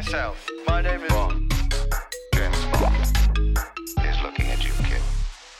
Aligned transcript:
myself. 0.00 0.48
My 0.66 0.80
name 0.80 1.02
is. 1.02 1.12
Bond. 1.12 1.52
James 2.32 2.64
Bond 2.80 3.04
is 4.08 4.18
looking 4.22 4.46
at 4.46 4.64
you, 4.64 4.72
kid. 4.88 5.02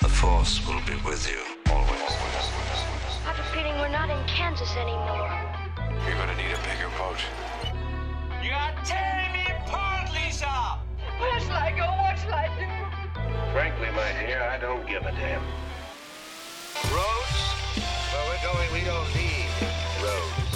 The 0.00 0.08
Force 0.08 0.66
will 0.66 0.80
be 0.86 0.96
with 1.04 1.28
you 1.30 1.42
always. 1.70 2.00
I 2.00 3.32
have 3.32 3.38
a 3.38 3.48
feeling 3.52 3.76
we're 3.82 3.92
not 3.92 4.08
in 4.08 4.22
Kansas 4.26 4.74
anymore. 4.76 5.28
You're 6.06 6.16
gonna 6.16 6.40
need 6.40 6.52
a 6.56 6.62
bigger 6.64 6.88
boat. 6.96 7.20
You 8.42 8.52
are 8.52 8.72
tearing 8.82 9.30
me 9.36 9.44
apart, 9.60 10.08
Lisa! 10.14 10.80
Where 11.20 11.40
shall 11.40 11.60
I 11.68 11.72
go? 11.76 11.84
What 12.00 12.16
shall 12.18 12.32
I 12.32 12.48
do? 12.56 13.52
Frankly, 13.52 13.90
my 13.90 14.10
dear, 14.24 14.40
I 14.40 14.56
don't 14.56 14.88
give 14.88 15.04
a 15.04 15.12
damn. 15.12 15.44
Roads? 16.88 17.40
Where 18.08 18.24
we're 18.30 18.44
going, 18.48 18.72
we 18.72 18.84
don't 18.88 19.10
need 19.14 19.52
roads. 20.00 20.49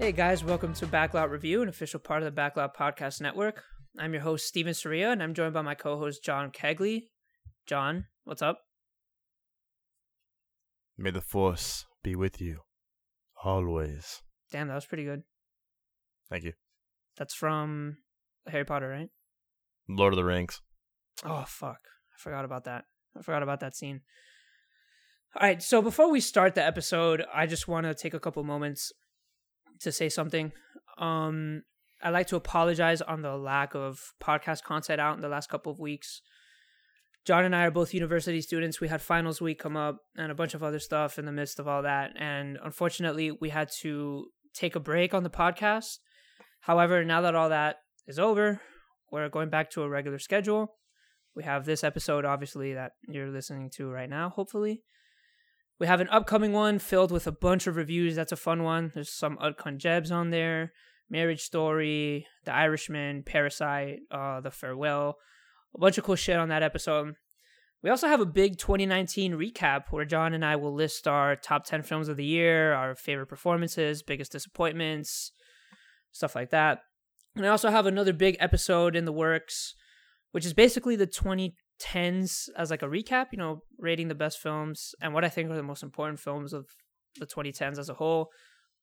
Hey 0.00 0.12
guys, 0.12 0.42
welcome 0.42 0.72
to 0.76 0.86
Backlot 0.86 1.28
Review, 1.28 1.60
an 1.60 1.68
official 1.68 2.00
part 2.00 2.22
of 2.22 2.34
the 2.34 2.40
Backlot 2.40 2.74
Podcast 2.74 3.20
Network. 3.20 3.64
I'm 3.98 4.14
your 4.14 4.22
host, 4.22 4.46
Steven 4.46 4.72
Soria, 4.72 5.10
and 5.10 5.22
I'm 5.22 5.34
joined 5.34 5.52
by 5.52 5.60
my 5.60 5.74
co 5.74 5.98
host, 5.98 6.24
John 6.24 6.50
Kegley. 6.50 7.08
John, 7.66 8.06
what's 8.24 8.40
up? 8.40 8.60
May 10.96 11.10
the 11.10 11.20
force 11.20 11.84
be 12.02 12.16
with 12.16 12.40
you 12.40 12.60
always. 13.44 14.22
Damn, 14.50 14.68
that 14.68 14.74
was 14.74 14.86
pretty 14.86 15.04
good. 15.04 15.22
Thank 16.30 16.44
you. 16.44 16.54
That's 17.18 17.34
from 17.34 17.98
Harry 18.46 18.64
Potter, 18.64 18.88
right? 18.88 19.10
Lord 19.86 20.14
of 20.14 20.16
the 20.16 20.24
Rings. 20.24 20.62
Oh, 21.26 21.44
fuck. 21.46 21.80
I 22.14 22.16
forgot 22.16 22.46
about 22.46 22.64
that. 22.64 22.84
I 23.18 23.20
forgot 23.20 23.42
about 23.42 23.60
that 23.60 23.76
scene. 23.76 24.00
All 25.36 25.46
right, 25.46 25.62
so 25.62 25.82
before 25.82 26.10
we 26.10 26.20
start 26.20 26.54
the 26.54 26.64
episode, 26.64 27.22
I 27.34 27.46
just 27.46 27.68
want 27.68 27.84
to 27.84 27.94
take 27.94 28.14
a 28.14 28.18
couple 28.18 28.42
moments 28.44 28.94
to 29.80 29.92
say 29.92 30.08
something. 30.08 30.52
Um, 30.98 31.62
I'd 32.02 32.10
like 32.10 32.28
to 32.28 32.36
apologize 32.36 33.02
on 33.02 33.22
the 33.22 33.36
lack 33.36 33.74
of 33.74 34.14
podcast 34.22 34.62
content 34.62 35.00
out 35.00 35.16
in 35.16 35.20
the 35.20 35.28
last 35.28 35.50
couple 35.50 35.70
of 35.72 35.78
weeks. 35.78 36.22
John 37.26 37.44
and 37.44 37.54
I 37.54 37.66
are 37.66 37.70
both 37.70 37.92
university 37.92 38.40
students. 38.40 38.80
We 38.80 38.88
had 38.88 39.02
finals 39.02 39.40
week 39.40 39.58
come 39.58 39.76
up 39.76 39.98
and 40.16 40.32
a 40.32 40.34
bunch 40.34 40.54
of 40.54 40.62
other 40.62 40.78
stuff 40.78 41.18
in 41.18 41.26
the 41.26 41.32
midst 41.32 41.58
of 41.58 41.68
all 41.68 41.82
that. 41.82 42.12
And 42.18 42.58
unfortunately, 42.64 43.30
we 43.30 43.50
had 43.50 43.70
to 43.82 44.28
take 44.54 44.74
a 44.74 44.80
break 44.80 45.12
on 45.12 45.22
the 45.22 45.30
podcast. 45.30 45.98
However, 46.60 47.04
now 47.04 47.20
that 47.20 47.34
all 47.34 47.50
that 47.50 47.76
is 48.06 48.18
over, 48.18 48.60
we're 49.12 49.28
going 49.28 49.50
back 49.50 49.70
to 49.72 49.82
a 49.82 49.88
regular 49.88 50.18
schedule. 50.18 50.76
We 51.36 51.44
have 51.44 51.64
this 51.64 51.84
episode, 51.84 52.24
obviously, 52.24 52.74
that 52.74 52.92
you're 53.06 53.30
listening 53.30 53.70
to 53.76 53.90
right 53.90 54.08
now, 54.08 54.30
hopefully. 54.30 54.82
We 55.80 55.86
have 55.86 56.02
an 56.02 56.10
upcoming 56.10 56.52
one 56.52 56.78
filled 56.78 57.10
with 57.10 57.26
a 57.26 57.32
bunch 57.32 57.66
of 57.66 57.74
reviews. 57.74 58.14
That's 58.14 58.32
a 58.32 58.36
fun 58.36 58.62
one. 58.62 58.92
There's 58.94 59.08
some 59.08 59.38
Utkan 59.38 59.78
Jebs 59.78 60.12
on 60.12 60.28
there 60.28 60.72
Marriage 61.08 61.40
Story, 61.40 62.26
The 62.44 62.54
Irishman, 62.54 63.22
Parasite, 63.22 64.00
uh, 64.10 64.42
The 64.42 64.50
Farewell. 64.50 65.16
A 65.74 65.80
bunch 65.80 65.96
of 65.96 66.04
cool 66.04 66.16
shit 66.16 66.36
on 66.36 66.50
that 66.50 66.62
episode. 66.62 67.14
We 67.82 67.88
also 67.88 68.08
have 68.08 68.20
a 68.20 68.26
big 68.26 68.58
2019 68.58 69.32
recap 69.32 69.84
where 69.88 70.04
John 70.04 70.34
and 70.34 70.44
I 70.44 70.56
will 70.56 70.74
list 70.74 71.08
our 71.08 71.34
top 71.34 71.64
10 71.64 71.82
films 71.82 72.08
of 72.08 72.18
the 72.18 72.26
year, 72.26 72.74
our 72.74 72.94
favorite 72.94 73.28
performances, 73.28 74.02
biggest 74.02 74.32
disappointments, 74.32 75.32
stuff 76.12 76.34
like 76.34 76.50
that. 76.50 76.80
And 77.34 77.46
I 77.46 77.48
also 77.48 77.70
have 77.70 77.86
another 77.86 78.12
big 78.12 78.36
episode 78.38 78.94
in 78.94 79.06
the 79.06 79.12
works, 79.12 79.74
which 80.32 80.44
is 80.44 80.52
basically 80.52 80.94
the 80.94 81.06
2010s 81.80 82.48
as 82.56 82.70
like 82.70 82.82
a 82.82 82.86
recap, 82.86 83.26
you 83.32 83.38
know, 83.38 83.62
rating 83.78 84.08
the 84.08 84.14
best 84.14 84.38
films 84.38 84.94
and 85.00 85.14
what 85.14 85.24
I 85.24 85.28
think 85.28 85.50
are 85.50 85.56
the 85.56 85.62
most 85.62 85.82
important 85.82 86.20
films 86.20 86.52
of 86.52 86.66
the 87.18 87.26
2010s 87.26 87.78
as 87.78 87.88
a 87.88 87.94
whole. 87.94 88.30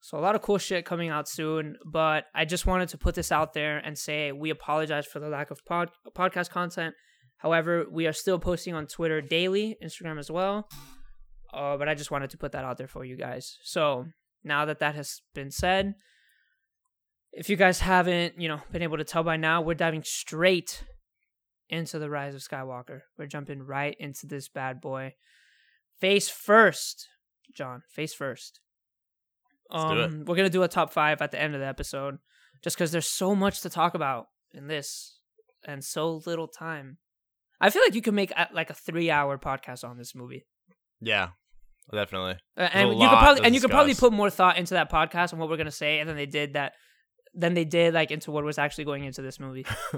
So 0.00 0.16
a 0.16 0.20
lot 0.20 0.34
of 0.34 0.42
cool 0.42 0.58
shit 0.58 0.84
coming 0.84 1.08
out 1.08 1.28
soon, 1.28 1.76
but 1.84 2.24
I 2.34 2.44
just 2.44 2.66
wanted 2.66 2.88
to 2.90 2.98
put 2.98 3.14
this 3.14 3.32
out 3.32 3.52
there 3.52 3.78
and 3.78 3.98
say 3.98 4.30
we 4.30 4.50
apologize 4.50 5.06
for 5.06 5.18
the 5.18 5.28
lack 5.28 5.50
of 5.50 5.64
pod- 5.64 5.90
podcast 6.16 6.50
content. 6.50 6.94
However, 7.38 7.84
we 7.90 8.06
are 8.06 8.12
still 8.12 8.38
posting 8.38 8.74
on 8.74 8.86
Twitter 8.86 9.20
daily, 9.20 9.76
Instagram 9.82 10.18
as 10.18 10.30
well. 10.30 10.68
Uh, 11.52 11.76
but 11.76 11.88
I 11.88 11.94
just 11.94 12.10
wanted 12.10 12.30
to 12.30 12.38
put 12.38 12.52
that 12.52 12.64
out 12.64 12.78
there 12.78 12.88
for 12.88 13.04
you 13.04 13.16
guys. 13.16 13.58
So 13.62 14.06
now 14.44 14.64
that 14.66 14.80
that 14.80 14.94
has 14.94 15.20
been 15.34 15.50
said, 15.50 15.94
if 17.32 17.48
you 17.48 17.56
guys 17.56 17.80
haven't, 17.80 18.40
you 18.40 18.48
know, 18.48 18.60
been 18.70 18.82
able 18.82 18.98
to 18.98 19.04
tell 19.04 19.22
by 19.22 19.36
now, 19.36 19.62
we're 19.62 19.74
diving 19.74 20.02
straight 20.04 20.84
into 21.68 21.98
the 21.98 22.10
Rise 22.10 22.34
of 22.34 22.40
Skywalker. 22.40 23.02
We're 23.16 23.26
jumping 23.26 23.62
right 23.62 23.96
into 23.98 24.26
this 24.26 24.48
bad 24.48 24.80
boy. 24.80 25.14
Face 26.00 26.28
first, 26.28 27.08
John. 27.54 27.82
Face 27.88 28.14
first. 28.14 28.60
Let's 29.70 29.84
do 29.84 30.00
it. 30.00 30.04
Um, 30.04 30.24
we're 30.24 30.36
gonna 30.36 30.48
do 30.48 30.62
a 30.62 30.68
top 30.68 30.92
five 30.92 31.20
at 31.20 31.30
the 31.30 31.40
end 31.40 31.54
of 31.54 31.60
the 31.60 31.66
episode, 31.66 32.18
just 32.62 32.76
because 32.76 32.90
there's 32.90 33.08
so 33.08 33.34
much 33.34 33.60
to 33.62 33.70
talk 33.70 33.94
about 33.94 34.26
in 34.52 34.66
this, 34.66 35.18
and 35.66 35.84
so 35.84 36.22
little 36.26 36.48
time. 36.48 36.98
I 37.60 37.70
feel 37.70 37.82
like 37.82 37.94
you 37.94 38.02
could 38.02 38.14
make 38.14 38.32
uh, 38.36 38.46
like 38.52 38.70
a 38.70 38.74
three-hour 38.74 39.38
podcast 39.38 39.86
on 39.86 39.98
this 39.98 40.14
movie, 40.14 40.46
Yeah, 41.00 41.30
definitely. 41.92 42.36
Uh, 42.56 42.68
and 42.72 42.90
you 42.90 43.08
could 43.08 43.18
probably 43.18 43.44
and 43.44 43.54
you 43.54 43.60
could 43.60 43.70
probably 43.70 43.94
put 43.94 44.12
more 44.12 44.30
thought 44.30 44.56
into 44.56 44.74
that 44.74 44.90
podcast 44.90 45.32
and 45.32 45.40
what 45.40 45.50
we're 45.50 45.56
gonna 45.56 45.70
say, 45.70 45.98
and 45.98 46.08
then 46.08 46.16
they 46.16 46.26
did 46.26 46.54
that. 46.54 46.72
Then 47.34 47.54
they 47.54 47.64
did 47.64 47.92
like 47.92 48.10
into 48.10 48.30
what 48.30 48.44
was 48.44 48.58
actually 48.58 48.84
going 48.84 49.04
into 49.04 49.20
this 49.20 49.38
movie. 49.38 49.66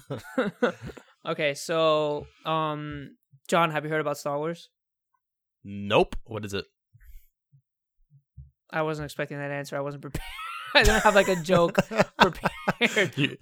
okay, 1.28 1.54
so 1.54 2.26
um, 2.44 3.16
John, 3.48 3.70
have 3.70 3.84
you 3.84 3.90
heard 3.90 4.00
about 4.00 4.18
Star 4.18 4.38
Wars? 4.38 4.68
Nope. 5.64 6.16
What 6.24 6.44
is 6.44 6.54
it? 6.54 6.64
I 8.70 8.82
wasn't 8.82 9.04
expecting 9.04 9.38
that 9.38 9.50
answer. 9.50 9.76
I 9.76 9.80
wasn't 9.80 10.02
prepared. 10.02 10.24
I 10.74 10.82
didn't 10.82 11.02
have 11.02 11.14
like 11.14 11.28
a 11.28 11.36
joke 11.36 11.78
prepared. 12.18 13.12
You- 13.16 13.36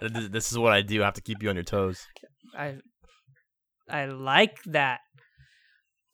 this 0.00 0.28
this 0.28 0.52
is 0.52 0.58
what 0.58 0.72
I 0.72 0.82
do. 0.82 1.02
I 1.02 1.06
have 1.06 1.14
to 1.14 1.20
keep 1.20 1.42
you 1.42 1.48
on 1.48 1.56
your 1.56 1.64
toes. 1.64 2.06
I 2.56 2.76
I 3.88 4.04
like 4.06 4.62
that. 4.66 5.00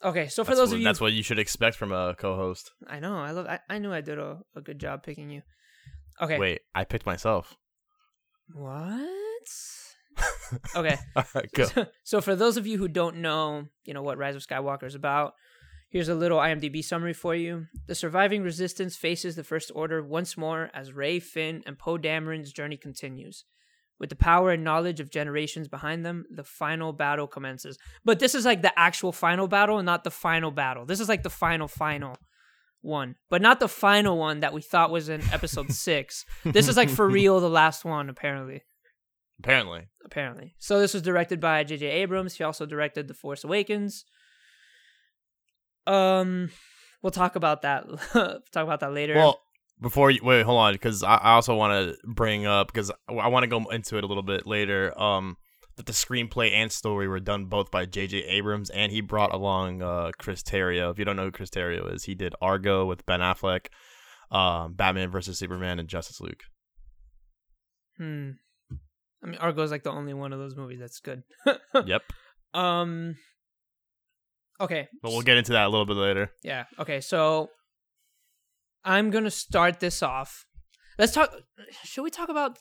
Okay, 0.02 0.28
so 0.28 0.44
for 0.44 0.50
That's 0.50 0.60
those 0.60 0.68
what, 0.70 0.74
of 0.76 0.80
you, 0.80 0.84
that's 0.84 1.00
what 1.00 1.12
you 1.12 1.22
should 1.22 1.38
expect 1.38 1.76
from 1.76 1.92
a 1.92 2.14
co-host. 2.14 2.70
I 2.86 3.00
know. 3.00 3.16
I 3.16 3.30
love. 3.32 3.46
I, 3.46 3.60
I 3.68 3.78
knew 3.78 3.92
I 3.92 4.00
did 4.00 4.18
a, 4.18 4.38
a 4.54 4.60
good 4.60 4.78
job 4.78 5.02
picking 5.02 5.30
you. 5.30 5.42
Okay. 6.20 6.38
Wait, 6.38 6.60
I 6.74 6.84
picked 6.84 7.06
myself. 7.06 7.54
What? 8.52 9.48
okay. 10.76 10.96
All 11.14 11.24
right, 11.34 11.52
go. 11.52 11.66
so 12.04 12.20
for 12.20 12.36
those 12.36 12.56
of 12.56 12.66
you 12.66 12.78
who 12.78 12.88
don't 12.88 13.16
know, 13.16 13.66
you 13.84 13.94
know 13.94 14.02
what 14.02 14.18
Rise 14.18 14.36
of 14.36 14.46
Skywalker 14.46 14.84
is 14.84 14.94
about. 14.94 15.34
Here's 15.88 16.08
a 16.08 16.14
little 16.14 16.38
IMDb 16.38 16.82
summary 16.84 17.12
for 17.12 17.34
you. 17.34 17.66
The 17.86 17.94
surviving 17.94 18.42
resistance 18.42 18.96
faces 18.96 19.36
the 19.36 19.44
First 19.44 19.70
Order 19.74 20.02
once 20.02 20.36
more 20.36 20.70
as 20.74 20.92
Rey, 20.92 21.20
Finn, 21.20 21.62
and 21.64 21.78
Poe 21.78 21.96
Dameron's 21.96 22.52
journey 22.52 22.76
continues. 22.76 23.44
With 23.98 24.10
the 24.10 24.16
power 24.16 24.50
and 24.50 24.64
knowledge 24.64 25.00
of 25.00 25.10
generations 25.10 25.68
behind 25.68 26.04
them, 26.04 26.26
the 26.30 26.44
final 26.44 26.92
battle 26.92 27.26
commences. 27.26 27.78
But 28.04 28.18
this 28.18 28.34
is 28.34 28.44
like 28.44 28.62
the 28.62 28.78
actual 28.78 29.12
final 29.12 29.48
battle, 29.48 29.78
and 29.78 29.86
not 29.86 30.04
the 30.04 30.10
final 30.10 30.50
battle. 30.50 30.84
This 30.84 31.00
is 31.00 31.08
like 31.08 31.22
the 31.22 31.30
final 31.30 31.68
final 31.68 32.16
one, 32.86 33.16
but 33.28 33.42
not 33.42 33.60
the 33.60 33.68
final 33.68 34.16
one 34.16 34.40
that 34.40 34.52
we 34.52 34.62
thought 34.62 34.90
was 34.90 35.08
in 35.08 35.22
episode 35.32 35.72
six. 35.72 36.24
This 36.44 36.68
is 36.68 36.76
like 36.76 36.88
for 36.88 37.08
real 37.08 37.40
the 37.40 37.50
last 37.50 37.84
one, 37.84 38.08
apparently 38.08 38.62
Apparently, 39.38 39.88
apparently. 40.04 40.54
So 40.58 40.80
this 40.80 40.94
was 40.94 41.02
directed 41.02 41.40
by 41.40 41.62
J.J. 41.62 41.86
Abrams. 41.86 42.34
He 42.34 42.44
also 42.44 42.64
directed 42.64 43.06
The 43.06 43.14
Force 43.14 43.44
Awakens. 43.44 44.04
Um, 45.86 46.50
we'll 47.02 47.10
talk 47.10 47.36
about 47.36 47.62
that. 47.62 47.84
talk 48.12 48.64
about 48.64 48.80
that 48.80 48.92
later. 48.92 49.14
well, 49.14 49.40
before 49.80 50.10
you 50.10 50.20
wait, 50.22 50.42
hold 50.42 50.58
on, 50.58 50.72
because 50.72 51.02
I, 51.02 51.16
I 51.16 51.32
also 51.32 51.54
want 51.54 51.72
to 51.72 51.96
bring 52.08 52.46
up 52.46 52.68
because 52.68 52.90
I 53.08 53.28
want 53.28 53.42
to 53.42 53.48
go 53.48 53.62
into 53.68 53.98
it 53.98 54.04
a 54.04 54.06
little 54.06 54.22
bit 54.22 54.46
later. 54.46 54.98
Um, 54.98 55.36
that 55.76 55.86
the 55.86 55.92
screenplay 55.92 56.52
and 56.52 56.72
story 56.72 57.06
were 57.06 57.20
done 57.20 57.46
both 57.46 57.70
by 57.70 57.84
J.J. 57.84 58.18
Abrams, 58.24 58.70
and 58.70 58.90
he 58.90 59.00
brought 59.00 59.32
along 59.34 59.82
uh 59.82 60.10
Chris 60.18 60.42
Terrio. 60.42 60.90
If 60.90 60.98
you 60.98 61.04
don't 61.04 61.16
know 61.16 61.24
who 61.24 61.30
Chris 61.32 61.50
Terrio 61.50 61.92
is, 61.92 62.04
he 62.04 62.14
did 62.14 62.34
Argo 62.40 62.86
with 62.86 63.04
Ben 63.06 63.20
Affleck, 63.20 63.66
um, 64.30 64.74
Batman 64.74 65.10
versus 65.10 65.38
Superman, 65.38 65.78
and 65.78 65.88
Justice 65.88 66.20
League. 66.20 66.42
hmm. 67.98 68.30
I 69.22 69.26
mean, 69.28 69.38
Argo 69.40 69.62
is 69.62 69.70
like 69.70 69.82
the 69.82 69.90
only 69.90 70.14
one 70.14 70.32
of 70.32 70.38
those 70.38 70.54
movies 70.56 70.78
that's 70.80 71.00
good. 71.00 71.22
yep, 71.86 72.02
Um. 72.54 73.16
Okay. 74.60 74.88
but 75.02 75.10
we'll 75.10 75.22
get 75.22 75.36
into 75.36 75.52
that 75.52 75.66
a 75.66 75.68
little 75.68 75.84
bit 75.86 75.96
later. 75.96 76.30
Yeah. 76.42 76.64
Okay. 76.78 77.00
So 77.00 77.50
I'm 78.84 79.10
gonna 79.10 79.30
start 79.30 79.80
this 79.80 80.02
off. 80.02 80.44
Let's 80.98 81.12
talk. 81.12 81.30
Should 81.84 82.02
we 82.02 82.10
talk 82.10 82.28
about? 82.28 82.58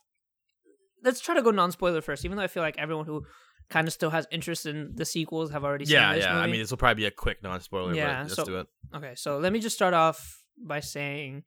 Let's 1.06 1.22
try 1.22 1.36
to 1.36 1.42
go 1.42 1.52
non-spoiler 1.52 2.02
first, 2.02 2.25
even 2.25 2.36
though 2.38 2.44
I 2.44 2.48
feel 2.48 2.63
like 2.63 2.78
everyone 2.78 3.06
who 3.06 3.24
kind 3.69 3.88
of 3.88 3.94
still 3.94 4.10
has 4.10 4.28
interest 4.31 4.66
in 4.66 4.92
the 4.96 5.06
sequels 5.06 5.52
have 5.52 5.63
already 5.63 5.86
Yeah, 5.86 6.10
seen 6.10 6.16
this 6.18 6.25
yeah. 6.25 6.38
I 6.38 6.48
mean, 6.48 6.60
this 6.60 6.72
will 6.72 6.78
probably 6.78 7.04
be 7.04 7.06
a 7.06 7.12
quick 7.12 7.42
non-spoiler. 7.44 7.94
Yeah, 7.96 8.18
but 8.18 8.24
let's 8.24 8.36
so- 8.36 8.46
do 8.46 8.60
it. 8.60 8.68
Okay, 8.96 9.13
so 9.16 9.38
let 9.38 9.54
me 9.54 9.60
just 9.60 9.75
start 9.75 9.94
off 9.94 10.42
by 10.57 10.80
saying 10.81 11.44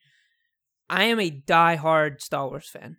I 0.88 1.04
am 1.04 1.20
a 1.20 1.28
die-hard 1.30 2.22
Star 2.22 2.48
Wars 2.48 2.68
fan. 2.70 2.96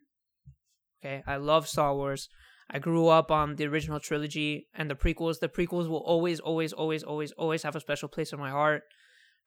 Okay, 1.04 1.24
I 1.26 1.38
love 1.38 1.68
Star 1.68 1.96
Wars. 1.96 2.30
I 2.70 2.78
grew 2.80 3.08
up 3.08 3.32
on 3.32 3.56
the 3.56 3.66
original 3.66 4.00
trilogy 4.00 4.68
and 4.76 4.90
the 4.92 4.96
prequels. 4.96 5.40
The 5.40 5.50
prequels 5.50 5.88
will 5.90 6.04
always, 6.06 6.40
always, 6.40 6.72
always, 6.72 7.02
always, 7.04 7.32
always 7.32 7.64
have 7.64 7.76
a 7.76 7.80
special 7.80 8.10
place 8.10 8.32
in 8.34 8.40
my 8.40 8.52
heart. 8.52 8.84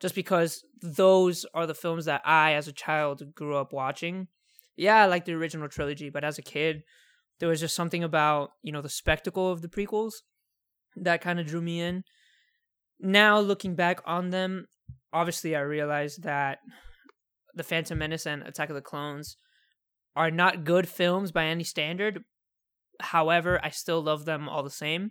just 0.01 0.15
because 0.17 0.65
those 0.83 1.47
are 1.55 1.67
the 1.67 1.75
films 1.75 2.07
that 2.07 2.21
I, 2.25 2.55
as 2.55 2.67
a 2.67 2.73
child, 2.73 3.23
grew 3.37 3.55
up 3.57 3.73
watching. 3.73 4.27
Yeah, 4.77 4.97
I 5.03 5.07
like 5.07 5.25
the 5.27 5.35
original 5.35 5.69
trilogy, 5.69 6.11
but 6.11 6.25
as 6.25 6.39
a 6.39 6.43
kid, 6.43 6.83
there 7.43 7.49
was 7.49 7.59
just 7.59 7.75
something 7.75 8.05
about 8.05 8.51
you 8.63 8.71
know 8.71 8.81
the 8.83 8.89
spectacle 8.89 9.51
of 9.51 9.63
the 9.63 9.69
prequels 9.69 10.13
that 10.95 11.21
kind 11.21 11.41
of 11.41 11.47
drew 11.47 11.61
me 11.61 11.81
in. 11.81 12.05
Now 13.01 13.41
looking 13.41 13.75
back 13.75 14.01
on 14.07 14.31
them, 14.31 14.67
obviously 15.13 15.57
I 15.57 15.61
realized 15.63 16.23
that 16.23 16.59
the 17.53 17.65
Phantom 17.65 17.99
Menace 17.99 18.27
and 18.27 18.45
Attack 18.45 18.69
of 18.69 18.77
the 18.77 18.81
Clones 18.81 19.37
are 20.15 20.31
not 20.31 20.63
good 20.63 20.89
films 20.89 21.33
by 21.33 21.47
any 21.47 21.65
standard. 21.65 22.23
However, 23.01 23.59
I 23.61 23.71
still 23.71 24.01
love 24.01 24.25
them 24.25 24.49
all 24.49 24.63
the 24.63 24.71
same. 24.71 25.11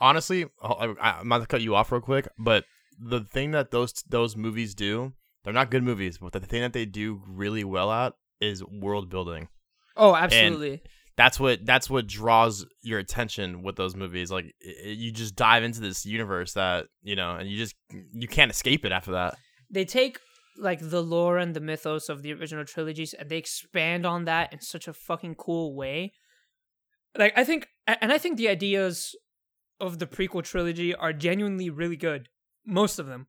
Honestly, 0.00 0.44
oh, 0.60 0.74
I- 0.74 1.00
I- 1.10 1.18
I'm 1.20 1.28
not 1.28 1.38
to 1.38 1.46
cut 1.46 1.62
you 1.62 1.74
off 1.74 1.90
real 1.90 2.02
quick, 2.02 2.28
but 2.38 2.64
the 3.00 3.20
thing 3.20 3.52
that 3.52 3.70
those 3.70 3.94
those 4.06 4.36
movies 4.36 4.74
do, 4.74 5.14
they're 5.44 5.54
not 5.54 5.70
good 5.70 5.82
movies, 5.82 6.18
but 6.18 6.32
the 6.34 6.40
thing 6.40 6.60
that 6.60 6.74
they 6.74 6.84
do 6.84 7.22
really 7.26 7.64
well 7.64 7.90
at 7.90 8.12
is 8.38 8.62
world 8.64 9.08
building. 9.08 9.48
Oh, 9.96 10.14
absolutely. 10.14 10.82
That's 11.18 11.38
what 11.38 11.66
that's 11.66 11.90
what 11.90 12.06
draws 12.06 12.64
your 12.82 12.98
attention 13.00 13.62
with 13.62 13.76
those 13.76 13.94
movies. 13.96 14.30
Like 14.30 14.46
i 14.64 14.88
i- 14.88 14.96
you 15.02 15.10
just 15.12 15.34
dive 15.36 15.62
into 15.64 15.80
this 15.80 16.06
universe 16.06 16.52
that 16.54 16.86
you 17.02 17.16
know, 17.16 17.32
and 17.36 17.50
you 17.50 17.56
just 17.58 17.74
you 18.22 18.28
can't 18.28 18.50
escape 18.50 18.84
it 18.86 18.92
after 18.92 19.12
that. 19.12 19.34
they 19.70 19.84
take 19.84 20.18
like 20.56 20.80
the 20.80 21.02
lore 21.02 21.36
and 21.38 21.54
the 21.54 21.60
mythos 21.60 22.08
of 22.08 22.22
the 22.22 22.32
original 22.32 22.64
trilogies 22.64 23.12
and 23.14 23.28
they 23.28 23.36
expand 23.36 24.06
on 24.06 24.24
that 24.24 24.52
in 24.52 24.60
such 24.60 24.86
a 24.88 24.92
fucking 24.92 25.34
cool 25.34 25.74
way. 25.76 26.12
Like 27.16 27.32
I 27.36 27.44
think 27.44 27.68
and 27.86 28.12
I 28.12 28.18
think 28.18 28.36
the 28.36 28.48
ideas 28.48 29.14
of 29.80 29.98
the 29.98 30.06
prequel 30.06 30.42
trilogy 30.44 30.94
are 30.94 31.12
genuinely 31.12 31.68
really 31.70 31.96
good. 31.96 32.28
Most 32.66 32.98
of 32.98 33.06
them. 33.06 33.26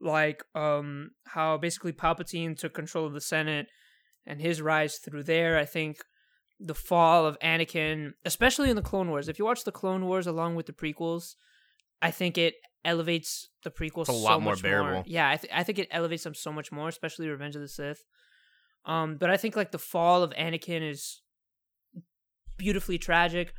Like 0.00 0.42
um 0.54 1.10
how 1.34 1.58
basically 1.58 1.92
Palpatine 1.92 2.56
took 2.56 2.72
control 2.74 3.06
of 3.06 3.12
the 3.12 3.20
Senate 3.20 3.66
and 4.26 4.40
his 4.40 4.62
rise 4.62 4.96
through 4.98 5.24
there. 5.24 5.58
I 5.58 5.64
think 5.66 5.96
the 6.60 6.74
fall 6.74 7.26
of 7.26 7.38
Anakin, 7.40 8.12
especially 8.24 8.70
in 8.70 8.76
the 8.76 8.82
Clone 8.82 9.10
Wars. 9.10 9.28
If 9.28 9.38
you 9.38 9.44
watch 9.44 9.64
the 9.64 9.72
Clone 9.72 10.04
Wars 10.06 10.26
along 10.26 10.56
with 10.56 10.66
the 10.66 10.72
prequels, 10.72 11.34
I 12.02 12.10
think 12.10 12.36
it 12.36 12.54
elevates 12.84 13.48
the 13.64 13.70
prequels 13.70 14.02
It's 14.02 14.10
a 14.10 14.12
so 14.12 14.18
lot 14.18 14.42
more 14.42 14.52
much 14.54 14.62
bearable. 14.62 15.04
Yeah, 15.06 15.30
I, 15.30 15.36
th- 15.36 15.52
I 15.54 15.62
think 15.62 15.78
it 15.78 15.88
elevates 15.90 16.24
them 16.24 16.34
so 16.34 16.52
much 16.52 16.72
more, 16.72 16.88
especially 16.88 17.28
Revenge 17.28 17.54
of 17.54 17.62
the 17.62 17.68
Sith. 17.68 18.02
Um, 18.84 19.16
but 19.18 19.30
I 19.30 19.36
think 19.36 19.56
like 19.56 19.70
the 19.70 19.78
fall 19.78 20.22
of 20.22 20.32
Anakin 20.32 20.88
is 20.88 21.20
beautifully 22.56 22.98
tragic, 22.98 23.52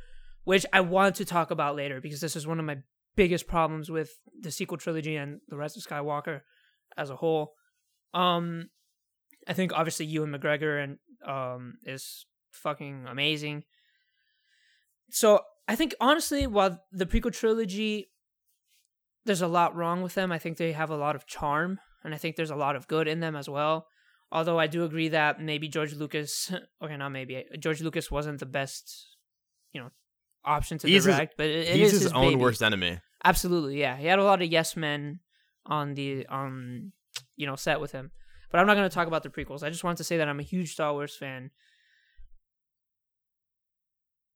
which 0.44 0.66
I 0.72 0.80
want 0.80 1.16
to 1.16 1.24
talk 1.24 1.50
about 1.50 1.76
later 1.76 2.00
because 2.00 2.20
this 2.20 2.36
is 2.36 2.46
one 2.46 2.58
of 2.58 2.64
my 2.64 2.78
biggest 3.16 3.46
problems 3.46 3.90
with 3.90 4.10
the 4.40 4.50
sequel 4.50 4.78
trilogy 4.78 5.16
and 5.16 5.40
the 5.48 5.56
rest 5.56 5.76
of 5.76 5.82
Skywalker 5.82 6.40
as 6.96 7.10
a 7.10 7.16
whole. 7.16 7.54
Um, 8.12 8.70
I 9.46 9.52
think 9.52 9.72
obviously 9.72 10.06
Ewan 10.06 10.32
McGregor 10.32 10.82
and 10.82 10.98
um 11.26 11.74
is 11.84 12.24
fucking 12.52 13.06
amazing. 13.08 13.64
So 15.10 15.40
I 15.68 15.76
think 15.76 15.94
honestly, 16.00 16.46
while 16.46 16.80
the 16.92 17.06
prequel 17.06 17.32
trilogy, 17.34 18.10
there's 19.24 19.42
a 19.42 19.48
lot 19.48 19.74
wrong 19.76 20.02
with 20.02 20.14
them. 20.14 20.32
I 20.32 20.38
think 20.38 20.56
they 20.56 20.72
have 20.72 20.90
a 20.90 20.96
lot 20.96 21.16
of 21.16 21.26
charm, 21.26 21.78
and 22.04 22.14
I 22.14 22.18
think 22.18 22.36
there's 22.36 22.50
a 22.50 22.56
lot 22.56 22.76
of 22.76 22.88
good 22.88 23.08
in 23.08 23.20
them 23.20 23.36
as 23.36 23.48
well. 23.48 23.86
Although 24.32 24.58
I 24.60 24.68
do 24.68 24.84
agree 24.84 25.08
that 25.08 25.40
maybe 25.40 25.68
George 25.68 25.94
Lucas, 25.94 26.52
okay, 26.82 26.96
not 26.96 27.10
maybe 27.10 27.44
George 27.58 27.80
Lucas 27.80 28.10
wasn't 28.10 28.38
the 28.38 28.46
best, 28.46 29.16
you 29.72 29.80
know, 29.80 29.90
option 30.44 30.78
to 30.78 30.86
He's 30.88 31.04
his- 31.04 31.14
direct, 31.16 31.34
but 31.36 31.46
it, 31.46 31.68
it 31.68 31.76
He's 31.76 31.92
is 31.94 32.02
his, 32.02 32.12
own 32.12 32.30
baby. 32.30 32.36
worst 32.36 32.62
enemy. 32.62 33.00
Absolutely, 33.24 33.80
yeah. 33.80 33.96
He 33.96 34.06
had 34.06 34.18
a 34.18 34.24
lot 34.24 34.40
of 34.40 34.48
yes 34.50 34.76
men 34.76 35.20
on 35.66 35.92
the 35.94 36.26
um 36.28 36.90
you 37.36 37.46
know 37.46 37.54
set 37.56 37.80
with 37.80 37.92
him. 37.92 38.12
But 38.50 38.58
I'm 38.60 38.66
not 38.66 38.74
going 38.76 38.88
to 38.88 38.94
talk 38.94 39.06
about 39.06 39.22
the 39.22 39.28
prequels. 39.28 39.62
I 39.62 39.68
just 39.70 39.84
want 39.84 39.98
to 39.98 40.04
say 40.04 40.16
that 40.16 40.28
I'm 40.28 40.40
a 40.40 40.44
huge 40.44 40.72
Star 40.72 40.92
Wars 40.92 41.14
fan. 41.14 41.50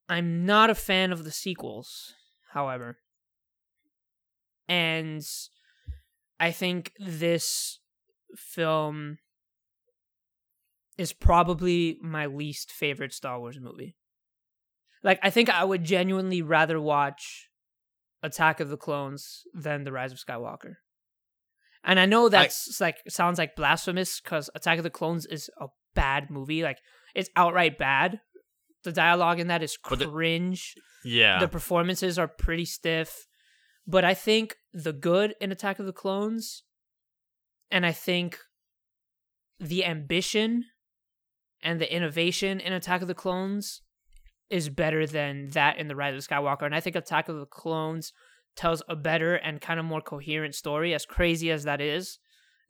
I'm 0.09 0.45
not 0.45 0.71
a 0.71 0.75
fan 0.75 1.13
of 1.13 1.25
the 1.25 1.31
sequels, 1.31 2.15
however. 2.53 2.99
And 4.69 5.23
I 6.39 6.51
think 6.51 6.93
this 6.99 7.81
film 8.37 9.19
is 10.97 11.13
probably 11.13 11.99
my 12.03 12.27
least 12.27 12.71
favorite 12.71 13.13
Star 13.13 13.39
Wars 13.39 13.59
movie. 13.61 13.97
Like 15.03 15.19
I 15.23 15.31
think 15.31 15.51
I 15.51 15.65
would 15.65 15.85
genuinely 15.85 16.43
rather 16.43 16.81
watch 16.81 17.49
Attack 18.23 18.61
of 18.61 18.71
the 18.71 18.77
Clones 18.77 19.43
than 19.53 19.85
The 19.85 19.93
Rise 19.93 20.13
of 20.13 20.19
Skywalker. 20.19 20.77
And 21.85 22.01
I 22.01 22.07
know 22.07 22.31
that's 22.31 22.81
like 22.81 22.97
sounds 23.09 23.39
like 23.39 23.57
blasphemous 23.57 24.21
because 24.21 24.49
Attack 24.55 24.79
of 24.79 24.85
the 24.85 24.91
Clones 24.91 25.27
is 25.27 25.51
a 25.61 25.67
bad 25.95 26.31
movie. 26.31 26.63
Like 26.63 26.79
it's 27.15 27.29
outright 27.37 27.77
bad. 27.77 28.21
The 28.85 28.93
dialogue 28.93 29.41
in 29.41 29.49
that 29.49 29.63
is 29.63 29.77
But 29.89 29.99
the- 29.99 30.07
cringe. 30.09 30.75
Yeah. 31.05 31.41
The 31.41 31.49
performances 31.49 32.19
are 32.19 32.29
pretty 32.29 32.65
stiff. 32.65 33.27
But 33.87 34.05
I 34.05 34.15
think 34.15 34.57
the 34.73 34.93
good 34.93 35.35
in 35.41 35.53
Attack 35.53 35.79
of 35.79 35.87
the 35.87 35.93
Clones 35.93 36.63
and 37.71 37.85
I 37.85 37.93
think 37.93 38.39
the 39.61 39.85
ambition 39.85 40.65
and 41.63 41.81
the 41.81 41.93
innovation 41.95 42.61
in 42.61 42.73
Attack 42.73 43.03
of 43.03 43.09
the 43.09 43.15
Clones 43.15 43.83
is 44.51 44.69
better 44.69 45.07
than 45.07 45.49
that 45.51 45.79
in 45.79 45.89
The 45.89 45.97
Rise 45.97 46.15
of 46.15 46.27
Skywalker. 46.29 46.63
And 46.65 46.75
I 46.75 46.81
think 46.81 46.97
Attack 46.97 47.29
of 47.29 47.37
the 47.39 47.47
Clones 47.47 48.13
tells 48.57 48.83
a 48.89 48.97
better 48.97 49.35
and 49.35 49.61
kind 49.61 49.81
of 49.81 49.87
more 49.87 50.01
coherent 50.01 50.55
story, 50.55 50.95
as 50.95 51.05
crazy 51.07 51.51
as 51.51 51.65
that 51.65 51.81
is, 51.81 52.19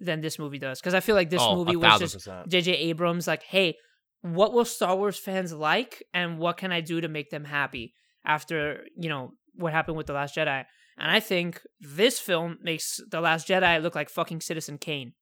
than 0.01 0.21
this 0.21 0.39
movie 0.39 0.59
does. 0.59 0.81
Because 0.81 0.95
I 0.95 1.01
feel 1.01 1.15
like 1.15 1.31
this 1.31 1.43
Oh, 1.43 1.57
movie 1.57 1.77
was 1.77 2.01
just. 2.01 2.29
J.J. 2.49 2.73
Abrams, 2.73 3.27
like, 3.27 3.43
hey, 3.43 3.77
what 4.25 4.55
will 4.55 4.65
Star 4.65 4.97
Wars 4.97 5.19
fans 5.19 5.53
like, 5.53 6.03
and 6.15 6.39
what 6.39 6.57
can 6.57 6.73
I 6.73 6.81
do 6.81 7.03
to 7.03 7.09
make 7.09 7.29
them 7.29 7.45
happy 7.45 7.93
after 8.25 8.87
you 8.97 9.11
know 9.11 9.35
what 9.55 9.75
happened 9.75 9.99
with 9.99 10.07
the 10.07 10.15
Last 10.15 10.35
Jedi? 10.35 10.65
And 10.97 11.11
I 11.11 11.21
think 11.21 11.61
this 11.79 12.19
film 12.19 12.57
makes 12.63 13.01
the 13.11 13.21
Last 13.21 13.47
Jedi 13.47 13.83
look 13.83 13.95
like 13.95 14.09
fucking 14.09 14.41
Citizen 14.41 14.79
Kane. 14.79 15.13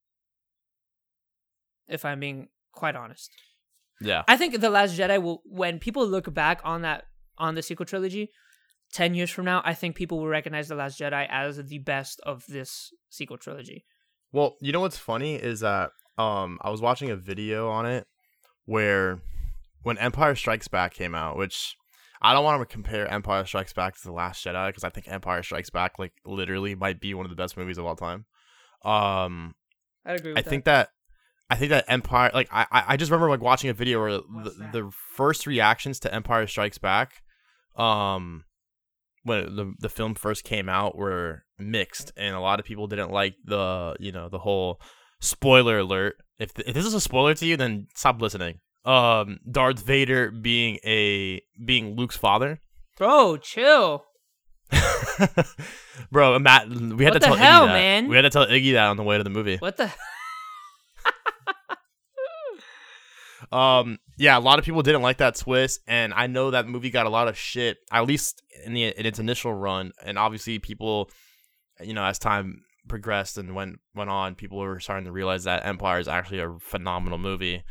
If 1.89 2.05
I'm 2.05 2.21
being 2.21 2.47
quite 2.71 2.95
honest. 2.95 3.29
yeah. 3.99 4.23
I 4.29 4.37
think 4.37 4.61
the 4.61 4.69
Last 4.69 4.97
Jedi 4.97 5.21
will 5.21 5.41
when 5.43 5.79
people 5.79 6.07
look 6.07 6.33
back 6.33 6.61
on 6.63 6.81
that 6.83 7.03
on 7.37 7.55
the 7.55 7.61
sequel 7.61 7.85
trilogy 7.85 8.31
10 8.93 9.15
years 9.15 9.31
from 9.31 9.43
now, 9.43 9.61
I 9.65 9.73
think 9.73 9.97
people 9.97 10.19
will 10.19 10.27
recognize 10.27 10.69
the 10.69 10.75
Last 10.75 10.97
Jedi 10.97 11.27
as 11.29 11.57
the 11.57 11.79
best 11.79 12.21
of 12.25 12.45
this 12.47 12.93
sequel 13.09 13.37
trilogy. 13.37 13.83
Well, 14.31 14.55
you 14.61 14.71
know 14.71 14.79
what's 14.79 14.97
funny 14.97 15.35
is 15.35 15.59
that 15.59 15.91
um 16.17 16.57
I 16.61 16.69
was 16.69 16.79
watching 16.79 17.09
a 17.09 17.17
video 17.17 17.69
on 17.69 17.85
it 17.85 18.07
where 18.65 19.19
when 19.83 19.97
Empire 19.97 20.35
Strikes 20.35 20.67
Back 20.67 20.93
came 20.93 21.13
out, 21.15 21.37
which 21.37 21.75
I 22.21 22.33
don't 22.33 22.45
want 22.45 22.61
to 22.61 22.65
compare 22.73 23.07
Empire 23.07 23.45
Strikes 23.45 23.73
Back 23.73 23.95
to 23.95 24.03
The 24.03 24.13
Last 24.13 24.43
Jedi 24.45 24.69
because 24.69 24.83
I 24.83 24.89
think 24.89 25.07
Empire 25.07 25.43
Strikes 25.43 25.69
Back 25.69 25.99
like 25.99 26.13
literally 26.25 26.73
might 26.75 26.99
be 26.99 27.13
one 27.13 27.25
of 27.25 27.29
the 27.29 27.35
best 27.35 27.57
movies 27.57 27.77
of 27.77 27.85
all 27.85 27.95
time. 27.95 28.25
Um 28.83 29.55
I 30.05 30.13
agree 30.13 30.31
with 30.31 30.39
I 30.39 30.41
that. 30.41 30.49
think 30.49 30.65
that 30.65 30.89
I 31.49 31.55
think 31.55 31.69
that 31.69 31.85
Empire 31.87 32.31
like 32.33 32.49
I 32.51 32.65
I 32.71 32.83
I 32.89 32.97
just 32.97 33.11
remember 33.11 33.29
like 33.29 33.41
watching 33.41 33.69
a 33.69 33.73
video 33.73 33.99
where 33.99 34.11
the, 34.13 34.69
the 34.71 34.91
first 35.15 35.45
reactions 35.45 35.99
to 36.01 36.13
Empire 36.13 36.47
Strikes 36.47 36.77
Back 36.77 37.21
um 37.75 38.45
when 39.23 39.55
the 39.55 39.73
the 39.79 39.89
film 39.89 40.15
first 40.15 40.43
came 40.43 40.69
out 40.69 40.97
were 40.97 41.43
mixed 41.59 42.11
and 42.17 42.35
a 42.35 42.39
lot 42.39 42.59
of 42.59 42.65
people 42.65 42.87
didn't 42.87 43.11
like 43.11 43.35
the 43.45 43.95
you 43.99 44.11
know 44.11 44.29
the 44.29 44.39
whole 44.39 44.79
spoiler 45.21 45.79
alert 45.79 46.15
if, 46.39 46.51
if 46.59 46.73
this 46.73 46.85
is 46.85 46.93
a 46.93 47.01
spoiler 47.01 47.33
to 47.33 47.45
you 47.45 47.55
then 47.57 47.87
stop 47.95 48.21
listening 48.21 48.59
um 48.85 49.39
Darth 49.49 49.79
Vader 49.83 50.31
being 50.31 50.77
a 50.83 51.41
being 51.63 51.95
Luke's 51.95 52.17
father 52.17 52.59
Bro, 52.97 53.37
chill. 53.37 54.03
bro 56.11 56.37
Matt 56.39 56.67
we 56.69 57.03
had 57.03 57.13
What 57.13 57.21
to 57.21 57.27
tell 57.27 57.35
hell, 57.35 57.63
Iggy 57.63 57.67
that. 57.67 57.73
man? 57.73 58.07
we 58.07 58.15
had 58.15 58.23
to 58.23 58.29
tell 58.29 58.45
Iggy 58.45 58.73
that 58.73 58.87
on 58.87 58.97
the 58.97 59.03
way 59.03 59.17
to 59.17 59.23
the 59.23 59.29
movie 59.29 59.57
What 59.57 59.77
the 59.77 59.91
Um, 63.51 63.99
yeah, 64.17 64.37
a 64.37 64.39
lot 64.39 64.57
of 64.57 64.65
people 64.65 64.81
didn't 64.81 65.03
like 65.03 65.17
that 65.17 65.35
twist, 65.35 65.81
and 65.87 66.11
I 66.13 66.25
know 66.25 66.49
that 66.51 66.67
movie 66.67 66.89
got 66.89 67.05
a 67.05 67.09
lot 67.09 67.27
of 67.27 67.37
shit, 67.37 67.77
at 67.91 68.07
least 68.07 68.41
in 68.65 68.73
the 68.73 68.85
in 68.85 69.05
its 69.05 69.19
initial 69.19 69.53
run. 69.53 69.91
And 70.03 70.17
obviously, 70.17 70.57
people, 70.57 71.11
you 71.79 71.93
know, 71.93 72.03
as 72.03 72.17
time 72.17 72.63
progressed 72.87 73.37
and 73.37 73.55
went 73.55 73.79
went 73.95 74.09
on, 74.09 74.35
people 74.35 74.57
were 74.57 74.79
starting 74.79 75.05
to 75.05 75.11
realize 75.11 75.43
that 75.45 75.65
Empire 75.65 75.99
is 75.99 76.07
actually 76.07 76.39
a 76.39 76.57
phenomenal 76.59 77.17
movie. 77.17 77.63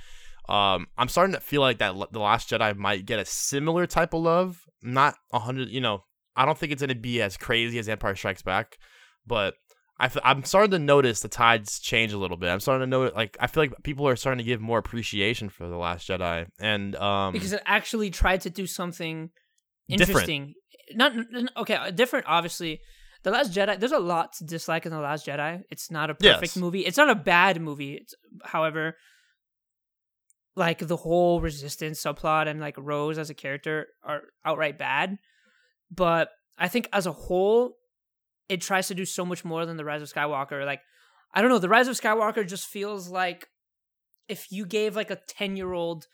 Um, 0.48 0.86
I'm 0.98 1.08
starting 1.08 1.34
to 1.34 1.40
feel 1.40 1.60
like 1.60 1.78
that 1.78 1.94
the 2.12 2.20
Last 2.20 2.50
Jedi 2.50 2.76
might 2.76 3.06
get 3.06 3.18
a 3.18 3.24
similar 3.24 3.86
type 3.86 4.12
of 4.12 4.22
love, 4.22 4.60
not 4.82 5.14
a 5.32 5.38
hundred. 5.38 5.68
You 5.68 5.80
know, 5.80 6.04
I 6.34 6.44
don't 6.44 6.58
think 6.58 6.72
it's 6.72 6.82
gonna 6.82 6.94
be 6.94 7.22
as 7.22 7.36
crazy 7.36 7.78
as 7.78 7.88
Empire 7.88 8.16
Strikes 8.16 8.42
Back, 8.42 8.78
but 9.26 9.54
I 9.98 10.06
f- 10.06 10.18
I'm 10.24 10.42
starting 10.44 10.72
to 10.72 10.78
notice 10.78 11.20
the 11.20 11.28
tides 11.28 11.78
change 11.78 12.12
a 12.12 12.18
little 12.18 12.36
bit. 12.36 12.48
I'm 12.48 12.60
starting 12.60 12.80
to 12.82 12.86
know 12.90 13.12
like 13.14 13.36
I 13.38 13.46
feel 13.46 13.62
like 13.62 13.74
people 13.84 14.08
are 14.08 14.16
starting 14.16 14.38
to 14.38 14.44
give 14.44 14.60
more 14.60 14.78
appreciation 14.78 15.48
for 15.48 15.68
the 15.68 15.76
Last 15.76 16.08
Jedi, 16.08 16.46
and 16.58 16.96
um, 16.96 17.32
because 17.32 17.52
it 17.52 17.62
actually 17.64 18.10
tried 18.10 18.40
to 18.42 18.50
do 18.50 18.66
something 18.66 19.30
Different. 19.88 20.08
interesting. 20.08 20.54
Not 20.94 21.12
n- 21.12 21.28
n- 21.34 21.50
okay, 21.56 21.92
different 21.92 22.26
obviously. 22.28 22.80
The 23.22 23.30
Last 23.30 23.52
Jedi. 23.52 23.78
There's 23.78 23.92
a 23.92 23.98
lot 23.98 24.32
to 24.34 24.44
dislike 24.44 24.84
in 24.86 24.92
The 24.92 25.00
Last 25.00 25.26
Jedi. 25.26 25.62
It's 25.70 25.90
not 25.90 26.10
a 26.10 26.14
perfect 26.14 26.42
Yes. 26.42 26.56
movie. 26.56 26.80
It's 26.80 26.96
not 26.96 27.08
a 27.10 27.14
bad 27.14 27.60
movie. 27.60 27.94
It's, 27.94 28.14
however, 28.44 28.96
like 30.56 30.78
the 30.86 30.96
whole 30.96 31.40
Resistance 31.40 32.02
subplot 32.02 32.46
and 32.48 32.60
like 32.60 32.74
Rose 32.76 33.18
as 33.18 33.30
a 33.30 33.34
character 33.34 33.86
are 34.02 34.22
outright 34.44 34.78
bad. 34.78 35.18
But 35.90 36.30
I 36.58 36.68
think 36.68 36.88
as 36.92 37.06
a 37.06 37.12
whole, 37.12 37.76
it 38.48 38.60
tries 38.60 38.88
to 38.88 38.94
do 38.94 39.04
so 39.04 39.24
much 39.24 39.44
more 39.44 39.64
than 39.66 39.76
The 39.76 39.84
Rise 39.84 40.02
of 40.02 40.12
Skywalker. 40.12 40.66
Like, 40.66 40.80
I 41.32 41.40
don't 41.40 41.50
know. 41.50 41.58
The 41.58 41.68
Rise 41.68 41.88
of 41.88 41.98
Skywalker 41.98 42.46
just 42.46 42.66
feels 42.66 43.08
like 43.08 43.48
if 44.28 44.50
you 44.50 44.66
gave 44.66 44.96
like 44.96 45.10
a 45.10 45.16
ten 45.28 45.56
year 45.56 45.72
old 45.72 46.06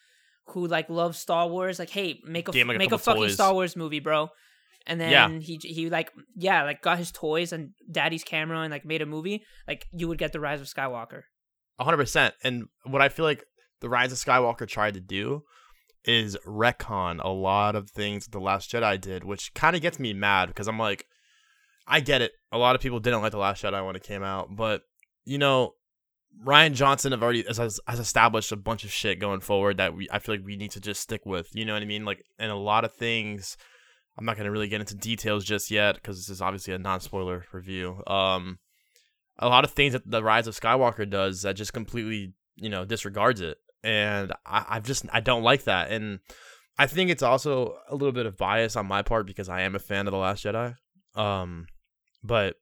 who 0.48 0.66
like 0.66 0.88
loves 0.88 1.18
Star 1.18 1.48
Wars, 1.48 1.78
like, 1.78 1.90
hey, 1.90 2.20
make 2.24 2.48
a 2.48 2.52
like, 2.52 2.78
make 2.78 2.92
a 2.92 2.98
fucking 2.98 3.22
toys. 3.22 3.34
Star 3.34 3.52
Wars 3.54 3.76
movie, 3.76 4.00
bro. 4.00 4.28
And 4.86 5.00
then 5.00 5.10
Yeah. 5.10 5.28
he 5.38 5.58
he 5.62 5.90
like 5.90 6.10
yeah 6.34 6.62
like 6.64 6.80
got 6.82 6.98
his 6.98 7.12
toys 7.12 7.52
and 7.52 7.70
daddy's 7.90 8.24
camera 8.24 8.60
and 8.60 8.70
like 8.70 8.84
made 8.84 9.02
a 9.02 9.06
movie. 9.06 9.42
Like 9.66 9.86
you 9.92 10.08
would 10.08 10.18
get 10.18 10.32
the 10.32 10.40
Rise 10.40 10.60
of 10.60 10.66
Skywalker. 10.66 11.22
hundred 11.78 11.98
percent. 11.98 12.34
And 12.42 12.66
what 12.84 13.02
I 13.02 13.08
feel 13.08 13.24
like 13.24 13.44
the 13.80 13.88
Rise 13.88 14.12
of 14.12 14.18
Skywalker 14.18 14.66
tried 14.66 14.94
to 14.94 15.00
do 15.00 15.42
is 16.04 16.36
retcon 16.46 17.22
a 17.22 17.28
lot 17.28 17.76
of 17.76 17.90
things 17.90 18.28
the 18.28 18.38
Last 18.40 18.70
Jedi 18.72 18.98
did, 19.00 19.24
which 19.24 19.52
kind 19.54 19.76
of 19.76 19.82
gets 19.82 19.98
me 19.98 20.14
mad 20.14 20.48
because 20.48 20.68
I'm 20.68 20.78
like, 20.78 21.04
I 21.86 22.00
get 22.00 22.22
it. 22.22 22.32
A 22.50 22.56
lot 22.58 22.74
of 22.74 22.80
people 22.80 22.98
didn't 23.00 23.20
like 23.20 23.32
the 23.32 23.38
Last 23.38 23.62
Jedi 23.62 23.84
when 23.84 23.96
it 23.96 24.02
came 24.02 24.22
out, 24.22 24.56
but 24.56 24.82
you 25.26 25.36
know, 25.38 25.72
Rian 26.46 26.72
Johnson 26.72 27.12
have 27.12 27.22
already 27.22 27.42
has, 27.42 27.58
has 27.58 27.98
established 27.98 28.52
a 28.52 28.56
bunch 28.56 28.84
of 28.84 28.90
shit 28.90 29.18
going 29.20 29.40
forward 29.40 29.76
that 29.78 29.94
we 29.94 30.08
I 30.10 30.18
feel 30.18 30.36
like 30.36 30.44
we 30.46 30.56
need 30.56 30.70
to 30.72 30.80
just 30.80 31.02
stick 31.02 31.26
with. 31.26 31.48
You 31.52 31.64
know 31.66 31.74
what 31.74 31.82
I 31.82 31.86
mean? 31.86 32.04
Like, 32.04 32.22
and 32.38 32.50
a 32.50 32.56
lot 32.56 32.84
of 32.84 32.94
things. 32.94 33.56
I'm 34.18 34.24
not 34.24 34.36
gonna 34.36 34.50
really 34.50 34.68
get 34.68 34.80
into 34.80 34.96
details 34.96 35.44
just 35.44 35.70
yet 35.70 35.94
because 35.94 36.16
this 36.16 36.28
is 36.28 36.42
obviously 36.42 36.74
a 36.74 36.78
non-spoiler 36.78 37.44
review. 37.52 38.02
Um, 38.06 38.58
a 39.38 39.48
lot 39.48 39.64
of 39.64 39.70
things 39.70 39.92
that 39.92 40.10
the 40.10 40.22
Rise 40.22 40.48
of 40.48 40.58
Skywalker 40.58 41.08
does 41.08 41.42
that 41.42 41.54
just 41.54 41.72
completely, 41.72 42.34
you 42.56 42.68
know, 42.68 42.84
disregards 42.84 43.40
it, 43.40 43.58
and 43.84 44.32
I, 44.44 44.64
I've 44.70 44.84
just 44.84 45.06
I 45.12 45.20
don't 45.20 45.44
like 45.44 45.64
that, 45.64 45.92
and 45.92 46.18
I 46.78 46.86
think 46.86 47.10
it's 47.10 47.22
also 47.22 47.76
a 47.88 47.94
little 47.94 48.12
bit 48.12 48.26
of 48.26 48.36
bias 48.36 48.74
on 48.74 48.86
my 48.86 49.02
part 49.02 49.26
because 49.26 49.48
I 49.48 49.62
am 49.62 49.74
a 49.74 49.80
fan 49.80 50.06
of 50.06 50.12
the 50.12 50.18
Last 50.18 50.44
Jedi. 50.44 50.74
Um, 51.14 51.66
but 52.22 52.56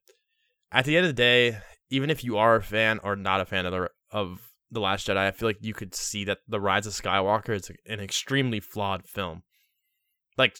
at 0.71 0.85
the 0.85 0.95
end 0.95 1.05
of 1.05 1.09
the 1.09 1.21
day, 1.21 1.57
even 1.89 2.09
if 2.09 2.23
you 2.23 2.37
are 2.37 2.55
a 2.55 2.63
fan 2.63 2.99
or 3.03 3.15
not 3.15 3.41
a 3.41 3.45
fan 3.45 3.65
of 3.65 3.71
the 3.71 3.89
of 4.11 4.41
the 4.69 4.79
Last 4.79 5.07
Jedi, 5.07 5.17
I 5.17 5.31
feel 5.31 5.49
like 5.49 5.57
you 5.61 5.73
could 5.73 5.95
see 5.95 6.23
that 6.25 6.39
the 6.47 6.59
Rise 6.59 6.85
of 6.85 6.93
Skywalker 6.93 7.55
is 7.55 7.71
an 7.85 7.99
extremely 7.99 8.59
flawed 8.59 9.07
film. 9.07 9.43
Like 10.37 10.59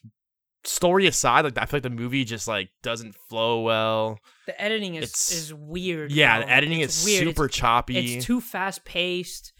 story 0.67 1.07
aside, 1.07 1.45
like 1.45 1.57
I 1.57 1.65
feel 1.65 1.77
like 1.77 1.83
the 1.83 1.89
movie 1.89 2.23
just 2.25 2.47
like 2.47 2.69
doesn't 2.83 3.15
flow 3.29 3.61
well. 3.61 4.19
The 4.45 4.59
editing 4.61 4.95
is 4.95 5.03
It's- 5.05 5.31
is 5.31 5.53
weird. 5.53 6.11
Yeah, 6.11 6.37
bro. 6.39 6.45
the 6.47 6.51
editing 6.53 6.79
It's 6.81 6.99
is 6.99 7.05
weird. 7.05 7.23
super 7.27 7.45
It's, 7.45 7.55
choppy. 7.57 8.15
it's 8.15 8.25
too 8.25 8.41
fast 8.41 8.85
paced. 8.85 9.53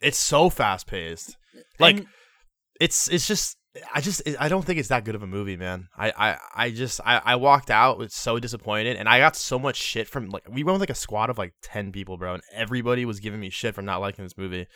it's 0.00 0.18
so 0.18 0.50
fast 0.50 0.86
paced. 0.86 1.36
Like 1.78 1.98
And- 1.98 2.06
it's 2.80 3.08
it's 3.08 3.26
just 3.26 3.56
I 3.92 4.00
just 4.00 4.22
I 4.38 4.48
don't 4.48 4.64
think 4.64 4.78
it's 4.78 4.88
that 4.90 5.04
good 5.04 5.16
of 5.16 5.22
a 5.22 5.26
movie, 5.26 5.56
man. 5.56 5.88
I 5.98 6.12
I, 6.16 6.38
I 6.54 6.70
just 6.70 7.00
I, 7.04 7.20
I 7.24 7.36
walked 7.36 7.70
out 7.70 7.98
with 7.98 8.12
so 8.12 8.38
disappointed, 8.38 8.96
and 8.96 9.08
I 9.08 9.18
got 9.18 9.34
so 9.34 9.58
much 9.58 9.76
shit 9.76 10.08
from 10.08 10.28
like 10.30 10.44
we 10.48 10.62
went 10.62 10.74
with 10.74 10.82
like 10.82 10.90
a 10.90 10.94
squad 10.94 11.28
of 11.28 11.38
like 11.38 11.54
ten 11.60 11.90
people, 11.90 12.16
bro, 12.16 12.34
and 12.34 12.42
everybody 12.54 13.04
was 13.04 13.18
giving 13.18 13.40
me 13.40 13.50
shit 13.50 13.74
for 13.74 13.82
not 13.82 14.00
liking 14.00 14.24
this 14.24 14.38
movie. 14.38 14.66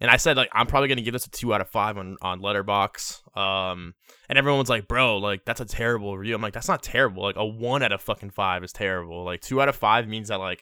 And 0.00 0.10
I 0.10 0.18
said 0.18 0.36
like 0.36 0.50
I'm 0.52 0.66
probably 0.66 0.88
gonna 0.88 1.00
give 1.02 1.12
this 1.14 1.26
a 1.26 1.30
two 1.30 1.54
out 1.54 1.60
of 1.60 1.70
five 1.70 1.96
on 1.96 2.16
on 2.20 2.40
Letterboxd. 2.40 3.36
Um, 3.36 3.94
and 4.28 4.38
everyone 4.38 4.58
was 4.60 4.68
like, 4.68 4.88
bro, 4.88 5.16
like 5.18 5.44
that's 5.44 5.60
a 5.60 5.64
terrible 5.64 6.16
review. 6.18 6.34
I'm 6.34 6.42
like, 6.42 6.52
that's 6.52 6.68
not 6.68 6.82
terrible. 6.82 7.22
Like 7.22 7.36
a 7.36 7.44
one 7.46 7.82
out 7.82 7.92
of 7.92 8.02
fucking 8.02 8.30
five 8.30 8.62
is 8.62 8.72
terrible. 8.72 9.24
Like 9.24 9.40
two 9.40 9.60
out 9.62 9.68
of 9.68 9.76
five 9.76 10.06
means 10.06 10.28
that 10.28 10.38
like, 10.38 10.60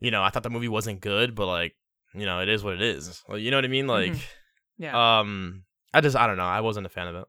you 0.00 0.10
know, 0.10 0.22
I 0.22 0.30
thought 0.30 0.42
the 0.44 0.50
movie 0.50 0.68
wasn't 0.68 1.00
good, 1.00 1.34
but 1.34 1.46
like, 1.46 1.74
you 2.14 2.24
know, 2.24 2.40
it 2.40 2.48
is 2.48 2.64
what 2.64 2.74
it 2.74 2.80
is. 2.82 3.22
Like, 3.28 3.40
you 3.42 3.50
know 3.50 3.58
what 3.58 3.64
I 3.66 3.68
mean? 3.68 3.86
Like, 3.86 4.12
Mhm. 4.12 4.24
yeah. 4.78 5.18
um, 5.20 5.64
I 5.92 6.00
just 6.00 6.16
I 6.16 6.26
don't 6.26 6.36
know. 6.38 6.44
I 6.44 6.60
wasn't 6.62 6.86
a 6.86 6.90
fan 6.90 7.08
of 7.08 7.16
it. 7.16 7.24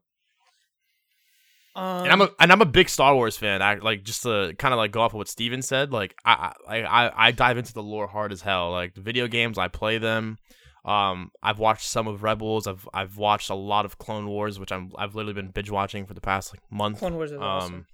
um, 1.76 2.04
and 2.04 2.12
I'm 2.12 2.20
a 2.22 2.30
and 2.40 2.50
I'm 2.52 2.60
a 2.62 2.66
big 2.66 2.88
Star 2.88 3.14
Wars 3.14 3.36
fan. 3.36 3.62
I 3.62 3.74
like 3.76 4.02
just 4.04 4.22
to 4.24 4.54
kind 4.58 4.72
of 4.74 4.78
like 4.78 4.90
go 4.90 5.02
off 5.02 5.12
of 5.12 5.18
what 5.18 5.28
Steven 5.28 5.62
said. 5.62 5.92
Like 5.92 6.14
I 6.24 6.52
I 6.68 6.82
I 6.82 7.28
I 7.28 7.30
dive 7.30 7.58
into 7.58 7.72
the 7.72 7.82
lore 7.82 8.06
hard 8.08 8.32
as 8.32 8.42
hell. 8.42 8.70
Like 8.72 8.94
the 8.94 9.00
video 9.02 9.28
games, 9.28 9.58
I 9.58 9.68
play 9.68 9.98
them. 9.98 10.38
Um, 10.84 11.30
I've 11.42 11.58
watched 11.58 11.86
some 11.86 12.08
of 12.08 12.22
Rebels. 12.22 12.66
I've 12.66 12.88
I've 12.94 13.16
watched 13.16 13.50
a 13.50 13.54
lot 13.54 13.84
of 13.84 13.98
Clone 13.98 14.26
Wars, 14.26 14.58
which 14.58 14.72
I'm 14.72 14.90
I've 14.96 15.14
literally 15.14 15.34
been 15.34 15.50
binge 15.50 15.70
watching 15.70 16.06
for 16.06 16.14
the 16.14 16.20
past 16.20 16.52
like 16.52 16.62
month. 16.70 16.98
Clone 16.98 17.14
Wars 17.14 17.32
is 17.32 17.36
um, 17.36 17.42
awesome. 17.42 17.86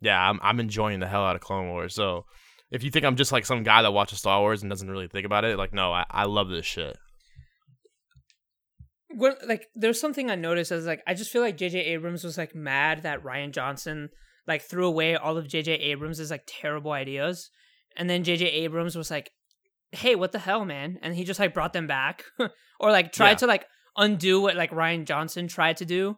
yeah, 0.00 0.28
I'm 0.28 0.40
I'm 0.42 0.60
enjoying 0.60 1.00
the 1.00 1.06
hell 1.06 1.24
out 1.24 1.36
of 1.36 1.42
Clone 1.42 1.68
Wars. 1.68 1.94
So 1.94 2.24
if 2.70 2.82
you 2.82 2.90
think 2.90 3.04
I'm 3.04 3.16
just 3.16 3.32
like 3.32 3.46
some 3.46 3.62
guy 3.62 3.82
that 3.82 3.92
watches 3.92 4.18
Star 4.18 4.40
Wars 4.40 4.62
and 4.62 4.70
doesn't 4.70 4.90
really 4.90 5.08
think 5.08 5.26
about 5.26 5.44
it, 5.44 5.56
like 5.56 5.72
no, 5.72 5.92
I, 5.92 6.04
I 6.10 6.24
love 6.24 6.48
this 6.48 6.66
shit. 6.66 6.96
When, 9.10 9.34
like 9.46 9.66
there's 9.74 10.00
something 10.00 10.30
I 10.30 10.34
noticed 10.34 10.72
as 10.72 10.86
like 10.86 11.02
I 11.06 11.14
just 11.14 11.30
feel 11.30 11.42
like 11.42 11.56
JJ 11.56 11.86
Abrams 11.86 12.24
was 12.24 12.36
like 12.36 12.54
mad 12.54 13.04
that 13.04 13.22
Rian 13.22 13.52
Johnson 13.52 14.10
like 14.48 14.62
threw 14.62 14.86
away 14.86 15.14
all 15.14 15.36
of 15.36 15.46
JJ 15.46 15.78
Abrams' 15.80 16.30
like 16.30 16.44
terrible 16.48 16.90
ideas. 16.90 17.50
And 17.96 18.08
then 18.08 18.24
JJ 18.24 18.42
Abrams 18.42 18.96
was 18.96 19.10
like, 19.10 19.30
"Hey, 19.92 20.14
what 20.14 20.32
the 20.32 20.38
hell, 20.38 20.64
man?" 20.64 20.98
And 21.02 21.14
he 21.14 21.24
just 21.24 21.40
like 21.40 21.54
brought 21.54 21.72
them 21.72 21.86
back 21.86 22.24
or 22.80 22.90
like 22.92 23.12
tried 23.12 23.30
Yeah. 23.30 23.34
to 23.36 23.46
like 23.46 23.66
undo 23.96 24.40
what 24.40 24.56
like 24.56 24.70
Rian 24.70 25.04
Johnson 25.04 25.48
tried 25.48 25.76
to 25.78 25.84
do. 25.84 26.16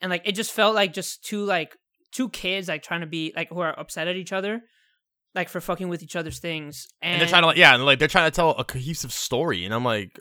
And 0.00 0.10
like 0.10 0.22
it 0.24 0.32
just 0.36 0.52
felt 0.52 0.74
like 0.74 0.92
just 0.92 1.24
two 1.24 1.44
like 1.44 1.76
two 2.12 2.28
kids 2.28 2.68
like 2.68 2.82
trying 2.82 3.00
to 3.00 3.06
be 3.06 3.32
like 3.36 3.48
who 3.50 3.60
are 3.60 3.78
upset 3.78 4.08
at 4.08 4.16
each 4.16 4.32
other 4.32 4.62
like 5.34 5.48
for 5.50 5.60
fucking 5.60 5.88
with 5.88 6.02
each 6.02 6.16
other's 6.16 6.38
things. 6.38 6.86
And, 7.02 7.12
And 7.14 7.20
they're 7.20 7.28
trying 7.28 7.42
to 7.42 7.48
like 7.48 7.56
yeah, 7.58 7.74
and 7.74 7.84
like 7.84 7.98
they're 7.98 8.08
trying 8.08 8.30
to 8.30 8.34
tell 8.34 8.50
a 8.52 8.64
cohesive 8.64 9.12
story, 9.12 9.64
and 9.64 9.74
I'm 9.74 9.84
like, 9.84 10.18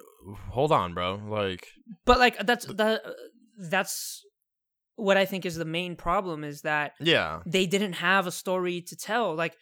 hold 0.52 0.72
on, 0.72 0.94
bro, 0.94 1.22
like. 1.30 1.66
but 2.06 2.20
like 2.20 2.46
that's 2.46 2.66
that 2.66 3.02
that's 3.58 4.24
what 4.96 5.16
I 5.18 5.26
think 5.26 5.46
is 5.46 5.56
the 5.56 5.66
main 5.66 5.96
problem 5.96 6.44
is 6.44 6.62
that 6.62 6.94
Yeah. 7.00 7.40
they 7.46 7.66
didn't 7.68 7.94
have 7.94 8.28
a 8.28 8.32
story 8.32 8.82
to 8.82 8.96
tell. 8.96 9.34
Like 9.36 9.56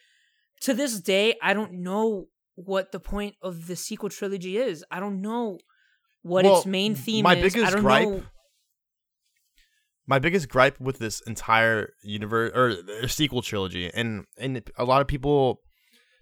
to 0.62 0.74
this 0.74 1.00
day, 1.00 1.36
I 1.42 1.54
don't 1.54 1.74
know 1.84 2.28
what 2.56 2.92
the 2.92 3.00
point 3.00 3.36
of 3.42 3.68
the 3.68 3.76
sequel 3.76 4.10
trilogy 4.10 4.58
is. 4.58 4.84
I 4.90 5.00
don't 5.00 5.22
know 5.22 5.60
what 6.22 6.46
Well, 6.46 6.58
its 6.58 6.66
main 6.66 6.96
theme 6.96 7.24
my 7.24 7.36
is. 7.36 7.40
I 7.40 7.42
biggest 7.60 7.74
don't 7.74 7.82
gripe- 7.84 8.08
know. 8.08 8.24
My 10.08 10.20
biggest 10.20 10.50
gripe 10.50 10.80
with 10.80 11.00
this 11.00 11.20
entire 11.22 11.94
universe 12.04 12.52
or 12.54 12.78
uh, 13.04 13.08
sequel 13.08 13.42
trilogy, 13.42 13.90
and 13.92 14.26
and 14.38 14.62
a 14.78 14.86
lot 14.86 15.02
of 15.02 15.08
people, 15.08 15.62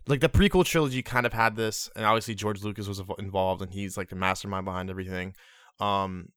like 0.08 0.22
the 0.22 0.30
prequel 0.30 0.64
trilogy, 0.64 1.02
kind 1.04 1.26
of 1.26 1.34
had 1.34 1.58
this, 1.58 1.90
and 1.96 2.06
obviously 2.06 2.34
George 2.34 2.64
Lucas 2.64 2.88
was 2.88 3.02
involved, 3.20 3.62
and 3.62 3.74
he's 3.74 3.98
like 3.98 4.08
the 4.10 4.16
mastermind 4.16 4.64
behind 4.64 4.90
everything. 4.90 5.34
Um, 5.82 6.30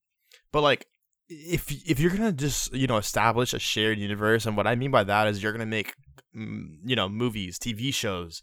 but 0.51 0.63
like, 0.63 0.87
if 1.29 1.71
if 1.89 2.01
you're 2.01 2.11
gonna 2.11 2.33
just 2.33 2.75
you 2.75 2.89
know 2.89 2.97
establish 2.97 3.55
a 3.55 3.61
shared 3.61 3.99
universe, 4.01 4.45
and 4.45 4.57
what 4.57 4.67
I 4.67 4.75
mean 4.75 4.91
by 4.91 5.05
that 5.05 5.29
is 5.29 5.41
you're 5.41 5.53
gonna 5.53 5.67
make, 5.67 5.95
you 6.35 6.97
know, 6.97 7.09
movies, 7.09 7.61
TV 7.61 7.95
shows, 7.95 8.43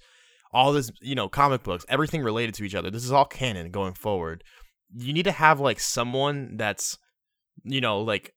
all 0.53 0.73
this, 0.73 0.91
you 1.01 1.15
know, 1.15 1.27
comic 1.27 1.63
books, 1.63 1.85
everything 1.89 2.21
related 2.21 2.55
to 2.55 2.63
each 2.63 2.75
other. 2.75 2.91
This 2.91 3.03
is 3.03 3.11
all 3.11 3.25
canon 3.25 3.71
going 3.71 3.93
forward. 3.93 4.43
You 4.95 5.13
need 5.13 5.23
to 5.23 5.31
have 5.31 5.59
like 5.59 5.79
someone 5.79 6.57
that's, 6.57 6.97
you 7.63 7.81
know, 7.81 8.01
like 8.01 8.33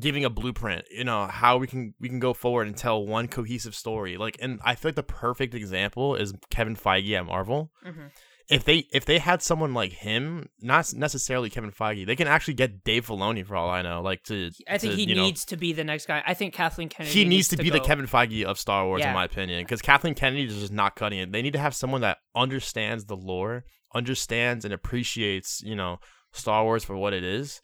giving 0.00 0.24
a 0.24 0.30
blueprint 0.30 0.84
you 0.90 1.04
know 1.04 1.26
how 1.28 1.58
we 1.58 1.66
can 1.68 1.94
we 2.00 2.08
can 2.08 2.18
go 2.18 2.34
forward 2.34 2.66
and 2.66 2.76
tell 2.76 3.06
one 3.06 3.28
cohesive 3.28 3.72
story 3.72 4.16
like 4.16 4.36
and 4.40 4.58
i 4.64 4.74
feel 4.74 4.88
like 4.88 4.96
the 4.96 5.02
perfect 5.04 5.54
example 5.54 6.16
is 6.16 6.34
kevin 6.50 6.74
feige 6.74 7.12
at 7.12 7.24
marvel 7.24 7.70
Mhm. 7.86 8.10
If 8.48 8.64
they 8.64 8.86
if 8.92 9.04
they 9.04 9.18
had 9.18 9.42
someone 9.42 9.74
like 9.74 9.92
him 9.92 10.48
not 10.60 10.92
necessarily 10.94 11.50
kevin 11.50 11.70
feige 11.72 12.06
they 12.06 12.14
can 12.16 12.28
actually 12.28 12.54
get 12.54 12.84
dave 12.84 13.06
filoni 13.06 13.44
for 13.44 13.56
all 13.56 13.68
i 13.68 13.82
know 13.82 14.00
like 14.00 14.22
to 14.22 14.50
I 14.68 14.78
think 14.78 14.92
to, 14.92 14.96
he 14.96 15.04
you 15.08 15.14
know- 15.16 15.22
needs 15.24 15.44
to 15.46 15.56
be 15.56 15.72
the 15.72 15.84
next 15.84 16.06
guy. 16.06 16.22
I 16.26 16.34
think 16.34 16.54
Kathleen 16.54 16.88
Kennedy. 16.88 17.12
he 17.12 17.24
needs 17.24 17.48
to, 17.48 17.56
be 17.56 17.70
the. 17.70 17.80
Kevin 17.80 18.06
Feige 18.06 18.44
of 18.44 18.58
Star 18.58 18.84
Wars, 18.86 19.00
Yeah. 19.00 19.08
in 19.08 19.14
my 19.14 19.24
opinion, 19.24 19.62
because 19.62 19.82
Kathleen 19.82 20.14
Kennedy 20.14 20.44
is 20.44 20.58
just 20.58 20.72
not 20.72 20.96
cutting 20.96 21.18
it. 21.18 21.30
They 21.32 21.42
need 21.42 21.52
to 21.52 21.58
have 21.58 21.74
someone 21.74 22.00
that 22.00 22.18
understands 22.34 23.04
the 23.06 23.16
lore, 23.16 23.64
understands 23.94 24.64
and 24.64 24.74
appreciates, 24.74 25.62
you 25.62 25.74
know, 25.76 25.98
Star 26.32 26.64
Wars 26.64 26.84
for 26.84 26.96
what 26.96 27.12
it 27.12 27.22
is, 27.24 27.60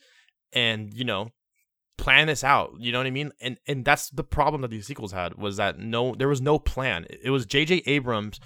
and 0.52 0.92
you 0.94 1.04
know, 1.04 1.30
plan 1.98 2.26
this 2.28 2.44
out. 2.44 2.70
You 2.78 2.92
know 2.92 2.98
what 2.98 3.06
I 3.06 3.10
mean? 3.10 3.32
And 3.40 3.56
and 3.66 3.84
that's 3.84 4.10
the 4.10 4.24
problem 4.24 4.62
that 4.62 4.70
these 4.70 4.86
sequels 4.86 5.12
had 5.12 5.34
was 5.36 5.56
that 5.56 5.78
no, 5.78 6.14
there 6.14 6.28
was 6.28 6.40
no 6.40 6.58
plan. 6.58 7.06
It 7.22 7.30
was 7.30 7.46
J.J. 7.46 7.82
Abrams 7.86 8.38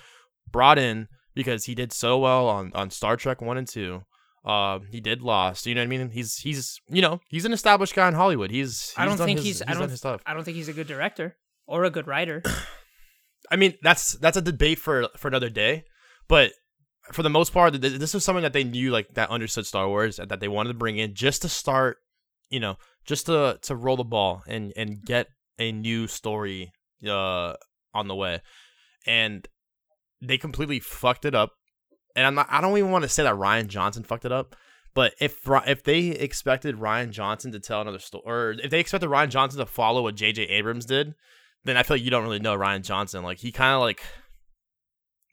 brought 0.50 0.78
in 0.78 1.08
because 1.36 1.66
he 1.66 1.76
did 1.76 1.92
so 1.92 2.18
well 2.18 2.48
on 2.48 2.72
on 2.74 2.90
Star 2.90 3.16
Trek 3.16 3.40
one 3.40 3.56
and 3.56 3.68
two. 3.68 4.02
Uh, 4.44 4.80
he 4.90 5.00
did 5.00 5.22
Lost. 5.22 5.66
You 5.66 5.74
know 5.74 5.82
what 5.82 5.84
I 5.84 5.88
mean? 5.88 6.10
He's 6.10 6.38
he's 6.38 6.80
you 6.88 7.02
know 7.02 7.20
he's 7.28 7.44
an 7.44 7.52
established 7.52 7.94
guy 7.94 8.08
in 8.08 8.14
Hollywood. 8.14 8.50
He's, 8.50 8.90
he's 8.90 8.94
I 8.96 9.04
don't 9.04 9.18
think 9.18 9.38
his, 9.38 9.46
he's. 9.46 9.62
I 9.62 9.74
don't. 9.74 10.22
I 10.26 10.34
don't 10.34 10.42
think 10.42 10.56
he's 10.56 10.68
a 10.68 10.72
good 10.72 10.88
director 10.88 11.36
or 11.66 11.84
a 11.84 11.90
good 11.90 12.08
writer. 12.08 12.42
I 13.50 13.56
mean, 13.56 13.74
that's 13.82 14.14
that's 14.14 14.36
a 14.36 14.42
debate 14.42 14.80
for 14.80 15.08
for 15.16 15.28
another 15.28 15.50
day. 15.50 15.84
But 16.26 16.52
for 17.12 17.22
the 17.22 17.30
most 17.30 17.52
part, 17.52 17.80
this 17.80 18.14
was 18.14 18.24
something 18.24 18.42
that 18.42 18.52
they 18.52 18.64
knew, 18.64 18.90
like 18.90 19.14
that 19.14 19.30
understood 19.30 19.66
Star 19.66 19.86
Wars, 19.86 20.16
that 20.16 20.40
they 20.40 20.48
wanted 20.48 20.70
to 20.70 20.78
bring 20.78 20.98
in 20.98 21.14
just 21.14 21.42
to 21.42 21.48
start, 21.48 21.98
you 22.50 22.58
know, 22.58 22.76
just 23.04 23.26
to 23.26 23.58
to 23.62 23.76
roll 23.76 23.96
the 23.96 24.04
ball 24.04 24.42
and 24.48 24.72
and 24.76 25.04
get 25.04 25.28
a 25.58 25.70
new 25.70 26.06
story 26.06 26.72
uh 27.06 27.54
on 27.94 28.08
the 28.08 28.14
way, 28.14 28.40
and 29.06 29.46
they 30.23 30.38
completely 30.38 30.80
fucked 30.80 31.25
it 31.25 31.35
up. 31.35 31.52
And 32.14 32.26
I'm 32.26 32.35
not. 32.35 32.46
I 32.50 32.61
don't 32.61 32.76
even 32.78 32.90
want 32.90 33.02
to 33.02 33.08
say 33.08 33.23
that 33.25 33.35
Rian 33.35 33.66
Johnson 33.66 34.02
fucked 34.02 34.25
it 34.25 34.32
up. 34.32 34.56
But 34.94 35.12
if 35.20 35.40
if 35.66 35.82
they 35.85 36.08
expected 36.08 36.76
Rian 36.76 37.11
Johnson 37.11 37.52
to 37.52 37.61
tell 37.61 37.82
another 37.82 37.99
story, 37.99 38.23
or 38.26 38.50
if 38.52 38.70
they 38.70 38.80
expected 38.80 39.11
Rian 39.11 39.28
Johnson 39.28 39.61
to 39.61 39.66
follow 39.66 40.02
what 40.02 40.14
J.J. 40.14 40.44
Abrams 40.44 40.87
did, 40.87 41.14
then 41.64 41.76
I 41.76 41.82
feel 41.82 41.96
like 41.96 42.04
you 42.04 42.11
don't 42.11 42.23
really 42.23 42.38
know 42.38 42.56
Rian 42.56 42.82
Johnson. 42.82 43.23
Like 43.23 43.38
he 43.38 43.52
kind 43.52 43.75
of 43.75 43.80
like 43.82 44.02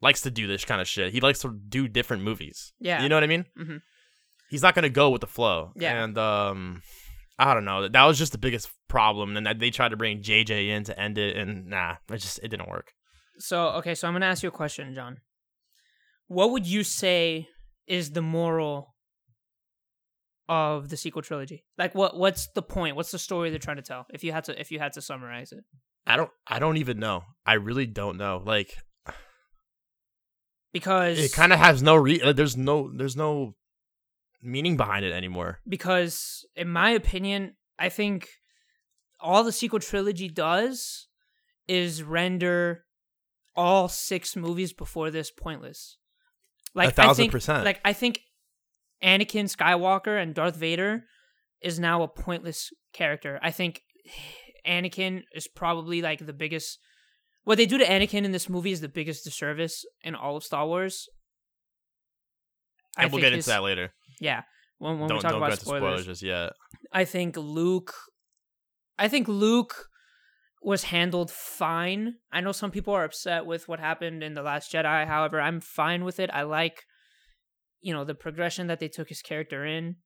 likes 0.01 0.21
to 0.21 0.31
do 0.31 0.47
this 0.47 0.65
kind 0.65 0.81
of 0.81 0.87
shit. 0.87 1.13
He 1.13 1.21
likes 1.21 1.39
to 1.39 1.57
do 1.69 1.87
different 1.87 2.23
movies. 2.23 2.73
Yeah. 2.79 3.01
you 3.01 3.07
know 3.09 3.15
what 3.15 3.23
I 3.23 3.27
mean. 3.27 3.45
Mhm. 3.57 3.81
He's 4.49 4.61
not 4.61 4.75
gonna 4.75 4.89
go 4.89 5.09
with 5.09 5.21
the 5.21 5.27
flow. 5.27 5.71
Yeah. 5.77 6.03
and 6.03 6.17
um, 6.17 6.81
I 7.39 7.53
don't 7.53 7.63
know. 7.65 7.87
That 7.87 8.03
was 8.03 8.19
just 8.19 8.33
the 8.33 8.37
biggest 8.37 8.69
problem. 8.89 9.37
And 9.37 9.47
they 9.61 9.69
tried 9.69 9.89
to 9.89 9.97
bring 9.97 10.21
J.J. 10.21 10.69
in 10.71 10.83
to 10.83 10.99
end 10.99 11.17
it, 11.17 11.37
and 11.37 11.67
nah, 11.67 11.95
it 12.11 12.17
just 12.17 12.39
it 12.43 12.49
didn't 12.49 12.69
work. 12.69 12.91
So 13.39 13.69
okay, 13.79 13.95
so 13.95 14.07
I'm 14.07 14.13
gonna 14.13 14.25
ask 14.27 14.43
you 14.43 14.49
a 14.49 14.51
question, 14.51 14.93
John. 14.93 15.17
What 16.27 16.51
would 16.51 16.65
you 16.65 16.83
say 16.83 17.47
is 17.87 18.11
the 18.11 18.21
moral 18.21 18.95
of 20.49 20.89
the 20.89 20.97
sequel 20.97 21.21
trilogy? 21.21 21.65
Like, 21.77 21.95
what 21.95 22.17
what's 22.17 22.47
the 22.55 22.61
point? 22.61 22.95
What's 22.95 23.11
the 23.11 23.19
story 23.19 23.49
they're 23.49 23.59
trying 23.59 23.77
to 23.77 23.81
tell? 23.83 24.05
If 24.13 24.23
you 24.23 24.31
had 24.31 24.43
to, 24.45 24.59
if 24.59 24.71
you 24.71 24.79
had 24.79 24.93
to 24.93 25.01
summarize 25.01 25.51
it, 25.51 25.63
I 26.05 26.15
don't. 26.17 26.29
I 26.47 26.59
don't 26.59 26.77
even 26.77 26.99
know. 26.99 27.23
I 27.45 27.53
really 27.53 27.85
don't 27.85 28.17
know. 28.17 28.41
Like 28.45 28.73
because 30.71 31.19
it 31.19 31.33
kind 31.33 31.53
of 31.53 31.59
has 31.59 31.81
no 31.83 31.95
re. 31.95 32.21
uh, 32.21 32.33
There's 32.33 32.57
no. 32.57 32.91
There's 32.95 33.15
no 33.15 33.55
meaning 34.41 34.75
behind 34.75 35.05
it 35.05 35.13
anymore. 35.13 35.59
because 35.67 36.45
in 36.55 36.67
my 36.67 36.89
opinion, 36.91 37.55
I 37.79 37.89
think 37.89 38.27
all 39.21 39.43
the 39.43 39.53
sequel 39.53 39.79
trilogy 39.79 40.27
does 40.27 41.07
is 41.67 42.03
render 42.03 42.83
all 43.55 43.87
six 43.87 44.35
movies 44.35 44.73
before 44.73 45.11
this 45.11 45.31
pointless. 45.31 45.97
Like 46.73 46.89
I 46.89 46.91
thousand 46.91 47.23
think, 47.23 47.31
percent. 47.31 47.65
Like 47.65 47.79
I 47.85 47.93
think 47.93 48.19
Anakin 49.03 49.45
Skywalker 49.45 50.21
and 50.21 50.33
Darth 50.33 50.55
Vader 50.55 51.03
is 51.61 51.79
now 51.79 52.01
a 52.01 52.07
pointless 52.07 52.71
character. 52.93 53.39
I 53.41 53.51
think 53.51 53.81
Anakin 54.67 55.23
is 55.33 55.47
probably 55.47 56.01
like 56.01 56.25
the 56.25 56.33
biggest. 56.33 56.79
What 57.43 57.57
they 57.57 57.65
do 57.65 57.77
to 57.77 57.85
Anakin 57.85 58.23
in 58.23 58.31
this 58.31 58.49
movie 58.49 58.71
is 58.71 58.81
the 58.81 58.89
biggest 58.89 59.25
disservice 59.25 59.85
in 60.01 60.15
all 60.15 60.37
of 60.37 60.43
Star 60.43 60.65
Wars. 60.65 61.09
And 62.97 63.11
we'll 63.11 63.21
get 63.21 63.33
into 63.33 63.49
that 63.49 63.63
later. 63.63 63.91
Yeah, 64.21 64.43
when 64.77 64.99
when 64.99 65.09
don't 65.09 65.17
we 65.17 65.21
talk 65.21 65.33
about 65.33 65.59
spoilers, 65.59 65.81
spoilers 65.81 66.05
just 66.05 66.21
yet. 66.23 66.53
I 66.91 67.05
think 67.05 67.35
Luke 67.35 67.93
I 68.97 69.07
think 69.07 69.27
Luke 69.27 69.89
was 70.65 70.83
handled 70.83 71.29
fine. 71.31 72.15
I 72.31 72.41
know 72.41 72.51
some 72.51 72.71
people 72.71 72.93
are 72.93 73.03
upset 73.03 73.45
with 73.45 73.67
what 73.67 73.79
happened 73.79 74.23
in 74.23 74.33
The 74.33 74.41
Last 74.41 74.71
Jedi. 74.71 75.05
However, 75.07 75.39
I'm 75.41 75.59
fine 75.59 76.03
with 76.05 76.19
it. 76.19 76.29
I 76.33 76.43
like 76.43 76.83
you 77.81 77.93
know 77.93 78.03
the 78.05 78.15
progression 78.15 78.67
that 78.67 78.79
they 78.79 78.87
took 78.87 79.09
his 79.09 79.21
character 79.21 79.65
in. 79.65 79.97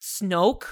Snoke 0.00 0.64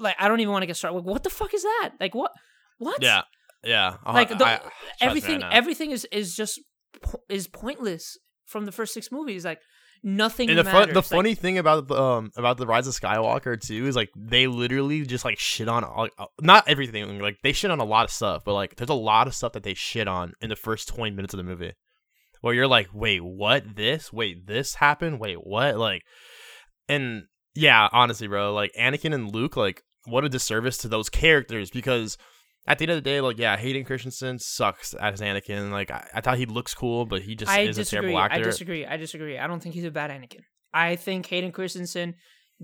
like 0.00 0.16
I 0.18 0.28
don't 0.28 0.40
even 0.40 0.52
want 0.52 0.62
to 0.62 0.66
get 0.66 0.76
started. 0.76 0.96
Like, 0.96 1.06
what 1.06 1.22
the 1.22 1.30
fuck 1.30 1.54
is 1.54 1.62
that? 1.62 1.92
Like 2.00 2.14
what 2.14 2.32
what? 2.78 3.02
Yeah, 3.02 3.22
yeah. 3.64 3.96
I'll- 4.04 4.14
Like 4.14 4.28
the, 4.36 4.44
I- 4.46 4.60
everything 5.00 5.40
everything 5.52 5.90
is 5.90 6.04
is 6.12 6.34
just 6.36 6.60
po- 7.02 7.22
is 7.28 7.48
pointless 7.48 8.16
from 8.46 8.64
the 8.66 8.72
first 8.72 8.94
6 8.94 9.10
movies. 9.12 9.44
Like 9.44 9.60
nothing 10.02 10.50
And 10.50 10.58
the 10.58 10.64
fun, 10.64 10.88
the 10.88 10.96
Like, 10.96 11.04
funny 11.04 11.34
thing 11.34 11.58
about 11.58 11.88
the 11.88 12.00
um 12.00 12.30
about 12.36 12.56
the 12.56 12.66
Rise 12.66 12.86
of 12.86 12.94
Skywalker 12.94 13.60
too 13.60 13.86
is 13.86 13.96
like 13.96 14.10
they 14.16 14.46
literally 14.46 15.04
just 15.04 15.24
like 15.24 15.38
shit 15.38 15.68
on 15.68 15.84
all, 15.84 16.08
uh, 16.18 16.26
not 16.40 16.68
everything 16.68 17.18
like 17.20 17.38
they 17.42 17.52
shit 17.52 17.70
on 17.70 17.80
a 17.80 17.84
lot 17.84 18.04
of 18.04 18.10
stuff, 18.10 18.44
but 18.44 18.54
like 18.54 18.76
there's 18.76 18.90
a 18.90 18.94
lot 18.94 19.26
of 19.26 19.34
stuff 19.34 19.52
that 19.52 19.62
they 19.62 19.74
shit 19.74 20.08
on 20.08 20.32
in 20.40 20.48
the 20.48 20.56
first 20.56 20.88
twenty 20.88 21.14
minutes 21.14 21.34
of 21.34 21.38
the 21.38 21.44
movie, 21.44 21.72
where 22.40 22.54
you're 22.54 22.66
like, 22.66 22.88
wait, 22.92 23.22
what? 23.22 23.76
This? 23.76 24.12
Wait, 24.12 24.46
this 24.46 24.74
happened? 24.76 25.20
Wait, 25.20 25.36
what? 25.36 25.76
Like, 25.78 26.02
and 26.88 27.24
yeah, 27.54 27.88
honestly, 27.92 28.26
bro, 28.26 28.52
like 28.54 28.72
Anakin 28.78 29.14
and 29.14 29.34
Luke, 29.34 29.56
like 29.56 29.82
what 30.06 30.24
a 30.24 30.28
disservice 30.28 30.78
to 30.78 30.88
those 30.88 31.08
characters 31.08 31.70
because. 31.70 32.16
At 32.68 32.78
the 32.78 32.84
end 32.84 32.90
of 32.92 32.96
the 32.96 33.02
day, 33.02 33.20
like 33.20 33.38
yeah, 33.38 33.56
Hayden 33.56 33.84
Christensen 33.84 34.38
sucks 34.38 34.92
as 34.94 35.20
Anakin. 35.20 35.70
Like 35.70 35.90
I, 35.90 36.06
I 36.14 36.20
thought 36.20 36.38
he 36.38 36.46
looks 36.46 36.74
cool, 36.74 37.06
but 37.06 37.22
he 37.22 37.34
just 37.34 37.50
I 37.50 37.60
is 37.60 37.78
a 37.78 37.80
disagree. 37.80 38.10
terrible 38.10 38.20
actor. 38.20 38.36
I 38.36 38.42
disagree. 38.42 38.86
I 38.86 38.96
disagree. 38.96 39.38
I 39.38 39.46
don't 39.46 39.60
think 39.62 39.74
he's 39.74 39.84
a 39.84 39.90
bad 39.90 40.10
Anakin. 40.10 40.42
I 40.72 40.96
think 40.96 41.26
Hayden 41.26 41.50
Christensen, 41.50 42.14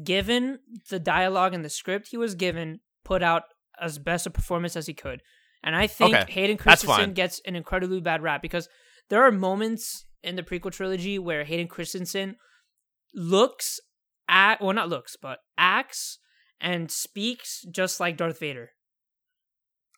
given 0.02 0.58
the 0.90 0.98
dialogue 0.98 1.54
and 1.54 1.64
the 1.64 1.70
script 1.70 2.08
he 2.10 2.18
was 2.18 2.34
given, 2.34 2.80
put 3.04 3.22
out 3.22 3.44
as 3.80 3.98
best 3.98 4.26
a 4.26 4.30
performance 4.30 4.76
as 4.76 4.86
he 4.86 4.94
could. 4.94 5.22
And 5.62 5.74
I 5.74 5.86
think 5.86 6.14
Okay, 6.14 6.30
Hayden 6.32 6.58
Christensen 6.58 7.14
gets 7.14 7.40
an 7.46 7.56
incredibly 7.56 8.00
bad 8.00 8.22
rap 8.22 8.42
because 8.42 8.68
there 9.08 9.22
are 9.22 9.32
moments 9.32 10.04
in 10.22 10.36
the 10.36 10.42
prequel 10.42 10.70
trilogy 10.70 11.18
where 11.18 11.44
Hayden 11.44 11.68
Christensen 11.68 12.36
looks 13.14 13.80
at 14.28 14.60
well 14.60 14.74
not 14.74 14.88
looks, 14.88 15.16
but 15.20 15.38
acts 15.56 16.18
and 16.60 16.90
speaks 16.90 17.64
just 17.70 18.00
like 18.00 18.16
Darth 18.16 18.38
Vader. 18.38 18.70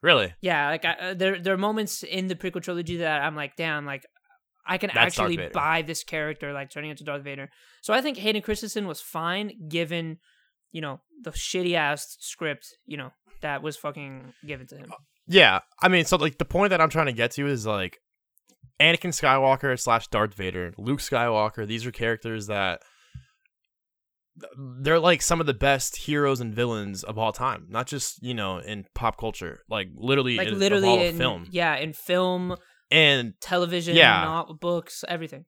Really? 0.07 0.33
Yeah, 0.41 0.69
like 0.69 0.85
I, 0.85 0.93
uh, 0.93 1.15
there 1.15 1.41
there 1.41 1.53
are 1.53 1.59
moments 1.59 2.05
in 2.05 2.29
the 2.29 2.37
prequel 2.37 2.63
trilogy 2.63 2.99
that 2.99 3.23
I'm 3.23 3.35
like, 3.35 3.57
damn, 3.57 3.85
like 3.85 4.07
I 4.65 4.79
can 4.79 4.93
That's 4.95 5.19
actually 5.19 5.49
buy 5.53 5.83
this 5.83 6.05
character 6.05 6.53
like 6.53 6.71
turning 6.71 6.93
into 6.93 7.03
Darth 7.03 7.25
Vader. 7.25 7.51
So 7.83 7.93
I 7.93 8.01
think 8.01 8.17
Hayden 8.19 8.41
Christensen 8.41 8.87
was 8.87 9.01
fine 9.01 9.69
given, 9.69 10.19
you 10.71 10.81
know, 10.81 11.01
the 11.25 11.33
shitty 11.33 11.75
ass 11.75 12.17
script, 12.21 12.69
you 12.87 12.97
know, 12.97 13.11
that 13.43 13.65
was 13.65 13.77
fucking 13.77 14.33
given 14.47 14.69
to 14.69 14.77
him. 14.77 14.93
Yeah, 15.27 15.59
I 15.83 15.89
mean, 15.89 16.05
so 16.05 16.17
like 16.19 16.39
the 16.39 16.45
point 16.45 16.71
that 16.71 16.81
I'm 16.81 16.89
trying 16.89 17.07
to 17.07 17.13
get 17.13 17.33
to 17.33 17.49
is 17.49 17.67
like 17.67 17.99
Anakin 18.79 19.11
Skywalker 19.11 19.77
slash 19.77 20.07
Darth 20.07 20.35
Vader, 20.35 20.73
Luke 20.79 21.01
Skywalker. 21.01 21.67
These 21.67 21.85
are 21.85 21.91
characters 21.91 22.47
that 22.47 22.83
they're 24.81 24.99
like 24.99 25.23
some 25.23 25.41
of 25.41 25.47
the 25.47 25.55
best 25.55 25.97
heroes 25.97 26.41
and 26.41 26.55
villains 26.55 27.03
of 27.03 27.19
all 27.19 27.33
time. 27.33 27.67
Not 27.69 27.87
just 27.87 28.23
you 28.23 28.35
know 28.35 28.59
in 28.59 28.85
pop 28.95 29.19
culture, 29.19 29.61
like 29.69 29.89
literally, 29.95 30.37
Like 30.37 30.49
in, 30.49 30.59
literally 30.59 30.89
of 30.89 30.95
all 30.95 31.01
of 31.01 31.07
in 31.07 31.17
film 31.19 31.49
yeah, 31.51 31.77
in 31.77 31.93
film, 31.93 32.57
and 32.91 33.35
television, 33.41 33.97
Yeah. 33.97 34.23
not 34.25 34.61
books, 34.61 35.05
everything. 35.09 35.45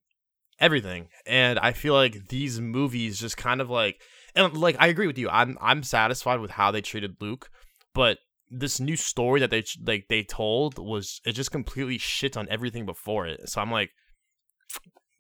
everything. 0.61 1.09
And 1.27 1.59
I 1.59 1.73
feel 1.73 1.95
like 1.95 2.29
these 2.29 2.61
movies 2.61 3.19
just 3.21 3.37
kind 3.37 3.61
of 3.61 3.69
like 3.71 4.01
and 4.35 4.57
like 4.57 4.77
I 4.79 4.87
agree 4.89 5.07
with 5.07 5.19
you. 5.19 5.29
I'm 5.29 5.57
I'm 5.61 5.83
satisfied 5.83 6.41
with 6.41 6.53
how 6.53 6.71
they 6.71 6.81
treated 6.81 7.17
Luke, 7.21 7.51
but 7.95 8.19
this 8.51 8.81
new 8.81 8.97
story 8.97 9.41
that 9.41 9.51
they 9.51 9.63
like 9.85 10.07
they 10.09 10.23
told 10.23 10.79
was 10.79 11.21
it 11.27 11.33
just 11.33 11.51
completely 11.53 11.99
shit 11.99 12.37
on 12.37 12.49
everything 12.51 12.87
before 12.87 13.27
it. 13.27 13.49
So 13.51 13.61
I'm 13.61 13.71
like, 13.71 13.91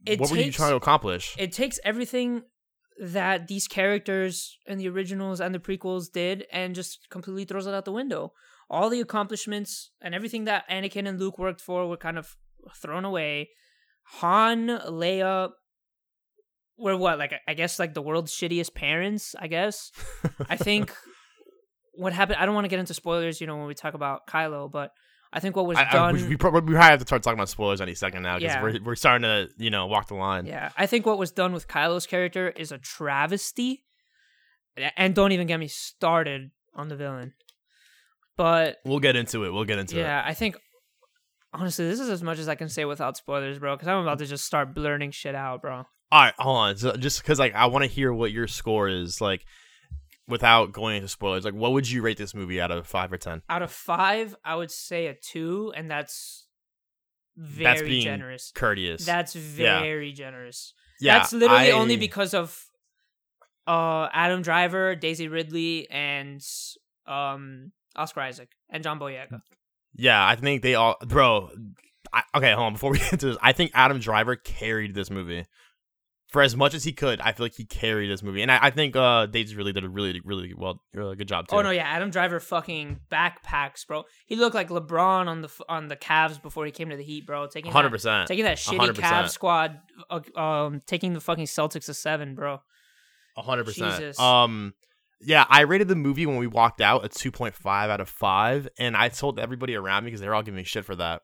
It 0.06 0.18
what 0.20 0.30
were 0.30 0.38
you 0.38 0.52
trying 0.52 0.70
to 0.70 0.76
accomplish? 0.76 1.34
it 1.38 1.52
takes 1.52 1.78
everything 1.84 2.42
that 3.00 3.46
these 3.46 3.68
characters 3.68 4.58
and 4.66 4.80
the 4.80 4.88
originals 4.88 5.40
and 5.40 5.54
the 5.54 5.58
prequels 5.58 6.10
did 6.10 6.46
and 6.52 6.74
just 6.74 7.08
completely 7.10 7.44
throws 7.44 7.66
it 7.66 7.74
out 7.74 7.84
the 7.84 7.92
window. 7.92 8.32
All 8.70 8.90
the 8.90 9.00
accomplishments 9.00 9.90
and 10.00 10.14
everything 10.14 10.44
that 10.44 10.68
Anakin 10.68 11.08
and 11.08 11.18
Luke 11.18 11.38
worked 11.38 11.60
for 11.60 11.86
were 11.86 11.96
kind 11.96 12.18
of 12.18 12.36
thrown 12.76 13.04
away. 13.04 13.50
Han, 14.04 14.66
Leia 14.68 15.50
were 16.76 16.96
what, 16.96 17.18
like 17.18 17.34
I 17.46 17.54
guess 17.54 17.78
like 17.78 17.94
the 17.94 18.02
world's 18.02 18.32
shittiest 18.32 18.74
parents, 18.74 19.34
I 19.38 19.46
guess. 19.46 19.92
I 20.48 20.56
think 20.56 20.92
what 21.94 22.12
happened 22.12 22.38
I 22.40 22.46
don't 22.46 22.54
want 22.54 22.64
to 22.64 22.68
get 22.68 22.78
into 22.80 22.94
spoilers, 22.94 23.40
you 23.40 23.46
know, 23.46 23.56
when 23.56 23.66
we 23.66 23.74
talk 23.74 23.94
about 23.94 24.26
Kylo, 24.26 24.70
but 24.70 24.92
I 25.32 25.40
think 25.40 25.56
what 25.56 25.66
was 25.66 25.76
I, 25.76 25.86
I, 25.88 25.92
done 25.92 26.14
we, 26.14 26.22
we 26.28 26.36
probably 26.36 26.60
we 26.62 26.72
probably 26.72 26.90
have 26.90 27.00
to 27.00 27.06
start 27.06 27.22
talking 27.22 27.38
about 27.38 27.48
spoilers 27.50 27.80
any 27.80 27.94
second 27.94 28.22
now 28.22 28.38
because 28.38 28.54
Yeah. 28.54 28.62
we're 28.62 28.78
we're 28.82 28.94
starting 28.96 29.22
to 29.22 29.48
you 29.58 29.70
know 29.70 29.86
walk 29.86 30.08
the 30.08 30.14
line. 30.14 30.46
Yeah, 30.46 30.70
I 30.76 30.86
think 30.86 31.04
what 31.06 31.18
was 31.18 31.30
done 31.30 31.52
with 31.52 31.68
Kylo's 31.68 32.06
character 32.06 32.48
is 32.50 32.72
a 32.72 32.78
travesty. 32.78 33.84
And 34.96 35.12
don't 35.14 35.32
even 35.32 35.48
get 35.48 35.58
me 35.58 35.66
started 35.66 36.52
on 36.74 36.86
the 36.88 36.94
villain. 36.96 37.34
But 38.36 38.76
We'll 38.84 39.00
get 39.00 39.16
into 39.16 39.44
it. 39.44 39.50
We'll 39.52 39.64
get 39.64 39.78
into 39.80 39.98
it. 39.98 40.02
yeah, 40.02 40.22
I 40.24 40.34
think 40.34 40.56
honestly, 41.52 41.88
this 41.88 41.98
is 41.98 42.08
as 42.08 42.22
much 42.22 42.38
as 42.38 42.48
I 42.48 42.54
can 42.54 42.68
say 42.68 42.84
without 42.84 43.16
spoilers, 43.16 43.58
bro. 43.58 43.74
Because 43.74 43.88
I'm 43.88 43.98
about 44.02 44.18
to 44.20 44.26
just 44.26 44.44
start 44.44 44.74
blurting 44.74 45.10
shit 45.10 45.34
out, 45.34 45.62
bro. 45.62 45.84
All 46.12 46.22
right, 46.22 46.34
hold 46.38 46.56
on. 46.56 46.76
So 46.76 46.96
just 46.96 47.20
because 47.20 47.38
like 47.40 47.54
I 47.54 47.66
want 47.66 47.84
to 47.84 47.90
hear 47.90 48.12
what 48.12 48.30
your 48.30 48.46
score 48.46 48.88
is, 48.88 49.20
like 49.20 49.44
without 50.28 50.72
going 50.72 50.96
into 50.96 51.08
spoilers, 51.08 51.44
like 51.44 51.54
what 51.54 51.72
would 51.72 51.88
you 51.90 52.02
rate 52.02 52.18
this 52.18 52.34
movie 52.34 52.60
out 52.60 52.70
of 52.70 52.86
five 52.86 53.12
or 53.12 53.16
ten? 53.16 53.42
Out 53.48 53.62
of 53.62 53.70
five, 53.72 54.36
I 54.44 54.54
would 54.54 54.70
say 54.70 55.06
a 55.06 55.14
two, 55.14 55.72
and 55.76 55.90
that's 55.90 56.46
very 57.36 57.64
That's 57.64 57.82
being 57.82 58.04
generous. 58.04 58.52
Courteous. 58.54 59.04
That's 59.06 59.34
Yeah. 59.34 59.80
very 59.80 60.12
generous. 60.12 60.74
yeah, 61.00 61.18
That's 61.18 61.32
literally 61.32 61.68
I- 61.72 61.78
only 61.78 61.96
because 61.96 62.34
of 62.34 62.64
uh 63.66 64.08
Adam 64.12 64.42
Driver, 64.42 64.94
Daisy 64.96 65.28
Ridley, 65.28 65.88
and 65.90 66.42
um 67.06 67.72
Oscar 67.96 68.20
Isaac 68.22 68.50
and 68.70 68.82
John 68.82 68.98
Boyega. 68.98 69.40
Yeah, 69.94 70.24
I 70.26 70.36
think 70.36 70.62
they 70.62 70.74
all, 70.74 70.96
bro. 71.06 71.50
I, 72.12 72.22
okay, 72.36 72.52
hold 72.52 72.66
on. 72.66 72.72
Before 72.74 72.90
we 72.92 72.98
get 72.98 73.12
into 73.14 73.26
this, 73.26 73.36
I 73.42 73.52
think 73.52 73.72
Adam 73.74 73.98
Driver 73.98 74.36
carried 74.36 74.94
this 74.94 75.10
movie. 75.10 75.44
For 76.28 76.42
as 76.42 76.54
much 76.54 76.74
as 76.74 76.84
he 76.84 76.92
could, 76.92 77.20
I 77.20 77.32
feel 77.32 77.46
like 77.46 77.54
he 77.54 77.64
carried 77.64 78.10
this 78.10 78.22
movie, 78.22 78.42
and 78.42 78.52
I, 78.52 78.58
I 78.62 78.70
think 78.70 78.94
uh, 78.94 79.26
Days 79.26 79.54
really 79.54 79.72
did 79.72 79.84
a 79.84 79.88
really, 79.88 80.20
really 80.24 80.52
well, 80.54 80.82
really 80.92 81.16
good 81.16 81.26
job 81.26 81.48
too. 81.48 81.56
Oh 81.56 81.62
no, 81.62 81.70
yeah, 81.70 81.84
Adam 81.84 82.10
Driver 82.10 82.38
fucking 82.38 83.00
backpacks, 83.10 83.86
bro. 83.86 84.04
He 84.26 84.36
looked 84.36 84.54
like 84.54 84.68
LeBron 84.68 85.26
on 85.26 85.40
the 85.40 85.50
on 85.68 85.88
the 85.88 85.96
Cavs 85.96 86.40
before 86.40 86.66
he 86.66 86.70
came 86.70 86.90
to 86.90 86.96
the 86.96 87.02
Heat, 87.02 87.26
bro. 87.26 87.46
Taking 87.46 87.72
hundred 87.72 87.90
percent, 87.90 88.28
taking 88.28 88.44
that 88.44 88.58
shitty 88.58 88.78
100%. 88.78 88.94
Cavs 88.96 89.30
squad, 89.30 89.78
uh, 90.10 90.20
um, 90.38 90.82
taking 90.86 91.14
the 91.14 91.20
fucking 91.20 91.46
Celtics 91.46 91.86
to 91.86 91.94
seven, 91.94 92.34
bro. 92.34 92.60
hundred 93.36 93.64
percent. 93.64 94.20
Um, 94.20 94.74
yeah, 95.22 95.46
I 95.48 95.62
rated 95.62 95.88
the 95.88 95.96
movie 95.96 96.26
when 96.26 96.36
we 96.36 96.46
walked 96.46 96.82
out 96.82 97.06
a 97.06 97.08
two 97.08 97.32
point 97.32 97.54
five 97.54 97.88
out 97.88 98.02
of 98.02 98.08
five, 98.10 98.68
and 98.78 98.94
I 98.94 99.08
told 99.08 99.38
everybody 99.38 99.76
around 99.76 100.04
me 100.04 100.08
because 100.08 100.20
they 100.20 100.28
were 100.28 100.34
all 100.34 100.42
giving 100.42 100.58
me 100.58 100.64
shit 100.64 100.84
for 100.84 100.94
that, 100.96 101.22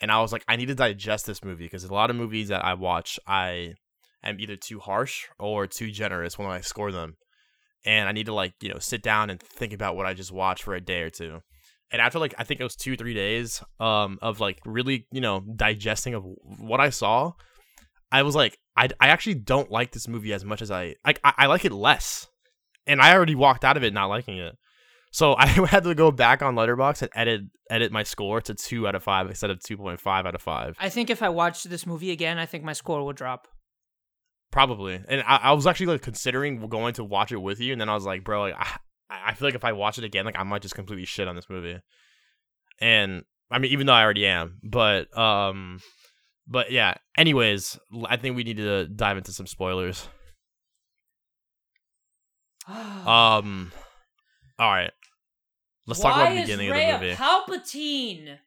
and 0.00 0.12
I 0.12 0.20
was 0.20 0.32
like, 0.32 0.44
I 0.46 0.54
need 0.54 0.66
to 0.66 0.76
digest 0.76 1.26
this 1.26 1.42
movie 1.42 1.64
because 1.64 1.82
a 1.82 1.92
lot 1.92 2.08
of 2.08 2.14
movies 2.14 2.48
that 2.48 2.64
I 2.64 2.74
watch, 2.74 3.18
I 3.26 3.74
am 4.22 4.40
either 4.40 4.56
too 4.56 4.80
harsh 4.80 5.26
or 5.38 5.66
too 5.66 5.90
generous 5.90 6.38
when 6.38 6.48
I 6.48 6.60
score 6.60 6.92
them, 6.92 7.16
and 7.84 8.08
I 8.08 8.12
need 8.12 8.26
to 8.26 8.34
like 8.34 8.54
you 8.60 8.68
know 8.68 8.78
sit 8.78 9.02
down 9.02 9.30
and 9.30 9.40
think 9.40 9.72
about 9.72 9.96
what 9.96 10.06
I 10.06 10.14
just 10.14 10.32
watched 10.32 10.64
for 10.64 10.74
a 10.74 10.80
day 10.80 11.02
or 11.02 11.10
two. 11.10 11.40
And 11.90 12.02
after 12.02 12.18
like 12.18 12.34
I 12.38 12.44
think 12.44 12.60
it 12.60 12.64
was 12.64 12.76
two 12.76 12.96
three 12.96 13.14
days 13.14 13.62
um 13.80 14.18
of 14.20 14.40
like 14.40 14.60
really 14.66 15.06
you 15.10 15.20
know 15.20 15.40
digesting 15.56 16.14
of 16.14 16.24
what 16.58 16.80
I 16.80 16.90
saw, 16.90 17.32
I 18.10 18.22
was 18.22 18.34
like 18.34 18.58
I, 18.76 18.88
I 19.00 19.08
actually 19.08 19.34
don't 19.34 19.70
like 19.70 19.92
this 19.92 20.08
movie 20.08 20.32
as 20.32 20.44
much 20.44 20.62
as 20.62 20.70
I 20.70 20.94
like 21.04 21.20
I, 21.24 21.34
I 21.38 21.46
like 21.46 21.64
it 21.64 21.72
less, 21.72 22.28
and 22.86 23.00
I 23.00 23.14
already 23.14 23.34
walked 23.34 23.64
out 23.64 23.76
of 23.76 23.84
it 23.84 23.92
not 23.92 24.06
liking 24.06 24.38
it. 24.38 24.56
So 25.10 25.34
I 25.38 25.46
had 25.46 25.84
to 25.84 25.94
go 25.94 26.10
back 26.10 26.42
on 26.42 26.54
Letterboxd 26.54 27.02
and 27.02 27.10
edit 27.14 27.42
edit 27.70 27.92
my 27.92 28.02
score 28.02 28.40
to 28.42 28.54
two 28.54 28.86
out 28.88 28.94
of 28.94 29.02
five 29.02 29.28
instead 29.28 29.50
of 29.50 29.60
two 29.60 29.76
point 29.76 30.00
five 30.00 30.26
out 30.26 30.34
of 30.34 30.42
five. 30.42 30.76
I 30.78 30.88
think 30.88 31.10
if 31.10 31.22
I 31.22 31.28
watched 31.28 31.68
this 31.68 31.86
movie 31.86 32.10
again, 32.10 32.38
I 32.38 32.46
think 32.46 32.64
my 32.64 32.72
score 32.72 33.04
would 33.04 33.16
drop. 33.16 33.48
Probably, 34.50 34.98
and 35.08 35.22
I, 35.26 35.36
I 35.36 35.52
was 35.52 35.66
actually 35.66 35.86
like 35.86 36.02
considering 36.02 36.66
going 36.68 36.94
to 36.94 37.04
watch 37.04 37.32
it 37.32 37.36
with 37.36 37.60
you, 37.60 37.72
and 37.72 37.80
then 37.80 37.88
I 37.88 37.94
was 37.94 38.04
like, 38.06 38.24
bro, 38.24 38.40
like 38.40 38.54
I, 38.58 38.76
I 39.10 39.34
feel 39.34 39.46
like 39.48 39.54
if 39.54 39.64
I 39.64 39.72
watch 39.72 39.98
it 39.98 40.04
again, 40.04 40.24
like 40.24 40.38
I 40.38 40.42
might 40.42 40.62
just 40.62 40.74
completely 40.74 41.04
shit 41.04 41.28
on 41.28 41.36
this 41.36 41.50
movie. 41.50 41.78
And 42.80 43.24
I 43.50 43.58
mean, 43.58 43.72
even 43.72 43.86
though 43.86 43.92
I 43.92 44.02
already 44.02 44.26
am, 44.26 44.58
but 44.62 45.16
um, 45.16 45.80
but 46.46 46.70
yeah. 46.72 46.94
Anyways, 47.16 47.78
I 48.06 48.16
think 48.16 48.36
we 48.36 48.44
need 48.44 48.56
to 48.56 48.86
dive 48.86 49.16
into 49.18 49.32
some 49.32 49.46
spoilers. 49.46 50.06
Um, 52.68 53.72
all 54.58 54.70
right, 54.70 54.90
let's 55.86 56.00
talk 56.00 56.16
about 56.16 56.34
the 56.34 56.40
beginning 56.42 56.68
of 56.70 56.76
the 56.76 56.98
movie. 57.06 57.14
Palpatine? 57.14 58.38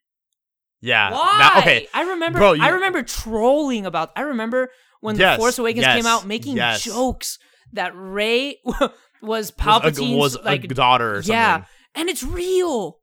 yeah. 0.81 1.11
Why? 1.11 1.37
now- 1.39 1.59
okay. 1.61 1.87
I 1.93 2.03
remember. 2.03 2.37
Bro, 2.39 2.53
you- 2.53 2.63
I 2.63 2.69
remember 2.69 3.01
trolling 3.01 3.85
about. 3.87 4.11
I 4.15 4.21
remember 4.21 4.69
when 5.01 5.17
Yes, 5.17 5.37
the 5.37 5.41
Force 5.41 5.59
Awakens 5.59 5.85
yes, 5.85 5.95
came 5.97 6.05
out, 6.05 6.25
making 6.25 6.55
yes. 6.57 6.83
jokes 6.83 7.37
that 7.73 7.91
Rey 7.95 8.57
was 8.65 8.91
Was 9.21 9.49
a- 9.49 9.53
Palpatine's 9.53 10.15
was 10.15 10.35
a, 10.35 10.41
like 10.41 10.67
daughter 10.69 11.15
or 11.17 11.21
something. 11.21 11.33
yeah, 11.33 11.65
and 11.95 12.09
it's 12.09 12.23
real. 12.23 12.97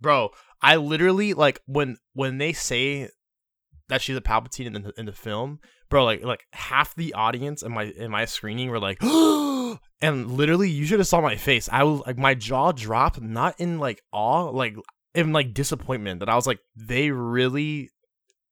bro 0.00 0.30
i 0.62 0.76
literally 0.76 1.34
like 1.34 1.60
when 1.66 1.96
when 2.14 2.38
they 2.38 2.52
say 2.52 3.08
that 3.88 4.00
she's 4.02 4.16
a 4.16 4.20
palpatine 4.20 4.66
in 4.66 4.72
the, 4.82 4.92
in 4.96 5.06
the 5.06 5.12
film 5.12 5.58
bro 5.90 6.04
like 6.04 6.22
like 6.24 6.44
half 6.52 6.94
the 6.94 7.12
audience 7.14 7.62
in 7.62 7.72
my 7.72 7.84
in 7.84 8.10
my 8.10 8.24
screening 8.24 8.70
were 8.70 8.78
like 8.78 8.98
and 10.00 10.30
literally 10.30 10.68
you 10.70 10.84
should 10.86 10.98
have 11.00 11.06
saw 11.08 11.20
my 11.20 11.36
face 11.36 11.68
i 11.72 11.82
was 11.82 12.00
like 12.06 12.16
my 12.18 12.34
jaw 12.34 12.72
dropped 12.72 13.20
not 13.20 13.54
in 13.60 13.78
like 13.78 14.00
awe 14.12 14.44
like 14.50 14.74
in 15.14 15.32
like 15.32 15.52
disappointment 15.54 16.20
that 16.20 16.28
i 16.28 16.34
was 16.34 16.46
like 16.46 16.58
they 16.76 17.10
really 17.10 17.90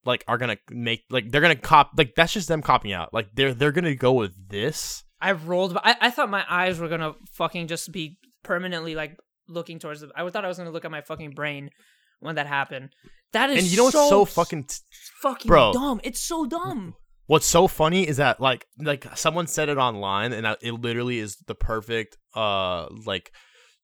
like 0.05 0.25
are 0.27 0.39
gonna 0.39 0.59
make 0.71 1.05
like 1.11 1.31
they're 1.31 1.41
gonna 1.41 1.55
cop 1.55 1.91
like 1.97 2.15
that's 2.17 2.33
just 2.33 2.49
them 2.49 2.63
copying 2.63 2.95
out 2.95 3.13
like 3.15 3.29
they're 3.35 3.55
they're 3.55 3.73
gonna 3.73 3.95
go 3.95 4.13
with 4.13 4.33
this 4.49 5.05
I 5.23 5.33
rolled. 5.33 5.77
I, 5.77 5.97
I 6.01 6.11
thought 6.11 6.29
my 6.29 6.45
eyes 6.51 6.81
were 6.81 6.89
gonna 6.89 7.15
fucking 7.31 7.69
just 7.69 7.93
be 7.93 8.19
permanently 8.43 8.97
like 8.97 9.17
looking 9.49 9.79
towards 9.79 10.01
the. 10.01 10.11
I 10.17 10.29
thought 10.29 10.45
I 10.45 10.49
was 10.49 10.59
gonna 10.59 10.73
look 10.73 10.85
at 10.85 10.91
my 10.91 11.01
fucking 11.01 11.31
brain 11.31 11.71
when 12.19 12.35
that 12.35 12.49
happened. 12.49 12.91
That 13.33 13.49
is 13.49 13.63
and 13.63 13.71
you 13.71 13.77
know 13.77 13.85
what's 13.85 13.95
so, 13.95 14.09
so 14.11 14.25
fucking 14.25 14.65
t- 14.65 14.77
fucking 15.23 15.49
Bro. 15.49 15.75
dumb. 15.75 16.01
It's 16.03 16.21
so 16.21 16.45
dumb. 16.45 16.97
What's 17.27 17.47
so 17.47 17.69
funny 17.69 18.07
is 18.07 18.17
that 18.17 18.41
like 18.41 18.67
like 18.79 19.07
someone 19.17 19.47
said 19.47 19.69
it 19.69 19.79
online 19.79 20.33
and 20.33 20.45
it 20.61 20.73
literally 20.73 21.21
is 21.21 21.37
the 21.47 21.55
perfect 21.55 22.19
uh 22.35 22.89
like 23.07 23.33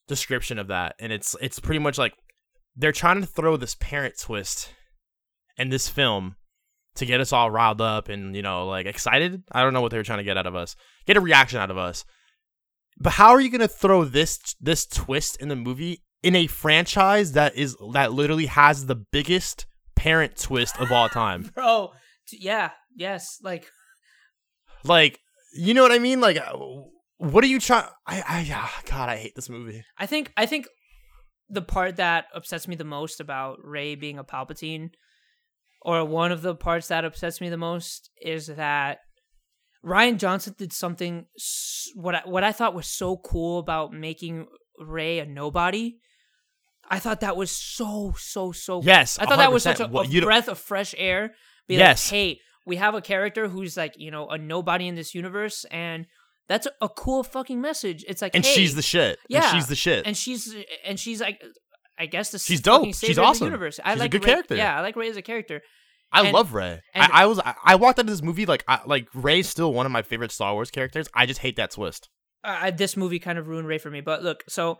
description 0.08 0.58
of 0.58 0.68
that 0.68 0.96
and 0.98 1.12
it's 1.12 1.36
it's 1.40 1.60
pretty 1.60 1.78
much 1.78 1.98
like 1.98 2.14
they're 2.74 2.92
trying 2.92 3.20
to 3.20 3.26
throw 3.26 3.56
this 3.56 3.76
parent 3.76 4.18
twist 4.18 4.72
in 5.58 5.68
this 5.68 5.88
film 5.88 6.36
to 6.94 7.06
get 7.06 7.20
us 7.20 7.32
all 7.32 7.50
riled 7.50 7.80
up 7.80 8.08
and 8.08 8.34
you 8.34 8.42
know 8.42 8.66
like 8.66 8.86
excited. 8.86 9.42
I 9.52 9.62
don't 9.62 9.72
know 9.72 9.80
what 9.80 9.90
they 9.90 9.98
were 9.98 10.04
trying 10.04 10.18
to 10.18 10.24
get 10.24 10.36
out 10.36 10.46
of 10.46 10.54
us. 10.54 10.76
Get 11.06 11.16
a 11.16 11.20
reaction 11.20 11.58
out 11.58 11.70
of 11.70 11.78
us. 11.78 12.04
But 13.00 13.14
how 13.14 13.30
are 13.30 13.40
you 13.40 13.50
going 13.50 13.60
to 13.60 13.68
throw 13.68 14.04
this 14.04 14.38
this 14.60 14.86
twist 14.86 15.40
in 15.40 15.48
the 15.48 15.56
movie 15.56 16.02
in 16.22 16.34
a 16.34 16.46
franchise 16.46 17.32
that 17.32 17.56
is 17.56 17.76
that 17.92 18.12
literally 18.12 18.46
has 18.46 18.86
the 18.86 18.96
biggest 18.96 19.66
parent 19.94 20.36
twist 20.36 20.78
of 20.80 20.90
all 20.90 21.08
time? 21.08 21.50
bro. 21.54 21.92
Yeah, 22.30 22.72
yes, 22.94 23.38
like 23.42 23.70
Like, 24.84 25.20
you 25.54 25.74
know 25.74 25.82
what 25.82 25.92
I 25.92 25.98
mean? 25.98 26.20
Like, 26.20 26.36
uh, 26.36 26.56
what 27.18 27.42
are 27.42 27.48
you 27.48 27.60
trying? 27.60 27.86
I, 28.06 28.22
I, 28.28 28.82
God, 28.86 29.08
I 29.08 29.16
hate 29.16 29.34
this 29.34 29.48
movie. 29.48 29.82
I 29.96 30.06
think 30.06 30.32
I 30.36 30.46
think 30.46 30.66
the 31.48 31.62
part 31.62 31.96
that 31.96 32.26
upsets 32.34 32.68
me 32.68 32.76
the 32.76 32.84
most 32.84 33.20
about 33.20 33.58
Rey 33.64 33.94
being 33.94 34.18
a 34.18 34.24
Palpatine, 34.24 34.90
or 35.88 36.04
one 36.04 36.32
of 36.32 36.42
the 36.42 36.54
parts 36.54 36.88
that 36.88 37.04
upsets 37.04 37.40
me 37.40 37.48
the 37.48 37.56
most, 37.56 38.10
is 38.20 38.46
that 38.48 38.98
Rian 39.84 40.18
Johnson 40.18 40.54
did 40.58 40.72
something 40.72 41.26
what 41.94 42.14
I, 42.14 42.22
what 42.24 42.44
I 42.44 42.52
thought 42.52 42.74
was 42.74 42.86
so 42.88 43.16
cool 43.16 43.58
about 43.58 43.92
making 43.92 44.46
Rey 44.78 45.18
a 45.20 45.26
nobody. 45.26 45.96
I 46.90 46.98
thought 46.98 47.20
that 47.20 47.36
was 47.36 47.50
so 47.50 48.14
so 48.18 48.52
so. 48.52 48.82
Yes, 48.82 49.18
I 49.18 49.26
thought 49.26 49.38
that 49.38 49.52
was 49.52 49.62
such 49.62 49.80
a, 49.80 49.86
a 49.90 50.20
breath 50.22 50.48
of 50.48 50.58
fresh 50.58 50.94
air. 50.98 51.34
Be 51.68 51.76
Yes. 51.76 52.06
like, 52.06 52.10
hey, 52.18 52.40
we 52.66 52.76
have 52.76 52.94
a 52.94 53.00
character 53.02 53.48
who's 53.48 53.76
like 53.76 53.94
you 53.96 54.10
know 54.10 54.28
a 54.28 54.36
nobody 54.38 54.88
in 54.88 54.94
this 54.94 55.14
universe, 55.14 55.64
and 55.70 56.06
that's 56.48 56.66
a, 56.66 56.72
a 56.80 56.88
cool 56.88 57.22
fucking 57.22 57.60
message. 57.60 58.04
It's 58.08 58.22
like, 58.22 58.34
And 58.34 58.44
hey, 58.44 58.52
she's 58.54 58.74
the 58.74 58.82
shit. 58.82 59.18
yeah, 59.28 59.42
And 59.42 59.56
she's 59.56 59.66
the 59.68 59.76
shit. 59.76 60.06
and 60.06 60.16
she's 60.16 60.54
and 60.84 60.98
she's 60.98 61.20
like, 61.20 61.40
I 61.98 62.06
guess 62.06 62.30
the 62.30 62.38
She's 62.38 62.60
dope. 62.62 62.86
She's 62.94 63.18
awesome. 63.18 63.46
Universe. 63.48 63.78
I 63.84 63.92
She's 63.92 64.00
a 64.00 64.02
like 64.04 64.10
good 64.10 64.24
Rey- 64.24 64.32
character. 64.32 64.56
Yeah, 64.56 64.76
I 64.78 64.80
like 64.80 64.96
Rey 64.96 65.10
as 65.10 65.16
a 65.16 65.22
character. 65.22 65.60
I 66.12 66.24
and- 66.24 66.32
love 66.32 66.54
Rey. 66.54 66.80
I, 66.94 67.10
I 67.12 67.26
was, 67.26 67.38
I, 67.38 67.54
I 67.64 67.74
walked 67.76 67.98
out 67.98 68.04
of 68.04 68.10
this 68.10 68.22
movie 68.22 68.46
like, 68.46 68.64
I, 68.66 68.80
like 68.86 69.08
Rey's 69.14 69.48
still 69.48 69.72
one 69.72 69.86
of 69.86 69.92
my 69.92 70.02
favorite 70.02 70.32
Star 70.32 70.54
Wars 70.54 70.70
characters. 70.70 71.08
I 71.14 71.26
just 71.26 71.40
hate 71.40 71.56
that 71.56 71.70
twist. 71.72 72.08
Uh, 72.44 72.70
this 72.70 72.96
movie 72.96 73.18
kind 73.18 73.38
of 73.38 73.48
ruined 73.48 73.68
Rey 73.68 73.78
for 73.78 73.90
me. 73.90 74.00
But 74.00 74.22
look, 74.22 74.44
so 74.48 74.78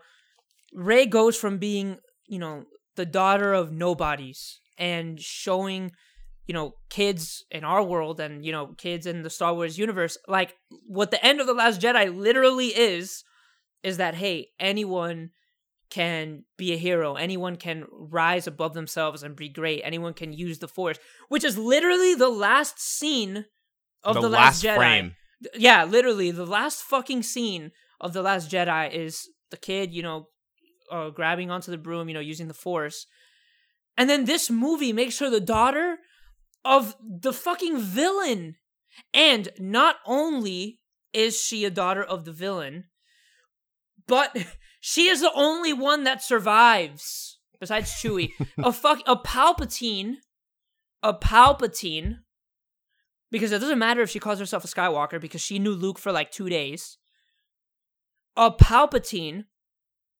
Rey 0.73 1.05
goes 1.05 1.35
from 1.35 1.57
being, 1.57 1.97
you 2.27 2.39
know, 2.39 2.63
the 2.95 3.05
daughter 3.05 3.53
of 3.53 3.71
nobodies 3.71 4.59
and 4.77 5.19
showing, 5.19 5.91
you 6.47 6.53
know, 6.53 6.73
kids 6.89 7.45
in 7.51 7.63
our 7.63 7.83
world 7.83 8.19
and 8.19 8.45
you 8.45 8.51
know, 8.51 8.73
kids 8.77 9.05
in 9.05 9.21
the 9.21 9.29
Star 9.29 9.53
Wars 9.53 9.77
universe, 9.77 10.17
like 10.27 10.55
what 10.87 11.11
the 11.11 11.23
end 11.23 11.39
of 11.39 11.47
the 11.47 11.53
Last 11.53 11.81
Jedi 11.81 12.15
literally 12.15 12.67
is, 12.67 13.23
is 13.83 13.97
that 13.97 14.15
hey, 14.15 14.47
anyone 14.59 15.29
can 15.89 16.43
be 16.57 16.73
a 16.73 16.77
hero. 16.77 17.15
Anyone 17.15 17.55
can 17.55 17.85
rise 17.91 18.47
above 18.47 18.73
themselves 18.73 19.23
and 19.23 19.35
be 19.35 19.49
great. 19.49 19.81
Anyone 19.83 20.13
can 20.13 20.33
use 20.33 20.59
the 20.59 20.67
Force, 20.67 20.97
which 21.29 21.43
is 21.43 21.57
literally 21.57 22.13
the 22.15 22.29
last 22.29 22.79
scene 22.79 23.45
of 24.03 24.15
the, 24.15 24.29
Last, 24.29 24.63
Jedi. 24.63 24.75
frame. 24.75 25.15
Yeah, 25.55 25.83
literally, 25.85 26.31
the 26.31 26.45
last 26.45 26.83
fucking 26.83 27.23
scene 27.23 27.71
of 27.99 28.13
the 28.13 28.21
Last 28.21 28.51
Jedi 28.51 28.91
is 28.93 29.27
the 29.51 29.57
kid, 29.57 29.93
you 29.93 30.03
know, 30.03 30.27
uh, 30.91 31.09
grabbing 31.09 31.51
onto 31.51 31.71
the 31.71 31.77
broom, 31.77 32.07
you 32.07 32.13
know, 32.13 32.19
using 32.19 32.47
the 32.47 32.53
Force, 32.53 33.05
and 33.97 34.09
then 34.09 34.25
this 34.25 34.49
movie 34.49 34.93
makes 34.93 35.19
her 35.19 35.29
the 35.29 35.41
daughter 35.41 35.97
of 36.63 36.95
the 37.01 37.33
fucking 37.33 37.79
villain, 37.79 38.55
and 39.13 39.49
not 39.59 39.97
only 40.05 40.79
is 41.13 41.39
she 41.39 41.65
a 41.65 41.69
daughter 41.69 42.03
of 42.03 42.25
the 42.25 42.31
villain, 42.31 42.85
but 44.07 44.35
she 44.79 45.07
is 45.07 45.21
the 45.21 45.31
only 45.33 45.73
one 45.73 46.03
that 46.03 46.23
survives 46.23 47.39
besides 47.59 47.91
Chewie. 47.91 48.31
a 48.57 48.71
fuck 48.71 49.01
a 49.05 49.15
Palpatine, 49.15 50.15
a 51.03 51.13
Palpatine 51.13 52.19
because 53.31 53.51
it 53.51 53.59
doesn't 53.59 53.79
matter 53.79 54.01
if 54.01 54.09
she 54.09 54.19
calls 54.19 54.39
herself 54.39 54.63
a 54.63 54.67
Skywalker 54.67 55.19
because 55.21 55.41
she 55.41 55.59
knew 55.59 55.71
Luke 55.73 55.99
for 55.99 56.11
like 56.11 56.31
two 56.31 56.49
days. 56.49 56.97
A 58.35 58.51
Palpatine 58.51 59.45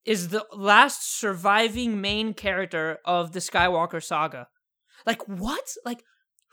is 0.05 0.29
the 0.29 0.45
last 0.53 1.17
surviving 1.19 2.01
main 2.01 2.33
character 2.33 2.99
of 3.05 3.31
the 3.31 3.39
Skywalker 3.39 4.03
saga. 4.03 4.47
Like 5.05 5.27
what? 5.27 5.63
Like 5.85 6.03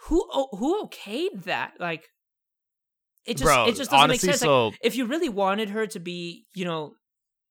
who? 0.04 0.24
Who 0.52 0.86
okayed 0.86 1.44
that? 1.44 1.72
Like 1.80 2.04
it 3.24 3.34
just 3.38 3.44
Bro, 3.44 3.64
it 3.64 3.74
just 3.76 3.90
doesn't 3.90 3.98
honestly, 3.98 4.28
make 4.28 4.36
sense. 4.36 4.40
so- 4.42 4.68
Like, 4.68 4.78
if 4.82 4.94
you 4.94 5.06
really 5.06 5.28
wanted 5.28 5.70
her 5.70 5.86
to 5.88 5.98
be, 5.98 6.46
you 6.54 6.64
know, 6.64 6.94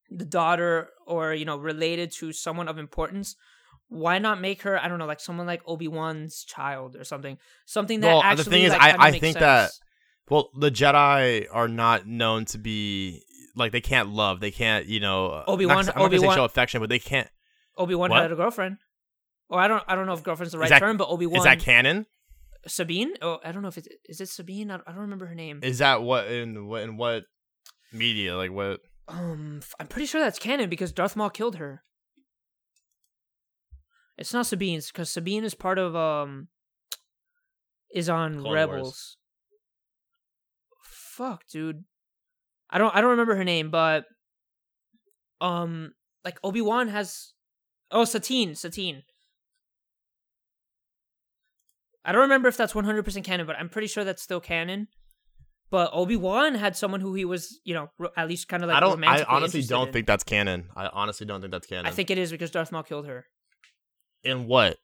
the 0.10 0.26
daughter 0.26 0.90
or 1.06 1.34
you 1.34 1.46
know 1.46 1.58
related 1.58 2.12
to 2.14 2.32
someone 2.32 2.68
of 2.68 2.78
importance, 2.78 3.36
why 3.88 4.20
not 4.20 4.40
make 4.42 4.62
her? 4.64 4.78
I 4.82 4.88
don't 4.88 5.00
know, 5.00 5.06
like 5.06 5.20
someone 5.20 5.46
like 5.48 5.62
Obi 5.66 5.88
Wan's 5.88 6.44
child 6.44 6.96
or 6.96 7.04
something. 7.04 7.38
Something 7.66 8.00
that 8.02 8.08
Well, 8.08 8.22
the 8.22 8.26
actually 8.28 8.52
thing 8.52 8.64
is, 8.64 8.72
like, 8.72 8.82
I- 9.00 9.08
I 9.08 9.20
think 9.20 9.38
that- 9.38 9.72
Well, 10.30 10.50
the 10.58 10.72
Jedi 10.72 11.46
are 11.52 11.68
not 11.68 12.08
known 12.08 12.46
to 12.46 12.58
be 12.58 13.24
like 13.56 13.72
they 13.72 13.82
can't 13.82 14.10
love. 14.10 14.40
They 14.40 14.52
can't, 14.52 14.86
you 14.88 15.00
know. 15.00 15.28
Uh, 15.28 15.44
Obi-Wan- 15.48 15.76
Not, 15.76 15.82
I'm 15.82 15.86
not 15.86 15.96
gonna 15.96 16.06
Obi-Wan- 16.18 16.36
show 16.36 16.46
affection, 16.46 16.82
but 16.82 16.90
they 16.90 17.00
can't. 17.00 17.30
Obi 17.78 17.94
Wan 17.96 18.10
What? 18.10 18.22
had 18.24 18.32
a 18.32 18.36
girlfriend. 18.36 18.78
Or 19.50 19.60
I 19.60 19.68
don't 19.68 19.84
I 19.88 19.94
don't 19.96 20.08
know 20.08 20.14
if 20.14 20.24
girlfriend's 20.24 20.54
the 20.54 20.58
right 20.58 20.70
that, 20.70 20.80
term, 20.80 20.98
but 20.98 21.08
Obi 21.10 21.28
Wan 21.28 21.38
is 21.38 21.44
that 21.44 21.60
canon? 21.60 22.08
Sabine? 22.68 23.14
Oh, 23.22 23.40
I 23.46 23.52
don't 23.52 23.62
know 23.62 23.68
if 23.68 23.78
it's 23.78 23.88
is 24.10 24.20
it 24.20 24.30
Sabine? 24.30 24.72
I, 24.72 24.76
I 24.88 24.92
don't 24.92 25.02
remember 25.02 25.28
her 25.28 25.36
name. 25.36 25.60
Is 25.62 25.78
that 25.78 26.02
what 26.02 26.26
in 26.28 26.66
what 26.68 26.82
in 26.82 26.98
what 26.98 27.26
media? 27.94 28.36
Like 28.36 28.52
what? 28.52 28.80
Um, 29.08 29.62
I'm 29.80 29.88
pretty 29.88 30.08
sure 30.08 30.20
that's 30.20 30.40
canon 30.40 30.70
because 30.70 30.92
Darth 30.92 31.16
Maul 31.16 31.30
killed 31.30 31.58
her. 31.58 31.84
It's 34.18 34.34
not 34.34 34.46
Sabine's 34.46 34.88
because 34.92 35.10
Sabine 35.10 35.44
is 35.44 35.54
part 35.54 35.78
of 35.78 35.96
um 35.96 36.48
is 37.94 38.10
on 38.10 38.40
Clone 38.42 38.54
Rebels. 38.54 38.82
Wars. 38.82 39.18
Fuck, 40.84 41.48
dude. 41.52 41.84
I 42.70 42.78
don't 42.78 42.96
I 42.96 43.02
don't 43.02 43.12
remember 43.12 43.36
her 43.36 43.44
name, 43.44 43.70
but 43.70 44.06
um 45.42 45.94
like 46.24 46.40
Obi 46.44 46.62
Wan 46.62 46.88
has 46.88 47.34
oh 47.92 48.06
Satine 48.06 48.56
Satine. 48.56 49.04
I 52.08 52.12
don't 52.12 52.22
remember 52.22 52.48
if 52.48 52.56
that's 52.56 52.74
100% 52.74 53.24
canon, 53.24 53.48
but 53.48 53.56
I'm 53.58 53.68
pretty 53.68 53.88
sure 53.88 54.04
that's 54.04 54.22
still 54.22 54.40
canon. 54.40 54.90
But 55.76 55.90
Obi 55.92 56.16
Wan 56.16 56.56
had 56.56 56.78
someone 56.78 57.02
who 57.02 57.16
he 57.16 57.26
was, 57.26 57.60
you 57.66 57.74
know, 57.74 57.90
ro- 58.00 58.12
at 58.16 58.30
least 58.30 58.48
kind 58.48 58.64
of 58.64 58.70
like 58.70 58.78
I 58.78 58.80
don't. 58.80 59.04
I 59.04 59.24
honestly 59.24 59.62
don't 59.62 59.88
in. 59.88 59.94
think 59.94 60.08
that's 60.08 60.24
canon. 60.24 60.70
I 60.74 60.88
honestly 60.88 61.28
don't 61.28 61.42
think 61.42 61.52
that's 61.52 61.68
canon. 61.68 61.86
I 61.86 61.92
think 61.92 62.10
it 62.10 62.18
is 62.18 62.32
because 62.32 62.50
Darth 62.50 62.72
Maul 62.72 62.84
killed 62.84 63.06
her. 63.08 63.26
in 64.24 64.48
what? 64.48 64.78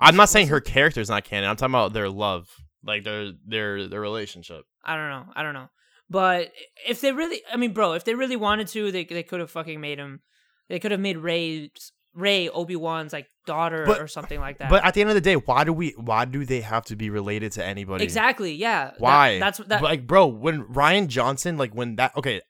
I'm 0.00 0.16
not 0.16 0.28
saying 0.28 0.48
her 0.48 0.60
character's 0.60 1.08
not 1.08 1.22
canon. 1.22 1.48
I'm 1.48 1.54
talking 1.54 1.72
about 1.72 1.92
their 1.92 2.08
love, 2.08 2.48
like 2.82 3.04
their 3.04 3.30
their 3.46 3.86
their 3.86 4.00
relationship. 4.00 4.64
I 4.84 4.96
don't 4.96 5.08
know. 5.08 5.26
I 5.36 5.44
don't 5.44 5.54
know. 5.54 5.68
But 6.10 6.50
if 6.84 7.00
they 7.00 7.12
really, 7.12 7.42
I 7.52 7.56
mean, 7.56 7.72
bro, 7.72 7.92
if 7.92 8.02
they 8.04 8.16
really 8.16 8.34
wanted 8.34 8.66
to, 8.66 8.90
they 8.90 9.04
they 9.04 9.22
could 9.22 9.38
have 9.38 9.52
fucking 9.52 9.80
made 9.80 9.98
him. 9.98 10.20
They 10.68 10.80
could 10.80 10.90
have 10.90 10.98
made 10.98 11.18
Rey 11.18 11.70
Rey 12.16 12.48
Obi 12.48 12.74
Wan's 12.76 13.12
like 13.12 13.28
daughter 13.46 13.84
But- 13.86 14.00
or 14.00 14.08
something 14.08 14.40
like 14.40 14.58
that. 14.58 14.70
But 14.70 14.84
at 14.84 14.94
the 14.94 15.02
end 15.02 15.10
of 15.10 15.14
the 15.14 15.20
day, 15.20 15.34
why 15.36 15.64
do 15.64 15.72
we? 15.72 15.90
Why 15.90 16.24
do 16.24 16.44
they 16.44 16.62
have 16.62 16.84
to 16.86 16.96
be 16.96 17.10
related 17.10 17.52
to 17.52 17.64
anybody? 17.64 18.02
exactly, 18.02 18.52
yeah. 18.54 18.86
That- 18.86 19.00
Why? 19.00 19.38
that's 19.38 19.58
that. 19.58 19.82
like, 19.82 20.06
bro, 20.06 20.26
when 20.26 20.64
Rian 20.64 21.08
Johnson, 21.08 21.56
like, 21.58 21.74
when 21.74 21.96
that, 21.96 22.16
okay, 22.16 22.40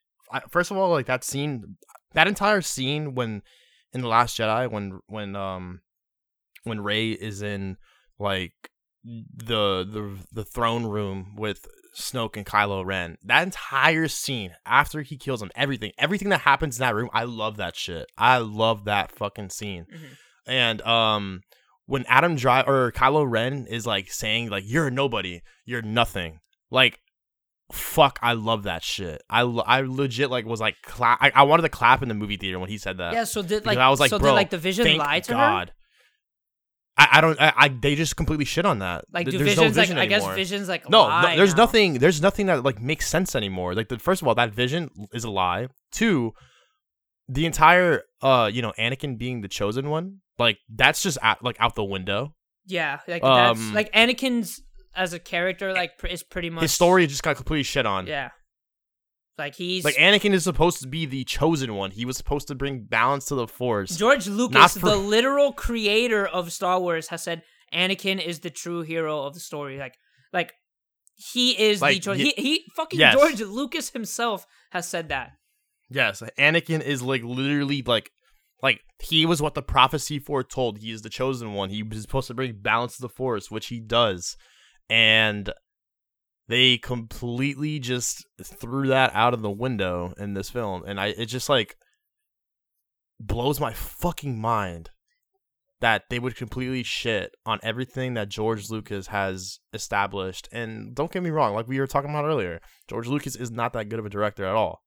first 0.51 0.71
of 0.71 0.77
all, 0.77 0.91
like 0.91 1.07
that 1.07 1.25
scene, 1.25 1.77
that 2.15 2.29
entire 2.29 2.63
scene 2.63 3.15
when 3.15 3.43
in 3.93 4.01
the 4.03 4.09
Last 4.09 4.39
Jedi, 4.39 4.71
when 4.71 5.01
when 5.09 5.35
um 5.37 5.81
when 6.65 6.81
Rey 6.81 7.11
is 7.11 7.43
in 7.43 7.77
like 8.19 8.55
the 9.05 9.85
the 9.85 10.17
the 10.33 10.45
throne 10.45 10.85
room 10.87 11.35
with 11.37 11.67
Snoke 11.97 12.37
and 12.37 12.45
Kylo 12.45 12.85
Ren, 12.85 13.17
that 13.25 13.43
entire 13.43 14.07
scene 14.09 14.53
after 14.67 15.01
he 15.03 15.17
kills 15.17 15.41
him, 15.43 15.51
everything, 15.57 15.93
everything 15.99 16.29
that 16.29 16.43
happens 16.43 16.79
in 16.79 16.81
that 16.83 16.95
room, 16.95 17.09
I 17.13 17.25
love 17.25 17.57
that 17.57 17.75
shit. 17.75 18.07
I 18.19 18.39
love 18.39 18.85
that 18.85 19.11
fucking 19.13 19.51
scene. 19.51 19.87
Mhm. 19.93 20.17
And 20.47 20.83
um 20.83 21.41
when 21.87 22.05
Adam 22.09 22.37
Drive 22.37 22.69
or 22.69 22.93
Kylo 22.93 23.25
Ren 23.29 23.67
is 23.67 23.87
like 23.87 24.11
saying 24.13 24.51
like 24.51 24.65
you're 24.67 24.91
nobody, 24.91 25.41
you're 25.65 25.83
nothing. 25.83 26.41
Like 26.71 27.01
fuck, 27.73 28.19
I 28.23 28.35
love 28.35 28.63
that 28.65 28.85
shit. 28.85 29.23
I, 29.29 29.43
lo- 29.43 29.65
I 29.67 29.81
legit 29.81 30.31
like 30.31 30.45
was 30.47 30.61
like 30.61 30.77
cla- 30.83 31.19
I, 31.21 31.33
I 31.35 31.43
wanted 31.43 31.63
to 31.63 31.69
clap 31.69 32.03
in 32.03 32.09
the 32.09 32.15
movie 32.15 32.37
theater 32.37 32.59
when 32.61 32.69
he 32.69 32.79
said 32.79 32.99
that. 32.99 33.15
yeah. 33.15 33.25
So 33.25 33.43
did 33.43 33.67
like 33.67 33.79
I 33.79 33.89
was 33.89 33.99
like, 34.01 34.11
so 34.11 34.19
bro, 34.19 34.29
did 34.31 34.35
like 34.35 34.51
the 34.51 34.59
Vision 34.59 34.97
lie 34.99 35.21
to 35.21 35.33
her? 35.37 35.67
I, 36.99 37.09
I 37.13 37.21
don't 37.21 37.41
I, 37.41 37.53
I 37.57 37.69
they 37.69 37.95
just 37.95 38.17
completely 38.17 38.45
shit 38.45 38.65
on 38.65 38.79
that. 38.79 39.05
Like 39.13 39.27
do 39.29 39.37
there's 39.39 39.57
no 39.57 39.69
vision 39.69 39.97
like 39.97 40.05
I 40.05 40.07
guess. 40.07 40.35
Vision's 40.35 40.69
like 40.69 40.89
No, 40.89 41.09
no, 41.09 41.37
there's 41.37 41.55
now. 41.55 41.65
nothing. 41.65 41.95
There's 41.95 42.23
nothing 42.23 42.47
that 42.47 42.63
like 42.65 42.81
makes 42.81 43.07
sense 43.07 43.35
anymore. 43.35 43.75
Like, 43.75 43.89
the, 43.89 43.99
first 43.99 44.23
of 44.23 44.29
all, 44.29 44.35
that 44.35 44.53
vision 44.53 44.91
is 45.13 45.25
a 45.25 45.31
lie. 45.31 45.69
Two, 45.93 46.33
the 47.29 47.45
entire, 47.45 48.03
uh, 48.23 48.51
you 48.53 48.63
know, 48.63 48.73
Anakin 48.79 49.19
being 49.19 49.43
the 49.43 49.49
chosen 49.49 49.91
one, 49.91 50.21
like 50.39 50.59
that's 50.75 51.03
just 51.03 51.19
out, 51.23 51.43
like 51.45 51.57
out 51.61 51.75
the 51.75 51.85
window. 51.85 52.35
Yeah, 52.67 53.01
like 53.07 53.23
that's 53.23 53.61
Um, 53.61 53.75
like 53.75 53.93
Anakin's 53.93 54.63
as 54.95 55.13
a 55.13 55.19
character 55.19 55.73
like 55.73 55.99
pr- 55.99 56.07
is 56.07 56.23
pretty 56.23 56.49
much 56.51 56.63
His 56.63 56.73
story 56.73 57.07
just 57.07 57.23
got 57.23 57.37
completely 57.37 57.63
shit 57.63 57.85
on. 57.85 58.07
Yeah, 58.07 58.31
like 59.39 59.55
he's 59.55 59.85
Like 59.85 59.97
Anakin 59.97 60.33
is 60.33 60.45
supposed 60.45 60.81
to 60.81 60.89
be 60.89 61.07
the 61.07 61.25
chosen 61.25 61.75
one. 61.75 61.91
He 61.91 62.05
was 62.05 62.17
supposed 62.17 62.49
to 62.49 62.55
bring 62.55 62.85
balance 62.85 63.27
to 63.27 63.35
the 63.35 63.47
Force. 63.47 63.97
George 63.97 64.27
Lucas, 64.27 64.77
for- 64.79 64.89
the 64.91 64.97
literal 64.97 65.53
creator 65.53 66.27
of 66.27 66.53
Star 66.53 66.81
Wars, 66.81 67.09
has 67.09 67.23
said 67.23 67.43
Anakin 67.75 68.25
is 68.25 68.41
the 68.41 68.51
true 68.51 68.83
hero 68.83 69.25
of 69.25 69.35
the 69.35 69.41
story. 69.41 69.79
Like, 69.79 69.95
like 70.33 70.53
he 71.15 71.51
is 71.53 71.81
the 71.81 71.85
Like, 71.87 72.03
choice. 72.03 72.19
ye- 72.19 72.33
he, 72.37 72.43
he 72.43 72.65
fucking 72.77 72.99
yes. 73.01 73.15
George 73.15 73.41
Lucas 73.41 73.91
himself 73.91 74.47
has 74.71 74.89
said 74.89 75.09
that. 75.11 75.33
Yes, 75.91 76.23
Anakin 76.39 76.81
is 76.83 77.03
like 77.03 77.23
literally 77.23 77.83
like 77.83 78.11
like 78.63 78.81
he 79.03 79.27
was 79.27 79.43
what 79.43 79.55
the 79.55 79.63
prophecy 79.63 80.19
foretold. 80.19 80.79
He 80.79 80.91
is 80.91 81.03
the 81.03 81.11
chosen 81.11 81.53
one. 81.53 81.69
He 81.71 81.83
was 81.83 82.01
supposed 82.03 82.27
to 82.29 82.35
bring 82.35 82.55
balance 82.61 82.97
to 82.97 83.03
the 83.03 83.09
force, 83.09 83.51
which 83.51 83.67
he 83.69 83.81
does. 83.81 84.37
And 84.89 85.53
they 86.49 86.79
completely 86.79 87.79
just 87.79 88.25
threw 88.43 88.89
that 88.89 89.11
out 89.15 89.35
of 89.35 89.43
the 89.43 89.51
window 89.51 90.15
in 90.19 90.35
this 90.35 90.51
film. 90.51 90.85
And 90.87 91.01
I 91.01 91.09
it 91.09 91.27
just 91.27 91.49
like 91.49 91.77
blows 93.19 93.61
my 93.61 93.73
fucking 93.73 94.39
mind 94.39 94.91
that 95.81 96.05
they 96.09 96.19
would 96.19 96.37
completely 96.37 96.83
shit 96.83 97.35
on 97.45 97.59
everything 97.63 98.15
that 98.15 98.29
George 98.29 98.71
Lucas 98.71 99.09
has 99.09 99.59
established. 99.73 100.49
And 100.53 100.95
don't 100.95 101.13
get 101.13 101.23
me 101.23 101.31
wrong, 101.31 101.55
like 101.55 101.69
we 101.69 101.79
were 101.79 101.87
talking 101.87 102.11
about 102.11 102.25
earlier, 102.25 102.61
George 102.89 103.09
Lucas 103.09 103.37
is 103.37 103.51
not 103.51 103.73
that 103.75 103.89
good 103.89 103.99
of 103.99 104.07
a 104.07 104.11
director 104.11 104.45
at 104.45 104.55
all. 104.55 104.83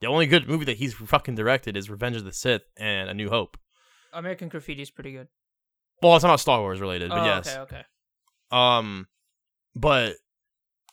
The 0.00 0.06
only 0.08 0.26
good 0.26 0.48
movie 0.48 0.64
that 0.66 0.78
he's 0.78 0.94
fucking 0.94 1.34
directed 1.34 1.76
is 1.76 1.90
Revenge 1.90 2.16
of 2.16 2.24
the 2.24 2.32
Sith 2.32 2.62
and 2.76 3.08
A 3.08 3.14
New 3.14 3.30
Hope. 3.30 3.56
American 4.12 4.48
Graffiti 4.48 4.82
is 4.82 4.90
pretty 4.90 5.12
good. 5.12 5.28
Well, 6.02 6.16
it's 6.16 6.24
not 6.24 6.40
Star 6.40 6.60
Wars 6.60 6.80
related, 6.80 7.10
but 7.10 7.20
oh, 7.20 7.24
yes. 7.24 7.48
okay, 7.48 7.60
okay. 7.60 7.82
Um, 8.50 9.06
but 9.74 10.16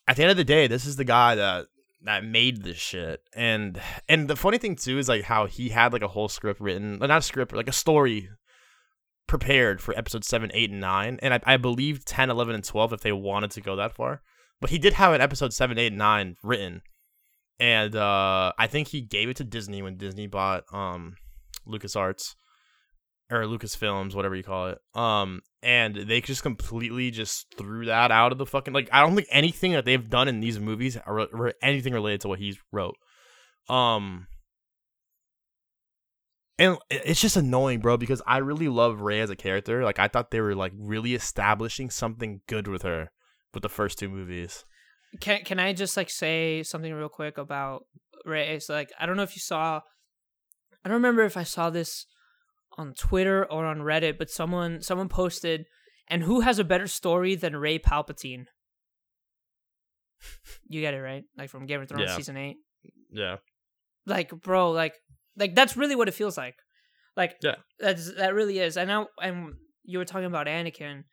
at 0.09 0.15
the 0.15 0.23
end 0.23 0.31
of 0.31 0.37
the 0.37 0.43
day, 0.43 0.65
this 0.65 0.87
is 0.87 0.95
the 0.95 1.05
guy 1.05 1.35
that 1.35 1.67
that 2.01 2.25
made 2.25 2.63
this 2.63 2.77
shit, 2.77 3.21
and 3.35 3.79
and 4.07 4.27
the 4.27 4.35
funny 4.35 4.57
thing 4.57 4.75
too 4.75 4.97
is 4.97 5.07
like 5.07 5.23
how 5.23 5.45
he 5.45 5.69
had 5.69 5.93
like 5.93 6.01
a 6.01 6.07
whole 6.07 6.27
script 6.27 6.59
written, 6.59 6.97
not 6.97 7.11
a 7.11 7.21
script, 7.21 7.53
like 7.53 7.67
a 7.67 7.73
story 7.73 8.27
prepared 9.27 9.79
for 9.79 9.95
episode 9.95 10.25
7 10.25 10.49
8 10.51 10.71
and 10.71 10.81
9 10.81 11.19
and 11.21 11.35
I, 11.35 11.39
I 11.45 11.57
believe 11.57 12.03
10 12.03 12.31
11 12.31 12.55
and 12.55 12.63
12 12.63 12.93
if 12.93 13.01
they 13.01 13.11
wanted 13.11 13.51
to 13.51 13.61
go 13.61 13.75
that 13.75 13.95
far. 13.95 14.23
But 14.59 14.71
he 14.71 14.79
did 14.79 14.93
have 14.93 15.13
an 15.13 15.21
episode 15.21 15.53
7 15.53 15.77
8 15.77 15.87
and 15.87 15.97
9 15.99 16.37
written. 16.41 16.81
And 17.59 17.95
uh 17.95 18.53
i 18.57 18.65
think 18.65 18.87
he 18.87 19.01
gave 19.01 19.29
it 19.29 19.35
to 19.37 19.43
disney 19.43 19.83
when 19.83 19.97
disney 19.97 20.25
bought 20.25 20.63
um 20.73 21.15
lucasarts 21.67 22.33
or 23.31 23.43
lucasfilms 23.43 24.15
whatever 24.15 24.35
you 24.35 24.43
call 24.43 24.67
it 24.67 24.79
um 24.95 25.41
and 25.61 25.95
they 25.95 26.21
just 26.21 26.41
completely 26.41 27.11
just 27.11 27.45
threw 27.57 27.85
that 27.85 28.11
out 28.11 28.31
of 28.31 28.37
the 28.37 28.45
fucking 28.45 28.73
like 28.73 28.89
i 28.91 29.01
don't 29.01 29.15
think 29.15 29.27
anything 29.31 29.73
that 29.73 29.85
they've 29.85 30.09
done 30.09 30.27
in 30.27 30.39
these 30.39 30.59
movies 30.59 30.97
or, 31.05 31.53
anything 31.61 31.93
related 31.93 32.21
to 32.21 32.27
what 32.27 32.39
he 32.39 32.57
wrote 32.71 32.95
um 33.69 34.27
and 36.59 36.77
it's 36.89 37.21
just 37.21 37.37
annoying, 37.37 37.79
bro, 37.79 37.95
because 37.95 38.21
I 38.27 38.39
really 38.39 38.67
love 38.67 38.99
Rey 38.99 39.21
as 39.21 39.29
a 39.29 39.35
character. 39.35 39.85
Like 39.85 39.97
I 39.97 40.09
thought 40.09 40.29
they 40.29 40.41
were 40.41 40.55
like 40.55 40.73
really 40.77 41.15
establishing 41.15 41.89
something 41.89 42.41
good 42.47 42.67
with 42.67 42.81
her 42.81 43.11
with 43.53 43.63
the 43.63 43.69
first 43.69 43.97
two 43.97 44.09
movies. 44.09 44.65
Can 45.21 45.43
can 45.45 45.57
I 45.57 45.71
just 45.71 45.95
like 45.95 46.09
say 46.09 46.61
something 46.63 46.93
real 46.93 47.07
quick 47.07 47.37
about 47.37 47.85
Rey? 48.25 48.59
So 48.59 48.73
like 48.73 48.91
I 48.99 49.05
don't 49.05 49.15
know 49.15 49.23
if 49.23 49.37
you 49.37 49.39
saw 49.39 49.79
I 50.83 50.89
don't 50.89 50.97
remember 50.97 51.23
if 51.23 51.37
I 51.37 51.43
saw 51.43 51.69
this 51.69 52.05
on 52.77 52.93
Twitter 52.93 53.45
or 53.45 53.65
on 53.65 53.79
Reddit, 53.79 54.17
but 54.17 54.29
someone 54.29 54.81
someone 54.81 55.09
posted 55.09 55.65
and 56.07 56.23
who 56.23 56.41
has 56.41 56.59
a 56.59 56.63
better 56.63 56.87
story 56.87 57.35
than 57.35 57.55
Rey 57.55 57.79
Palpatine? 57.79 58.45
You 60.67 60.81
get 60.81 60.93
it, 60.93 61.01
right? 61.01 61.23
Like 61.37 61.49
from 61.49 61.65
Game 61.65 61.81
of 61.81 61.87
Thrones 61.89 62.09
Yeah. 62.09 62.15
season 62.15 62.37
8. 62.37 62.57
Yeah. 63.11 63.37
Like 64.05 64.29
bro, 64.41 64.71
like 64.71 64.93
like 65.35 65.55
that's 65.55 65.75
really 65.77 65.95
what 65.95 66.07
it 66.07 66.13
feels 66.13 66.37
like. 66.37 66.55
Like 67.17 67.37
Yeah. 67.41 67.55
that's 67.79 68.13
that 68.15 68.33
really 68.33 68.59
is. 68.59 68.77
And 68.77 68.87
now 68.87 69.07
and 69.21 69.53
you 69.83 69.97
were 69.97 70.05
talking 70.05 70.25
about 70.27 70.47
Anakin. 70.47 71.03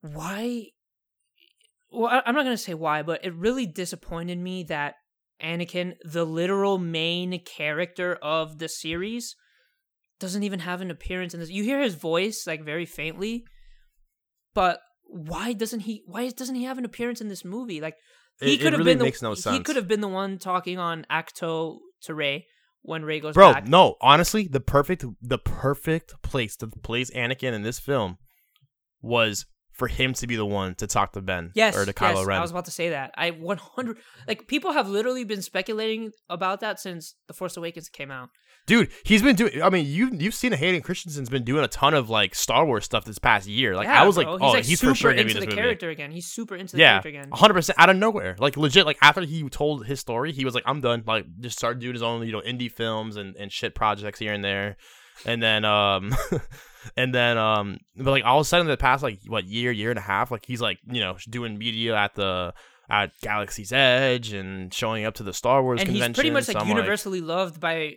Why 0.00 0.66
well, 1.90 2.10
I- 2.10 2.22
I'm 2.26 2.34
not 2.34 2.44
gonna 2.44 2.56
say 2.56 2.74
why, 2.74 3.02
but 3.02 3.24
it 3.24 3.34
really 3.34 3.66
disappointed 3.66 4.38
me 4.38 4.64
that 4.64 4.94
Anakin, 5.42 5.94
the 6.04 6.24
literal 6.24 6.78
main 6.78 7.38
character 7.44 8.14
of 8.22 8.58
the 8.58 8.68
series, 8.68 9.36
doesn't 10.20 10.42
even 10.42 10.60
have 10.60 10.80
an 10.80 10.90
appearance 10.90 11.34
in 11.34 11.40
this. 11.40 11.50
You 11.50 11.62
hear 11.64 11.80
his 11.80 11.94
voice 11.94 12.46
like 12.46 12.64
very 12.64 12.86
faintly, 12.86 13.44
but 14.54 14.80
why 15.04 15.52
doesn't 15.52 15.80
he? 15.80 16.02
Why 16.06 16.28
doesn't 16.30 16.54
he 16.54 16.64
have 16.64 16.78
an 16.78 16.84
appearance 16.84 17.20
in 17.20 17.28
this 17.28 17.44
movie? 17.44 17.80
Like 17.80 17.96
he 18.40 18.46
It- 18.54 18.60
it 18.60 18.62
could 18.62 18.72
have 18.72 18.80
really 18.80 18.94
been 18.96 19.12
the 19.12 19.18
no 19.22 19.52
he 19.52 19.60
could 19.60 19.76
have 19.76 19.88
been 19.88 20.00
the 20.00 20.08
one 20.08 20.38
talking 20.38 20.78
on 20.78 21.06
Ahch-To 21.10 21.78
to 22.02 22.14
Rey 22.14 22.46
when 22.82 23.04
Rey 23.04 23.20
goes 23.20 23.34
Bro, 23.34 23.52
back. 23.54 23.66
no, 23.68 23.96
honestly, 24.00 24.46
the 24.46 24.60
perfect 24.60 25.04
the 25.20 25.38
perfect 25.38 26.14
place 26.22 26.56
to 26.56 26.66
place 26.68 27.10
Anakin 27.10 27.52
in 27.52 27.62
this 27.62 27.78
film 27.78 28.18
was 29.00 29.46
for 29.76 29.88
him 29.88 30.12
to 30.14 30.26
be 30.26 30.36
the 30.36 30.46
one 30.46 30.74
to 30.76 30.86
talk 30.86 31.12
to 31.12 31.20
Ben 31.20 31.52
Yes, 31.54 31.76
or 31.76 31.84
to 31.84 31.92
Kylo 31.92 32.16
yes, 32.16 32.26
Ren. 32.26 32.38
I 32.38 32.40
was 32.40 32.50
about 32.50 32.64
to 32.64 32.70
say 32.70 32.90
that. 32.90 33.12
I 33.16 33.30
100 33.30 33.98
like 34.26 34.46
people 34.48 34.72
have 34.72 34.88
literally 34.88 35.24
been 35.24 35.42
speculating 35.42 36.12
about 36.28 36.60
that 36.60 36.80
since 36.80 37.14
The 37.28 37.34
Force 37.34 37.56
Awakens 37.56 37.88
came 37.88 38.10
out. 38.10 38.30
Dude, 38.66 38.90
he's 39.04 39.22
been 39.22 39.36
doing. 39.36 39.62
I 39.62 39.70
mean, 39.70 39.86
you 39.86 40.10
you've 40.12 40.34
seen 40.34 40.50
Hayden 40.52 40.80
Christensen's 40.80 41.28
been 41.30 41.44
doing 41.44 41.62
a 41.62 41.68
ton 41.68 41.94
of 41.94 42.10
like 42.10 42.34
Star 42.34 42.66
Wars 42.66 42.84
stuff 42.84 43.04
this 43.04 43.18
past 43.18 43.46
year. 43.46 43.76
Like 43.76 43.86
Yeah, 43.86 44.02
I 44.02 44.04
was 44.06 44.16
like, 44.16 44.26
bro. 44.26 44.38
oh, 44.40 44.50
like, 44.52 44.64
he's 44.64 44.80
super 44.80 44.90
for 44.92 44.96
sure 44.96 45.10
into 45.12 45.34
the 45.34 45.40
this 45.40 45.46
movie. 45.46 45.56
character 45.56 45.90
again. 45.90 46.10
He's 46.10 46.26
super 46.26 46.56
into 46.56 46.74
the 46.74 46.80
Yeah, 46.82 47.00
character 47.00 47.08
again. 47.10 47.28
hundred 47.32 47.54
percent 47.54 47.78
out 47.78 47.90
of 47.90 47.96
nowhere. 47.96 48.34
Like 48.40 48.56
legit. 48.56 48.84
Like 48.84 48.98
after 49.02 49.20
he 49.20 49.48
told 49.50 49.86
his 49.86 50.00
story, 50.00 50.32
he 50.32 50.44
was 50.44 50.54
like, 50.56 50.64
"I'm 50.66 50.80
done." 50.80 51.04
Like 51.06 51.26
just 51.38 51.56
started 51.58 51.78
doing 51.80 51.92
his 51.92 52.02
own, 52.02 52.26
you 52.26 52.32
know, 52.32 52.40
indie 52.40 52.72
films 52.72 53.14
and, 53.16 53.36
and 53.36 53.52
shit 53.52 53.76
projects 53.76 54.18
here 54.18 54.32
and 54.32 54.42
there, 54.44 54.76
and 55.24 55.42
then 55.42 55.64
um, 55.64 56.14
and 56.96 57.14
then 57.14 57.38
um, 57.38 57.78
but 57.96 58.10
like 58.10 58.24
all 58.24 58.38
of 58.38 58.42
a 58.42 58.44
sudden, 58.44 58.66
in 58.66 58.70
the 58.70 58.76
past 58.76 59.02
like 59.02 59.20
what 59.26 59.44
year, 59.44 59.72
year 59.72 59.90
and 59.90 59.98
a 59.98 60.02
half, 60.02 60.30
like 60.30 60.44
he's 60.44 60.60
like 60.60 60.78
you 60.86 61.00
know 61.00 61.16
doing 61.28 61.58
media 61.58 61.96
at 61.96 62.14
the 62.14 62.52
at 62.88 63.12
Galaxy's 63.20 63.72
Edge 63.72 64.32
and 64.32 64.72
showing 64.72 65.04
up 65.04 65.14
to 65.14 65.22
the 65.22 65.32
Star 65.32 65.62
Wars 65.62 65.80
and 65.80 65.88
he's 65.88 65.96
convention. 65.96 66.14
pretty 66.14 66.30
much 66.30 66.48
like 66.48 66.60
so 66.60 66.66
universally 66.66 67.20
loved 67.20 67.60
by 67.60 67.94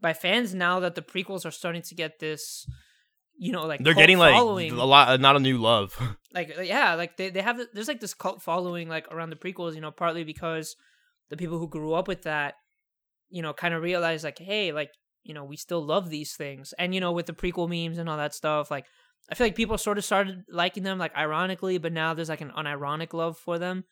by 0.00 0.12
fans 0.12 0.54
now 0.54 0.80
that 0.80 0.94
the 0.94 1.02
prequels 1.02 1.46
are 1.46 1.50
starting 1.50 1.82
to 1.82 1.94
get 1.94 2.18
this 2.18 2.66
you 3.38 3.52
know 3.52 3.66
like 3.66 3.82
they're 3.82 3.94
getting 3.94 4.18
like 4.18 4.34
following. 4.34 4.72
a 4.72 4.84
lot, 4.84 5.20
not 5.20 5.36
a 5.36 5.40
new 5.40 5.58
love. 5.58 5.98
like 6.34 6.54
yeah 6.62 6.94
like 6.94 7.16
they, 7.16 7.30
they 7.30 7.40
have 7.40 7.60
there's 7.72 7.88
like 7.88 8.00
this 8.00 8.14
cult 8.14 8.42
following 8.42 8.88
like 8.88 9.06
around 9.10 9.30
the 9.30 9.36
prequels 9.36 9.74
you 9.74 9.80
know 9.80 9.90
partly 9.90 10.24
because 10.24 10.76
the 11.30 11.36
people 11.36 11.58
who 11.58 11.68
grew 11.68 11.94
up 11.94 12.08
with 12.08 12.22
that 12.22 12.54
you 13.30 13.42
know 13.42 13.52
kind 13.52 13.74
of 13.74 13.82
realize 13.82 14.22
like 14.22 14.38
hey 14.38 14.72
like 14.72 14.90
you 15.26 15.34
know 15.34 15.44
we 15.44 15.56
still 15.56 15.84
love 15.84 16.08
these 16.10 16.34
things 16.34 16.72
and 16.78 16.94
you 16.94 17.00
know 17.00 17.12
with 17.12 17.26
the 17.26 17.32
prequel 17.32 17.68
memes 17.68 17.98
and 17.98 18.08
all 18.08 18.16
that 18.16 18.34
stuff 18.34 18.70
like 18.70 18.86
i 19.30 19.34
feel 19.34 19.46
like 19.46 19.54
people 19.56 19.76
sort 19.78 19.98
of 19.98 20.04
started 20.04 20.42
liking 20.48 20.82
them 20.82 20.98
like 20.98 21.14
ironically 21.16 21.78
but 21.78 21.92
now 21.92 22.14
there's 22.14 22.28
like 22.28 22.40
an 22.40 22.52
unironic 22.56 23.12
love 23.12 23.36
for 23.36 23.58
them 23.58 23.84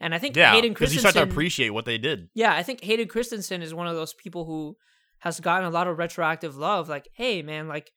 and 0.00 0.14
i 0.14 0.18
think 0.18 0.36
yeah, 0.36 0.52
hayden 0.52 0.72
because 0.72 0.92
you 0.94 1.00
start 1.00 1.14
to 1.14 1.22
appreciate 1.22 1.70
what 1.70 1.84
they 1.84 1.98
did. 1.98 2.28
yeah 2.34 2.54
i 2.54 2.62
think 2.62 2.82
hayden 2.82 3.06
christensen 3.08 3.62
is 3.62 3.74
one 3.74 3.86
of 3.86 3.94
those 3.94 4.14
people 4.14 4.44
who 4.44 4.76
has 5.20 5.40
gotten 5.40 5.66
a 5.66 5.70
lot 5.70 5.86
of 5.88 5.98
retroactive 5.98 6.56
love 6.56 6.88
like 6.88 7.08
hey 7.14 7.42
man 7.42 7.68
like 7.68 7.90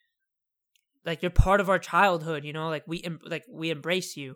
like 1.06 1.22
you're 1.22 1.32
part 1.32 1.60
of 1.60 1.70
our 1.70 1.80
childhood 1.80 2.44
you 2.44 2.54
know 2.54 2.70
like 2.70 2.84
we 2.88 3.02
em- 3.02 3.20
like 3.26 3.44
we 3.50 3.70
embrace 3.70 4.16
you 4.18 4.36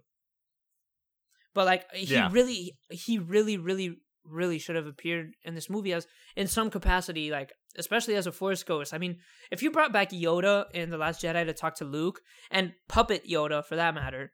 but 1.53 1.65
like 1.65 1.85
he 1.93 2.13
Yeah. 2.15 2.29
really 2.31 2.73
he 2.89 3.17
really 3.17 3.57
really 3.57 3.97
really 4.23 4.57
should 4.57 4.75
have 4.75 4.87
appeared 4.87 5.33
in 5.43 5.53
this 5.55 5.69
movie 5.69 5.93
as 5.93 6.07
in 6.35 6.47
some 6.47 6.69
capacity 6.69 7.29
like 7.31 7.53
especially 7.77 8.15
as 8.15 8.27
a 8.27 8.31
force 8.31 8.63
ghost 8.63 8.93
i 8.93 8.97
mean 8.97 9.17
if 9.51 9.61
you 9.63 9.71
brought 9.71 9.91
back 9.93 10.11
yoda 10.11 10.65
in 10.73 10.89
the 10.89 10.97
last 10.97 11.21
jedi 11.21 11.45
to 11.45 11.53
talk 11.53 11.75
to 11.75 11.85
luke 11.85 12.21
and 12.51 12.73
puppet 12.87 13.27
yoda 13.29 13.63
for 13.65 13.75
that 13.75 13.93
matter 13.95 14.31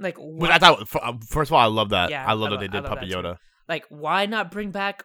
like 0.00 0.16
But 0.16 0.50
I 0.52 0.58
thought, 0.58 0.86
uh, 1.02 1.14
first 1.28 1.50
of 1.50 1.54
all, 1.54 1.58
I 1.60 1.64
love 1.66 1.88
that. 1.88 2.10
Yeah, 2.10 2.24
I 2.24 2.34
love 2.34 2.52
I 2.52 2.56
that 2.56 2.60
they 2.60 2.68
did 2.68 2.84
Puppet 2.84 3.08
that 3.08 3.14
too. 3.16 3.20
Yoda. 3.20 3.36
like 3.68 3.84
why 3.88 4.26
not 4.26 4.52
bring 4.52 4.70
back 4.70 5.02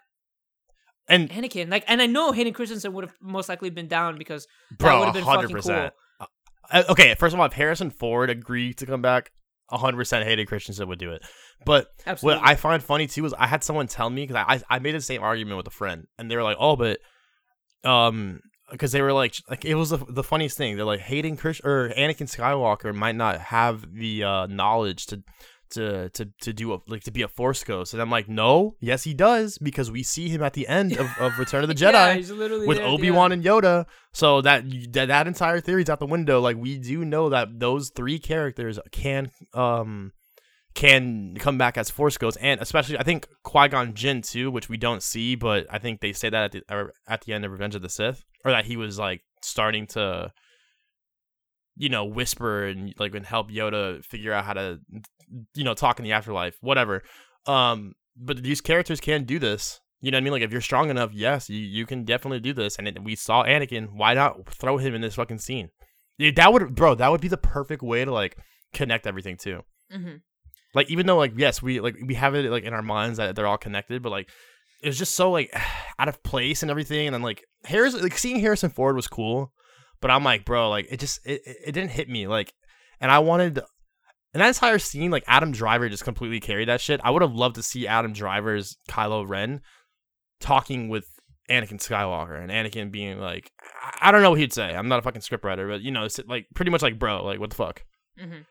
And 1.07 1.29
Anakin. 1.31 1.69
Like, 1.71 1.83
and 1.87 2.01
I 2.01 2.05
know 2.05 2.31
Hayden 2.31 2.53
Christensen 2.53 2.93
would 2.93 3.05
have 3.05 3.15
most 3.21 3.49
likely 3.49 3.69
been 3.71 3.87
down 3.87 4.17
because 4.19 4.45
that 4.71 4.77
bro, 4.77 4.99
would 4.99 5.05
have 5.05 5.13
been 5.15 5.23
hundred 5.23 5.41
fucking 5.43 5.55
percent. 5.55 5.93
cool. 6.19 6.27
Uh, 6.71 6.83
Okay, 6.89 7.15
first 7.15 7.33
of 7.33 7.39
all, 7.39 7.45
if 7.45 7.53
Harrison 7.53 7.89
Ford 7.89 8.29
agreed 8.29 8.77
to 8.77 8.85
come 8.85 9.01
back, 9.01 9.31
hundred 9.69 9.97
percent 9.97 10.25
Hayden 10.27 10.45
Christensen 10.45 10.87
would 10.87 10.99
do 10.99 11.11
it. 11.11 11.21
But 11.65 11.87
Absolutely. 12.05 12.39
what 12.41 12.47
I 12.47 12.55
find 12.55 12.83
funny 12.83 13.07
too 13.07 13.25
is 13.25 13.33
I 13.33 13.47
had 13.47 13.63
someone 13.63 13.87
tell 13.87 14.09
me 14.09 14.25
because 14.27 14.45
I 14.47 14.61
I 14.75 14.79
made 14.79 14.93
the 14.95 15.01
same 15.01 15.23
argument 15.23 15.57
with 15.57 15.67
a 15.67 15.71
friend, 15.71 16.05
and 16.17 16.29
they 16.29 16.35
were 16.35 16.43
like, 16.43 16.57
"Oh, 16.59 16.75
but 16.75 16.99
um." 17.83 18.39
Because 18.71 18.91
they 18.91 19.03
were 19.03 19.13
like, 19.13 19.35
like 19.47 19.65
it 19.65 19.75
was 19.75 19.91
the, 19.91 19.97
the 19.97 20.23
funniest 20.23 20.57
thing. 20.57 20.75
They're 20.77 20.85
like 20.85 21.01
Hayden 21.01 21.37
Chris 21.37 21.61
or 21.63 21.89
Anakin 21.95 22.27
Skywalker 22.27 22.95
might 22.95 23.13
not 23.15 23.39
have 23.39 23.93
the 23.93 24.23
uh, 24.23 24.47
knowledge 24.47 25.05
to 25.07 25.21
to 25.71 26.09
to 26.09 26.25
to 26.41 26.53
do 26.53 26.73
a 26.73 26.79
like 26.87 27.03
to 27.03 27.11
be 27.11 27.21
a 27.21 27.27
Force 27.27 27.63
ghost, 27.63 27.93
and 27.93 28.01
I'm 28.01 28.09
like, 28.09 28.27
no, 28.27 28.75
yes 28.79 29.03
he 29.03 29.13
does 29.13 29.59
because 29.59 29.91
we 29.91 30.01
see 30.01 30.27
him 30.29 30.41
at 30.41 30.53
the 30.53 30.67
end 30.67 30.97
of, 30.97 31.07
of 31.19 31.37
Return 31.37 31.61
of 31.63 31.67
the 31.67 31.75
Jedi 31.83 32.27
Yeah, 32.27 32.65
with 32.67 32.77
there 32.77 32.87
Obi 32.87 33.11
Wan 33.11 33.31
end. 33.31 33.45
and 33.45 33.63
Yoda. 33.63 33.85
So 34.11 34.41
that, 34.41 34.63
that 34.93 35.07
that 35.09 35.27
entire 35.27 35.59
theory's 35.59 35.89
out 35.89 35.99
the 35.99 36.07
window. 36.07 36.39
Like 36.39 36.57
we 36.57 36.79
do 36.79 37.05
know 37.05 37.29
that 37.29 37.59
those 37.59 37.89
three 37.89 38.17
characters 38.17 38.79
can 38.91 39.29
um 39.53 40.13
can 40.73 41.35
come 41.39 41.57
back 41.57 41.77
as 41.77 41.89
Force 41.89 42.17
ghosts, 42.17 42.39
and 42.41 42.59
especially 42.61 42.97
I 42.97 43.03
think 43.03 43.27
Qui 43.43 43.67
Gon 43.67 43.93
Jinn 43.93 44.21
too, 44.21 44.49
which 44.51 44.69
we 44.69 44.77
don't 44.77 45.03
see, 45.03 45.35
but 45.35 45.67
I 45.69 45.77
think 45.79 46.01
they 46.01 46.13
say 46.13 46.29
that 46.29 46.43
at 46.43 46.51
the 46.51 46.89
at 47.07 47.21
the 47.21 47.33
end 47.33 47.45
of 47.45 47.51
Revenge 47.51 47.75
of 47.75 47.81
the 47.81 47.89
Sith, 47.89 48.23
or 48.43 48.51
that 48.51 48.65
he 48.65 48.77
was 48.77 48.97
like 48.97 49.21
starting 49.41 49.87
to. 49.87 50.31
You 51.75 51.89
know, 51.89 52.05
whisper 52.05 52.65
and 52.67 52.93
like 52.99 53.15
and 53.15 53.25
help 53.25 53.49
Yoda 53.49 54.05
figure 54.05 54.31
out 54.31 54.45
how 54.45 54.53
to, 54.53 54.79
you 55.55 55.63
know, 55.63 55.73
talk 55.73 55.97
in 55.97 56.03
the 56.03 56.11
afterlife, 56.11 56.55
whatever. 56.61 57.01
Um, 57.47 57.93
but 58.15 58.43
these 58.43 58.61
characters 58.61 58.99
can 58.99 59.23
do 59.23 59.39
this. 59.39 59.79
You 59.99 60.11
know 60.11 60.17
what 60.17 60.21
I 60.21 60.23
mean? 60.23 60.33
Like 60.33 60.43
if 60.43 60.51
you're 60.51 60.61
strong 60.61 60.91
enough, 60.91 61.09
yes, 61.13 61.49
you, 61.49 61.57
you 61.57 61.87
can 61.87 62.03
definitely 62.05 62.41
do 62.41 62.53
this. 62.53 62.77
And 62.77 62.87
it, 62.87 63.03
we 63.03 63.15
saw 63.15 63.43
Anakin. 63.43 63.93
Why 63.95 64.13
not 64.13 64.47
throw 64.53 64.77
him 64.77 64.93
in 64.93 65.01
this 65.01 65.15
fucking 65.15 65.39
scene? 65.39 65.69
That 66.19 66.53
would, 66.53 66.75
bro. 66.75 66.93
That 66.93 67.09
would 67.09 67.21
be 67.21 67.27
the 67.27 67.37
perfect 67.37 67.81
way 67.81 68.05
to 68.05 68.13
like 68.13 68.37
connect 68.71 69.07
everything 69.07 69.37
too. 69.37 69.63
Mhm. 69.91 70.21
Like 70.73 70.89
even 70.89 71.05
though 71.05 71.17
like 71.17 71.33
yes, 71.37 71.61
we 71.61 71.79
like 71.79 71.95
we 72.05 72.15
have 72.15 72.35
it 72.35 72.49
like 72.49 72.63
in 72.63 72.73
our 72.73 72.81
minds 72.81 73.17
that 73.17 73.35
they're 73.35 73.47
all 73.47 73.57
connected, 73.57 74.01
but 74.01 74.11
like 74.11 74.29
it 74.81 74.87
was 74.87 74.97
just 74.97 75.15
so 75.15 75.31
like 75.31 75.53
out 75.99 76.07
of 76.09 76.21
place 76.23 76.61
and 76.61 76.69
everything. 76.71 77.07
And 77.07 77.13
then 77.13 77.21
like 77.21 77.43
Harris, 77.65 77.93
like 77.99 78.17
seeing 78.17 78.39
Harrison 78.39 78.69
Ford 78.69 78.95
was 78.95 79.07
cool, 79.07 79.51
but 80.01 80.11
I'm 80.11 80.23
like, 80.23 80.45
bro, 80.45 80.69
like 80.69 80.87
it 80.89 80.99
just 80.99 81.19
it, 81.25 81.41
it 81.45 81.71
didn't 81.73 81.91
hit 81.91 82.09
me 82.09 82.27
like, 82.27 82.53
and 82.99 83.11
I 83.11 83.19
wanted. 83.19 83.59
And 84.35 84.41
that 84.41 84.47
entire 84.47 84.79
scene, 84.79 85.11
like 85.11 85.23
Adam 85.27 85.51
Driver 85.51 85.87
just 85.89 86.03
completely 86.03 86.39
carried 86.39 86.67
that 86.67 86.81
shit. 86.81 86.99
I 87.03 87.11
would 87.11 87.21
have 87.21 87.33
loved 87.35 87.53
to 87.57 87.61
see 87.63 87.85
Adam 87.85 88.13
Driver's 88.13 88.75
Kylo 88.89 89.29
Ren 89.29 89.61
talking 90.39 90.89
with 90.89 91.05
Anakin 91.51 91.73
Skywalker 91.79 92.41
and 92.41 92.49
Anakin 92.51 92.91
being 92.91 93.19
like, 93.19 93.51
I- 94.01 94.11
don't 94.11 94.23
know 94.23 94.31
what 94.31 94.39
he'd 94.39 94.51
say. 94.51 94.73
I'm 94.75 94.87
not 94.87 94.97
a 94.97 95.01
fucking 95.03 95.21
scriptwriter, 95.21 95.69
but 95.69 95.81
you 95.81 95.91
know, 95.91 96.03
it's 96.03 96.19
like 96.27 96.47
pretty 96.55 96.71
much 96.71 96.81
like, 96.81 96.97
bro, 96.97 97.23
like 97.23 97.39
what 97.39 97.51
the 97.51 97.55
fuck. 97.55 97.83
Mhm. 98.19 98.45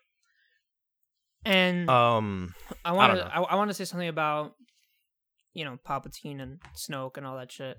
And 1.44 1.88
Um, 1.90 2.54
I 2.84 2.92
want 2.92 3.18
to 3.18 3.24
I, 3.26 3.42
I 3.42 3.54
want 3.56 3.70
to 3.70 3.74
say 3.74 3.84
something 3.84 4.08
about 4.08 4.54
you 5.54 5.64
know 5.64 5.78
Palpatine 5.86 6.40
and 6.40 6.60
Snoke 6.76 7.16
and 7.16 7.26
all 7.26 7.36
that 7.36 7.52
shit. 7.52 7.78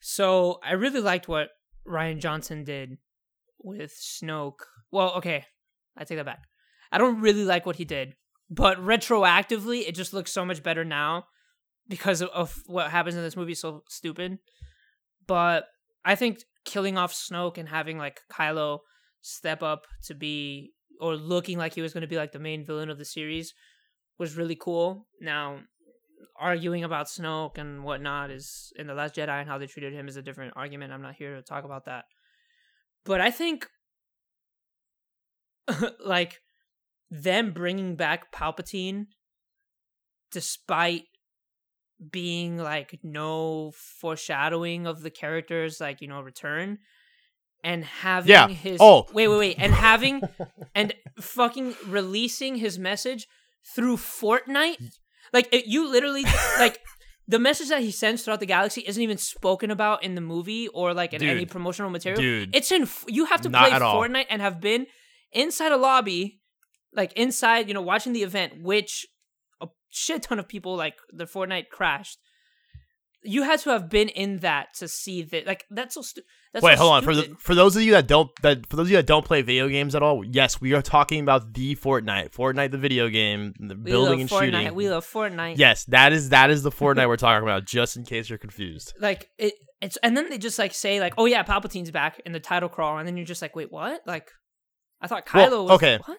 So 0.00 0.58
I 0.62 0.72
really 0.72 1.00
liked 1.00 1.28
what 1.28 1.48
Rian 1.86 2.18
Johnson 2.18 2.64
did 2.64 2.98
with 3.62 3.92
Snoke. 3.92 4.60
Well, 4.90 5.12
okay, 5.14 5.44
I 5.96 6.04
take 6.04 6.18
that 6.18 6.26
back. 6.26 6.42
I 6.92 6.98
don't 6.98 7.20
really 7.20 7.44
like 7.44 7.66
what 7.66 7.76
he 7.76 7.84
did, 7.84 8.14
but 8.50 8.78
retroactively, 8.78 9.88
it 9.88 9.94
just 9.94 10.12
looks 10.12 10.32
so 10.32 10.44
much 10.44 10.62
better 10.62 10.84
now 10.84 11.24
because 11.88 12.20
of, 12.20 12.28
of 12.30 12.54
what 12.66 12.90
happens 12.90 13.16
in 13.16 13.22
this 13.22 13.36
movie. 13.36 13.52
is 13.52 13.60
So 13.60 13.82
stupid, 13.88 14.38
but 15.26 15.66
I 16.04 16.14
think 16.14 16.40
killing 16.64 16.98
off 16.98 17.12
Snoke 17.12 17.58
and 17.58 17.68
having 17.68 17.98
like 17.98 18.20
Kylo 18.32 18.80
step 19.22 19.62
up 19.62 19.86
to 20.04 20.14
be 20.14 20.72
or 21.04 21.16
looking 21.16 21.58
like 21.58 21.74
he 21.74 21.82
was 21.82 21.92
going 21.92 22.00
to 22.00 22.08
be 22.08 22.16
like 22.16 22.32
the 22.32 22.38
main 22.38 22.64
villain 22.64 22.88
of 22.88 22.96
the 22.96 23.04
series 23.04 23.52
was 24.18 24.38
really 24.38 24.56
cool. 24.56 25.06
Now, 25.20 25.58
arguing 26.40 26.82
about 26.82 27.08
Snoke 27.08 27.58
and 27.58 27.84
whatnot 27.84 28.30
is 28.30 28.72
in 28.76 28.86
the 28.86 28.94
Last 28.94 29.14
Jedi 29.14 29.28
and 29.28 29.46
how 29.46 29.58
they 29.58 29.66
treated 29.66 29.92
him 29.92 30.08
is 30.08 30.16
a 30.16 30.22
different 30.22 30.54
argument. 30.56 30.94
I'm 30.94 31.02
not 31.02 31.16
here 31.16 31.36
to 31.36 31.42
talk 31.42 31.64
about 31.64 31.84
that. 31.84 32.06
But 33.04 33.20
I 33.20 33.30
think, 33.30 33.68
like, 36.02 36.40
them 37.10 37.52
bringing 37.52 37.96
back 37.96 38.32
Palpatine, 38.32 39.08
despite 40.32 41.04
being 42.10 42.56
like 42.56 42.98
no 43.02 43.72
foreshadowing 44.00 44.86
of 44.86 45.02
the 45.02 45.10
characters, 45.10 45.82
like 45.82 46.00
you 46.00 46.08
know, 46.08 46.22
return, 46.22 46.78
and 47.64 47.84
having 47.84 48.30
Yeah. 48.30 48.48
his 48.48 48.78
Oh. 48.80 49.06
wait, 49.12 49.26
wait, 49.28 49.38
wait, 49.38 49.56
and 49.58 49.74
having 49.74 50.20
and 50.74 50.94
fucking 51.20 51.74
releasing 51.86 52.56
his 52.56 52.78
message 52.78 53.26
through 53.74 53.96
Fortnite. 53.96 54.76
Like 55.32 55.48
it, 55.52 55.66
you 55.66 55.90
literally 55.90 56.24
like 56.58 56.78
the 57.26 57.38
message 57.38 57.70
that 57.70 57.80
he 57.80 57.90
sends 57.90 58.22
throughout 58.22 58.40
the 58.40 58.46
galaxy 58.46 58.82
isn't 58.86 59.02
even 59.02 59.16
spoken 59.18 59.70
about 59.70 60.04
in 60.04 60.14
the 60.14 60.20
movie 60.20 60.68
or 60.68 60.92
like 60.94 61.12
in 61.14 61.22
any 61.22 61.46
promotional 61.46 61.90
material. 61.90 62.20
Dude. 62.20 62.54
It's 62.54 62.70
in 62.70 62.86
you 63.08 63.24
have 63.24 63.40
to 63.40 63.50
play 63.50 63.70
all. 63.72 63.96
Fortnite 64.00 64.26
and 64.30 64.42
have 64.42 64.60
been 64.60 64.86
inside 65.32 65.72
a 65.72 65.76
lobby, 65.76 66.40
like 66.92 67.12
inside, 67.14 67.66
you 67.68 67.74
know, 67.74 67.82
watching 67.82 68.12
the 68.12 68.22
event, 68.22 68.62
which 68.62 69.06
a 69.60 69.66
shit 69.90 70.22
ton 70.22 70.38
of 70.38 70.46
people 70.46 70.76
like 70.76 70.94
the 71.12 71.24
Fortnite 71.24 71.68
crashed. 71.70 72.18
You 73.24 73.42
had 73.42 73.58
to 73.60 73.70
have 73.70 73.88
been 73.88 74.08
in 74.10 74.38
that 74.40 74.74
to 74.74 74.88
see 74.88 75.22
that. 75.22 75.46
Like 75.46 75.64
that's 75.70 75.94
so 75.94 76.02
stupid. 76.02 76.28
wait, 76.62 76.78
hold 76.78 76.92
on. 76.92 77.02
For 77.02 77.14
the 77.14 77.34
for 77.38 77.54
those 77.54 77.74
of 77.74 77.82
you 77.82 77.92
that 77.92 78.06
don't 78.06 78.30
that 78.42 78.66
for 78.68 78.76
those 78.76 78.86
of 78.86 78.90
you 78.90 78.96
that 78.98 79.06
don't 79.06 79.24
play 79.24 79.42
video 79.42 79.68
games 79.68 79.94
at 79.94 80.02
all, 80.02 80.22
yes, 80.24 80.60
we 80.60 80.74
are 80.74 80.82
talking 80.82 81.20
about 81.20 81.54
the 81.54 81.74
Fortnite, 81.74 82.32
Fortnite, 82.34 82.70
the 82.70 82.78
video 82.78 83.08
game, 83.08 83.54
the 83.58 83.74
we 83.74 83.90
building 83.90 84.20
and 84.20 84.30
Fortnite. 84.30 84.40
shooting. 84.62 84.74
We 84.74 84.90
love 84.90 85.06
Fortnite. 85.06 85.56
Yes, 85.58 85.84
that 85.86 86.12
is 86.12 86.28
that 86.28 86.50
is 86.50 86.62
the 86.62 86.70
Fortnite 86.70 87.08
we're 87.08 87.16
talking 87.16 87.42
about. 87.42 87.64
Just 87.64 87.96
in 87.96 88.04
case 88.04 88.28
you're 88.28 88.38
confused. 88.38 88.92
like 89.00 89.28
it 89.38 89.54
it's 89.80 89.96
and 90.02 90.16
then 90.16 90.28
they 90.30 90.38
just 90.38 90.58
like 90.58 90.72
say 90.72 91.00
like 91.00 91.14
oh 91.18 91.26
yeah 91.26 91.42
palpatine's 91.42 91.90
back 91.90 92.20
in 92.24 92.32
the 92.32 92.40
title 92.40 92.68
crawl 92.68 92.96
and 92.98 93.06
then 93.08 93.16
you're 93.16 93.26
just 93.26 93.42
like 93.42 93.54
wait 93.56 93.70
what 93.72 94.00
like 94.06 94.30
i 95.02 95.06
thought 95.06 95.26
kylo 95.26 95.50
Well, 95.50 95.64
was 95.64 95.72
okay. 95.72 95.98
what 96.06 96.18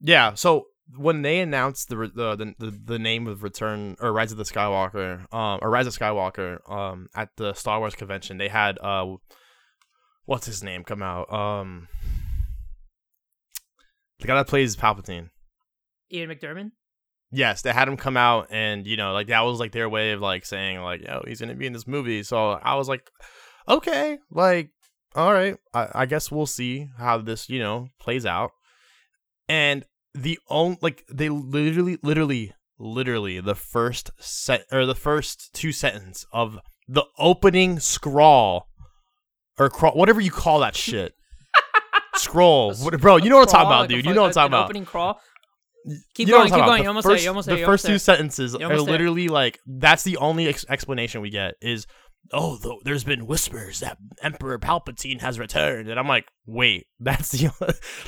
Yeah, 0.00 0.34
so 0.34 0.66
when 0.96 1.22
they 1.22 1.40
announced 1.40 1.88
the 1.88 1.96
the 1.96 2.54
the, 2.58 2.70
the, 2.70 2.98
name 2.98 3.26
of 3.26 3.42
Return 3.42 3.96
or 4.00 4.12
Rise 4.12 4.32
of 4.32 4.38
the 4.38 4.44
Skywalker, 4.44 5.32
um, 5.32 5.60
or 5.62 5.70
Rise 5.70 5.86
of 5.86 5.96
Skywalker, 5.96 6.58
um, 6.70 7.08
at 7.14 7.30
the 7.36 7.54
Star 7.54 7.78
Wars 7.78 7.94
convention, 7.94 8.38
they 8.38 8.48
had 8.48 8.78
uh, 8.80 9.06
what's 10.24 10.46
his 10.46 10.62
name 10.62 10.84
come 10.84 11.02
out? 11.02 11.32
Um, 11.32 11.88
the 14.20 14.26
guy 14.26 14.34
that 14.34 14.48
plays 14.48 14.76
Palpatine. 14.76 15.30
Ian 16.12 16.30
McDiarmid. 16.30 16.70
Yes, 17.32 17.62
they 17.62 17.72
had 17.72 17.86
him 17.86 17.96
come 17.96 18.16
out, 18.16 18.48
and 18.50 18.86
you 18.86 18.96
know, 18.96 19.12
like 19.12 19.28
that 19.28 19.40
was 19.40 19.60
like 19.60 19.72
their 19.72 19.88
way 19.88 20.12
of 20.12 20.20
like 20.20 20.44
saying 20.44 20.80
like, 20.80 21.02
"Yo, 21.02 21.22
he's 21.26 21.40
gonna 21.40 21.54
be 21.54 21.66
in 21.66 21.72
this 21.72 21.86
movie." 21.86 22.22
So 22.24 22.52
I 22.52 22.74
was 22.74 22.88
like, 22.88 23.08
okay, 23.68 24.18
like, 24.30 24.70
all 25.14 25.32
right, 25.32 25.56
I, 25.72 25.88
I 25.94 26.06
guess 26.06 26.30
we'll 26.30 26.46
see 26.46 26.88
how 26.98 27.18
this 27.18 27.48
you 27.48 27.60
know 27.60 27.88
plays 28.00 28.26
out. 28.26 28.50
And 29.48 29.84
the 30.14 30.38
only 30.48 30.78
like 30.80 31.04
they 31.12 31.28
literally, 31.28 31.98
literally, 32.02 32.52
literally 32.78 33.40
the 33.40 33.54
first 33.54 34.10
set 34.18 34.64
or 34.72 34.86
the 34.86 34.94
first 34.94 35.52
two 35.52 35.72
sentence 35.72 36.26
of 36.32 36.58
the 36.88 37.04
opening 37.18 37.78
scrawl 37.78 38.68
or 39.58 39.68
crawl, 39.70 39.92
whatever 39.92 40.20
you 40.20 40.30
call 40.30 40.60
that 40.60 40.74
shit. 40.74 41.14
Scroll, 42.16 42.74
What- 42.74 43.00
bro. 43.00 43.16
You 43.16 43.30
know 43.30 43.36
what 43.38 43.48
I'm 43.48 43.52
talking 43.52 43.66
about, 43.68 43.88
dude. 43.88 44.04
You 44.04 44.12
know 44.14 44.22
what 44.22 44.28
I'm 44.28 44.34
talking 44.34 44.50
about. 44.52 44.64
Opening 44.64 44.84
crawl. 44.84 45.20
Keep 46.14 46.28
You 46.28 46.34
going, 46.34 46.48
keep 46.48 46.56
going. 46.56 46.78
You 46.78 46.82
The 46.84 46.88
almost 46.88 47.06
there. 47.06 47.16
You 47.18 47.28
almost 47.28 47.48
there. 47.48 47.56
The 47.56 47.64
first 47.64 47.86
two 47.86 47.98
sentences 47.98 48.54
are 48.54 48.80
literally 48.80 49.28
like 49.28 49.58
that's 49.66 50.02
the 50.02 50.16
only 50.18 50.48
ex- 50.48 50.66
explanation 50.68 51.20
we 51.22 51.30
get 51.30 51.54
is 51.62 51.86
oh 52.32 52.58
th- 52.58 52.80
there's 52.84 53.04
been 53.04 53.26
whispers 53.26 53.80
that 53.80 53.98
Emperor 54.22 54.58
Palpatine 54.58 55.20
has 55.20 55.38
returned. 55.38 55.88
And 55.88 55.98
I'm 55.98 56.08
like 56.08 56.26
wait 56.46 56.86
that's 57.00 57.32
the 57.32 57.50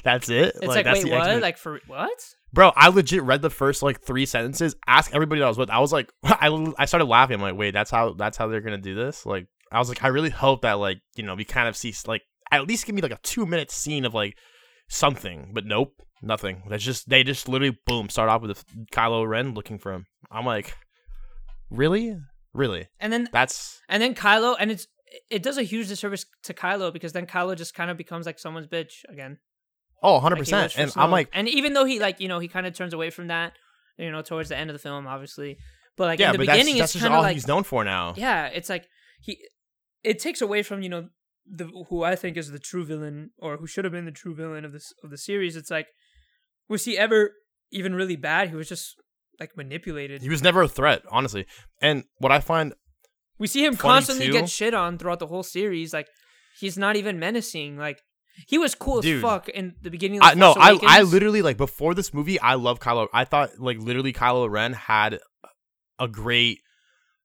that's 0.03 0.29
it? 0.29 0.55
It's 0.57 0.67
like, 0.67 0.85
that's 0.85 1.05
wait, 1.05 1.11
the 1.11 1.17
what? 1.17 1.29
expla- 1.29 1.41
Like 1.43 1.57
for 1.59 1.81
what? 1.87 2.35
bro 2.53 2.73
I 2.77 2.89
legit 2.89 3.23
read 3.23 3.43
the 3.43 3.51
first 3.51 3.83
like 3.83 4.01
three 4.01 4.27
sentences. 4.27 4.75
Ask 4.87 5.15
everybody 5.15 5.41
that 5.41 5.47
I 5.47 5.49
was 5.49 5.59
with. 5.59 5.71
I 5.71 5.81
was 5.81 5.93
like 5.93 6.11
I 6.25 6.75
I 6.79 6.85
started 6.85 7.07
laughing. 7.07 7.37
I'm 7.37 7.43
like 7.43 7.57
wait 7.57 7.73
that's 7.73 7.91
how 7.91 8.13
that's 8.15 8.37
how 8.37 8.47
they're 8.49 8.61
gonna 8.61 8.79
do 8.79 8.95
this? 8.95 9.27
Like 9.27 9.47
I 9.71 9.79
was 9.79 9.89
like 9.89 10.05
I 10.05 10.09
really 10.09 10.31
hope 10.31 10.63
that 10.63 10.75
like 10.75 11.01
you 11.17 11.25
know 11.25 11.35
we 11.35 11.45
kind 11.45 11.69
of 11.69 11.77
see 11.77 11.95
like 12.07 12.23
at 12.51 12.67
least 12.69 12.87
give 12.87 12.95
me 12.95 13.03
like 13.03 13.13
a 13.13 13.19
two 13.23 13.47
minute 13.47 13.71
scene 13.71 14.05
of 14.05 14.15
like 14.15 14.37
something. 14.89 15.51
But 15.55 15.65
nope 15.67 15.95
nothing. 16.23 16.63
That's 16.69 16.85
just 16.85 17.09
they 17.09 17.25
just 17.25 17.49
literally 17.49 17.77
boom 17.87 18.09
start 18.09 18.29
off 18.29 18.43
with 18.43 18.65
Kylo 18.93 19.27
Ren 19.29 19.55
looking 19.55 19.79
for 19.79 19.93
him. 19.93 20.07
I'm 20.31 20.47
like 20.47 20.75
really 21.71 22.17
really 22.55 22.89
And 23.01 23.13
then 23.13 23.29
that's 23.33 23.81
and 23.89 24.03
then 24.03 24.15
Kylo, 24.15 24.57
and 24.59 24.71
it's 24.71 24.87
it 25.31 25.43
does 25.43 25.59
a 25.59 25.63
huge 25.63 25.89
disservice 25.89 26.27
to 26.45 26.55
Kylo 26.55 26.93
because 26.93 27.13
then 27.13 27.27
Kylo 27.27 27.57
just 27.57 27.75
kind 27.75 27.91
of 27.91 27.97
becomes 27.97 28.27
like 28.27 28.39
someone's 28.39 28.67
bitch 28.67 29.05
again. 29.09 29.39
oh 30.03 30.15
Like 30.15 30.23
100 30.23 30.37
he 30.37 30.41
was 30.41 30.49
percent 30.49 30.73
for 30.73 30.81
and 30.81 30.93
I'm 30.97 31.11
like 31.11 31.29
and 31.33 31.49
even 31.49 31.75
though 31.75 31.85
he 31.85 31.99
like 31.99 32.21
you 32.21 32.29
know 32.29 32.39
he 32.39 32.49
kind 32.49 32.67
of 32.67 32.75
turns 32.75 32.95
away 32.95 33.11
from 33.11 33.29
that, 33.29 33.53
you 33.99 34.11
know, 34.11 34.23
towards 34.23 34.49
the 34.49 34.57
end 34.57 34.71
of 34.71 34.75
the 34.75 34.81
film, 34.81 35.07
obviously, 35.07 35.59
but 35.97 36.05
like 36.05 36.19
yeah 36.19 36.29
in 36.29 36.33
the 36.33 36.39
but 36.39 36.47
that's, 36.47 36.59
beginning, 36.59 36.79
that's 36.79 36.91
it's 36.91 36.93
just 36.95 37.03
kind 37.03 37.15
all 37.15 37.21
of 37.21 37.25
like 37.25 37.35
he's 37.35 37.47
known 37.49 37.65
for 37.65 37.85
now 37.85 38.15
yeah, 38.17 38.47
it's 38.47 38.69
like 38.69 38.87
he 39.21 39.39
it 40.03 40.19
takes 40.19 40.41
away 40.41 40.63
from 40.63 40.83
you 40.83 40.89
know 40.89 41.09
the 41.47 41.69
who 41.89 42.03
I 42.03 42.17
think 42.17 42.37
is 42.37 42.51
the 42.51 42.59
true 42.59 42.85
villain 42.85 43.31
or 43.39 43.57
who 43.57 43.67
should 43.67 43.85
have 43.85 43.93
been 43.93 44.05
the 44.05 44.13
true 44.13 44.35
villain 44.35 44.65
of 44.65 44.73
this 44.73 44.93
of 45.03 45.11
the 45.11 45.19
series. 45.19 45.57
It's 45.57 45.71
like 45.71 45.89
was 46.69 46.85
he 46.85 46.97
ever 46.97 47.33
even 47.71 47.95
really 47.95 48.17
bad? 48.17 48.51
He 48.51 48.57
was 48.57 48.69
just 48.69 48.97
like 49.43 49.57
manipulated. 49.57 50.23
he 50.23 50.29
was 50.29 50.43
never 50.43 50.63
a 50.63 50.69
threat 50.69 51.03
honestly 51.11 51.45
and 51.81 52.05
what 52.19 52.33
I 52.33 52.41
find 52.41 52.75
We 53.39 53.47
see 53.49 53.65
him 53.65 53.77
constantly 53.77 54.27
too- 54.27 54.33
get 54.39 54.49
shit 54.49 54.75
on 54.75 54.99
throughout 54.99 55.19
the 55.19 55.27
whole 55.33 55.43
series. 55.59 55.93
Like 55.93 56.09
he's 56.61 56.77
not 56.79 56.95
even 56.97 57.19
menacing. 57.19 57.77
Like 57.77 57.99
he 58.47 58.57
was 58.57 58.75
cool 58.75 59.01
Dude. 59.03 59.17
as 59.17 59.23
fuck 59.23 59.49
in 59.49 59.75
the 59.83 59.91
beginning. 59.91 60.21
Of 60.21 60.25
the 60.25 60.31
I 60.31 60.35
no, 60.35 60.55
I 60.57 60.79
I 60.99 61.03
literally 61.03 61.43
like 61.43 61.57
before 61.57 61.93
this 61.95 62.15
movie, 62.15 62.39
I 62.41 62.55
love 62.55 62.79
Kylo. 62.81 63.09
I 63.13 63.25
thought 63.25 63.51
like 63.59 63.79
literally 63.79 64.13
Kylo 64.13 64.49
Ren 64.49 64.73
had 64.73 65.19
a 65.99 66.09
great 66.09 66.59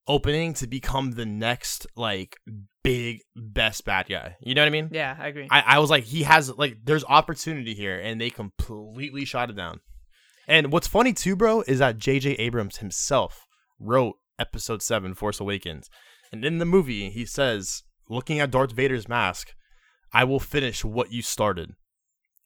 opening 0.08 0.54
to 0.56 0.68
become 0.68 1.12
the 1.12 1.26
next 1.26 1.88
like 1.96 2.38
big 2.84 3.20
best 3.36 3.86
bad 3.86 4.08
guy. 4.10 4.36
You 4.42 4.56
know 4.56 4.62
what 4.62 4.68
I 4.68 4.72
mean? 4.72 4.90
Yeah, 4.92 5.16
I 5.20 5.28
agree. 5.28 5.48
I, 5.52 5.60
I 5.76 5.80
was 5.80 5.90
like, 5.90 6.04
he 6.06 6.24
has 6.24 6.44
like 6.58 6.78
there's 6.84 7.06
opportunity 7.08 7.74
here, 7.74 8.00
and 8.00 8.20
they 8.20 8.30
completely 8.30 9.26
shot 9.26 9.50
it 9.50 9.56
down. 9.56 9.80
And 10.48 10.72
what's 10.72 10.88
funny 10.88 11.14
too, 11.14 11.36
bro, 11.36 11.62
is 11.68 11.80
that 11.80 11.98
J.J. 11.98 12.32
Abrams 12.34 12.78
himself 12.78 13.46
wrote 13.80 14.16
Episode 14.40 14.82
Seven, 14.82 15.14
Force 15.14 15.40
Awakens, 15.40 15.90
and 16.32 16.46
in 16.46 16.58
the 16.60 16.66
movie 16.66 17.10
he 17.10 17.26
says, 17.26 17.84
looking 18.10 18.40
at 18.40 18.52
Darth 18.52 18.72
Vader's 18.72 19.10
mask, 19.10 19.54
"I 20.14 20.24
will 20.24 20.40
finish 20.40 20.86
what 20.86 21.12
you 21.12 21.22
started." 21.22 21.72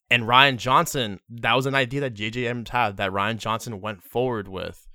And 0.10 0.24
Rian 0.24 0.58
Johnson, 0.58 1.20
that 1.30 1.54
was 1.56 1.66
an 1.66 1.76
idea 1.76 2.02
that 2.02 2.14
J.J. 2.16 2.46
Abrams 2.48 2.70
had 2.72 2.98
that 2.98 3.12
Rian 3.12 3.38
Johnson 3.38 3.80
went 3.82 4.04
forward 4.04 4.48
with 4.48 4.88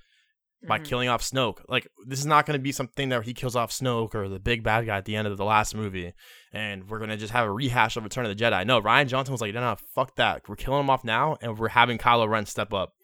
by 0.67 0.79
Mhm. 0.79 0.85
killing 0.85 1.09
off 1.09 1.23
Snoke. 1.23 1.61
Like 1.69 1.87
this 2.07 2.19
is 2.19 2.27
not 2.27 2.45
going 2.45 2.59
to 2.59 2.63
be 2.63 2.73
something 2.73 3.09
that 3.11 3.23
he 3.25 3.35
kills 3.35 3.55
off 3.55 3.71
Snoke 3.71 4.15
or 4.15 4.29
the 4.29 4.41
big 4.41 4.63
bad 4.65 4.85
guy 4.87 4.97
at 4.97 5.05
the 5.05 5.15
end 5.15 5.29
of 5.29 5.37
the 5.37 5.45
last 5.45 5.75
movie, 5.75 6.13
and 6.53 6.89
we're 6.89 6.99
gonna 6.99 7.17
just 7.17 7.33
have 7.33 7.47
a 7.47 7.53
rehash 7.53 7.97
of 7.97 8.05
Return 8.05 8.27
of 8.27 8.37
the 8.37 8.43
Jedi. 8.45 8.67
No, 8.67 8.81
Rian 8.81 9.07
Johnson 9.07 9.33
was 9.33 9.41
like, 9.41 9.55
no, 9.55 9.61
no, 9.61 9.77
fuck 9.95 10.17
that. 10.17 10.49
We're 10.49 10.57
killing 10.57 10.81
him 10.81 10.91
off 10.91 11.05
now, 11.05 11.37
and 11.41 11.57
we're 11.57 11.69
having 11.69 11.99
Kylo 11.99 12.29
Ren 12.29 12.47
step 12.47 12.73
up. 12.75 12.95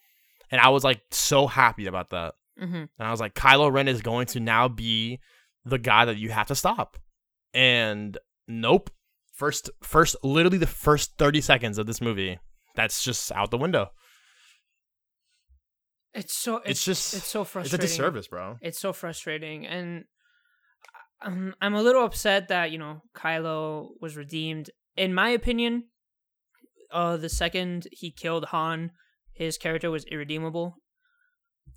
And 0.52 0.60
I 0.60 0.68
was 0.68 0.84
like 0.84 1.00
so 1.10 1.48
happy 1.48 1.86
about 1.86 2.10
that. 2.10 2.34
Mhm. 2.60 2.88
And 2.98 3.08
I 3.08 3.10
was 3.10 3.18
like, 3.20 3.34
Kylo 3.34 3.72
Ren 3.72 3.88
is 3.88 4.02
going 4.02 4.26
to 4.26 4.40
now 4.40 4.68
be 4.68 5.18
the 5.64 5.78
guy 5.78 6.04
that 6.04 6.18
you 6.18 6.30
have 6.30 6.46
to 6.48 6.54
stop. 6.54 6.98
And 7.52 8.16
nope. 8.46 8.90
First, 9.32 9.70
first, 9.82 10.14
literally 10.22 10.58
the 10.58 10.66
first 10.66 11.16
thirty 11.16 11.40
seconds 11.40 11.78
of 11.78 11.86
this 11.86 12.00
movie, 12.00 12.38
that's 12.76 13.02
just 13.02 13.32
out 13.32 13.50
the 13.50 13.58
window. 13.58 13.90
It's 16.14 16.36
so 16.36 16.56
it's, 16.58 16.70
It's, 16.70 16.84
just 16.84 17.14
it's 17.14 17.26
so 17.26 17.42
frustrating. 17.44 17.84
It's 17.84 17.94
a 17.94 17.96
disservice, 17.96 18.28
bro. 18.28 18.58
It's 18.60 18.78
so 18.78 18.92
frustrating, 18.92 19.66
and 19.66 20.04
um, 21.22 21.54
I'm 21.62 21.74
a 21.74 21.82
little 21.82 22.04
upset 22.04 22.48
that 22.48 22.70
you 22.70 22.78
know 22.78 23.00
Kylo 23.16 23.92
was 24.00 24.16
redeemed. 24.16 24.70
In 24.96 25.14
my 25.14 25.30
opinion, 25.30 25.84
uh, 26.92 27.16
the 27.16 27.30
second 27.30 27.88
he 27.90 28.10
killed 28.10 28.44
Han, 28.46 28.90
his 29.32 29.58
character 29.58 29.90
was 29.90 30.04
irredeemable. 30.04 30.76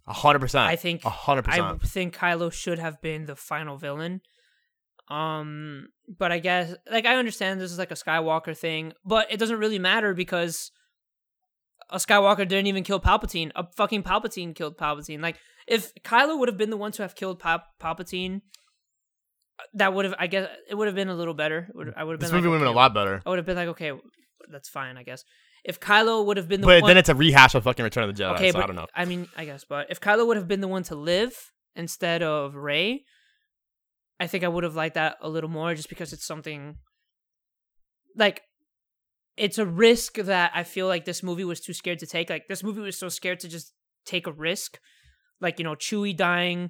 A 0.07 0.13
hundred 0.13 0.39
percent. 0.39 0.67
I 0.67 0.75
think 0.75 1.03
a 1.03 1.09
hundred 1.09 1.45
percent. 1.45 1.79
I 1.83 1.87
think 1.87 2.15
Kylo 2.15 2.51
should 2.51 2.79
have 2.79 3.01
been 3.01 3.25
the 3.25 3.35
final 3.35 3.77
villain. 3.77 4.21
Um, 5.09 5.87
but 6.07 6.31
I 6.31 6.39
guess 6.39 6.73
like 6.91 7.05
I 7.05 7.15
understand 7.15 7.61
this 7.61 7.71
is 7.71 7.79
like 7.79 7.91
a 7.91 7.95
Skywalker 7.95 8.57
thing, 8.57 8.93
but 9.03 9.31
it 9.31 9.37
doesn't 9.37 9.59
really 9.59 9.79
matter 9.79 10.13
because 10.13 10.71
a 11.89 11.97
Skywalker 11.97 12.47
didn't 12.47 12.67
even 12.67 12.83
kill 12.83 12.99
Palpatine. 12.99 13.51
A 13.55 13.65
fucking 13.77 14.03
Palpatine 14.03 14.55
killed 14.55 14.77
Palpatine. 14.77 15.21
Like 15.21 15.37
if 15.67 15.91
Kylo 16.03 16.39
would 16.39 16.49
have 16.49 16.57
been 16.57 16.71
the 16.71 16.77
one 16.77 16.91
to 16.93 17.01
have 17.03 17.15
killed 17.15 17.39
Pal- 17.39 17.63
Palpatine, 17.81 18.41
that 19.75 19.93
would 19.93 20.05
have 20.05 20.15
I 20.17 20.27
guess 20.27 20.49
it 20.69 20.75
would 20.75 20.87
have 20.87 20.95
been 20.95 21.09
a 21.09 21.15
little 21.15 21.35
better. 21.35 21.69
Would- 21.73 21.93
I 21.95 22.03
would 22.03 22.13
have 22.13 22.19
been 22.19 22.27
This 22.27 22.31
like, 22.31 22.37
movie 22.39 22.49
would 22.49 22.55
have 22.55 22.65
been 22.67 22.73
a 22.73 22.77
lot 22.77 22.93
better. 22.93 23.21
I 23.25 23.29
would 23.29 23.39
have 23.39 23.45
been 23.45 23.57
like 23.57 23.69
okay, 23.69 23.91
that's 24.51 24.69
fine. 24.69 24.97
I 24.97 25.03
guess 25.03 25.23
if 25.65 25.79
Kylo 25.79 26.23
would 26.25 26.37
have 26.37 26.47
been 26.47 26.61
the 26.61 26.67
But 26.67 26.83
one, 26.83 26.89
then 26.89 26.97
it's 26.97 27.09
a 27.09 27.15
rehash 27.15 27.55
of 27.55 27.63
fucking 27.63 27.83
Return 27.83 28.07
of 28.07 28.15
the 28.15 28.23
Jedi. 28.23 28.35
okay, 28.35 28.51
so 28.51 28.59
but 28.59 28.63
I 28.63 28.67
don't 28.67 28.75
know. 28.75 28.87
I 28.95 29.05
mean, 29.05 29.27
I 29.35 29.45
guess, 29.45 29.65
but 29.67 29.87
if 29.89 29.99
Kylo 29.99 30.27
would 30.27 30.37
have 30.37 30.47
been 30.47 30.61
the 30.61 30.67
one 30.67 30.83
to 30.83 30.95
live 30.95 31.51
instead 31.75 32.21
of 32.21 32.55
Rey, 32.55 33.03
I 34.19 34.27
think 34.27 34.43
I 34.43 34.47
would 34.47 34.63
have 34.63 34.75
liked 34.75 34.93
that 34.93 35.17
a 35.21 35.27
little 35.27 35.49
more, 35.49 35.73
just 35.73 35.89
because 35.89 36.13
it's 36.13 36.25
something 36.25 36.77
like 38.15 38.43
it's 39.35 39.57
a 39.57 39.65
risk 39.65 40.15
that 40.15 40.51
I 40.53 40.63
feel 40.63 40.87
like 40.87 41.05
this 41.05 41.23
movie 41.23 41.43
was 41.43 41.59
too 41.59 41.73
scared 41.73 41.99
to 41.99 42.07
take. 42.07 42.29
Like 42.29 42.47
this 42.47 42.63
movie 42.63 42.81
was 42.81 42.97
so 42.97 43.09
scared 43.09 43.39
to 43.39 43.49
just 43.49 43.73
take 44.05 44.27
a 44.27 44.31
risk, 44.31 44.79
like 45.41 45.57
you 45.57 45.65
know, 45.65 45.75
Chewie 45.75 46.15
dying, 46.15 46.69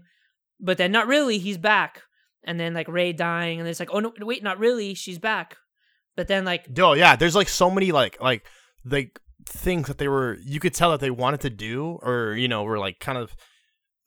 but 0.59 0.77
then 0.77 0.93
not 0.93 1.07
really, 1.07 1.37
he's 1.37 1.57
back, 1.57 2.03
and 2.45 2.57
then 2.57 2.73
like 2.73 2.87
Rey 2.87 3.11
dying, 3.11 3.59
and 3.59 3.67
it's 3.67 3.81
like, 3.81 3.89
oh 3.91 3.99
no, 3.99 4.13
wait, 4.21 4.41
not 4.41 4.57
really, 4.57 4.93
she's 4.93 5.19
back, 5.19 5.57
but 6.15 6.29
then 6.29 6.45
like 6.45 6.65
Yo, 6.75 6.93
yeah, 6.93 7.17
there's 7.17 7.35
like 7.35 7.49
so 7.49 7.69
many 7.69 7.91
like 7.91 8.21
like 8.21 8.45
like 8.85 9.19
things 9.47 9.87
that 9.87 9.97
they 9.97 10.07
were 10.07 10.37
you 10.45 10.59
could 10.59 10.73
tell 10.73 10.91
that 10.91 10.99
they 10.99 11.11
wanted 11.11 11.41
to 11.41 11.49
do 11.49 11.99
or 12.01 12.33
you 12.33 12.47
know 12.47 12.63
were 12.63 12.79
like 12.79 12.99
kind 12.99 13.17
of 13.17 13.35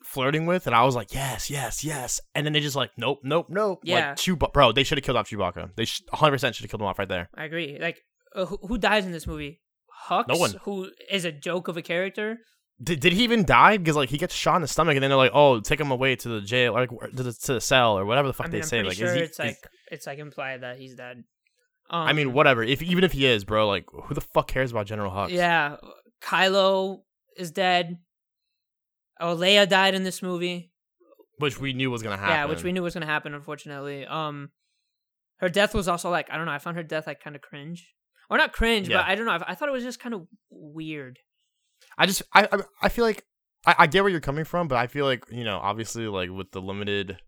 flirting 0.05 0.47
with 0.47 0.67
and 0.67 0.75
I 0.75 0.85
was 0.85 0.95
like 0.95 1.13
yes 1.13 1.51
yes 1.51 1.85
yes 1.85 2.21
and 2.35 2.47
then 2.47 2.53
they 2.53 2.61
just 2.61 2.77
like 2.77 2.91
nope 2.97 3.19
nope 3.23 3.47
nope 3.51 3.81
Yeah. 3.83 4.15
like 4.19 4.53
bro 4.53 4.73
they 4.73 4.85
should 4.85 4.97
have 4.99 5.05
killed 5.05 5.17
off 5.19 5.29
Chewbacca 5.29 5.75
they 5.77 5.85
sh- 5.85 6.03
100% 6.13 6.55
should 6.55 6.65
have 6.65 6.71
killed 6.71 6.81
him 6.81 6.87
off 6.87 6.99
right 6.99 7.09
there 7.09 7.29
I 7.35 7.45
agree. 7.45 7.79
Like, 7.81 7.99
uh, 8.35 8.47
who, 8.47 8.59
who 8.63 8.79
dies 8.79 9.05
in 9.07 9.13
this 9.13 9.27
movie? 9.27 9.61
Hux, 10.09 10.29
No 10.29 10.37
one. 10.37 10.55
who 10.63 10.91
is 11.11 11.25
a 11.25 11.33
joke 11.33 11.69
of 11.69 11.77
a 11.77 11.83
character. 11.83 12.39
did, 12.83 13.01
did 13.01 13.13
he 13.13 13.25
even 13.25 13.45
die 13.45 13.77
because 13.77 13.97
like 13.97 14.09
he 14.09 14.17
gets 14.19 14.35
shot 14.35 14.57
in 14.57 14.63
the 14.63 14.69
stomach 14.69 14.95
and 14.97 15.03
then 15.03 15.11
they're 15.11 15.17
like 15.19 15.33
oh 15.35 15.61
take 15.61 15.81
him 15.81 15.91
away 15.91 16.17
to 16.17 16.29
the 16.29 16.41
jail 16.41 16.73
like 16.73 16.91
to 16.91 17.23
the, 17.23 17.33
to 17.33 17.55
the 17.55 17.61
cell 17.61 17.99
or 17.99 18.07
whatever 18.07 18.29
the 18.29 18.35
fuck 18.35 18.47
I 18.47 18.49
mean, 18.49 18.53
they 18.53 18.59
I'm 18.63 18.69
say 18.69 18.83
like 18.83 18.97
sure 18.97 19.09
is 19.09 19.15
he, 19.15 19.21
it's 19.21 19.39
like 19.39 19.57
it's 19.91 20.07
like 20.07 20.19
implied 20.19 20.63
that 20.63 20.79
he's 20.79 20.95
dead. 20.95 21.25
Um, 21.91 22.07
I 22.07 22.13
mean 22.13 22.33
whatever 22.35 22.63
if 22.63 22.83
even 22.83 23.03
if 23.05 23.13
he 23.13 23.25
is 23.27 23.45
bro 23.45 23.67
like 23.67 23.87
who 23.91 24.15
the 24.15 24.21
fuck 24.21 24.49
cares 24.49 24.71
about 24.73 24.87
General 24.87 25.11
Hux 25.11 25.31
yeah, 25.31 25.77
Kylo 26.23 27.01
is 27.37 27.51
dead. 27.51 27.99
Oh, 29.21 29.35
Leia 29.35 29.69
died 29.69 29.95
in 29.95 30.05
this 30.05 30.23
movie. 30.23 30.71
which 31.39 31.59
we 31.59 31.73
knew 31.73 31.91
was 31.91 32.03
gonna 32.03 32.17
happen 32.17 32.35
Yeah, 32.35 32.45
which 32.47 32.63
we 32.63 32.73
knew 32.73 32.83
was 32.83 32.95
gonna 32.95 33.07
happen. 33.07 33.33
Unfortunately, 33.35 34.07
um, 34.07 34.51
her 35.39 35.49
death 35.49 35.75
was 35.75 35.89
also 35.89 36.11
like 36.11 36.31
I 36.31 36.37
don't 36.37 36.47
know. 36.47 36.53
I 36.53 36.59
found 36.59 36.77
her 36.77 36.83
death 36.83 37.07
like 37.07 37.21
kind 37.23 37.35
of 37.37 37.43
cringe, 37.43 37.95
or 38.29 38.37
not 38.39 38.53
cringe, 38.53 38.89
Yeah. 38.89 38.99
but 38.99 39.07
I 39.07 39.15
don't 39.15 39.25
know. 39.27 39.33
I, 39.33 39.53
I 39.53 39.55
thought 39.55 39.69
it 39.69 39.73
was 39.73 39.85
just 39.85 39.99
kind 40.01 40.15
of 40.15 40.27
weird. 40.51 41.19
I 41.97 42.07
just 42.07 42.23
I 42.35 42.47
I, 42.53 42.59
I 42.83 42.89
feel 42.91 43.05
like 43.05 43.25
I, 43.67 43.75
I 43.81 43.87
get 43.87 44.03
where 44.03 44.11
you're 44.11 44.21
coming 44.21 44.45
from, 44.45 44.69
but 44.69 44.77
I 44.79 44.87
feel 44.89 45.05
like 45.05 45.25
you 45.31 45.45
know 45.45 45.59
obviously 45.59 46.07
like 46.07 46.31
with 46.31 46.51
the 46.53 46.61
limited. 46.61 47.19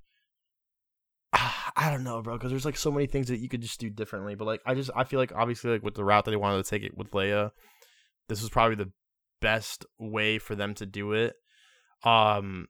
I 1.83 1.91
don't 1.91 2.05
know, 2.05 2.21
bro, 2.21 2.37
because 2.37 2.51
there's 2.51 2.67
like 2.67 2.77
so 2.77 2.91
many 2.91 3.07
things 3.07 3.29
that 3.29 3.39
you 3.41 3.49
could 3.49 3.63
just 3.63 3.81
do 3.81 3.89
differently. 3.89 4.35
But 4.35 4.45
like, 4.45 4.61
I 4.67 4.75
just 4.75 4.91
I 4.95 5.05
feel 5.05 5.19
like 5.19 5.33
obviously 5.35 5.71
like 5.71 5.83
with 5.83 5.95
the 5.95 6.05
route 6.05 6.27
that 6.27 6.31
they 6.31 6.37
wanted 6.37 6.63
to 6.63 6.69
take 6.69 6.83
it 6.83 6.95
with 6.95 7.11
Leia, 7.13 7.53
this 8.29 8.43
was 8.43 8.51
probably 8.51 8.75
the 8.77 8.93
best 9.41 9.87
way 9.99 10.39
for 10.39 10.55
them 10.55 10.75
to 10.75 10.85
do 10.85 11.13
it. 11.13 11.33
Um, 12.05 12.67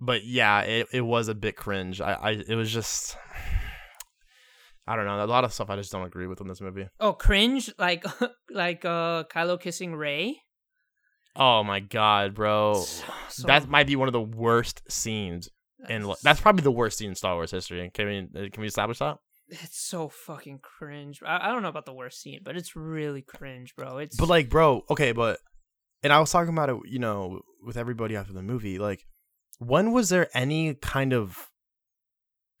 but 0.00 0.24
yeah, 0.24 0.60
it, 0.60 0.86
it 0.92 1.00
was 1.00 1.26
a 1.26 1.34
bit 1.34 1.56
cringe. 1.56 2.00
I, 2.00 2.12
I 2.12 2.30
it 2.48 2.54
was 2.54 2.70
just 2.70 3.16
I 4.86 4.94
don't 4.94 5.06
know 5.06 5.24
a 5.24 5.26
lot 5.26 5.42
of 5.42 5.52
stuff 5.52 5.68
I 5.68 5.74
just 5.74 5.90
don't 5.90 6.06
agree 6.06 6.28
with 6.28 6.40
in 6.40 6.46
this 6.46 6.60
movie. 6.60 6.86
Oh, 7.00 7.12
cringe! 7.12 7.68
Like 7.80 8.04
like 8.50 8.84
uh 8.84 9.24
Kylo 9.24 9.60
kissing 9.60 9.96
Rey. 9.96 10.40
Oh 11.34 11.64
my 11.64 11.80
god, 11.80 12.34
bro, 12.34 12.84
So- 13.28 13.46
that 13.48 13.68
might 13.68 13.88
be 13.88 13.96
one 13.96 14.08
of 14.08 14.12
the 14.12 14.20
worst 14.20 14.82
scenes 14.88 15.48
in 15.88 16.02
that's- 16.02 16.20
that's 16.22 16.40
probably 16.40 16.62
the 16.62 16.70
worst 16.70 16.98
scene 16.98 17.10
in 17.10 17.14
Star 17.14 17.34
Wars 17.34 17.50
history. 17.50 17.90
Can 17.94 18.06
we 18.06 18.18
uh, 18.18 18.48
can 18.52 18.60
we 18.60 18.66
establish 18.66 18.98
that? 18.98 19.16
It's 19.48 19.80
so 19.80 20.08
fucking 20.08 20.60
cringe. 20.62 21.20
I, 21.26 21.48
I 21.48 21.52
don't 21.52 21.62
know 21.62 21.68
about 21.68 21.84
the 21.86 21.92
worst 21.92 22.20
scene, 22.20 22.40
but 22.44 22.56
it's 22.56 22.76
really 22.76 23.22
cringe, 23.22 23.74
bro. 23.76 23.98
It's 23.98 24.16
But 24.16 24.28
like, 24.28 24.48
bro, 24.48 24.82
okay, 24.90 25.10
but 25.10 25.38
and 26.04 26.12
I 26.12 26.20
was 26.20 26.30
talking 26.30 26.52
about 26.52 26.70
it, 26.70 26.76
you 26.86 26.98
know, 27.00 27.40
with 27.64 27.76
everybody 27.76 28.14
after 28.16 28.32
the 28.32 28.42
movie. 28.42 28.78
Like, 28.78 29.04
when 29.58 29.90
was 29.92 30.08
there 30.08 30.28
any 30.34 30.74
kind 30.74 31.12
of 31.12 31.48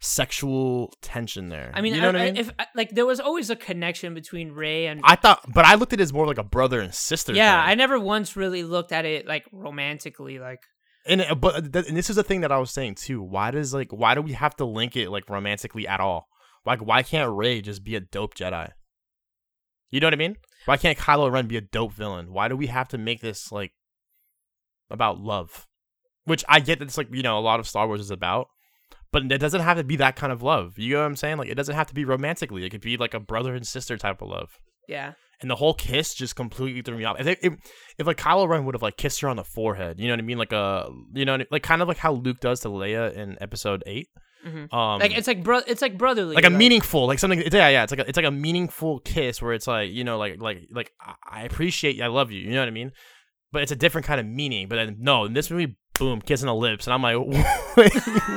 sexual 0.00 0.92
tension 1.02 1.48
there? 1.48 1.70
I 1.74 1.80
mean, 1.80 1.94
you 1.94 2.00
know 2.00 2.08
I, 2.08 2.12
what 2.12 2.20
I 2.20 2.24
mean? 2.26 2.36
if 2.38 2.50
like 2.74 2.90
there 2.90 3.06
was 3.06 3.20
always 3.20 3.50
a 3.50 3.56
connection 3.56 4.14
between 4.14 4.52
Rey 4.52 4.86
and 4.86 5.00
I 5.04 5.16
thought, 5.16 5.40
but 5.52 5.64
I 5.64 5.74
looked 5.74 5.92
at 5.92 6.00
it 6.00 6.02
as 6.02 6.12
more 6.12 6.26
like 6.26 6.38
a 6.38 6.42
brother 6.44 6.80
and 6.80 6.94
sister. 6.94 7.32
yeah, 7.34 7.60
I 7.62 7.74
never 7.74 7.98
once 7.98 8.36
really 8.36 8.62
looked 8.62 8.92
at 8.92 9.04
it 9.04 9.26
like 9.26 9.44
romantically. 9.52 10.38
Like 10.38 10.62
and 11.06 11.22
uh, 11.22 11.34
but 11.34 11.72
th- 11.72 11.86
and 11.88 11.96
this 11.96 12.10
is 12.10 12.16
the 12.16 12.22
thing 12.22 12.42
that 12.42 12.52
I 12.52 12.58
was 12.58 12.70
saying 12.70 12.96
too. 12.96 13.22
Why 13.22 13.50
does 13.50 13.72
like 13.72 13.92
why 13.92 14.14
do 14.14 14.22
we 14.22 14.32
have 14.32 14.56
to 14.56 14.64
link 14.64 14.96
it 14.96 15.10
like 15.10 15.28
romantically 15.28 15.86
at 15.86 16.00
all? 16.00 16.28
Like, 16.66 16.80
why 16.80 17.02
can't 17.02 17.34
Rey 17.34 17.60
just 17.62 17.84
be 17.84 17.96
a 17.96 18.00
dope 18.00 18.34
Jedi? 18.34 18.70
You 19.90 20.00
know 20.00 20.06
what 20.06 20.14
I 20.14 20.18
mean? 20.18 20.36
Why 20.66 20.76
can't 20.76 20.98
Kylo 20.98 21.32
Ren 21.32 21.46
be 21.46 21.56
a 21.56 21.62
dope 21.62 21.92
villain? 21.92 22.32
Why 22.32 22.48
do 22.48 22.56
we 22.56 22.66
have 22.66 22.88
to 22.88 22.98
make 22.98 23.20
this 23.20 23.50
like 23.50 23.72
about 24.90 25.18
love? 25.18 25.66
Which 26.24 26.44
I 26.48 26.60
get 26.60 26.78
that 26.78 26.86
it's 26.86 26.98
like 26.98 27.08
you 27.12 27.22
know 27.22 27.38
a 27.38 27.40
lot 27.40 27.60
of 27.60 27.68
Star 27.68 27.86
Wars 27.86 28.00
is 28.00 28.10
about, 28.10 28.48
but 29.10 29.30
it 29.30 29.38
doesn't 29.38 29.62
have 29.62 29.78
to 29.78 29.84
be 29.84 29.96
that 29.96 30.16
kind 30.16 30.32
of 30.32 30.42
love. 30.42 30.78
You 30.78 30.94
know 30.94 31.00
what 31.00 31.06
I'm 31.06 31.16
saying? 31.16 31.38
Like, 31.38 31.48
it 31.48 31.56
doesn't 31.56 31.74
have 31.74 31.88
to 31.88 31.94
be 31.94 32.04
romantically. 32.04 32.64
It 32.64 32.70
could 32.70 32.80
be 32.80 32.96
like 32.96 33.14
a 33.14 33.20
brother 33.20 33.54
and 33.54 33.66
sister 33.66 33.96
type 33.96 34.22
of 34.22 34.28
love. 34.28 34.60
Yeah, 34.90 35.12
And 35.40 35.50
the 35.50 35.56
whole 35.56 35.72
kiss 35.74 36.12
just 36.14 36.36
completely 36.36 36.82
threw 36.82 36.98
me 36.98 37.04
off. 37.04 37.18
If, 37.20 37.24
they, 37.26 37.36
if 37.42 37.54
if 37.98 38.06
like 38.06 38.18
Kylo 38.18 38.46
Ren 38.48 38.64
would 38.66 38.74
have 38.74 38.82
like 38.82 38.96
kissed 38.96 39.20
her 39.22 39.28
on 39.28 39.36
the 39.36 39.44
forehead, 39.44 39.98
you 40.00 40.08
know 40.08 40.14
what 40.14 40.20
I 40.20 40.22
mean? 40.22 40.38
Like 40.38 40.52
a 40.52 40.88
you 41.14 41.24
know 41.24 41.38
like 41.50 41.62
kind 41.62 41.80
of 41.82 41.88
like 41.88 41.96
how 41.98 42.12
Luke 42.12 42.40
does 42.40 42.60
to 42.60 42.68
Leia 42.68 43.12
in 43.14 43.36
Episode 43.40 43.82
Eight. 43.86 44.08
Mhm. 44.46 44.72
Um, 44.72 45.00
like 45.00 45.16
it's 45.16 45.28
like 45.28 45.42
bro, 45.44 45.58
it's 45.66 45.82
like 45.82 45.98
brotherly, 45.98 46.34
like 46.34 46.46
a 46.46 46.50
meaningful 46.50 47.06
like 47.06 47.18
something 47.18 47.40
it's, 47.40 47.54
yeah 47.54 47.68
yeah 47.68 47.82
it's 47.82 47.92
like 47.92 48.00
a, 48.00 48.08
it's 48.08 48.16
like 48.16 48.24
a 48.24 48.30
meaningful 48.30 48.98
kiss 49.00 49.42
where 49.42 49.52
it's 49.52 49.66
like 49.66 49.90
you 49.92 50.02
know 50.02 50.16
like 50.18 50.40
like 50.40 50.62
like 50.70 50.92
I- 50.98 51.40
I 51.40 51.42
appreciate 51.42 51.96
you 51.96 52.04
I 52.04 52.06
love 52.06 52.30
you 52.30 52.40
you 52.40 52.52
know 52.52 52.60
what 52.60 52.68
I 52.68 52.70
mean 52.70 52.90
but 53.52 53.60
it's 53.62 53.70
a 53.72 53.76
different 53.76 54.06
kind 54.06 54.18
of 54.18 54.24
meaning 54.24 54.66
but 54.66 54.76
then 54.76 54.96
no 54.98 55.26
in 55.26 55.34
this 55.34 55.50
movie 55.50 55.76
boom 55.98 56.22
kissing 56.22 56.46
the 56.46 56.54
lips 56.54 56.86
and 56.86 56.94
I'm 56.94 57.02
like 57.02 57.18
wait 57.76 57.92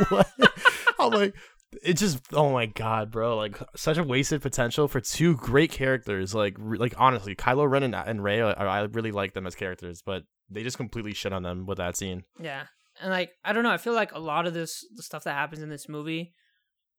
what 0.10 0.28
I'm 1.00 1.12
like 1.12 1.34
it 1.82 1.94
just 1.94 2.20
oh 2.34 2.52
my 2.52 2.66
god 2.66 3.12
bro 3.12 3.38
like 3.38 3.58
such 3.76 3.98
a 3.98 4.04
wasted 4.04 4.42
potential 4.42 4.88
for 4.88 5.00
two 5.00 5.36
great 5.38 5.72
characters 5.72 6.36
like 6.36 6.56
re- 6.58 6.78
like 6.78 6.94
honestly 6.98 7.36
Kylo 7.36 7.70
Ren 7.70 7.84
and, 7.84 7.96
and 7.96 8.24
Rey 8.24 8.42
I, 8.42 8.52
I 8.52 8.82
really 8.84 9.12
like 9.12 9.34
them 9.34 9.48
as 9.48 9.56
characters 9.56 10.02
but 10.06 10.24
they 10.50 10.64
just 10.64 10.78
completely 10.78 11.14
shit 11.14 11.34
on 11.34 11.44
them 11.44 11.66
with 11.66 11.78
that 11.78 11.98
scene 11.98 12.24
Yeah. 12.40 12.66
And 13.02 13.12
like 13.12 13.32
I 13.44 13.54
don't 13.54 13.64
know, 13.64 13.72
I 13.72 13.78
feel 13.78 13.94
like 13.94 14.14
a 14.14 14.20
lot 14.20 14.46
of 14.46 14.54
this 14.54 14.86
the 14.96 15.04
stuff 15.04 15.24
that 15.24 15.34
happens 15.34 15.62
in 15.62 15.70
this 15.70 15.90
movie 15.90 16.34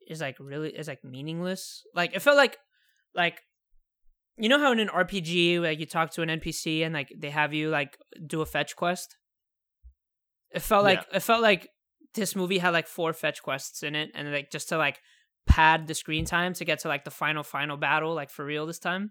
is 0.09 0.21
like 0.21 0.37
really 0.41 0.71
is 0.71 0.89
like 0.89 1.05
meaningless. 1.05 1.83
Like 1.95 2.15
it 2.15 2.21
felt 2.21 2.37
like 2.37 2.59
like 3.15 3.41
you 4.37 4.49
know 4.49 4.59
how 4.59 4.73
in 4.73 4.81
an 4.81 4.89
RPG 4.89 5.61
like 5.61 5.79
you 5.79 5.87
talk 5.87 6.11
to 6.13 6.23
an 6.23 6.29
NPC 6.29 6.85
and 6.85 6.93
like 6.93 7.13
they 7.17 7.31
have 7.31 7.55
you 7.55 7.71
like 7.71 7.97
do 8.27 8.41
a 8.41 8.47
fetch 8.47 8.75
quest? 8.75 9.17
It 10.51 10.63
felt 10.63 10.85
like 10.85 11.05
it 11.13 11.21
felt 11.21 11.43
like 11.43 11.69
this 12.15 12.37
movie 12.37 12.59
had 12.59 12.73
like 12.73 12.87
four 12.87 13.13
fetch 13.13 13.43
quests 13.43 13.83
in 13.83 13.95
it 13.95 14.11
and 14.15 14.33
like 14.33 14.51
just 14.51 14.69
to 14.69 14.79
like 14.79 15.01
pad 15.47 15.87
the 15.87 15.95
screen 15.95 16.25
time 16.25 16.55
to 16.55 16.65
get 16.65 16.79
to 16.81 16.89
like 16.89 17.05
the 17.05 17.11
final 17.11 17.43
final 17.43 17.77
battle 17.77 18.15
like 18.15 18.31
for 18.31 18.45
real 18.45 18.67
this 18.67 18.79
time. 18.79 19.11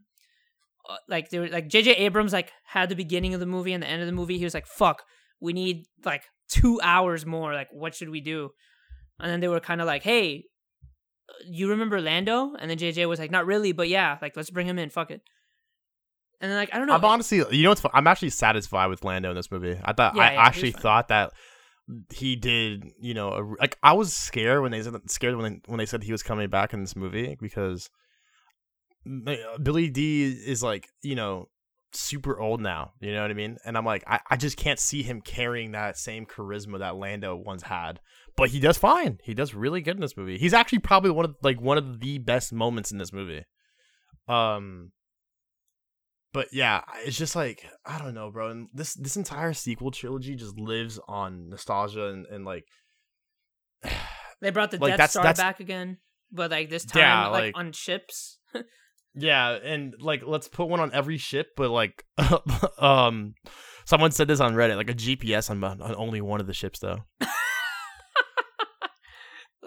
Uh, 0.89 0.97
like 1.07 1.29
there 1.29 1.41
were 1.41 1.49
like 1.49 1.69
JJ 1.69 1.99
Abrams 1.99 2.33
like 2.33 2.51
had 2.65 2.89
the 2.89 2.95
beginning 2.95 3.33
of 3.33 3.39
the 3.39 3.45
movie 3.45 3.73
and 3.73 3.81
the 3.83 3.87
end 3.87 4.01
of 4.01 4.05
the 4.05 4.13
movie 4.13 4.37
he 4.37 4.43
was 4.43 4.53
like 4.53 4.67
fuck 4.67 5.03
we 5.39 5.53
need 5.53 5.85
like 6.05 6.23
two 6.47 6.79
hours 6.81 7.25
more. 7.25 7.53
Like, 7.53 7.69
what 7.71 7.95
should 7.95 8.09
we 8.09 8.21
do? 8.21 8.49
And 9.19 9.29
then 9.29 9.39
they 9.41 9.47
were 9.47 9.59
kind 9.59 9.81
of 9.81 9.87
like, 9.87 10.03
hey, 10.03 10.45
you 11.45 11.69
remember 11.69 12.01
Lando? 12.01 12.53
And 12.59 12.69
then 12.69 12.77
JJ 12.77 13.07
was 13.07 13.19
like, 13.19 13.31
not 13.31 13.45
really, 13.45 13.71
but 13.71 13.89
yeah, 13.89 14.17
like, 14.21 14.35
let's 14.35 14.49
bring 14.49 14.67
him 14.67 14.79
in. 14.79 14.89
Fuck 14.89 15.11
it. 15.11 15.21
And 16.41 16.51
then, 16.51 16.57
like, 16.57 16.73
I 16.73 16.77
don't 16.77 16.87
know. 16.87 16.95
I'm 16.95 17.05
honestly, 17.05 17.43
you 17.51 17.63
know 17.63 17.69
what's 17.69 17.81
fun? 17.81 17.91
I'm 17.93 18.07
actually 18.07 18.31
satisfied 18.31 18.87
with 18.87 19.03
Lando 19.03 19.29
in 19.29 19.35
this 19.35 19.49
movie. 19.51 19.79
I 19.83 19.93
thought 19.93 20.15
Yeah, 20.15 20.23
I 20.23 20.33
yeah, 20.33 20.41
actually 20.41 20.71
thought 20.71 21.07
that 21.07 21.31
he 22.13 22.35
did, 22.35 22.91
you 22.99 23.13
know, 23.13 23.29
a, 23.29 23.41
like 23.59 23.77
I 23.83 23.93
was 23.93 24.13
scared 24.13 24.61
when 24.61 24.71
they 24.71 24.81
said 24.81 24.95
scared 25.09 25.35
when 25.35 25.53
they, 25.53 25.61
when 25.65 25.77
they 25.77 25.85
said 25.85 26.03
he 26.03 26.11
was 26.11 26.23
coming 26.23 26.49
back 26.49 26.73
in 26.73 26.81
this 26.81 26.95
movie 26.95 27.35
because 27.39 27.89
Billy 29.61 29.89
Dee 29.89 30.23
is 30.23 30.63
like, 30.63 30.87
you 31.01 31.15
know, 31.15 31.49
super 31.91 32.39
old 32.39 32.61
now. 32.61 32.93
You 32.99 33.13
know 33.13 33.21
what 33.21 33.31
I 33.31 33.35
mean? 33.35 33.57
And 33.65 33.77
I'm 33.77 33.85
like, 33.85 34.03
I, 34.07 34.19
I 34.29 34.37
just 34.37 34.57
can't 34.57 34.79
see 34.79 35.03
him 35.03 35.21
carrying 35.21 35.71
that 35.71 35.97
same 35.97 36.25
charisma 36.25 36.79
that 36.79 36.95
Lando 36.95 37.35
once 37.35 37.63
had. 37.63 37.99
But 38.35 38.49
he 38.49 38.59
does 38.59 38.77
fine. 38.77 39.19
He 39.23 39.33
does 39.33 39.53
really 39.53 39.81
good 39.81 39.95
in 39.95 40.01
this 40.01 40.17
movie. 40.17 40.37
He's 40.37 40.53
actually 40.53 40.79
probably 40.79 41.11
one 41.11 41.25
of 41.25 41.35
like 41.43 41.61
one 41.61 41.77
of 41.77 41.99
the 41.99 42.17
best 42.17 42.51
moments 42.51 42.91
in 42.91 42.97
this 42.97 43.13
movie. 43.13 43.43
Um 44.27 44.91
but 46.33 46.47
yeah, 46.51 46.81
it's 47.05 47.17
just 47.17 47.35
like 47.35 47.63
I 47.85 47.99
don't 47.99 48.13
know, 48.13 48.31
bro. 48.31 48.49
And 48.49 48.67
this 48.73 48.93
this 48.95 49.15
entire 49.17 49.53
sequel 49.53 49.91
trilogy 49.91 50.35
just 50.35 50.57
lives 50.57 50.99
on 51.07 51.49
nostalgia 51.49 52.07
and, 52.07 52.25
and 52.25 52.43
like 52.45 52.65
they 54.41 54.49
brought 54.49 54.71
the 54.71 54.77
like, 54.77 54.91
Death 54.91 54.97
that's- 54.97 55.11
Star 55.11 55.23
that's- 55.23 55.37
back 55.37 55.59
again, 55.59 55.97
but 56.31 56.51
like 56.51 56.69
this 56.69 56.85
time, 56.85 56.99
Yeah, 57.01 57.27
like, 57.27 57.41
like- 57.43 57.57
on 57.57 57.71
ships. 57.71 58.39
yeah, 59.15 59.51
and 59.51 59.93
like 59.99 60.23
let's 60.25 60.47
put 60.47 60.67
one 60.67 60.79
on 60.79 60.91
every 60.93 61.17
ship, 61.17 61.47
but 61.55 61.69
like 61.69 62.03
um 62.79 63.35
someone 63.85 64.11
said 64.11 64.27
this 64.27 64.39
on 64.39 64.55
Reddit, 64.55 64.75
like 64.75 64.89
a 64.89 64.93
GPS 64.93 65.49
on, 65.49 65.63
on 65.63 65.95
only 65.95 66.21
one 66.21 66.41
of 66.41 66.47
the 66.47 66.53
ships 66.53 66.79
though. 66.79 66.99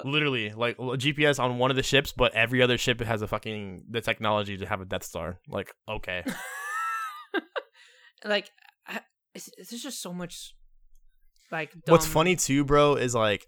Literally, 0.05 0.53
like 0.53 0.79
a 0.79 0.83
GPS 0.83 1.43
on 1.43 1.59
one 1.59 1.71
of 1.71 1.77
the 1.77 1.83
ships, 1.83 2.13
but 2.13 2.35
every 2.35 2.63
other 2.63 2.77
ship 2.77 3.01
has 3.01 3.23
a 3.23 3.27
fucking 3.27 3.85
the 3.91 4.01
technology 4.01 4.57
to 4.59 4.67
have 4.67 4.81
a 4.81 4.85
Death 4.85 5.05
Star. 5.05 5.39
Like, 5.49 5.73
okay. 5.89 6.25
like, 8.25 8.51
I, 8.87 9.01
there's 9.35 9.83
just 9.83 10.03
so 10.03 10.13
much. 10.13 10.55
Like, 11.51 11.73
What's 11.87 12.07
funny 12.07 12.37
too, 12.37 12.65
bro, 12.65 12.97
is 12.97 13.15
like, 13.15 13.47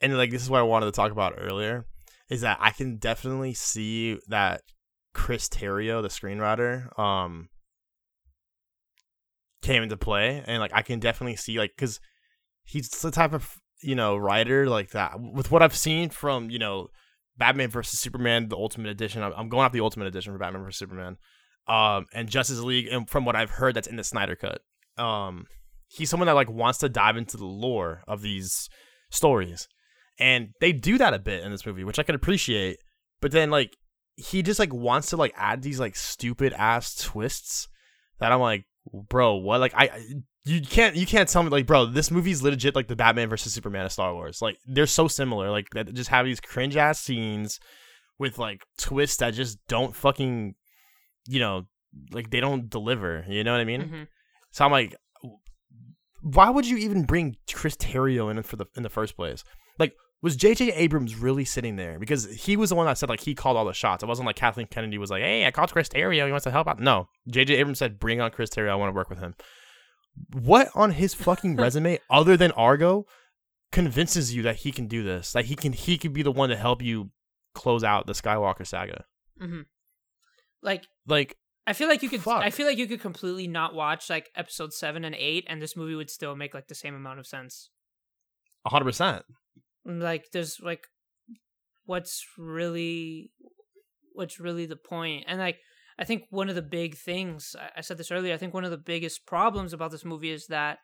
and 0.00 0.16
like 0.16 0.30
this 0.30 0.42
is 0.42 0.50
what 0.50 0.58
I 0.58 0.64
wanted 0.64 0.86
to 0.86 0.92
talk 0.92 1.12
about 1.12 1.34
earlier, 1.38 1.86
is 2.28 2.42
that 2.42 2.58
I 2.60 2.70
can 2.70 2.96
definitely 2.96 3.54
see 3.54 4.18
that 4.28 4.62
Chris 5.14 5.48
Terrio, 5.48 6.02
the 6.02 6.08
screenwriter, 6.08 6.98
um, 6.98 7.48
came 9.62 9.82
into 9.82 9.96
play, 9.96 10.42
and 10.46 10.60
like 10.60 10.72
I 10.74 10.82
can 10.82 10.98
definitely 10.98 11.36
see 11.36 11.58
like 11.58 11.72
because 11.76 12.00
he's 12.64 12.88
the 12.88 13.10
type 13.10 13.32
of 13.32 13.56
you 13.82 13.94
know 13.94 14.16
writer 14.16 14.68
like 14.68 14.90
that. 14.90 15.20
With 15.20 15.50
what 15.50 15.62
I've 15.62 15.76
seen 15.76 16.10
from 16.10 16.50
you 16.50 16.58
know 16.58 16.88
Batman 17.36 17.70
versus 17.70 18.00
Superman, 18.00 18.48
the 18.48 18.56
Ultimate 18.56 18.90
Edition, 18.90 19.22
I'm, 19.22 19.48
going 19.48 19.64
off 19.64 19.72
the 19.72 19.80
Ultimate 19.80 20.08
Edition 20.08 20.32
for 20.32 20.38
Batman 20.38 20.62
versus 20.62 20.78
Superman, 20.78 21.16
um, 21.66 22.06
and 22.12 22.28
Justice 22.28 22.60
League, 22.60 22.88
and 22.90 23.08
from 23.08 23.24
what 23.24 23.36
I've 23.36 23.50
heard, 23.50 23.74
that's 23.74 23.88
in 23.88 23.96
the 23.96 24.04
Snyder 24.04 24.36
Cut. 24.36 24.60
Um, 24.96 25.46
he's 25.88 26.10
someone 26.10 26.26
that 26.26 26.34
like 26.34 26.50
wants 26.50 26.78
to 26.78 26.88
dive 26.88 27.16
into 27.16 27.36
the 27.36 27.46
lore 27.46 28.02
of 28.06 28.22
these 28.22 28.68
stories 29.10 29.68
and 30.18 30.50
they 30.60 30.72
do 30.72 30.98
that 30.98 31.14
a 31.14 31.18
bit 31.18 31.42
in 31.42 31.50
this 31.50 31.66
movie 31.66 31.84
which 31.84 31.98
i 31.98 32.02
can 32.02 32.14
appreciate 32.14 32.76
but 33.20 33.32
then 33.32 33.50
like 33.50 33.76
he 34.16 34.42
just 34.42 34.58
like 34.58 34.72
wants 34.72 35.10
to 35.10 35.16
like 35.16 35.32
add 35.36 35.62
these 35.62 35.80
like 35.80 35.96
stupid 35.96 36.52
ass 36.54 36.94
twists 36.94 37.68
that 38.20 38.32
i'm 38.32 38.40
like 38.40 38.64
bro 39.08 39.34
what 39.36 39.60
like 39.60 39.72
I- 39.74 40.02
you 40.48 40.60
can't 40.60 40.96
you 40.96 41.06
can't 41.06 41.28
tell 41.28 41.42
me 41.42 41.48
like 41.50 41.66
bro 41.66 41.84
this 41.86 42.10
movie's 42.10 42.42
legit 42.42 42.74
like 42.74 42.88
the 42.88 42.96
batman 42.96 43.28
versus 43.28 43.52
superman 43.52 43.84
of 43.86 43.92
star 43.92 44.14
wars 44.14 44.40
like 44.40 44.56
they're 44.66 44.86
so 44.86 45.06
similar 45.08 45.50
like 45.50 45.66
that 45.74 45.92
just 45.94 46.10
have 46.10 46.24
these 46.26 46.40
cringe 46.40 46.76
ass 46.76 47.00
scenes 47.00 47.58
with 48.18 48.38
like 48.38 48.62
twists 48.78 49.16
that 49.18 49.34
just 49.34 49.58
don't 49.68 49.94
fucking 49.96 50.54
you 51.26 51.38
know 51.40 51.66
like 52.12 52.30
they 52.30 52.40
don't 52.40 52.70
deliver 52.70 53.24
you 53.28 53.42
know 53.44 53.52
what 53.52 53.60
i 53.60 53.64
mean 53.64 53.82
Mhm. 53.82 54.06
so 54.52 54.64
I'm 54.64 54.70
like, 54.72 54.94
why 56.20 56.50
would 56.50 56.66
you 56.66 56.76
even 56.78 57.04
bring 57.04 57.36
Chris 57.52 57.76
Terrio 57.76 58.30
in 58.30 58.42
for 58.42 58.56
the 58.56 58.66
in 58.76 58.82
the 58.82 58.88
first 58.88 59.16
place? 59.16 59.44
Like, 59.78 59.94
was 60.20 60.34
J.J. 60.36 60.72
Abrams 60.72 61.14
really 61.14 61.44
sitting 61.44 61.76
there? 61.76 61.98
Because 61.98 62.24
he 62.44 62.56
was 62.56 62.70
the 62.70 62.74
one 62.76 62.86
that 62.86 62.98
said 62.98 63.08
like 63.08 63.20
he 63.20 63.34
called 63.36 63.56
all 63.56 63.64
the 63.64 63.72
shots. 63.72 64.02
It 64.02 64.06
wasn't 64.06 64.26
like 64.26 64.34
Kathleen 64.36 64.66
Kennedy 64.66 64.98
was 64.98 65.10
like, 65.10 65.22
"Hey, 65.22 65.46
I 65.46 65.52
called 65.52 65.72
Chris 65.72 65.88
Terrio. 65.88 66.26
He 66.26 66.32
wants 66.32 66.44
to 66.44 66.50
help 66.50 66.66
out." 66.66 66.80
No, 66.80 67.08
J.J. 67.28 67.54
Abrams 67.56 67.78
said, 67.78 68.00
"Bring 68.00 68.20
on 68.20 68.32
Chris 68.32 68.50
Terrio. 68.50 68.70
I 68.70 68.74
want 68.74 68.90
to 68.90 68.96
work 68.96 69.08
with 69.10 69.20
him." 69.20 69.34
What 70.32 70.68
on 70.74 70.92
his 70.92 71.14
fucking 71.26 71.56
resume 71.56 71.98
other 72.10 72.36
than 72.36 72.52
Argo 72.52 73.06
convinces 73.72 74.34
you 74.34 74.42
that 74.42 74.56
he 74.56 74.72
can 74.72 74.86
do 74.86 75.02
this? 75.02 75.32
That 75.32 75.46
he 75.46 75.54
can 75.54 75.72
he 75.72 75.98
can 75.98 76.12
be 76.12 76.22
the 76.22 76.32
one 76.32 76.48
to 76.50 76.56
help 76.56 76.82
you 76.82 77.10
close 77.54 77.82
out 77.84 78.06
the 78.06 78.12
Skywalker 78.12 78.66
saga. 78.66 79.04
hmm 79.38 79.62
Like 80.62 80.86
Like 81.06 81.36
I 81.68 81.74
feel 81.74 81.88
like 81.88 82.02
you 82.02 82.08
could. 82.08 82.22
Fuck. 82.22 82.42
I 82.42 82.48
feel 82.48 82.66
like 82.66 82.78
you 82.78 82.86
could 82.86 83.02
completely 83.02 83.46
not 83.46 83.74
watch 83.74 84.08
like 84.08 84.30
episode 84.34 84.72
seven 84.72 85.04
and 85.04 85.14
eight, 85.14 85.44
and 85.48 85.60
this 85.60 85.76
movie 85.76 85.94
would 85.94 86.08
still 86.08 86.34
make 86.34 86.54
like 86.54 86.68
the 86.68 86.74
same 86.74 86.94
amount 86.94 87.18
of 87.18 87.26
sense. 87.26 87.68
A 88.64 88.70
hundred 88.70 88.86
percent. 88.86 89.24
Like 89.84 90.30
there's 90.32 90.60
like, 90.62 90.86
what's 91.84 92.24
really, 92.38 93.32
what's 94.14 94.40
really 94.40 94.64
the 94.64 94.76
point? 94.76 95.24
And 95.28 95.38
like, 95.38 95.58
I 95.98 96.04
think 96.04 96.24
one 96.30 96.48
of 96.48 96.54
the 96.54 96.62
big 96.62 96.96
things 96.96 97.56
I- 97.76 97.80
said 97.80 97.98
this 97.98 98.10
earlier. 98.12 98.32
I 98.32 98.36
think 98.36 98.54
one 98.54 98.64
of 98.64 98.70
the 98.70 98.78
biggest 98.78 99.26
problems 99.26 99.72
about 99.72 99.90
this 99.90 100.04
movie 100.04 100.30
is 100.30 100.46
that, 100.46 100.78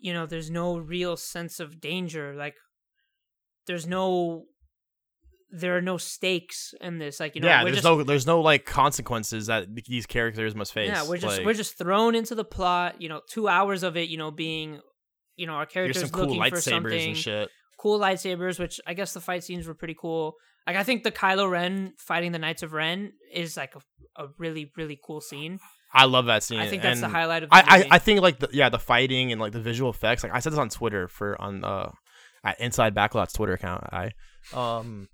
you 0.00 0.12
know, 0.12 0.26
there's 0.26 0.50
no 0.50 0.76
real 0.76 1.16
sense 1.16 1.60
of 1.60 1.80
danger. 1.80 2.34
Like, 2.34 2.54
there's 3.66 3.86
no. 3.86 4.44
There 5.52 5.76
are 5.76 5.80
no 5.80 5.96
stakes 5.96 6.74
in 6.80 6.98
this, 6.98 7.20
like 7.20 7.36
you 7.36 7.40
know. 7.40 7.46
yeah, 7.46 7.60
we're 7.60 7.66
there's 7.66 7.76
just, 7.76 7.84
no 7.84 8.02
there's 8.02 8.26
no 8.26 8.40
like 8.40 8.66
consequences 8.66 9.46
that 9.46 9.68
these 9.86 10.04
characters 10.04 10.56
must 10.56 10.72
face. 10.72 10.88
Yeah, 10.88 11.08
we're 11.08 11.18
just 11.18 11.38
Like, 11.38 11.46
we're 11.46 11.54
just 11.54 11.78
thrown 11.78 12.16
into 12.16 12.34
the 12.34 12.44
plot. 12.44 13.00
You 13.00 13.08
know, 13.08 13.20
two 13.30 13.46
hours 13.46 13.84
of 13.84 13.96
it. 13.96 14.08
You 14.08 14.18
know, 14.18 14.32
being, 14.32 14.80
you 15.36 15.46
know, 15.46 15.52
our 15.52 15.64
characters 15.64 16.00
some 16.00 16.10
cool 16.10 16.26
looking 16.26 16.50
for 16.50 16.60
something. 16.60 17.08
and 17.10 17.16
shit. 17.16 17.48
Cool 17.78 18.00
lightsabers, 18.00 18.58
which 18.58 18.80
I 18.88 18.94
guess 18.94 19.12
the 19.14 19.20
fight 19.20 19.44
scenes 19.44 19.68
were 19.68 19.74
pretty 19.74 19.94
cool. 19.98 20.34
Like 20.66 20.76
I 20.76 20.82
think 20.82 21.04
the 21.04 21.12
Kylo 21.12 21.50
Ren 21.50 21.94
fighting 21.98 22.32
the 22.32 22.38
Knights 22.38 22.62
of 22.62 22.72
Ren 22.72 23.12
is 23.32 23.56
like 23.56 23.74
a, 23.74 24.22
a 24.24 24.28
really 24.38 24.72
really 24.76 24.98
cool 25.02 25.20
scene. 25.20 25.60
I 25.92 26.04
love 26.04 26.26
that 26.26 26.42
scene. 26.42 26.60
I 26.60 26.68
think 26.68 26.82
that's 26.82 27.00
the 27.00 27.08
highlight 27.08 27.44
of 27.44 27.50
the 27.50 27.56
I, 27.56 27.64
I 27.66 27.78
movie. 27.78 27.88
I 27.92 27.98
think 27.98 28.20
like 28.20 28.38
the 28.40 28.48
yeah 28.52 28.68
the 28.68 28.78
fighting 28.78 29.32
and 29.32 29.40
like 29.40 29.52
the 29.52 29.60
visual 29.60 29.90
effects. 29.90 30.22
Like 30.22 30.34
I 30.34 30.40
said 30.40 30.52
this 30.52 30.58
on 30.58 30.68
Twitter 30.68 31.08
for 31.08 31.40
on 31.40 31.64
uh 31.64 31.90
at 32.44 32.60
Inside 32.60 32.94
Backlot's 32.94 33.32
Twitter 33.32 33.52
account. 33.52 33.84
I 33.92 34.10
um 34.52 35.08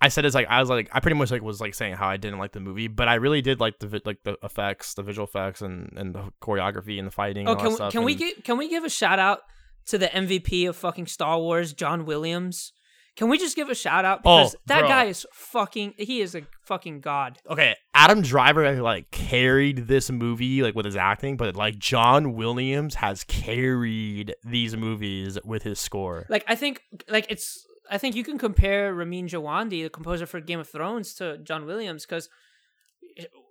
I 0.00 0.08
said 0.08 0.24
it's 0.24 0.34
like 0.34 0.46
I 0.48 0.60
was 0.60 0.68
like 0.68 0.88
I 0.92 1.00
pretty 1.00 1.16
much 1.16 1.30
like 1.30 1.42
was 1.42 1.60
like 1.60 1.74
saying 1.74 1.94
how 1.94 2.08
I 2.08 2.16
didn't 2.16 2.38
like 2.38 2.52
the 2.52 2.60
movie, 2.60 2.88
but 2.88 3.08
I 3.08 3.14
really 3.14 3.42
did 3.42 3.60
like 3.60 3.78
the 3.78 3.86
vi- 3.86 4.02
like 4.04 4.18
the 4.24 4.36
effects, 4.42 4.94
the 4.94 5.02
visual 5.02 5.26
effects, 5.26 5.62
and 5.62 5.92
and 5.96 6.14
the 6.14 6.32
choreography 6.42 6.98
and 6.98 7.06
the 7.06 7.12
fighting. 7.12 7.48
oh, 7.48 7.52
and 7.52 7.60
can 7.60 7.70
we, 7.70 7.90
can 7.90 8.04
we 8.04 8.12
and- 8.12 8.18
give 8.18 8.44
can 8.44 8.58
we 8.58 8.68
give 8.68 8.84
a 8.84 8.90
shout 8.90 9.18
out 9.18 9.40
to 9.86 9.98
the 9.98 10.06
MVP 10.08 10.68
of 10.68 10.76
fucking 10.76 11.06
Star 11.06 11.38
Wars, 11.38 11.72
John 11.72 12.04
Williams? 12.04 12.72
Can 13.16 13.28
we 13.30 13.38
just 13.38 13.56
give 13.56 13.70
a 13.70 13.74
shout 13.74 14.04
out 14.04 14.20
Oh, 14.24 14.38
because 14.44 14.56
that 14.66 14.80
bro. 14.80 14.88
guy 14.88 15.04
is 15.06 15.24
fucking 15.32 15.94
he 15.96 16.20
is 16.20 16.34
a 16.34 16.42
fucking 16.66 17.00
god. 17.00 17.38
okay, 17.48 17.74
Adam 17.94 18.20
Driver 18.22 18.80
like 18.82 19.10
carried 19.10 19.88
this 19.88 20.10
movie 20.10 20.62
like 20.62 20.74
with 20.74 20.84
his 20.84 20.96
acting, 20.96 21.36
but 21.36 21.56
like 21.56 21.78
John 21.78 22.34
Williams 22.34 22.96
has 22.96 23.24
carried 23.24 24.34
these 24.44 24.76
movies 24.76 25.38
with 25.44 25.62
his 25.62 25.80
score. 25.80 26.26
Like 26.28 26.44
I 26.46 26.54
think 26.56 26.82
like 27.08 27.26
it's 27.30 27.64
I 27.90 27.98
think 27.98 28.16
you 28.16 28.24
can 28.24 28.36
compare 28.38 28.92
Ramin 28.94 29.28
Djawadi, 29.28 29.82
the 29.84 29.88
composer 29.90 30.26
for 30.26 30.40
Game 30.40 30.58
of 30.60 30.68
Thrones, 30.68 31.14
to 31.14 31.38
John 31.38 31.64
Williams 31.66 32.04
because 32.04 32.28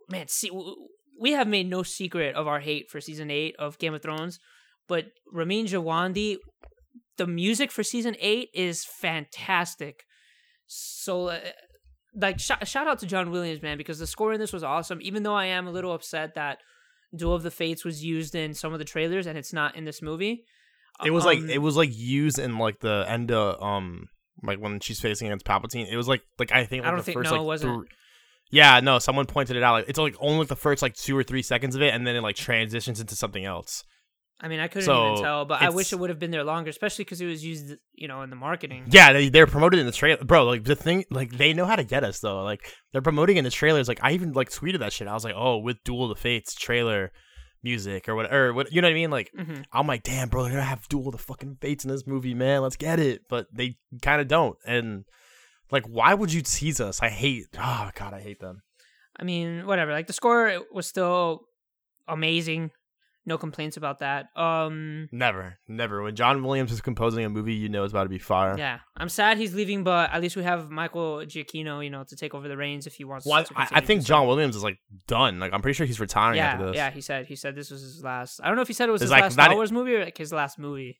man, 0.09 0.27
see, 0.27 0.51
we 1.19 1.31
have 1.31 1.47
made 1.47 1.69
no 1.69 1.83
secret 1.83 2.35
of 2.35 2.47
our 2.47 2.59
hate 2.59 2.89
for 2.89 3.01
season 3.01 3.31
eight 3.31 3.55
of 3.57 3.77
Game 3.79 3.93
of 3.93 4.01
Thrones, 4.01 4.39
but 4.87 5.05
Ramin 5.31 5.65
Djawadi, 5.65 6.37
the 7.17 7.27
music 7.27 7.71
for 7.71 7.83
season 7.83 8.15
eight 8.19 8.49
is 8.53 8.83
fantastic. 8.85 10.03
So. 10.67 11.27
Uh, 11.29 11.39
like 12.17 12.39
sh- 12.39 12.51
shout 12.63 12.87
out 12.87 12.99
to 12.99 13.05
John 13.05 13.29
Williams, 13.29 13.61
man, 13.61 13.77
because 13.77 13.99
the 13.99 14.07
score 14.07 14.31
in 14.31 14.39
this 14.39 14.53
was 14.53 14.63
awesome. 14.63 14.99
Even 15.01 15.23
though 15.23 15.35
I 15.35 15.47
am 15.47 15.67
a 15.67 15.71
little 15.71 15.91
upset 15.91 16.35
that 16.35 16.59
Duel 17.13 17.35
of 17.35 17.43
the 17.43 17.51
Fates 17.51 17.83
was 17.83 18.05
used 18.05 18.35
in 18.35 18.53
some 18.53 18.71
of 18.71 18.79
the 18.79 18.85
trailers 18.85 19.27
and 19.27 19.37
it's 19.37 19.51
not 19.51 19.75
in 19.75 19.83
this 19.83 20.01
movie. 20.01 20.45
It 21.03 21.11
was 21.11 21.25
like 21.25 21.39
Um, 21.39 21.49
it 21.49 21.57
was 21.61 21.75
like 21.75 21.89
used 21.93 22.39
in 22.39 22.57
like 22.57 22.79
the 22.79 23.03
end 23.09 23.31
of 23.31 23.61
um 23.61 24.07
like 24.43 24.59
when 24.59 24.79
she's 24.79 25.01
facing 25.01 25.27
against 25.27 25.45
Palpatine. 25.45 25.91
It 25.91 25.97
was 25.97 26.07
like 26.07 26.21
like 26.39 26.53
I 26.53 26.63
think 26.63 26.85
I 26.85 26.87
don't 26.87 26.99
the 26.99 27.03
think- 27.03 27.17
first 27.17 27.31
no, 27.31 27.35
like 27.35 27.41
it 27.41 27.47
wasn't. 27.47 27.81
thr- 27.89 27.93
yeah, 28.49 28.79
no, 28.79 28.99
someone 28.99 29.25
pointed 29.25 29.57
it 29.57 29.63
out. 29.63 29.73
Like 29.73 29.89
it's 29.89 29.99
like 29.99 30.15
only 30.21 30.39
like 30.39 30.47
the 30.47 30.55
first 30.55 30.81
like 30.81 30.93
two 30.95 31.17
or 31.17 31.23
three 31.23 31.41
seconds 31.41 31.75
of 31.75 31.81
it, 31.81 31.93
and 31.93 32.07
then 32.07 32.15
it 32.15 32.21
like 32.21 32.37
transitions 32.37 33.01
into 33.01 33.13
something 33.17 33.43
else. 33.43 33.83
I 34.41 34.49
mean, 34.49 34.59
I 34.59 34.67
couldn't 34.67 34.85
So, 34.85 35.11
even 35.13 35.23
tell, 35.23 35.45
but 35.45 35.61
I 35.61 35.69
wish 35.69 35.93
it 35.93 35.95
would 35.95 36.09
have 36.09 36.19
been 36.19 36.31
there 36.31 36.43
longer, 36.43 36.69
especially 36.69 37.05
because 37.05 37.21
it 37.21 37.25
was 37.25 37.43
used, 37.43 37.73
you 37.93 38.07
know, 38.09 38.21
in 38.21 38.29
the 38.29 38.35
marketing. 38.35 38.85
Yeah, 38.91 39.13
they 39.13 39.29
they're 39.29 39.47
promoted 39.47 39.79
in 39.79 39.85
the 39.85 39.93
trailer, 39.93 40.23
bro. 40.25 40.43
Like 40.45 40.65
the 40.65 40.75
thing, 40.75 41.05
like 41.09 41.37
they 41.37 41.53
know 41.53 41.65
how 41.65 41.77
to 41.77 41.85
get 41.85 42.03
us 42.03 42.19
though. 42.19 42.43
Like 42.43 42.69
they're 42.91 43.01
promoting 43.01 43.37
in 43.37 43.45
the 43.45 43.49
trailers. 43.49 43.87
Like 43.87 43.99
I 44.03 44.11
even 44.11 44.33
like 44.33 44.49
tweeted 44.49 44.79
that 44.79 44.91
shit. 44.91 45.07
I 45.07 45.13
was 45.13 45.23
like, 45.23 45.35
oh, 45.37 45.57
with 45.59 45.77
Duel 45.85 46.03
of 46.03 46.09
the 46.09 46.21
Fates 46.21 46.53
trailer 46.53 47.11
music 47.63 48.07
or 48.07 48.15
whatever. 48.15 48.53
what, 48.53 48.71
you 48.71 48.81
know 48.81 48.87
what 48.87 48.91
I 48.91 48.95
mean? 48.95 49.09
Like 49.09 49.31
hmm 49.35 49.61
I'm 49.71 49.87
like, 49.87 50.03
damn, 50.03 50.27
bro, 50.29 50.43
they're 50.43 50.51
gonna 50.51 50.63
have 50.63 50.87
Duel 50.89 51.07
of 51.07 51.13
the 51.13 51.17
fucking 51.17 51.57
Fates 51.61 51.85
in 51.85 51.89
this 51.89 52.05
movie, 52.05 52.33
man. 52.33 52.61
Let's 52.61 52.75
get 52.75 52.99
it. 52.99 53.21
But 53.29 53.47
they 53.53 53.77
kind 54.01 54.19
of 54.21 54.27
don't. 54.27 54.57
And 54.65 55.05
like, 55.71 55.85
why 55.87 56.13
would 56.13 56.33
you 56.33 56.41
tease 56.41 56.81
us? 56.81 57.01
I 57.01 57.07
hate. 57.09 57.45
Oh 57.57 57.89
god, 57.95 58.13
I 58.13 58.19
hate 58.19 58.39
them. 58.41 58.61
I 59.17 59.23
mean, 59.23 59.65
whatever. 59.65 59.93
Like 59.93 60.07
the 60.07 60.13
score 60.13 60.59
was 60.73 60.87
still 60.87 61.41
amazing. 62.07 62.71
No 63.27 63.37
complaints 63.39 63.75
about 63.75 63.99
that. 63.99 64.27
Um, 64.35 65.09
Never, 65.11 65.57
never. 65.67 66.03
When 66.03 66.15
John 66.15 66.43
Williams 66.43 66.71
is 66.71 66.79
composing 66.79 67.25
a 67.25 67.29
movie, 67.29 67.55
you 67.55 67.69
know 67.69 67.83
it's 67.83 67.91
about 67.91 68.03
to 68.03 68.09
be 68.09 68.19
fire. 68.19 68.55
yeah, 68.57 68.79
I'm 68.95 69.09
sad 69.09 69.37
he's 69.39 69.55
leaving, 69.55 69.83
but 69.83 70.11
at 70.11 70.21
least 70.21 70.35
we 70.35 70.43
have 70.43 70.69
Michael 70.69 71.17
Giacchino, 71.25 71.83
you 71.83 71.89
know, 71.89 72.03
to 72.03 72.15
take 72.15 72.35
over 72.35 72.47
the 72.47 72.55
reins 72.55 72.85
if 72.85 72.93
he 72.93 73.03
wants. 73.03 73.25
Well, 73.25 73.43
to 73.43 73.53
I, 73.57 73.67
I 73.71 73.81
think 73.81 74.03
John 74.05 74.27
Williams 74.27 74.55
is 74.55 74.63
like 74.63 74.77
done. 75.07 75.39
Like 75.39 75.53
I'm 75.53 75.61
pretty 75.63 75.75
sure 75.75 75.87
he's 75.87 75.99
retiring 75.99 76.37
Yeah, 76.37 76.45
after 76.53 76.67
this. 76.67 76.75
yeah. 76.75 76.91
He 76.91 77.01
said 77.01 77.25
he 77.25 77.35
said 77.35 77.55
this 77.55 77.71
was 77.71 77.81
his 77.81 78.03
last. 78.03 78.39
I 78.43 78.47
don't 78.47 78.55
know 78.57 78.61
if 78.61 78.67
he 78.67 78.73
said 78.75 78.89
it 78.89 78.91
was 78.91 79.01
It's 79.01 79.05
his 79.07 79.11
like 79.11 79.21
last 79.23 79.33
Star 79.33 79.53
Wars 79.55 79.71
movie 79.71 79.95
or 79.95 80.05
like 80.05 80.17
his 80.17 80.31
last 80.31 80.59
movie. 80.59 80.99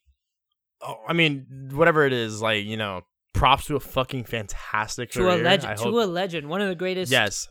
Oh, 0.82 0.96
I 1.08 1.14
mean, 1.14 1.70
whatever 1.74 2.06
it 2.08 2.14
is, 2.14 2.42
like 2.42 2.66
you 2.66 2.76
know, 2.78 3.02
props 3.34 3.66
to 3.68 3.76
a 3.76 3.80
fucking 3.80 4.24
fantastic 4.24 5.12
To 5.12 5.30
a 5.32 5.38
legend, 5.38 5.78
to 5.78 5.90
a 5.90 6.06
legend, 6.06 6.50
one 6.50 6.62
of 6.62 6.70
the 6.70 6.76
greatest. 6.76 7.12
yes, 7.12 7.48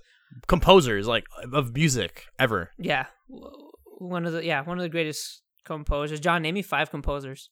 composers 0.49 1.07
like 1.07 1.25
of 1.53 1.75
music 1.75 2.25
ever. 2.41 2.71
Yeah, 2.77 3.07
one 4.05 4.27
of 4.27 4.33
the 4.33 4.45
yeah 4.45 4.63
one 4.63 4.79
of 4.79 4.83
the 4.83 4.89
greatest 4.89 5.43
composers. 5.65 6.21
John, 6.21 6.43
name 6.43 6.55
me 6.55 6.63
five 6.63 6.91
composers. 6.91 7.51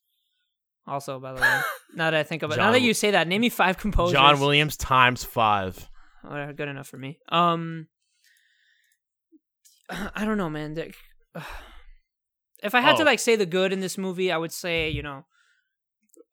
Also, 0.86 1.20
by 1.20 1.32
the 1.32 1.40
way, 1.40 1.61
now 1.94 2.11
that 2.11 2.14
I 2.18 2.22
think 2.24 2.42
about 2.42 2.59
it, 2.59 2.61
now 2.61 2.72
that 2.72 2.82
you 2.82 2.92
say 2.94 3.12
that, 3.12 3.28
name 3.28 3.40
me 3.40 3.48
five 3.48 3.78
composers. 3.78 4.12
John 4.14 4.40
Williams 4.40 4.76
times 4.76 5.22
five. 5.24 5.88
Whatever, 6.22 6.53
good 6.53 6.68
enough 6.68 6.88
for 6.88 6.96
me. 6.98 7.18
Um, 7.28 7.88
I 9.90 10.24
don't 10.24 10.38
know, 10.38 10.50
man. 10.50 10.74
Like, 10.74 10.96
If 12.62 12.76
I 12.76 12.80
had 12.80 12.96
to 12.98 13.03
Oh. 13.03 13.07
like 13.07 13.18
say 13.18 13.34
the 13.34 13.44
good 13.46 13.72
in 13.72 13.80
this 13.80 13.98
movie, 13.98 14.30
I 14.30 14.36
would 14.36 14.53
say 14.53 14.88
you 14.88 15.03
know, 15.03 15.24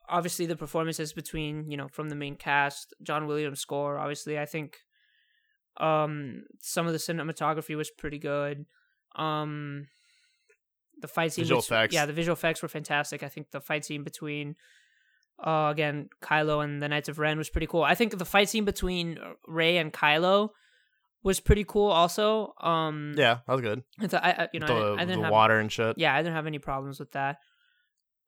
obviously 0.07 0.45
the 0.45 0.55
performances 0.55 1.11
between 1.11 1.70
you 1.72 1.76
know 1.78 1.88
from 1.88 2.09
the 2.09 2.15
main 2.15 2.36
cast, 2.36 2.93
John 3.01 3.26
Williams 3.26 3.59
score. 3.61 3.97
Obviously, 3.97 4.38
I 4.38 4.45
think 4.45 4.78
um 5.78 6.43
some 6.61 6.86
of 6.86 6.93
the 6.93 6.99
cinematography 6.99 7.76
was 7.76 7.89
pretty 7.89 8.20
good. 8.20 8.65
Um, 9.15 9.88
the 11.01 11.07
fight 11.07 11.33
scene, 11.33 11.43
Visual 11.45 11.59
effects. 11.61 11.93
yeah, 11.93 12.05
the 12.05 12.13
visual 12.13 12.33
effects 12.33 12.61
were 12.61 12.67
fantastic. 12.67 13.23
I 13.23 13.29
think 13.29 13.51
the 13.51 13.61
fight 13.61 13.85
scene 13.85 14.03
between 14.03 14.55
uh 15.43 15.69
again 15.71 16.09
Kylo 16.21 16.63
and 16.63 16.81
the 16.83 16.89
Knights 16.89 17.07
of 17.09 17.17
Ren 17.19 17.37
was 17.37 17.49
pretty 17.49 17.67
cool. 17.67 17.83
I 17.83 17.95
think 17.95 18.17
the 18.17 18.25
fight 18.25 18.49
scene 18.49 18.65
between 18.65 19.17
Rey 19.47 19.77
and 19.77 19.93
Kylo 19.93 20.49
was 21.23 21.39
pretty 21.39 21.63
cool 21.63 21.89
also. 21.89 22.53
Um 22.61 23.13
Yeah, 23.17 23.39
that 23.47 23.53
was 23.53 23.61
good. 23.61 23.83
I 23.99 24.07
th- 24.07 24.21
I, 24.23 24.29
I- 24.31 24.47
you 24.53 24.59
know, 24.59 24.67
the 24.67 24.97
I, 24.99 25.01
I 25.01 25.05
didn't 25.05 25.23
have 25.23 25.31
water 25.31 25.57
and 25.59 25.71
shit. 25.71 25.97
yeah, 25.97 26.13
I 26.13 26.21
didn't 26.21 26.35
have 26.35 26.47
any 26.47 26.59
problems 26.59 26.99
with 26.99 27.11
that. 27.13 27.37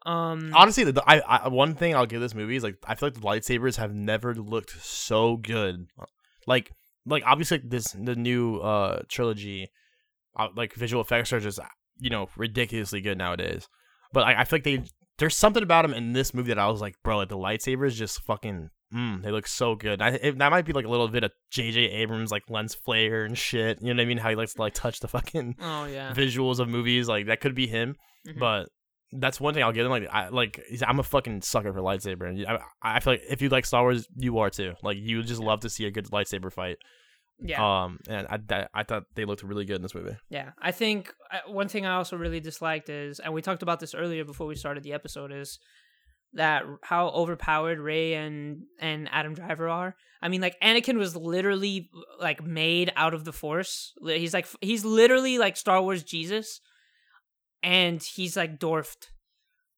Um, 0.04 0.52
Honestly, 0.56 0.84
the, 0.86 1.04
I, 1.08 1.20
I 1.20 1.48
one 1.50 1.76
thing 1.76 1.96
I'll 1.96 2.08
give 2.08 2.22
this 2.22 2.34
movie 2.34 2.56
is 2.56 2.64
like 2.64 2.78
I 2.88 2.96
feel 2.96 3.08
like 3.10 3.14
the 3.14 3.22
lightsabers 3.22 3.76
have 3.78 3.94
never 3.94 4.34
looked 4.34 4.72
so 4.84 5.38
good. 5.38 5.86
Like 6.48 6.72
like 7.06 7.24
obviously 7.26 7.58
like, 7.60 7.70
this 7.70 7.86
the 7.92 8.16
new 8.16 8.58
uh 8.58 9.04
trilogy, 9.10 9.70
uh, 10.36 10.48
like 10.56 10.74
visual 10.74 11.02
effects 11.04 11.32
are 11.34 11.40
just 11.40 11.60
you 12.02 12.10
know 12.10 12.28
ridiculously 12.36 13.00
good 13.00 13.18
nowadays. 13.18 13.70
But 14.12 14.24
I, 14.24 14.42
I 14.42 14.44
feel 14.44 14.58
like 14.58 14.64
they 14.66 14.84
there's 15.20 15.38
something 15.38 15.64
about 15.64 15.84
them 15.84 15.94
in 15.94 16.12
this 16.12 16.34
movie 16.34 16.50
that 16.50 16.60
I 16.60 16.68
was 16.68 16.82
like, 16.82 16.96
bro, 17.04 17.18
like 17.18 17.30
the 17.30 17.38
lightsabers 17.38 17.94
just 17.94 18.22
fucking. 18.24 18.70
Mm, 18.94 19.24
they 19.24 19.32
look 19.32 19.48
so 19.48 19.76
good. 19.76 20.02
I, 20.02 20.10
it, 20.10 20.38
that 20.40 20.52
might 20.52 20.66
be 20.66 20.74
like 20.74 20.84
a 20.84 20.90
little 20.90 21.08
bit 21.08 21.24
of 21.24 21.32
J.J. 21.50 21.80
Abrams 21.80 22.30
like 22.30 22.44
lens 22.50 22.76
flare 22.76 23.24
and 23.24 23.38
shit. 23.38 23.82
You 23.82 23.94
know 23.94 24.00
what 24.00 24.04
I 24.04 24.06
mean? 24.06 24.18
How 24.18 24.30
he 24.32 24.36
likes 24.36 24.56
to 24.56 24.62
like 24.62 24.74
touch 24.74 25.00
the 25.00 25.08
fucking 25.08 25.56
oh 25.62 25.86
yeah, 25.86 26.14
visuals 26.14 26.60
of 26.60 26.68
movies. 26.68 27.08
Like 27.08 27.28
that 27.28 27.40
could 27.40 27.56
be 27.56 27.68
him, 27.68 27.96
Mhm. 28.28 28.38
but 28.40 28.68
that's 29.14 29.40
one 29.40 29.54
thing 29.54 29.64
I'll 29.64 29.72
give 29.72 29.86
him. 29.86 29.92
Like 29.92 30.10
I 30.12 30.28
like 30.28 30.60
I'm 30.86 31.00
a 31.00 31.04
fucking 31.04 31.42
sucker 31.44 31.72
for 31.72 31.80
lightsaber, 31.80 32.28
and 32.28 32.46
I, 32.46 32.60
I 32.82 33.00
feel 33.00 33.14
like 33.14 33.24
if 33.30 33.42
you 33.42 33.48
like 33.48 33.66
Star 33.66 33.82
Wars, 33.84 34.08
you 34.18 34.40
are 34.40 34.50
too. 34.50 34.74
Like 34.84 34.98
you 35.00 35.24
just 35.24 35.40
love 35.40 35.62
to 35.62 35.70
see 35.70 35.86
a 35.86 35.92
good 35.92 36.08
lightsaber 36.08 36.52
fight. 36.52 36.76
Yeah, 37.44 37.84
Um, 37.84 38.00
and 38.08 38.28
I 38.30 38.68
I 38.74 38.84
thought 38.84 39.04
they 39.16 39.26
looked 39.26 39.42
really 39.44 39.66
good 39.66 39.78
in 39.78 39.82
this 39.82 39.96
movie. 39.96 40.16
yeah. 40.30 40.52
I 40.62 40.72
think 40.72 41.12
uh, 41.32 41.52
one 41.52 41.68
thing 41.68 41.86
I 41.86 41.96
also 41.96 42.16
really 42.16 42.40
disliked 42.40 42.88
is, 42.90 43.20
and 43.20 43.34
we 43.34 43.42
talked 43.42 43.64
about 43.64 43.80
this 43.80 43.96
earlier 43.96 44.24
before 44.24 44.46
we 44.48 44.56
started 44.56 44.84
the 44.84 44.94
episode, 44.94 45.32
is 45.32 45.58
that 46.34 46.64
how 46.84 47.08
overpowered 47.10 47.80
Rey 47.80 48.14
and 48.14 48.64
and 48.80 49.10
Adam 49.12 49.34
Driver 49.34 49.68
are. 49.70 49.96
I 50.22 50.28
mean, 50.30 50.40
like 50.42 50.56
Anakin 50.62 50.98
was 50.98 51.16
literally 51.16 51.90
like 52.20 52.44
made 52.44 52.94
out 52.96 53.14
of 53.16 53.26
the 53.26 53.34
Force. 53.34 53.94
He's 54.06 54.34
like 54.34 54.48
he's 54.62 54.86
literally 54.86 55.38
like 55.40 55.58
Star 55.58 55.82
Wars 55.82 56.04
Jesus. 56.04 56.62
and 57.64 58.02
he's 58.02 58.36
like 58.38 58.60
dwarfed 58.60 59.12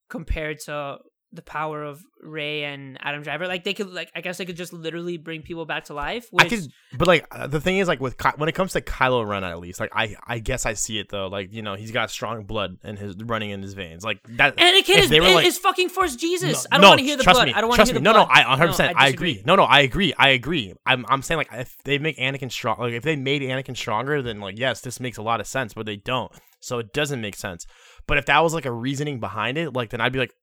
compared 0.10 0.60
to 0.66 0.98
the 1.34 1.42
power 1.42 1.84
of 1.84 2.04
Rey 2.22 2.64
and 2.64 2.98
Adam 3.02 3.24
Driver. 3.24 3.48
Like 3.48 3.64
they 3.64 3.74
could 3.74 3.92
like 3.92 4.12
I 4.16 4.22
guess 4.22 4.38
they 4.38 4.46
could 4.46 4.56
just 4.56 4.72
literally 4.72 5.18
bring 5.18 5.42
people 5.42 5.66
back 5.66 5.86
to 5.86 5.94
life. 5.94 6.28
Which, 6.32 6.46
I 6.46 6.50
could, 6.50 6.68
but 6.98 7.08
like 7.08 7.26
uh, 7.32 7.48
the 7.48 7.60
thing 7.60 7.78
is, 7.80 7.88
like 7.88 8.00
with 8.00 8.18
Ky- 8.18 8.38
when 8.38 8.48
it 8.50 8.56
comes 8.56 8.74
to 8.74 8.82
Kylo 8.82 9.28
Ren, 9.28 9.44
at 9.44 9.60
least, 9.60 9.80
like 9.80 9.92
I, 9.94 10.16
I 10.26 10.40
guess 10.40 10.66
I 10.66 10.74
see 10.74 11.00
it 11.00 11.10
though. 11.10 11.28
Like 11.28 11.52
you 11.52 11.62
know, 11.62 11.76
he's 11.76 11.92
got 11.92 12.12
strong 12.12 12.44
blood 12.44 12.78
in 12.84 12.96
his 12.96 13.16
running 13.18 13.50
in 13.50 13.62
his 13.62 13.74
veins. 13.74 14.04
Like 14.04 14.20
that. 14.38 14.56
Anakin 14.58 14.98
is, 15.00 15.12
like- 15.12 15.46
is 15.46 15.58
fucking 15.58 15.90
Force 15.90 16.16
Jesus. 16.16 16.64
No, 16.64 16.68
I 16.72 16.76
don't 16.76 16.82
no, 16.82 16.90
want 16.90 17.00
to 17.00 17.06
hear 17.06 17.18
the 17.18 17.24
trust 17.24 17.38
blood. 17.38 17.48
Me, 17.48 17.54
I 17.54 17.62
don't 17.62 17.70
want 17.70 17.82
to 17.82 17.86
hear 17.86 17.94
the 17.96 18.00
me. 18.00 18.04
No, 18.04 18.14
blood. 18.14 18.28
no, 18.28 18.34
I 18.34 18.50
100. 18.50 18.68
percent 18.68 18.98
I 18.98 19.08
agree. 19.10 19.42
No, 19.46 19.56
no, 19.56 19.64
I 19.64 19.82
agree. 19.82 20.14
I 20.18 20.30
agree. 20.30 20.74
I'm, 20.86 21.06
I'm 21.10 21.22
saying 21.22 21.40
like 21.40 21.50
if 21.52 21.76
they 21.84 21.98
make 21.98 22.18
Anakin 22.18 22.52
strong, 22.52 22.78
like 22.80 22.94
if 22.94 23.04
they 23.04 23.16
made 23.16 23.42
Anakin 23.42 23.76
stronger, 23.76 24.22
then 24.22 24.40
like 24.40 24.58
yes, 24.58 24.82
this 24.82 25.00
makes 25.00 25.18
a 25.18 25.24
lot 25.24 25.40
of 25.40 25.48
sense. 25.48 25.74
But 25.74 25.86
they 25.86 25.98
don't, 25.98 26.32
so 26.60 26.80
it 26.80 26.94
doesn't 26.94 27.22
make 27.22 27.36
sense. 27.36 27.66
But 28.08 28.18
if 28.18 28.26
that 28.26 28.40
was 28.40 28.54
like 28.54 28.66
a 28.66 28.72
reasoning 28.72 29.20
behind 29.20 29.58
it, 29.58 29.74
like 29.74 29.90
then 29.90 30.02
I'd 30.02 30.14
be 30.14 30.20
like, 30.20 30.34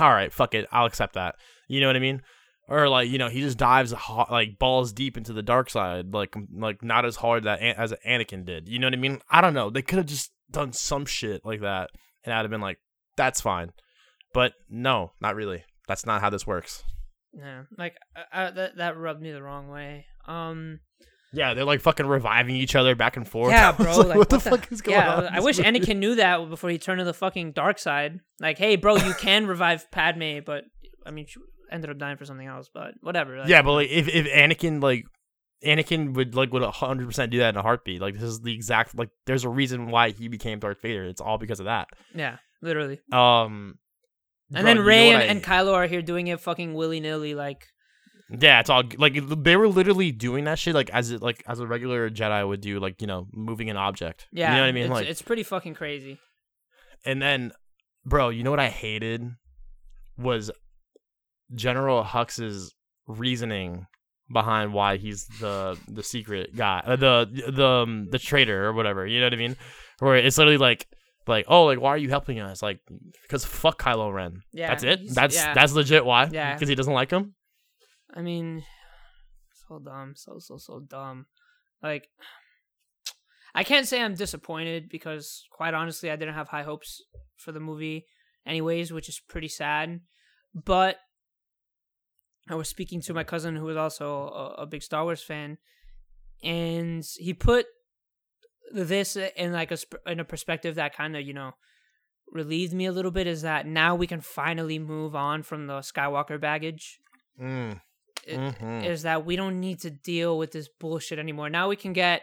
all 0.00 0.10
right, 0.10 0.32
fuck 0.32 0.54
it, 0.54 0.66
I'll 0.72 0.86
accept 0.86 1.14
that. 1.14 1.36
You 1.68 1.80
know 1.80 1.86
what 1.86 1.96
I 1.96 2.00
mean? 2.00 2.22
Or 2.68 2.88
like 2.88 3.08
you 3.08 3.18
know 3.18 3.28
he 3.28 3.40
just 3.40 3.58
dives 3.58 3.92
ho- 3.92 4.26
like 4.30 4.58
balls 4.58 4.92
deep 4.92 5.16
into 5.16 5.32
the 5.32 5.42
dark 5.42 5.70
side, 5.70 6.12
like 6.12 6.34
like 6.52 6.82
not 6.82 7.04
as 7.04 7.16
hard 7.16 7.44
that 7.44 7.60
as 7.60 7.94
Anakin 8.06 8.44
did. 8.44 8.68
You 8.68 8.78
know 8.78 8.88
what 8.88 8.94
I 8.94 8.98
mean? 8.98 9.20
I 9.30 9.40
don't 9.40 9.54
know. 9.54 9.70
They 9.70 9.82
could 9.82 9.98
have 9.98 10.06
just 10.06 10.32
done 10.50 10.72
some 10.72 11.06
shit 11.06 11.42
like 11.44 11.60
that, 11.60 11.90
and 12.24 12.34
I'd 12.34 12.42
have 12.42 12.50
been 12.50 12.60
like, 12.60 12.78
that's 13.16 13.40
fine. 13.40 13.70
But 14.34 14.54
no, 14.68 15.12
not 15.20 15.36
really. 15.36 15.64
That's 15.86 16.04
not 16.04 16.20
how 16.20 16.30
this 16.30 16.46
works. 16.46 16.82
Yeah, 17.32 17.62
like 17.78 17.94
I, 18.32 18.46
I, 18.46 18.50
that 18.50 18.76
that 18.78 18.98
rubbed 18.98 19.22
me 19.22 19.30
the 19.30 19.42
wrong 19.42 19.68
way. 19.68 20.06
Um, 20.26 20.80
Yeah, 21.32 21.54
they're 21.54 21.64
like 21.64 21.80
fucking 21.80 22.06
reviving 22.06 22.56
each 22.56 22.74
other 22.74 22.94
back 22.94 23.16
and 23.16 23.26
forth. 23.28 23.50
yeah, 23.52 23.72
bro. 23.76 23.96
like, 23.96 24.06
Like, 24.08 24.18
what 24.18 24.28
the 24.30 24.40
fuck 24.40 24.70
is 24.72 24.80
going 24.80 24.96
yeah, 24.98 25.14
on? 25.14 25.26
in 25.26 25.34
I 25.34 25.40
wish 25.40 25.58
movie? 25.58 25.70
Anakin 25.80 25.96
knew 25.98 26.14
that 26.16 26.48
before 26.48 26.70
he 26.70 26.78
turned 26.78 26.98
to 27.00 27.04
the 27.04 27.12
fucking 27.14 27.52
dark 27.52 27.78
side. 27.78 28.20
Like, 28.40 28.58
hey, 28.58 28.76
bro, 28.76 28.96
you 28.96 29.12
can 29.18 29.46
revive 29.46 29.90
Padme, 29.90 30.38
but 30.46 30.64
I 31.04 31.10
mean, 31.10 31.26
she 31.26 31.40
ended 31.70 31.90
up 31.90 31.98
dying 31.98 32.16
for 32.16 32.24
something 32.24 32.46
else. 32.46 32.70
But 32.72 32.94
whatever. 33.00 33.38
Like, 33.38 33.48
Yeah, 33.48 33.62
but 33.62 33.72
like 33.72 33.90
if, 33.90 34.08
if 34.08 34.26
Anakin 34.26 34.82
like 34.82 35.04
Anakin 35.64 36.14
would 36.14 36.34
like 36.34 36.52
would 36.52 36.62
hundred 36.62 37.06
percent 37.06 37.32
do 37.32 37.38
that 37.38 37.50
in 37.50 37.56
a 37.56 37.62
heartbeat. 37.62 38.00
Like 38.00 38.14
this 38.14 38.22
is 38.22 38.40
the 38.40 38.54
exact 38.54 38.96
like 38.96 39.08
there's 39.26 39.44
a 39.44 39.48
reason 39.48 39.90
why 39.90 40.10
he 40.10 40.28
became 40.28 40.58
Darth 40.60 40.80
Vader. 40.80 41.04
It's 41.04 41.20
all 41.20 41.38
because 41.38 41.60
of 41.60 41.66
that. 41.66 41.88
yeah, 42.14 42.36
literally. 42.62 43.00
Um 43.12 43.78
And 44.54 44.62
bro, 44.62 44.74
then 44.74 44.78
Rey 44.80 45.08
and, 45.10 45.18
I- 45.22 45.24
and 45.26 45.42
Kylo 45.42 45.74
are 45.74 45.86
here 45.86 46.02
doing 46.02 46.28
it 46.28 46.40
fucking 46.40 46.74
willy 46.74 47.00
nilly. 47.00 47.34
Like, 47.34 47.66
Yeah, 48.28 48.58
it's 48.60 48.70
all 48.70 48.82
like 48.98 49.14
they 49.44 49.56
were 49.56 49.68
literally 49.68 50.10
doing 50.10 50.44
that 50.44 50.58
shit 50.58 50.74
like 50.74 50.90
as 50.90 51.12
it 51.12 51.22
like 51.22 51.44
as 51.46 51.60
a 51.60 51.66
regular 51.66 52.10
Jedi 52.10 52.46
would 52.46 52.60
do, 52.60 52.80
like 52.80 53.00
you 53.00 53.06
know, 53.06 53.28
moving 53.32 53.70
an 53.70 53.76
object. 53.76 54.26
yeah, 54.32 54.50
you 54.50 54.56
know 54.56 54.62
what 54.62 54.68
I 54.68 54.72
mean. 54.72 54.84
It's, 54.84 54.92
like, 54.92 55.06
it's 55.06 55.22
pretty 55.22 55.42
fucking 55.44 55.74
crazy. 55.74 56.18
and 57.04 57.22
then, 57.22 57.52
bro, 58.04 58.30
you 58.30 58.42
know 58.42 58.50
what 58.50 58.58
I 58.60 58.68
hated 58.68 59.22
was 60.18 60.50
General 61.54 62.02
Hux's 62.02 62.74
reasoning 63.06 63.86
behind 64.32 64.72
why 64.72 64.96
he's 64.96 65.26
the 65.40 65.78
the 65.86 66.02
secret 66.02 66.56
guy, 66.56 66.82
uh, 66.84 66.96
the 66.96 67.28
the 67.48 67.66
um, 67.66 68.08
the 68.10 68.18
traitor 68.18 68.66
or 68.66 68.72
whatever. 68.72 69.06
You 69.06 69.20
know 69.20 69.26
what 69.26 69.34
I 69.34 69.36
mean? 69.36 69.56
Where 70.00 70.16
it's 70.16 70.38
literally 70.38 70.58
like. 70.58 70.86
Like 71.28 71.46
oh 71.48 71.64
like 71.64 71.80
why 71.80 71.88
are 71.88 71.98
you 71.98 72.08
helping 72.08 72.38
us 72.38 72.62
like 72.62 72.78
because 73.22 73.44
fuck 73.44 73.82
Kylo 73.82 74.14
Ren 74.14 74.42
Yeah, 74.52 74.68
that's 74.68 74.84
it 74.84 75.12
that's 75.12 75.34
yeah. 75.34 75.54
that's 75.54 75.72
legit 75.72 76.04
why 76.04 76.28
Yeah. 76.30 76.54
because 76.54 76.68
he 76.68 76.76
doesn't 76.76 76.92
like 76.92 77.10
him 77.10 77.34
I 78.14 78.22
mean, 78.22 78.64
so 79.68 79.78
dumb, 79.78 80.14
so 80.16 80.38
so 80.38 80.56
so 80.56 80.80
dumb. 80.80 81.26
Like, 81.82 82.08
I 83.54 83.64
can't 83.64 83.86
say 83.86 84.02
I'm 84.02 84.14
disappointed 84.14 84.88
because, 84.88 85.44
quite 85.50 85.74
honestly, 85.74 86.10
I 86.10 86.16
didn't 86.16 86.34
have 86.34 86.48
high 86.48 86.62
hopes 86.62 87.02
for 87.36 87.52
the 87.52 87.60
movie, 87.60 88.06
anyways, 88.46 88.92
which 88.92 89.08
is 89.08 89.20
pretty 89.28 89.48
sad. 89.48 90.00
But 90.54 90.96
I 92.48 92.54
was 92.54 92.68
speaking 92.68 93.00
to 93.02 93.14
my 93.14 93.24
cousin, 93.24 93.56
who 93.56 93.68
is 93.68 93.76
also 93.76 94.54
a, 94.58 94.62
a 94.62 94.66
big 94.66 94.82
Star 94.82 95.04
Wars 95.04 95.22
fan, 95.22 95.58
and 96.42 97.04
he 97.16 97.34
put 97.34 97.66
this 98.72 99.16
in 99.16 99.52
like 99.52 99.70
a 99.70 99.78
in 100.06 100.20
a 100.20 100.24
perspective 100.24 100.74
that 100.74 100.94
kind 100.94 101.16
of 101.16 101.22
you 101.22 101.32
know 101.32 101.52
relieved 102.32 102.72
me 102.72 102.86
a 102.86 102.92
little 102.92 103.10
bit. 103.10 103.26
Is 103.26 103.42
that 103.42 103.66
now 103.66 103.94
we 103.94 104.06
can 104.06 104.20
finally 104.20 104.78
move 104.78 105.14
on 105.14 105.42
from 105.42 105.66
the 105.66 105.80
Skywalker 105.80 106.40
baggage 106.40 107.00
mm. 107.40 107.80
Mhm. 108.28 108.84
is 108.84 109.02
that 109.02 109.24
we 109.24 109.36
don't 109.36 109.60
need 109.60 109.80
to 109.80 109.90
deal 109.90 110.36
with 110.38 110.52
this 110.52 110.68
bullshit 110.68 111.18
anymore. 111.18 111.48
Now 111.50 111.68
we 111.68 111.76
can 111.76 111.92
get 111.92 112.22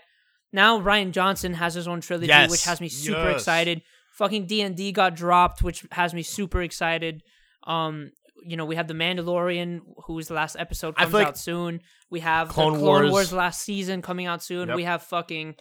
now 0.51 0.80
Rian 0.80 1.12
Johnson 1.12 1.54
has 1.56 1.74
his 1.74 1.88
own 1.88 2.01
trilogy, 2.01 2.28
Yes, 2.28 2.51
which 2.51 2.64
has 2.66 2.80
me 2.82 2.89
super 2.89 3.30
yes. 3.32 3.36
excited. 3.41 3.82
Fucking 4.14 4.45
D 4.45 4.62
and 4.62 4.76
D 4.76 4.91
got 4.91 5.16
dropped, 5.16 5.62
which 5.64 5.86
has 5.91 6.14
me 6.14 6.22
super 6.22 6.62
excited. 6.62 7.24
Um, 7.66 8.12
you 8.45 8.58
know, 8.58 8.66
we 8.66 8.76
have 8.76 8.88
the 8.88 8.93
Mandalorian, 8.93 9.80
whose 10.06 10.30
last 10.30 10.56
episode 10.60 10.95
comes 10.97 11.14
like 11.14 11.28
out 11.28 11.38
soon. 11.38 11.80
We 12.12 12.20
have 12.20 12.49
Clone 12.49 12.74
the 12.74 12.80
Clone 12.80 12.88
Wars- 13.04 13.12
Wars. 13.12 13.34
last 13.34 13.62
season 13.62 14.01
coming 14.01 14.26
out 14.28 14.43
soon. 14.43 14.68
Yep. 14.68 14.76
We 14.76 14.84
have 14.84 15.01
fucking 15.04 15.56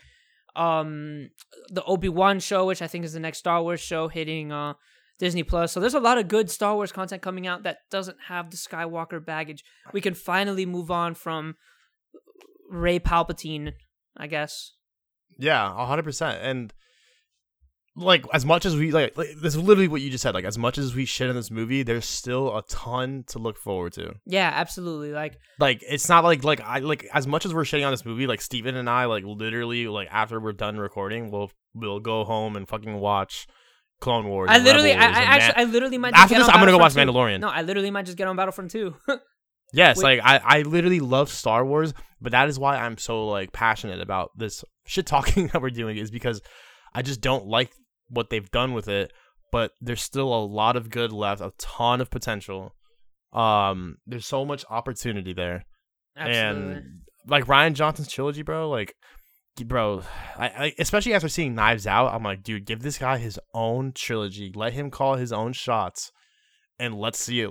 um 0.55 1.31
the 1.71 1.83
Obi 1.85 2.09
Wan 2.11 2.41
show, 2.41 2.67
which 2.67 2.83
I 2.83 2.87
think 2.87 3.05
is 3.05 3.15
the 3.15 3.21
next 3.21 3.39
Star 3.39 3.63
Wars 3.63 3.81
show 3.81 4.09
hitting 4.09 4.53
uh 4.53 4.75
Disney 5.23 5.45
Plus. 5.45 5.71
So 5.71 5.79
there's 5.79 5.95
a 5.95 6.01
lot 6.01 6.19
of 6.19 6.27
good 6.27 6.51
Star 6.51 6.75
Wars 6.75 6.91
content 6.91 7.23
coming 7.23 7.47
out 7.47 7.63
that 7.63 7.79
doesn't 7.93 8.17
have 8.27 8.51
the 8.51 8.57
Skywalker 8.57 9.25
baggage. 9.25 9.63
We 9.93 10.01
can 10.01 10.15
finally 10.15 10.67
move 10.67 10.91
on 10.91 11.15
from 11.15 11.55
Rey 12.69 12.99
Palpatine, 12.99 13.75
I 14.17 14.27
guess. 14.27 14.73
Yeah, 15.39 15.65
a 15.65 15.87
hundred 15.87 16.03
percent. 16.03 16.41
And 16.43 16.75
like 17.95 18.27
as 18.33 18.45
much 18.45 18.67
as 18.67 18.75
we 18.75 18.91
like, 18.91 19.17
like 19.17 19.29
this 19.41 19.55
is 19.55 19.63
literally 19.63 19.87
what 19.87 20.01
you 20.01 20.11
just 20.11 20.23
said. 20.23 20.35
Like 20.35 20.45
as 20.45 20.59
much 20.59 20.77
as 20.77 20.93
we 20.93 21.05
shit 21.05 21.31
in 21.31 21.37
this 21.37 21.53
movie, 21.53 21.85
there's 21.85 22.05
still 22.05 22.57
a 22.57 22.63
ton 22.63 23.23
to 23.29 23.39
look 23.39 23.59
forward 23.59 23.93
to. 23.93 24.15
Yeah, 24.27 24.51
absolutely. 24.53 25.13
Like 25.13 25.39
Like 25.61 25.85
it's 25.89 26.09
not 26.09 26.25
like 26.25 26.43
like 26.43 26.61
I 26.63 26.81
like 26.81 27.09
as 27.15 27.29
much 27.29 27.47
as 27.47 27.55
we're 27.55 27.63
shitting 27.63 27.87
on 27.87 27.93
this 27.93 28.05
movie, 28.05 28.27
like 28.27 28.41
Steven 28.41 28.75
and 28.75 28.91
I, 28.91 29.05
like 29.05 29.23
literally 29.25 29.87
like 29.87 30.09
after 30.11 30.41
we're 30.41 30.51
done 30.51 30.79
recording, 30.79 31.31
we'll 31.31 31.53
we'll 31.75 32.01
go 32.01 32.25
home 32.25 32.57
and 32.57 32.69
fucking 32.69 32.99
watch 32.99 33.47
Clone 34.03 34.29
Wars. 34.29 34.49
I 34.51 34.59
literally, 34.59 34.93
I, 34.93 34.97
Rebels 34.97 35.17
I 35.17 35.21
and 35.21 35.29
actually, 35.31 35.63
I 35.63 35.65
literally 35.65 35.99
might. 35.99 36.15
After 36.15 36.35
get 36.35 36.39
this, 36.41 36.49
on 36.49 36.55
I'm 36.55 36.61
gonna 36.61 36.73
go 36.73 36.79
watch 36.79 36.95
Battlefront 36.95 37.17
2. 37.17 37.37
Mandalorian. 37.37 37.41
No, 37.41 37.49
I 37.49 37.63
literally 37.63 37.91
might 37.91 38.05
just 38.05 38.19
get 38.19 38.29
on 38.29 38.37
Battlefront 38.37 38.71
2. 38.71 38.95
Yes, 39.73 39.97
Wait. 39.97 40.21
like 40.21 40.21
I, 40.23 40.59
I 40.59 40.63
literally 40.63 41.01
love 41.01 41.31
Star 41.31 41.65
Wars, 41.65 41.95
but 42.21 42.33
that 42.33 42.49
is 42.49 42.59
why 42.59 42.77
I'm 42.77 42.99
so 42.99 43.27
like 43.27 43.53
passionate 43.53 44.01
about 44.01 44.31
this 44.37 44.65
shit 44.87 45.07
talking 45.07 45.47
that 45.49 45.63
we're 45.63 45.71
doing 45.71 45.97
is 45.97 46.11
because 46.11 46.43
I 46.95 47.03
just 47.03 47.23
don't 47.23 47.47
like 47.47 47.73
what 48.09 48.29
they've 48.29 48.51
done 48.51 48.75
with 48.75 48.87
it, 48.89 49.13
but 49.51 49.73
there's 49.81 50.03
still 50.03 50.35
a 50.35 50.45
lot 50.45 50.77
of 50.77 50.91
good 50.91 51.11
left, 51.11 51.41
a 51.41 51.53
ton 51.59 52.01
of 52.03 52.11
potential. 52.11 52.75
Um 53.33 53.97
there's 54.07 54.27
so 54.27 54.45
much 54.45 54.63
opportunity 54.69 55.33
there. 55.33 55.65
Absolutely. 56.19 56.73
And 56.75 57.01
like 57.27 57.47
Rian 57.47 57.73
Johnson's 57.73 58.13
trilogy, 58.13 58.43
bro, 58.43 58.69
like 58.69 58.95
bro, 59.57 60.03
I, 60.37 60.47
I 60.47 60.75
especially 60.79 61.15
after 61.15 61.29
seeing 61.29 61.55
Knives 61.55 61.87
Out, 61.87 62.13
I'm 62.13 62.23
like, 62.23 62.43
dude, 62.43 62.65
give 62.65 62.83
this 62.83 62.99
guy 62.99 63.19
his 63.19 63.39
own 63.55 63.93
trilogy. 63.93 64.53
Let 64.55 64.73
him 64.73 64.91
call 64.91 65.17
his 65.17 65.33
own 65.33 65.53
shots 65.53 66.13
and 66.79 66.95
let's 66.95 67.19
see 67.19 67.41
it, 67.41 67.51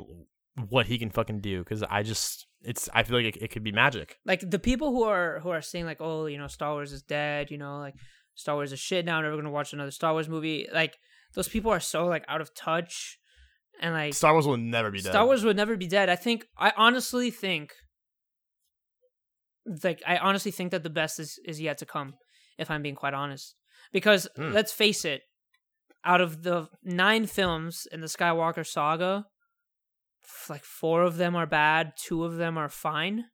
what 0.70 0.88
he 0.88 0.98
can 0.98 1.10
fucking 1.10 1.40
do 1.40 1.64
cuz 1.64 1.82
I 1.84 2.04
just 2.04 2.48
it's 2.64 2.90
I 2.94 3.04
feel 3.04 3.18
like 3.18 3.36
it, 3.36 3.42
it 3.42 3.52
could 3.52 3.64
be 3.64 3.72
magic. 3.72 4.18
like 4.26 4.48
the 4.48 4.60
people 4.60 4.92
who 4.92 5.04
are 5.04 5.40
who 5.40 5.50
are 5.50 5.62
saying 5.62 5.86
like, 5.86 6.02
oh, 6.02 6.26
you 6.26 6.38
know, 6.38 6.48
Star 6.48 6.74
Wars 6.74 6.92
is 6.92 7.02
dead. 7.02 7.52
You 7.52 7.58
know, 7.58 7.80
like 7.80 7.96
Star 8.36 8.56
Wars 8.56 8.72
is 8.72 8.80
shit 8.80 9.06
now. 9.06 9.22
Never 9.22 9.36
gonna 9.36 9.52
watch 9.52 9.74
another 9.74 9.92
Star 9.92 10.14
Wars 10.14 10.30
movie. 10.30 10.68
Like 10.72 10.98
those 11.34 11.48
people 11.48 11.72
are 11.72 11.80
so 11.80 12.06
like 12.06 12.26
out 12.28 12.42
of 12.42 12.54
touch, 12.54 13.18
and 13.80 13.94
like 13.94 14.14
Star 14.14 14.34
Wars 14.34 14.48
will 14.48 14.58
never 14.58 14.92
be 14.92 15.02
dead. 15.02 15.12
Star 15.12 15.26
Wars 15.26 15.44
would 15.44 15.58
never 15.58 15.78
be 15.78 15.88
dead. 15.88 16.10
I 16.10 16.16
think. 16.16 16.46
I 16.58 16.74
honestly 16.78 17.32
think. 17.32 17.74
Like 19.84 20.02
I 20.08 20.18
honestly 20.18 20.52
think 20.52 20.72
that 20.72 20.84
the 20.84 20.90
best 20.90 21.20
is 21.20 21.40
is 21.46 21.62
yet 21.62 21.78
to 21.80 21.86
come. 21.86 22.16
If 22.58 22.70
I'm 22.72 22.82
being 22.82 22.96
quite 22.96 23.14
honest, 23.14 23.56
because 23.92 24.28
Hmm. 24.36 24.52
let's 24.52 24.72
face 24.74 25.06
it, 25.06 25.22
out 26.04 26.22
of 26.22 26.44
the 26.44 26.68
nine 26.84 27.26
films 27.28 27.88
in 27.92 28.02
the 28.02 28.08
Skywalker 28.08 28.66
saga, 28.66 29.26
f- 30.24 30.48
like 30.50 30.64
four 30.64 31.04
of 31.04 31.18
them 31.18 31.36
are 31.36 31.46
bad, 31.48 31.94
two 31.98 32.24
of 32.24 32.36
them 32.38 32.58
are 32.58 32.70
fine. 32.70 33.26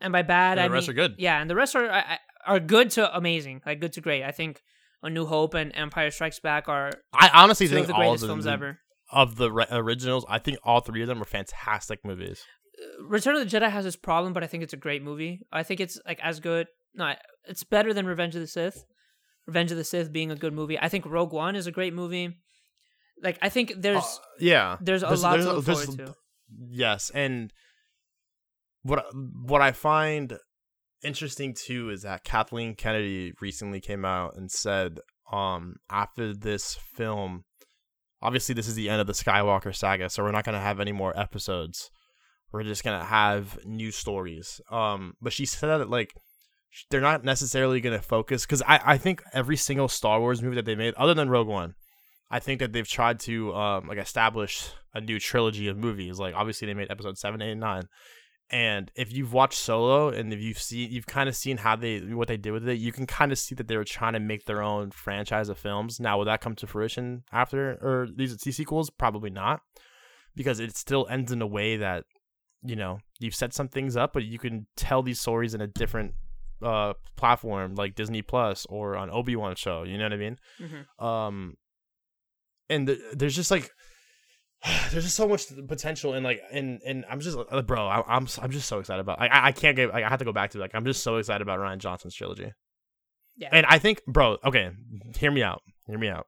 And 0.00 0.12
by 0.12 0.22
bad, 0.22 0.52
And 0.58 0.64
I 0.64 0.68
the 0.68 0.72
rest 0.74 0.88
mean- 0.88 0.98
are 0.98 1.08
good. 1.08 1.14
Yeah, 1.18 1.40
and 1.40 1.50
the 1.50 1.54
rest 1.54 1.76
are 1.76 2.18
are 2.46 2.60
good 2.60 2.90
to 2.92 3.14
amazing, 3.16 3.60
like 3.66 3.80
good 3.80 3.92
to 3.94 4.00
great. 4.00 4.22
I 4.22 4.30
think 4.32 4.62
A 5.02 5.10
New 5.10 5.26
Hope 5.26 5.54
and 5.54 5.74
Empire 5.74 6.10
Strikes 6.10 6.40
Back 6.40 6.68
are 6.68 6.90
I 7.12 7.28
honestly 7.34 7.68
two 7.68 7.74
of 7.74 7.76
think 7.78 7.86
the 7.88 7.94
all 7.94 8.00
greatest 8.00 8.24
of 8.24 8.28
films 8.28 8.44
the, 8.44 8.52
ever. 8.52 8.78
of 9.12 9.36
the 9.36 9.50
re- 9.52 9.66
originals, 9.70 10.24
I 10.28 10.38
think 10.38 10.58
all 10.64 10.80
three 10.80 11.02
of 11.02 11.08
them 11.08 11.20
are 11.20 11.26
fantastic 11.26 12.04
movies. 12.04 12.42
Return 13.00 13.36
of 13.36 13.48
the 13.48 13.58
Jedi 13.58 13.70
has 13.70 13.86
its 13.86 13.96
problem, 13.96 14.32
but 14.32 14.42
I 14.42 14.46
think 14.46 14.62
it's 14.62 14.72
a 14.72 14.78
great 14.78 15.02
movie. 15.02 15.40
I 15.52 15.62
think 15.62 15.80
it's 15.80 15.98
like 16.06 16.20
as 16.22 16.40
good. 16.40 16.66
No, 16.94 17.14
it's 17.44 17.64
better 17.64 17.92
than 17.92 18.06
Revenge 18.06 18.34
of 18.34 18.40
the 18.40 18.46
Sith. 18.46 18.84
Revenge 19.46 19.70
of 19.70 19.76
the 19.76 19.84
Sith 19.84 20.12
being 20.12 20.30
a 20.30 20.36
good 20.36 20.52
movie. 20.52 20.78
I 20.78 20.88
think 20.88 21.06
Rogue 21.06 21.32
One 21.32 21.56
is 21.56 21.66
a 21.66 21.72
great 21.72 21.94
movie. 21.94 22.36
Like 23.22 23.38
I 23.42 23.48
think 23.48 23.74
there's 23.76 24.02
Uh, 24.02 24.18
yeah, 24.38 24.76
there's 24.80 25.02
a 25.02 25.10
lot 25.10 25.36
to 25.36 25.52
look 25.52 25.64
forward 25.64 25.98
to. 25.98 26.14
Yes, 26.68 27.10
and 27.14 27.52
what 28.82 29.04
what 29.14 29.60
I 29.60 29.72
find 29.72 30.38
interesting 31.02 31.54
too 31.54 31.90
is 31.90 32.02
that 32.02 32.24
Kathleen 32.24 32.74
Kennedy 32.74 33.32
recently 33.40 33.80
came 33.80 34.04
out 34.04 34.36
and 34.36 34.50
said 34.50 34.98
um 35.32 35.76
after 35.90 36.34
this 36.34 36.74
film 36.74 37.44
obviously 38.22 38.54
this 38.54 38.68
is 38.68 38.74
the 38.74 38.90
end 38.90 39.00
of 39.00 39.06
the 39.06 39.12
Skywalker 39.12 39.74
saga, 39.74 40.10
so 40.10 40.22
we're 40.22 40.32
not 40.32 40.44
gonna 40.44 40.60
have 40.60 40.80
any 40.80 40.92
more 40.92 41.18
episodes. 41.18 41.90
We're 42.52 42.64
just 42.64 42.84
gonna 42.84 43.04
have 43.04 43.58
new 43.64 43.90
stories. 43.90 44.60
Um, 44.70 45.14
but 45.20 45.32
she 45.32 45.46
said 45.46 45.68
that 45.68 45.90
like 45.90 46.12
they're 46.90 47.00
not 47.00 47.24
necessarily 47.24 47.80
gonna 47.80 48.02
focus 48.02 48.46
because 48.46 48.62
I 48.62 48.80
I 48.84 48.98
think 48.98 49.22
every 49.32 49.56
single 49.56 49.88
Star 49.88 50.20
Wars 50.20 50.42
movie 50.42 50.56
that 50.56 50.64
they 50.64 50.76
made, 50.76 50.94
other 50.94 51.14
than 51.14 51.30
Rogue 51.30 51.48
One, 51.48 51.74
I 52.30 52.40
think 52.40 52.60
that 52.60 52.72
they've 52.72 52.88
tried 52.88 53.20
to 53.20 53.54
um 53.54 53.88
like 53.88 53.98
establish 53.98 54.70
a 54.94 55.00
new 55.00 55.18
trilogy 55.18 55.68
of 55.68 55.76
movies. 55.76 56.18
Like 56.18 56.34
obviously 56.34 56.66
they 56.66 56.74
made 56.74 56.90
episode 56.90 57.18
seven, 57.18 57.42
eight, 57.42 57.52
and 57.52 57.60
nine. 57.60 57.84
And 58.52 58.90
if 58.96 59.12
you've 59.12 59.32
watched 59.32 59.58
Solo 59.58 60.08
and 60.08 60.32
if 60.32 60.40
you've 60.40 60.58
seen, 60.58 60.90
you've 60.90 61.06
kind 61.06 61.28
of 61.28 61.36
seen 61.36 61.58
how 61.58 61.76
they 61.76 62.00
what 62.00 62.26
they 62.26 62.36
did 62.36 62.50
with 62.50 62.68
it, 62.68 62.78
you 62.78 62.90
can 62.90 63.06
kind 63.06 63.30
of 63.30 63.38
see 63.38 63.54
that 63.54 63.68
they 63.68 63.76
were 63.76 63.84
trying 63.84 64.14
to 64.14 64.20
make 64.20 64.44
their 64.44 64.60
own 64.60 64.90
franchise 64.90 65.48
of 65.48 65.56
films. 65.56 66.00
Now, 66.00 66.18
will 66.18 66.24
that 66.24 66.40
come 66.40 66.56
to 66.56 66.66
fruition 66.66 67.22
after 67.32 67.78
or 67.80 68.08
these 68.12 68.36
these 68.38 68.56
sequels? 68.56 68.90
Probably 68.90 69.30
not, 69.30 69.60
because 70.34 70.58
it 70.58 70.76
still 70.76 71.06
ends 71.08 71.30
in 71.30 71.40
a 71.40 71.46
way 71.46 71.76
that 71.76 72.04
you 72.62 72.76
know 72.76 72.98
you've 73.18 73.34
set 73.34 73.52
some 73.54 73.68
things 73.68 73.96
up, 73.96 74.12
but 74.12 74.24
you 74.24 74.38
can 74.38 74.66
tell 74.76 75.02
these 75.02 75.20
stories 75.20 75.54
in 75.54 75.60
a 75.60 75.66
different 75.66 76.12
uh 76.62 76.92
platform 77.16 77.74
like 77.74 77.94
Disney 77.94 78.20
Plus 78.22 78.66
or 78.68 78.96
on 78.96 79.10
Obi 79.10 79.34
Wan 79.36 79.54
show. 79.56 79.82
You 79.84 79.96
know 79.98 80.04
what 80.04 80.12
I 80.12 80.16
mean? 80.16 80.36
Mhm. 80.60 81.04
Um, 81.04 81.54
and 82.68 82.86
th- 82.86 82.98
there's 83.14 83.34
just 83.34 83.50
like 83.50 83.70
there's 84.90 85.04
just 85.04 85.16
so 85.16 85.26
much 85.26 85.46
potential 85.68 86.12
and 86.14 86.22
like 86.24 86.40
and 86.52 86.80
and 86.84 87.04
I'm 87.08 87.20
just 87.20 87.38
uh, 87.50 87.62
bro 87.62 87.86
I, 87.86 88.02
I'm 88.06 88.26
I'm 88.42 88.50
just 88.50 88.68
so 88.68 88.78
excited 88.78 89.00
about 89.00 89.20
I, 89.20 89.48
I 89.48 89.52
can't 89.52 89.74
get 89.74 89.90
like, 89.92 90.04
I 90.04 90.08
have 90.08 90.18
to 90.18 90.24
go 90.24 90.32
back 90.32 90.50
to 90.50 90.58
like 90.58 90.72
I'm 90.74 90.84
just 90.84 91.02
so 91.02 91.16
excited 91.16 91.40
about 91.42 91.58
Rian 91.60 91.78
Johnson's 91.78 92.14
trilogy 92.14 92.52
Yeah. 93.38 93.48
and 93.52 93.64
I 93.66 93.78
think 93.78 94.02
bro 94.06 94.36
okay 94.44 94.70
hear 95.16 95.30
me 95.30 95.42
out 95.42 95.62
hear 95.86 95.98
me 95.98 96.08
out 96.08 96.26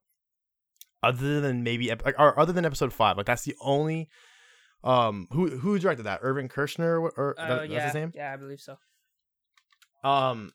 other 1.02 1.40
than 1.42 1.62
maybe 1.62 1.88
like, 1.90 2.14
or 2.18 2.38
other 2.40 2.52
than 2.54 2.64
episode 2.64 2.92
five 2.92 3.16
like 3.18 3.26
that's 3.26 3.42
the 3.44 3.54
only 3.60 4.08
um 4.84 5.28
who 5.32 5.48
who 5.58 5.78
directed 5.78 6.02
that 6.04 6.20
Irvin 6.22 6.48
Kershner 6.48 7.00
or, 7.00 7.10
or 7.16 7.34
Uh, 7.38 7.48
that- 7.48 7.58
that's 7.60 7.70
yeah, 7.70 7.84
his 7.86 7.94
name 7.94 8.12
yeah, 8.14 8.32
I 8.32 8.36
believe 8.36 8.60
so. 8.60 8.78
um 10.04 10.52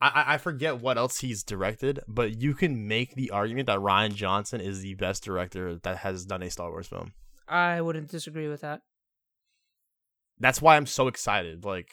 I 0.00 0.08
I- 0.08 0.34
I 0.34 0.38
forget 0.38 0.78
what 0.80 0.98
else 0.98 1.18
he's 1.20 1.42
directed 1.42 2.00
but 2.08 2.40
you 2.40 2.54
can 2.54 2.86
make 2.88 3.14
the 3.14 3.30
argument 3.30 3.66
that 3.66 3.78
Rian 3.78 4.14
Johnson 4.14 4.60
is 4.60 4.80
the 4.82 4.94
best 4.94 5.24
director 5.24 5.76
that 5.84 5.98
has 5.98 6.26
done 6.26 6.42
a 6.42 6.50
Star 6.50 6.70
Wars 6.70 6.88
film 6.88 7.12
I 7.48 7.80
wouldn't 7.80 8.08
disagree 8.10 8.48
with 8.48 8.60
that. 8.62 8.80
that's 10.38 10.60
why 10.62 10.76
I'm 10.76 10.86
so 10.86 11.06
excited. 11.06 11.64
Like, 11.64 11.90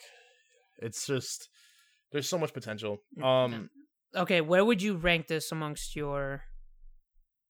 it's 0.78 1.06
just 1.06 1.48
there's 2.12 2.28
so 2.28 2.38
much 2.38 2.52
potential. 2.52 2.98
Um, 3.22 3.70
Okay, 4.16 4.40
where 4.40 4.64
would 4.64 4.82
you 4.82 4.96
rank 4.96 5.28
this 5.28 5.52
amongst 5.52 5.94
your 5.94 6.42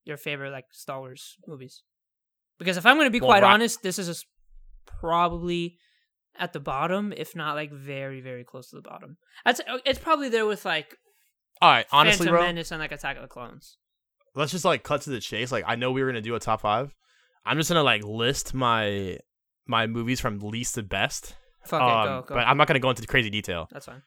your 0.05 0.16
favorite 0.18 0.51
like 0.51 0.66
Star 0.72 0.99
Wars 1.01 1.37
movies? 1.47 1.83
Because 2.61 2.77
if 2.77 2.87
I'm 2.87 2.97
going 2.97 3.07
to 3.07 3.11
be 3.11 3.19
Well, 3.21 3.31
quite 3.31 3.43
Ra- 3.43 3.55
honest, 3.55 3.83
this 3.83 3.99
is 3.99 4.25
probably 4.87 5.77
at 6.39 6.53
the 6.53 6.61
bottom, 6.61 7.13
if 7.17 7.35
not 7.35 7.57
like 7.57 7.73
very 7.73 8.21
very 8.21 8.45
close 8.45 8.71
to 8.71 8.77
the 8.77 8.83
bottom. 8.83 9.17
That's 9.45 9.61
it's 9.85 9.99
probably 9.99 10.29
there 10.29 10.47
with 10.47 10.65
like 10.65 10.97
all 11.61 11.71
right, 11.71 11.87
honestly, 11.93 12.27
Phantom 12.27 12.35
bro, 12.35 12.47
Menace 12.47 12.71
and 12.71 12.81
like 12.81 12.93
Attack 12.93 13.17
of 13.17 13.23
the 13.23 13.29
Clones. 13.29 13.77
let's 14.35 14.53
just 14.53 14.65
like 14.65 14.83
cut 14.83 15.03
to 15.03 15.11
the 15.11 15.21
chase. 15.21 15.51
Like, 15.53 15.65
I 15.67 15.75
know 15.75 15.91
we 15.91 16.03
were 16.03 16.09
gonna 16.09 16.21
do 16.23 16.35
a 16.35 16.41
top 16.41 16.61
five. 16.61 16.95
I'm 17.45 17.57
just 17.57 17.69
gonna 17.69 17.83
like 17.83 18.05
list 18.05 18.55
my 18.55 19.19
my 19.67 19.87
movies 19.87 20.21
from 20.21 20.39
least 20.39 20.77
to 20.77 20.83
best. 20.83 21.35
Fuck 21.67 21.81
it, 21.83 21.85
Um, 21.85 22.07
go 22.07 22.25
go. 22.29 22.35
But 22.37 22.47
I'm 22.47 22.57
not 22.57 22.67
gonna 22.67 22.79
go 22.81 22.91
into 22.91 23.07
crazy 23.07 23.31
detail. 23.31 23.69
That's 23.73 23.87
fine. 23.87 24.03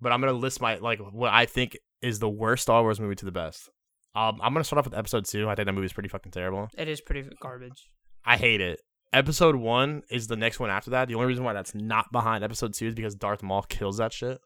But 0.00 0.12
I'm 0.12 0.20
gonna 0.20 0.32
list 0.34 0.60
my 0.60 0.76
like 0.76 0.98
what 0.98 1.32
I 1.32 1.46
think 1.46 1.76
is 2.02 2.18
the 2.18 2.28
worst 2.28 2.62
Star 2.62 2.82
Wars 2.82 3.00
movie 3.00 3.14
to 3.16 3.24
the 3.24 3.32
best. 3.32 3.70
Um, 4.16 4.38
I'm 4.42 4.52
gonna 4.52 4.64
start 4.64 4.78
off 4.78 4.86
with 4.86 4.98
episode 4.98 5.26
two. 5.26 5.48
I 5.48 5.54
think 5.54 5.66
that 5.66 5.72
movie's 5.72 5.92
pretty 5.92 6.08
fucking 6.08 6.32
terrible. 6.32 6.68
It 6.76 6.88
is 6.88 7.00
pretty 7.00 7.28
garbage. 7.40 7.90
I 8.24 8.36
hate 8.36 8.60
it. 8.60 8.80
Episode 9.12 9.56
one 9.56 10.02
is 10.10 10.26
the 10.26 10.36
next 10.36 10.58
one 10.58 10.70
after 10.70 10.90
that. 10.90 11.08
The 11.08 11.14
only 11.14 11.26
reason 11.26 11.44
why 11.44 11.52
that's 11.52 11.74
not 11.74 12.06
behind 12.12 12.42
episode 12.42 12.74
two 12.74 12.86
is 12.88 12.94
because 12.94 13.14
Darth 13.14 13.42
Maul 13.42 13.62
kills 13.62 13.98
that 13.98 14.12
shit. 14.12 14.38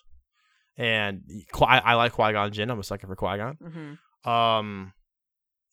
And 0.77 1.23
Qui- 1.53 1.67
I, 1.67 1.79
I 1.79 1.95
like 1.95 2.13
Qui 2.13 2.33
Gon 2.33 2.51
Jinn. 2.53 2.71
I'm 2.71 2.79
a 2.79 2.83
sucker 2.83 3.07
for 3.07 3.17
Qui 3.17 3.37
Gon. 3.37 3.57
hmm 4.25 4.31
Um, 4.31 4.93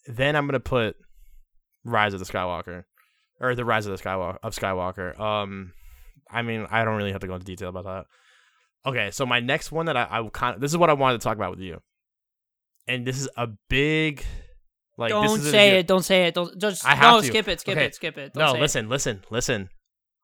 then 0.07 0.35
I'm 0.35 0.45
gonna 0.45 0.59
put 0.59 0.95
Rise 1.83 2.13
of 2.13 2.19
the 2.19 2.25
Skywalker, 2.25 2.83
or 3.39 3.55
the 3.55 3.65
Rise 3.65 3.85
of 3.87 3.97
the 3.97 4.03
Skywalker 4.03 4.37
of 4.43 4.55
Skywalker. 4.55 5.19
Um, 5.19 5.73
I 6.29 6.41
mean, 6.41 6.67
I 6.69 6.83
don't 6.85 6.97
really 6.97 7.11
have 7.13 7.21
to 7.21 7.27
go 7.27 7.33
into 7.33 7.45
detail 7.45 7.69
about 7.69 7.85
that. 7.85 8.05
Okay, 8.85 9.11
so 9.11 9.25
my 9.25 9.39
next 9.39 9.71
one 9.71 9.85
that 9.87 9.97
I, 9.97 10.07
I 10.09 10.29
kind 10.33 10.55
of 10.55 10.61
this 10.61 10.71
is 10.71 10.77
what 10.77 10.89
I 10.89 10.93
wanted 10.93 11.19
to 11.19 11.23
talk 11.23 11.35
about 11.35 11.51
with 11.51 11.59
you, 11.59 11.79
and 12.87 13.05
this 13.05 13.19
is 13.19 13.29
a 13.37 13.47
big 13.69 14.23
like. 14.97 15.09
don't 15.09 15.39
a- 15.39 15.43
say 15.43 15.79
it. 15.79 15.87
Don't 15.87 16.03
say 16.03 16.27
it. 16.27 16.33
Don't 16.35 16.57
just 16.59 16.85
I 16.85 16.95
have 16.95 17.13
no. 17.15 17.21
to. 17.21 17.27
Skip 17.27 17.47
it. 17.47 17.59
Skip 17.61 17.77
Okay. 17.77 17.85
it. 17.85 17.95
Skip 17.95 18.17
it. 18.17 18.33
Don't 18.33 18.43
No, 18.43 18.51
say 18.53 18.57
it. 18.57 18.61
listen, 18.61 18.89
listen, 18.89 19.23
listen. 19.29 19.69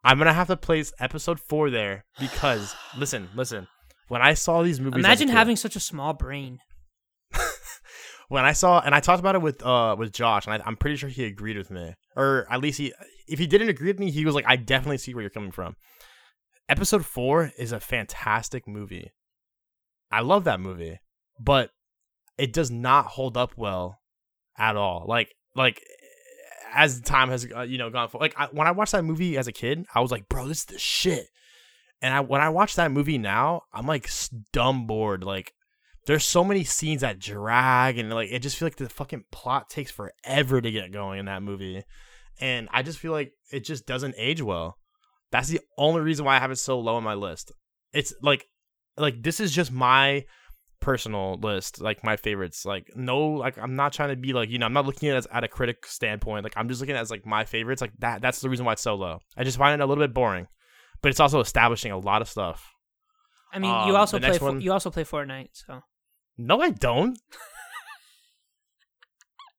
I'm 0.04 0.18
gonna 0.18 0.34
have 0.34 0.48
to 0.48 0.58
place 0.58 0.92
episode 1.00 1.40
four 1.40 1.70
there 1.70 2.06
because 2.20 2.74
listen, 2.98 3.30
listen. 3.36 3.68
When 4.10 4.22
I 4.22 4.34
saw 4.34 4.62
these 4.64 4.80
movies, 4.80 5.00
Imagine 5.04 5.28
kid- 5.30 5.34
having 5.38 5.56
such 5.56 5.76
a 5.76 5.80
small 5.80 6.14
brain. 6.14 6.60
when 8.30 8.44
I 8.46 8.52
saw 8.52 8.80
and 8.82 8.94
I 8.94 9.00
talked 9.00 9.20
about 9.20 9.36
it 9.36 9.42
with 9.42 9.66
uh 9.66 9.96
with 9.98 10.12
Josh, 10.12 10.46
and 10.46 10.54
I, 10.62 10.66
I'm 10.66 10.76
pretty 10.76 10.98
sure 10.98 11.10
he 11.10 11.26
agreed 11.26 11.58
with 11.58 11.72
me, 11.72 11.94
or 12.16 12.46
at 12.52 12.60
least 12.62 12.78
he, 12.80 12.94
if 13.28 13.40
he 13.40 13.48
didn't 13.48 13.70
agree 13.70 13.88
with 13.88 14.00
me, 14.00 14.12
he 14.12 14.26
was 14.26 14.36
like, 14.36 14.46
I 14.48 14.56
definitely 14.56 14.98
see 14.98 15.14
where 15.14 15.22
you're 15.22 15.30
coming 15.30 15.52
from. 15.52 15.76
Episode 16.70 17.06
four 17.06 17.52
is 17.58 17.72
a 17.72 17.80
fantastic 17.80 18.68
movie. 18.68 19.12
I 20.12 20.22
love 20.22 20.44
that 20.46 20.60
movie, 20.60 21.00
but 21.40 21.72
it 22.38 22.54
does 22.54 22.72
not 22.72 23.06
hold 23.06 23.38
up 23.38 23.54
well 23.58 24.00
at 24.58 24.76
all. 24.76 25.06
Like 25.08 25.34
like 25.56 25.82
as 26.74 27.02
time 27.02 27.30
has 27.30 27.48
uh, 27.56 27.62
you 27.62 27.78
know 27.78 27.90
gone 27.90 28.10
for 28.10 28.20
like 28.20 28.34
I, 28.38 28.48
when 28.52 28.68
I 28.68 28.72
watched 28.72 28.94
that 28.94 29.06
movie 29.06 29.38
as 29.38 29.48
a 29.48 29.52
kid, 29.52 29.86
I 29.94 30.02
was 30.02 30.12
like, 30.12 30.28
bro, 30.28 30.48
this 30.48 30.60
is 30.60 30.66
the 30.66 30.80
shit. 30.80 31.28
And 32.02 32.14
I 32.14 32.20
when 32.22 32.42
I 32.42 32.50
watch 32.50 32.76
that 32.76 32.92
movie 32.92 33.18
now, 33.18 33.64
I'm 33.74 33.88
like 33.88 34.10
dumb 34.52 34.88
bored. 34.88 35.24
Like 35.24 35.54
there's 36.06 36.26
so 36.26 36.44
many 36.44 36.64
scenes 36.64 37.02
that 37.02 37.20
drag 37.20 37.98
and 37.98 38.10
like 38.10 38.32
it 38.32 38.40
just 38.40 38.58
feel 38.58 38.66
like 38.66 38.76
the 38.76 38.90
fucking 38.90 39.26
plot 39.32 39.70
takes 39.70 39.92
forever 39.92 40.60
to 40.60 40.72
get 40.72 40.92
going 40.92 41.20
in 41.20 41.26
that 41.26 41.44
movie. 41.44 41.84
And 42.42 42.68
I 42.72 42.82
just 42.82 43.00
feel 43.00 43.12
like 43.12 43.34
it 43.52 43.64
just 43.64 43.86
doesn't 43.86 44.16
age 44.18 44.42
well. 44.42 44.78
That's 45.32 45.50
the 45.50 45.62
only 45.78 46.02
reason 46.02 46.26
why 46.26 46.36
I 46.36 46.40
have 46.40 46.52
it 46.52 46.58
so 46.58 46.80
low 46.80 46.96
on 46.96 47.04
my 47.04 47.14
list. 47.14 47.52
It's 47.94 48.14
like 48.22 48.48
like 48.98 49.24
this 49.24 49.40
is 49.40 49.52
just 49.52 49.72
my 49.72 50.26
personal 50.84 51.40
list, 51.42 51.82
like 51.82 52.04
my 52.04 52.16
favorites. 52.18 52.66
Like 52.66 52.92
no, 52.96 53.18
like 53.30 53.58
I'm 53.58 53.76
not 53.76 53.94
trying 53.94 54.10
to 54.10 54.16
be 54.16 54.34
like 54.34 54.50
you 54.50 54.60
know 54.60 54.66
I'm 54.66 54.74
not 54.74 54.86
looking 54.86 55.10
at 55.10 55.16
it 55.16 55.18
as 55.20 55.28
at 55.32 55.44
a 55.44 55.48
critic 55.48 55.86
standpoint. 55.88 56.44
Like 56.44 56.54
I'm 56.56 56.68
just 56.70 56.82
looking 56.82 56.96
at 56.96 57.00
it 57.00 57.02
as 57.02 57.12
like 57.12 57.26
my 57.26 57.46
favorites. 57.46 57.82
Like 57.82 57.94
that. 58.00 58.22
That's 58.22 58.42
the 58.42 58.50
reason 58.50 58.66
why 58.66 58.74
it's 58.74 58.82
so 58.82 58.96
low. 58.96 59.20
I 59.38 59.44
just 59.44 59.58
find 59.58 59.80
it 59.80 59.84
a 59.84 59.88
little 59.88 60.04
bit 60.04 60.14
boring, 60.14 60.48
but 61.02 61.10
it's 61.10 61.20
also 61.20 61.40
establishing 61.40 61.92
a 61.92 61.98
lot 61.98 62.22
of 62.22 62.30
stuff. 62.30 62.70
I 63.52 63.60
mean, 63.60 63.70
you 63.72 63.94
Um, 63.94 63.96
also 63.96 64.20
play. 64.20 64.38
one- 64.38 64.62
you 64.62 64.72
also 64.74 64.90
play 64.92 65.04
Fortnite, 65.04 65.50
so 65.54 65.82
No, 66.38 66.60
I 66.62 66.72
don't. 66.72 67.18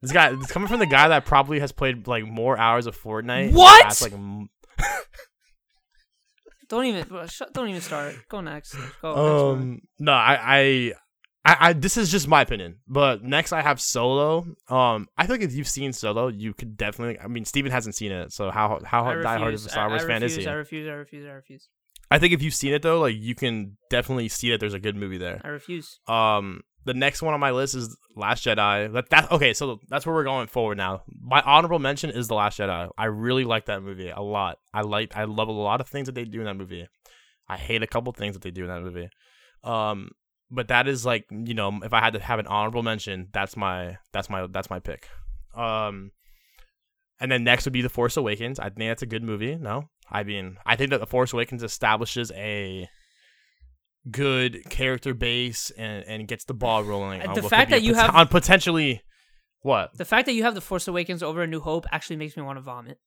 this 0.02 0.12
guy, 0.12 0.32
it's 0.32 0.50
coming 0.52 0.68
from 0.68 0.80
the 0.80 0.86
guy 0.86 1.08
that 1.08 1.24
probably 1.24 1.60
has 1.60 1.72
played 1.72 2.06
like 2.06 2.24
more 2.26 2.58
hours 2.58 2.86
of 2.86 3.00
Fortnite. 3.00 3.52
What? 3.52 3.84
past, 3.84 4.02
like, 4.02 4.12
don't 6.68 6.86
even 6.86 7.06
don't 7.52 7.68
even 7.68 7.80
start. 7.80 8.14
Go 8.28 8.40
next. 8.40 8.74
Go. 9.00 9.14
next 9.14 9.18
um, 9.62 9.80
no, 9.98 10.12
I, 10.12 10.38
I, 10.42 10.92
I, 11.44 11.56
I, 11.60 11.72
this 11.74 11.96
is 11.96 12.10
just 12.10 12.26
my 12.26 12.40
opinion. 12.40 12.76
But 12.88 13.22
next, 13.22 13.52
I 13.52 13.60
have 13.60 13.80
Solo. 13.80 14.46
Um, 14.68 15.08
I 15.18 15.26
think 15.26 15.42
if 15.42 15.52
you've 15.52 15.68
seen 15.68 15.92
Solo, 15.92 16.28
you 16.28 16.54
could 16.54 16.76
definitely. 16.76 17.18
I 17.20 17.26
mean, 17.26 17.44
Steven 17.44 17.70
hasn't 17.70 17.94
seen 17.94 18.12
it, 18.12 18.32
so 18.32 18.50
how 18.50 18.80
how 18.84 19.04
I 19.04 19.14
diehard 19.16 19.48
of 19.48 19.54
a. 19.54 19.58
Star 19.58 19.88
Wars 19.88 20.04
I 20.04 20.06
fan 20.06 20.22
is 20.22 20.32
refuse, 20.32 20.44
he? 20.44 20.50
I 20.50 20.54
refuse. 20.54 20.88
I 20.88 20.92
refuse. 20.92 21.26
I 21.26 21.32
refuse. 21.32 21.68
I 22.10 22.18
think 22.18 22.32
if 22.32 22.42
you've 22.42 22.54
seen 22.54 22.72
it 22.72 22.82
though, 22.82 23.00
like 23.00 23.16
you 23.16 23.34
can 23.34 23.76
definitely 23.90 24.28
see 24.28 24.50
that 24.50 24.60
there's 24.60 24.74
a 24.74 24.78
good 24.78 24.96
movie 24.96 25.18
there. 25.18 25.40
I 25.44 25.48
refuse. 25.48 25.98
Um, 26.06 26.62
the 26.84 26.94
next 26.94 27.22
one 27.22 27.34
on 27.34 27.40
my 27.40 27.50
list 27.50 27.74
is 27.74 27.96
Last 28.14 28.44
Jedi. 28.44 28.92
That 28.92 29.10
that 29.10 29.32
okay, 29.32 29.52
so 29.52 29.80
that's 29.88 30.06
where 30.06 30.14
we're 30.14 30.24
going 30.24 30.46
forward 30.46 30.78
now. 30.78 31.02
My 31.20 31.40
honorable 31.42 31.78
mention 31.78 32.10
is 32.10 32.28
The 32.28 32.34
Last 32.34 32.58
Jedi. 32.58 32.88
I 32.96 33.04
really 33.06 33.44
like 33.44 33.66
that 33.66 33.82
movie 33.82 34.10
a 34.10 34.20
lot. 34.20 34.58
I 34.72 34.82
like 34.82 35.16
I 35.16 35.24
love 35.24 35.48
a 35.48 35.52
lot 35.52 35.80
of 35.80 35.88
things 35.88 36.06
that 36.06 36.14
they 36.14 36.24
do 36.24 36.40
in 36.40 36.46
that 36.46 36.56
movie. 36.56 36.86
I 37.48 37.56
hate 37.56 37.82
a 37.82 37.86
couple 37.86 38.12
things 38.12 38.34
that 38.34 38.42
they 38.42 38.50
do 38.50 38.62
in 38.62 38.68
that 38.68 38.82
movie. 38.82 39.08
Um, 39.62 40.10
but 40.54 40.68
that 40.68 40.88
is 40.88 41.04
like 41.04 41.26
you 41.30 41.54
know 41.54 41.80
if 41.82 41.92
I 41.92 42.00
had 42.00 42.14
to 42.14 42.20
have 42.20 42.38
an 42.38 42.46
honorable 42.46 42.82
mention, 42.82 43.28
that's 43.32 43.56
my 43.56 43.98
that's 44.12 44.30
my 44.30 44.46
that's 44.46 44.70
my 44.70 44.78
pick. 44.78 45.08
Um, 45.54 46.10
and 47.20 47.30
then 47.30 47.44
next 47.44 47.64
would 47.64 47.72
be 47.72 47.82
The 47.82 47.88
Force 47.88 48.16
Awakens. 48.16 48.58
I 48.58 48.64
think 48.64 48.90
that's 48.90 49.02
a 49.02 49.06
good 49.06 49.22
movie. 49.22 49.56
No, 49.56 49.88
I 50.10 50.22
mean 50.24 50.56
I 50.64 50.76
think 50.76 50.90
that 50.90 51.00
The 51.00 51.06
Force 51.06 51.32
Awakens 51.32 51.62
establishes 51.62 52.32
a 52.32 52.88
good 54.10 54.68
character 54.68 55.14
base 55.14 55.70
and, 55.76 56.04
and 56.04 56.28
gets 56.28 56.44
the 56.44 56.54
ball 56.54 56.84
rolling. 56.84 57.22
Uh, 57.22 57.28
on 57.28 57.34
the 57.34 57.42
fact 57.42 57.70
that 57.70 57.82
you 57.82 57.94
pot- 57.94 58.06
have- 58.06 58.14
on 58.14 58.28
potentially 58.28 59.02
what 59.62 59.96
The 59.96 60.04
fact 60.04 60.26
that 60.26 60.34
you 60.34 60.42
have 60.42 60.54
the 60.54 60.60
Force 60.60 60.86
Awakens 60.88 61.22
over 61.22 61.42
A 61.42 61.46
New 61.46 61.60
Hope 61.60 61.86
actually 61.90 62.16
makes 62.16 62.36
me 62.36 62.42
want 62.42 62.58
to 62.58 62.60
vomit. 62.60 62.98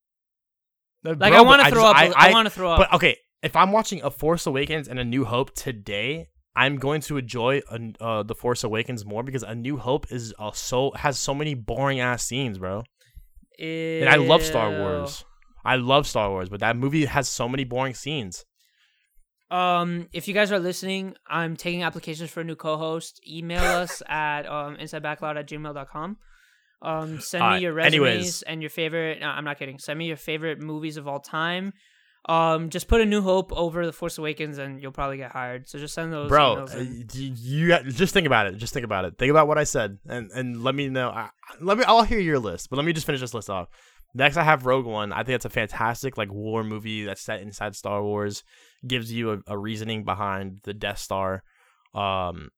Like 1.03 1.19
Like 1.19 1.33
I 1.33 1.41
want 1.41 1.63
to 1.63 1.69
throw 1.69 1.85
up. 1.85 1.95
I, 1.95 2.31
want 2.31 2.47
to 2.47 2.49
throw 2.49 2.71
up. 2.71 2.79
But 2.79 2.93
okay, 2.93 3.17
if 3.43 3.55
I'm 3.55 3.71
watching 3.71 4.01
A 4.01 4.09
Force 4.09 4.47
Awakens 4.47 4.87
and 4.87 4.99
A 4.99 5.05
New 5.05 5.25
Hope 5.25 5.53
today, 5.53 6.29
I'm 6.57 6.77
going 6.77 7.01
to 7.01 7.17
enjoy 7.17 7.61
uh, 8.01 8.23
the 8.23 8.33
Force 8.33 8.63
Awakens 8.63 9.05
more 9.05 9.21
because 9.21 9.43
A 9.43 9.53
New 9.53 9.77
Hope 9.77 10.11
is 10.11 10.33
uh, 10.39 10.51
so 10.53 10.91
has 10.95 11.19
so 11.19 11.35
many 11.35 11.53
boring 11.53 11.99
ass 11.99 12.23
scenes, 12.23 12.57
bro. 12.57 12.83
And 13.59 14.09
I 14.09 14.15
love 14.15 14.41
Star 14.41 14.71
Wars. 14.71 15.23
I 15.63 15.75
love 15.75 16.07
Star 16.07 16.29
Wars, 16.31 16.49
but 16.49 16.59
that 16.61 16.75
movie 16.75 17.05
has 17.05 17.29
so 17.29 17.47
many 17.47 17.63
boring 17.63 17.93
scenes. 17.93 18.43
Um, 19.51 20.09
if 20.13 20.27
you 20.27 20.33
guys 20.33 20.51
are 20.51 20.59
listening, 20.59 21.15
I'm 21.27 21.55
taking 21.55 21.83
applications 21.83 22.31
for 22.31 22.41
a 22.41 22.43
new 22.43 22.55
co-host. 22.55 23.21
Email 23.27 23.61
us 23.83 24.01
at 24.07 24.47
um, 24.47 24.77
insidebacklot 24.77 25.37
at 25.37 25.47
gmail.com. 25.47 26.17
Um, 26.81 27.19
send 27.21 27.49
me 27.51 27.59
your 27.59 27.73
resumes 27.73 27.93
anyways. 27.93 28.41
and 28.43 28.61
your 28.61 28.69
favorite. 28.69 29.19
No, 29.19 29.27
I'm 29.27 29.45
not 29.45 29.59
kidding. 29.59 29.77
Send 29.79 29.97
me 29.99 30.05
your 30.07 30.17
favorite 30.17 30.59
movies 30.59 30.97
of 30.97 31.07
all 31.07 31.19
time. 31.19 31.73
Um, 32.25 32.69
just 32.69 32.87
put 32.89 32.99
a 32.99 33.05
New 33.05 33.21
Hope 33.21 33.53
over 33.53 33.85
The 33.85 33.93
Force 33.93 34.17
Awakens, 34.17 34.57
and 34.57 34.81
you'll 34.81 34.91
probably 34.91 35.17
get 35.17 35.31
hired. 35.31 35.69
So 35.69 35.79
just 35.79 35.93
send 35.93 36.11
those. 36.11 36.27
Bro, 36.27 36.67
uh, 36.73 36.79
you, 37.13 37.33
you 37.35 37.91
just 37.91 38.13
think 38.13 38.27
about 38.27 38.47
it. 38.47 38.57
Just 38.57 38.73
think 38.73 38.83
about 38.83 39.05
it. 39.05 39.17
Think 39.17 39.29
about 39.31 39.47
what 39.47 39.57
I 39.57 39.63
said, 39.63 39.97
and 40.07 40.29
and 40.31 40.61
let 40.63 40.75
me 40.75 40.89
know. 40.89 41.09
I, 41.09 41.29
let 41.61 41.77
me. 41.77 41.85
I'll 41.85 42.03
hear 42.03 42.19
your 42.19 42.39
list, 42.39 42.69
but 42.69 42.75
let 42.75 42.85
me 42.85 42.91
just 42.93 43.05
finish 43.05 43.21
this 43.21 43.33
list 43.33 43.49
off. 43.49 43.69
Next, 44.13 44.35
I 44.35 44.43
have 44.43 44.65
Rogue 44.65 44.85
One. 44.85 45.13
I 45.13 45.23
think 45.23 45.35
it's 45.35 45.45
a 45.45 45.49
fantastic 45.49 46.17
like 46.17 46.31
war 46.31 46.63
movie 46.63 47.05
that's 47.05 47.21
set 47.21 47.41
inside 47.41 47.75
Star 47.75 48.03
Wars. 48.03 48.43
Gives 48.85 49.11
you 49.11 49.31
a, 49.31 49.37
a 49.47 49.57
reasoning 49.57 50.03
behind 50.03 50.59
the 50.63 50.73
Death 50.73 50.99
Star, 50.99 51.43
um, 51.93 52.49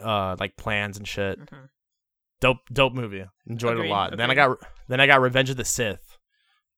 uh, 0.00 0.36
like 0.38 0.56
plans 0.56 0.98
and 0.98 1.06
shit. 1.08 1.40
Mhm. 1.40 1.68
Dope, 2.40 2.58
dope 2.72 2.92
movie. 2.92 3.24
Enjoyed 3.46 3.78
it 3.78 3.86
a 3.86 3.88
lot. 3.88 4.16
Then 4.16 4.30
I 4.30 4.34
got 4.34 4.58
then 4.88 5.00
I 5.00 5.06
got 5.06 5.20
Revenge 5.20 5.50
of 5.50 5.56
the 5.56 5.64
Sith. 5.64 6.18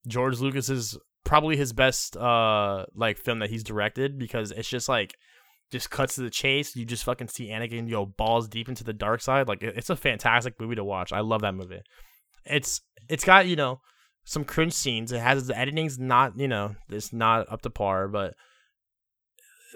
George 0.07 0.39
Lucas's 0.39 0.97
probably 1.25 1.57
his 1.57 1.73
best 1.73 2.17
uh 2.17 2.87
like 2.95 3.19
film 3.19 3.41
that 3.41 3.51
he's 3.51 3.63
directed 3.65 4.19
because 4.19 4.51
it's 4.51 4.69
just 4.69 4.89
like 4.89 5.15
just 5.71 5.91
cuts 5.91 6.15
to 6.15 6.23
the 6.23 6.31
chase. 6.31 6.75
You 6.75 6.85
just 6.87 7.05
fucking 7.05 7.29
see 7.29 7.49
Anakin 7.49 7.91
go 7.91 8.07
balls 8.07 8.49
deep 8.49 8.69
into 8.69 8.85
the 8.85 8.93
dark 8.95 9.21
side. 9.21 9.49
Like 9.49 9.63
it's 9.63 9.91
a 9.91 9.97
fantastic 9.97 10.55
movie 10.59 10.77
to 10.77 10.85
watch. 10.85 11.13
I 11.13 11.21
love 11.21 11.43
that 11.43 11.55
movie. 11.55 11.81
It's 12.45 12.81
it's 13.09 13.25
got 13.25 13.47
you 13.47 13.57
know 13.57 13.81
some 14.25 14.45
cringe 14.45 14.73
scenes. 14.73 15.13
It 15.13 15.21
has 15.21 15.47
the 15.47 15.59
editing's 15.59 15.99
not 15.99 16.39
you 16.39 16.49
know 16.49 16.75
it's 16.89 17.13
not 17.13 17.51
up 17.53 17.63
to 17.63 17.71
par, 17.71 18.09
but 18.09 18.35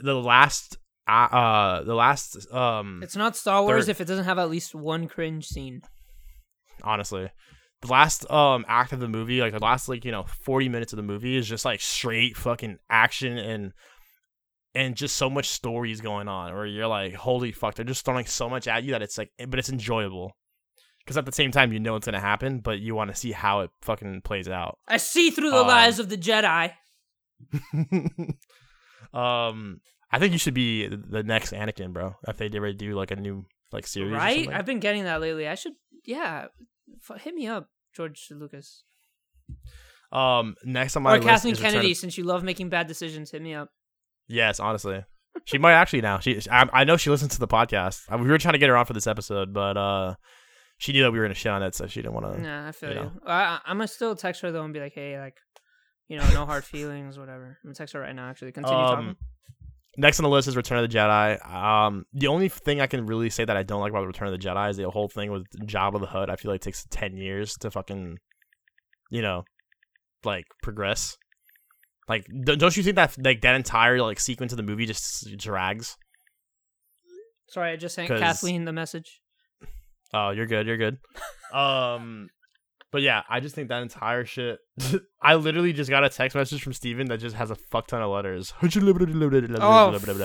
the 0.02 0.14
last 0.14 0.78
uh, 1.06 1.10
uh 1.10 1.82
the 1.82 1.94
last 1.94 2.50
um 2.52 3.00
It's 3.02 3.16
not 3.16 3.36
Star 3.36 3.62
Wars 3.62 3.86
Third- 3.86 3.90
if 3.90 4.00
it 4.00 4.06
doesn't 4.06 4.24
have 4.24 4.38
at 4.38 4.48
least 4.48 4.74
one 4.74 5.08
cringe 5.08 5.46
scene. 5.46 5.82
honestly. 6.82 7.28
The 7.82 7.88
last 7.88 8.30
um 8.30 8.64
act 8.68 8.92
of 8.92 9.00
the 9.00 9.08
movie, 9.08 9.40
like 9.40 9.52
the 9.52 9.58
last 9.58 9.88
like, 9.88 10.04
you 10.04 10.12
know, 10.12 10.24
40 10.24 10.68
minutes 10.68 10.92
of 10.92 10.96
the 10.96 11.02
movie 11.02 11.36
is 11.36 11.48
just 11.48 11.64
like 11.64 11.80
straight 11.80 12.36
fucking 12.36 12.78
action 12.88 13.36
and 13.38 13.72
and 14.74 14.96
just 14.96 15.16
so 15.16 15.28
much 15.28 15.48
stories 15.48 16.00
going 16.00 16.28
on 16.28 16.54
where 16.54 16.64
you're 16.64 16.86
like, 16.86 17.14
holy 17.14 17.52
fuck, 17.52 17.74
they're 17.74 17.84
just 17.84 18.04
throwing 18.04 18.24
so 18.24 18.48
much 18.48 18.66
at 18.66 18.84
you 18.84 18.92
that 18.92 19.02
it's 19.02 19.18
like 19.18 19.30
but 19.48 19.58
it's 19.58 19.68
enjoyable. 19.68 20.32
Cuz 21.06 21.16
at 21.16 21.26
the 21.26 21.32
same 21.32 21.50
time 21.50 21.72
you 21.72 21.80
know 21.80 21.96
it's 21.96 22.06
going 22.06 22.14
to 22.14 22.20
happen, 22.20 22.60
but 22.60 22.78
you 22.78 22.94
want 22.94 23.10
to 23.10 23.16
see 23.16 23.32
how 23.32 23.60
it 23.60 23.70
fucking 23.82 24.22
plays 24.22 24.48
out. 24.48 24.78
I 24.86 24.98
see 24.98 25.30
through 25.30 25.50
the 25.50 25.62
Um, 25.62 25.66
lies 25.66 25.98
of 25.98 26.08
the 26.08 26.16
Jedi. 26.16 26.72
um 29.12 29.80
I 30.14 30.18
think 30.18 30.32
you 30.32 30.38
should 30.38 30.54
be 30.54 30.86
the 30.86 31.22
next 31.22 31.52
Anakin, 31.52 31.92
bro. 31.92 32.16
If 32.28 32.36
they 32.36 32.50
ever 32.54 32.72
do 32.72 32.94
like 32.94 33.10
a 33.10 33.16
new 33.16 33.46
like 33.72 33.86
series 33.86 34.12
Right? 34.12 34.48
I've 34.48 34.66
been 34.66 34.78
getting 34.80 35.04
that 35.04 35.20
lately. 35.20 35.48
I 35.48 35.54
should, 35.54 35.72
yeah. 36.04 36.48
F- 37.08 37.20
hit 37.22 37.34
me 37.34 37.46
up, 37.46 37.68
George 37.94 38.28
Lucas. 38.30 38.84
Um 40.12 40.54
next 40.64 40.96
on 40.96 41.02
my 41.02 41.12
or 41.12 41.16
list 41.16 41.28
Kathleen 41.28 41.52
is 41.54 41.58
Return 41.58 41.68
of- 41.68 41.72
Kennedy, 41.74 41.94
since 41.94 42.18
you 42.18 42.24
love 42.24 42.42
making 42.44 42.68
bad 42.68 42.86
decisions, 42.86 43.30
hit 43.30 43.40
me 43.42 43.54
up. 43.54 43.70
Yes, 44.28 44.60
honestly, 44.60 45.04
she 45.44 45.58
might 45.58 45.72
actually 45.72 46.00
now. 46.02 46.18
She, 46.20 46.38
I, 46.50 46.68
I 46.72 46.84
know 46.84 46.96
she 46.96 47.10
listens 47.10 47.32
to 47.34 47.40
the 47.40 47.48
podcast. 47.48 48.02
Uh, 48.10 48.18
We 48.18 48.28
were 48.28 48.38
trying 48.38 48.52
to 48.52 48.58
get 48.58 48.68
her 48.68 48.76
on 48.76 48.86
for 48.86 48.92
this 48.92 49.06
episode, 49.06 49.52
but 49.52 49.76
uh, 49.76 50.14
she 50.78 50.92
knew 50.92 51.02
that 51.02 51.12
we 51.12 51.18
were 51.18 51.24
gonna 51.24 51.34
shit 51.34 51.50
on 51.52 51.62
it, 51.62 51.74
so 51.74 51.86
she 51.86 52.02
didn't 52.02 52.14
want 52.14 52.36
to. 52.36 52.42
Yeah, 52.42 52.68
I 52.68 52.72
feel 52.72 52.90
you 52.92 53.00
you. 53.00 53.10
I, 53.26 53.58
I'm 53.64 53.78
gonna 53.78 53.88
still 53.88 54.14
text 54.16 54.42
her 54.42 54.52
though 54.52 54.64
and 54.64 54.72
be 54.74 54.80
like, 54.80 54.92
hey, 54.94 55.18
like, 55.18 55.36
you 56.08 56.18
know, 56.18 56.28
no 56.34 56.44
hard 56.46 56.64
feelings, 56.74 57.18
whatever. 57.18 57.58
I'm 57.62 57.68
gonna 57.68 57.74
text 57.74 57.94
her 57.94 58.00
right 58.00 58.14
now. 58.14 58.28
Actually, 58.28 58.52
continue 58.52 58.78
talking. 58.78 59.16
Next 59.96 60.18
on 60.18 60.24
the 60.24 60.30
list 60.30 60.48
is 60.48 60.56
Return 60.56 60.82
of 60.82 60.90
the 60.90 60.96
Jedi. 60.96 61.46
Um, 61.46 62.06
the 62.14 62.28
only 62.28 62.48
thing 62.48 62.80
I 62.80 62.86
can 62.86 63.04
really 63.04 63.28
say 63.28 63.44
that 63.44 63.56
I 63.56 63.62
don't 63.62 63.80
like 63.80 63.90
about 63.90 64.06
Return 64.06 64.28
of 64.28 64.32
the 64.32 64.46
Jedi 64.46 64.70
is 64.70 64.76
the 64.78 64.88
whole 64.88 65.08
thing 65.08 65.30
with 65.30 65.44
Jabba 65.66 66.00
the 66.00 66.06
Hutt. 66.06 66.30
I 66.30 66.36
feel 66.36 66.50
like 66.50 66.60
it 66.60 66.64
takes 66.64 66.86
ten 66.90 67.16
years 67.16 67.54
to 67.60 67.70
fucking, 67.70 68.18
you 69.10 69.20
know, 69.20 69.44
like 70.24 70.44
progress. 70.62 71.16
Like, 72.08 72.26
don't 72.44 72.76
you 72.76 72.82
think 72.82 72.96
that 72.96 73.16
like 73.22 73.42
that 73.42 73.54
entire 73.54 74.00
like 74.00 74.18
sequence 74.18 74.52
of 74.52 74.56
the 74.56 74.62
movie 74.62 74.86
just 74.86 75.36
drags? 75.36 75.96
Sorry, 77.48 77.72
I 77.72 77.76
just 77.76 77.94
sent 77.94 78.08
Kathleen 78.08 78.64
the 78.64 78.72
message. 78.72 79.20
Oh, 80.14 80.30
you're 80.30 80.46
good. 80.46 80.66
You're 80.66 80.78
good. 80.78 80.98
Um, 81.52 82.30
but 82.92 83.02
yeah, 83.02 83.22
I 83.28 83.40
just 83.40 83.54
think 83.54 83.68
that 83.68 83.82
entire 83.82 84.24
shit. 84.24 84.60
I 85.22 85.34
literally 85.34 85.72
just 85.72 85.90
got 85.90 86.04
a 86.04 86.08
text 86.08 86.36
message 86.36 86.62
from 86.62 86.72
Steven 86.74 87.08
that 87.08 87.18
just 87.18 87.34
has 87.34 87.50
a 87.50 87.56
fuck 87.56 87.88
ton 87.88 88.02
of 88.02 88.10
letters. 88.10 88.52
Oh 88.62 88.68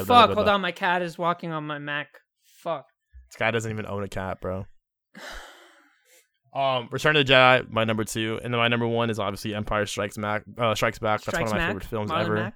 fuck! 0.05 0.33
Hold 0.35 0.47
on, 0.49 0.61
my 0.61 0.71
cat 0.73 1.01
is 1.01 1.17
walking 1.17 1.51
on 1.51 1.65
my 1.65 1.79
Mac. 1.79 2.09
Fuck. 2.43 2.85
This 3.29 3.37
guy 3.37 3.51
doesn't 3.51 3.71
even 3.71 3.85
own 3.87 4.03
a 4.03 4.07
cat, 4.07 4.39
bro. 4.41 4.65
Um, 6.53 6.87
Return 6.91 7.15
of 7.15 7.25
the 7.25 7.33
Jedi, 7.33 7.69
my 7.69 7.83
number 7.83 8.03
two, 8.03 8.39
and 8.43 8.53
then 8.53 8.59
my 8.59 8.67
number 8.67 8.87
one 8.87 9.09
is 9.09 9.19
obviously 9.19 9.53
Empire 9.53 9.85
Strikes 9.85 10.17
Back. 10.17 10.43
Uh, 10.57 10.73
Strikes 10.75 10.99
Back. 10.99 11.21
That's 11.21 11.35
Strikes 11.37 11.51
one 11.51 11.59
of 11.59 11.61
my 11.61 11.67
Mac. 11.67 11.69
favorite 11.69 11.83
films 11.83 12.11
Marlon 12.11 12.21
ever. 12.21 12.53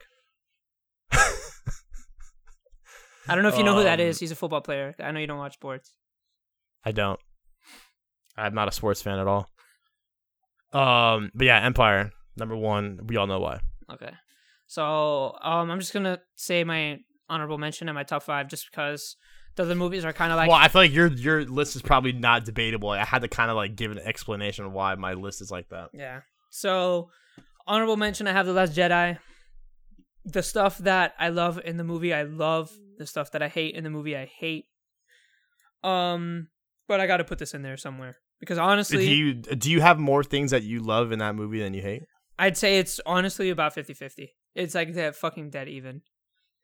I 3.27 3.35
don't 3.35 3.43
know 3.43 3.49
if 3.49 3.57
you 3.57 3.63
know 3.63 3.75
who 3.75 3.83
that 3.83 3.99
Um. 3.99 4.19
He's 4.19 4.31
a 4.31 4.35
football 4.35 4.61
player. 4.61 4.95
I 4.99 5.11
know 5.11 5.19
you 5.19 5.27
don't 5.27 5.37
watch 5.37 5.53
sports. 5.53 5.93
I 6.83 6.91
don't. 6.91 7.19
I'm 8.35 8.55
not 8.55 8.67
a 8.67 8.71
sports 8.71 9.01
fan 9.01 9.19
at 9.19 9.27
all. 9.27 9.47
Um, 10.73 11.31
but 11.33 11.45
yeah, 11.45 11.63
Empire 11.65 12.11
number 12.37 12.55
one. 12.55 12.99
We 13.05 13.17
all 13.17 13.27
know 13.27 13.39
why. 13.39 13.59
Okay. 13.91 14.11
So 14.67 15.37
um, 15.41 15.69
I'm 15.69 15.79
just 15.79 15.93
gonna 15.93 16.19
say 16.35 16.63
my 16.63 16.99
honorable 17.29 17.57
mention 17.57 17.89
and 17.89 17.95
my 17.95 18.03
top 18.03 18.23
five, 18.23 18.47
just 18.47 18.69
because 18.69 19.15
the 19.55 19.63
other 19.63 19.75
movies 19.75 20.05
are 20.05 20.13
kind 20.13 20.31
of 20.31 20.37
like 20.37 20.49
well, 20.49 20.57
I 20.57 20.67
feel 20.67 20.81
like 20.81 20.93
your 20.93 21.07
your 21.07 21.43
list 21.45 21.75
is 21.75 21.81
probably 21.81 22.13
not 22.13 22.45
debatable. 22.45 22.89
I 22.89 23.03
had 23.03 23.21
to 23.21 23.27
kind 23.27 23.49
of 23.49 23.57
like 23.57 23.75
give 23.75 23.91
an 23.91 23.99
explanation 23.99 24.65
of 24.65 24.71
why 24.71 24.95
my 24.95 25.13
list 25.13 25.41
is 25.41 25.51
like 25.51 25.69
that. 25.69 25.89
Yeah. 25.93 26.21
So, 26.49 27.09
honorable 27.67 27.97
mention 27.97 28.27
I 28.27 28.33
have 28.33 28.45
The 28.45 28.53
Last 28.53 28.75
Jedi. 28.75 29.17
The 30.23 30.43
stuff 30.43 30.77
that 30.79 31.13
I 31.17 31.29
love 31.29 31.59
in 31.63 31.77
the 31.77 31.83
movie, 31.83 32.13
I 32.13 32.23
love. 32.23 32.71
The 32.97 33.07
stuff 33.07 33.31
that 33.31 33.41
I 33.41 33.47
hate 33.47 33.73
in 33.73 33.83
the 33.83 33.89
movie, 33.89 34.15
I 34.15 34.25
hate. 34.25 34.65
Um, 35.83 36.49
but 36.87 36.99
I 36.99 37.07
got 37.07 37.17
to 37.17 37.23
put 37.23 37.39
this 37.39 37.55
in 37.55 37.63
there 37.63 37.77
somewhere 37.77 38.17
because 38.41 38.57
Do 38.57 38.61
honestly, 38.63 39.07
you 39.07 39.35
do 39.35 39.71
you 39.71 39.79
have 39.79 39.97
more 39.99 40.23
things 40.25 40.51
that 40.51 40.63
you 40.63 40.81
love 40.81 41.13
in 41.13 41.19
that 41.19 41.35
movie 41.35 41.59
than 41.59 41.73
you 41.73 41.81
hate? 41.81 42.03
I'd 42.37 42.57
say 42.57 42.79
it's 42.79 42.99
honestly 43.05 43.49
about 43.51 43.75
50-50. 43.75 44.29
It's 44.55 44.75
like 44.75 44.93
that 44.95 45.15
fucking 45.15 45.51
dead 45.51 45.69
even. 45.69 46.01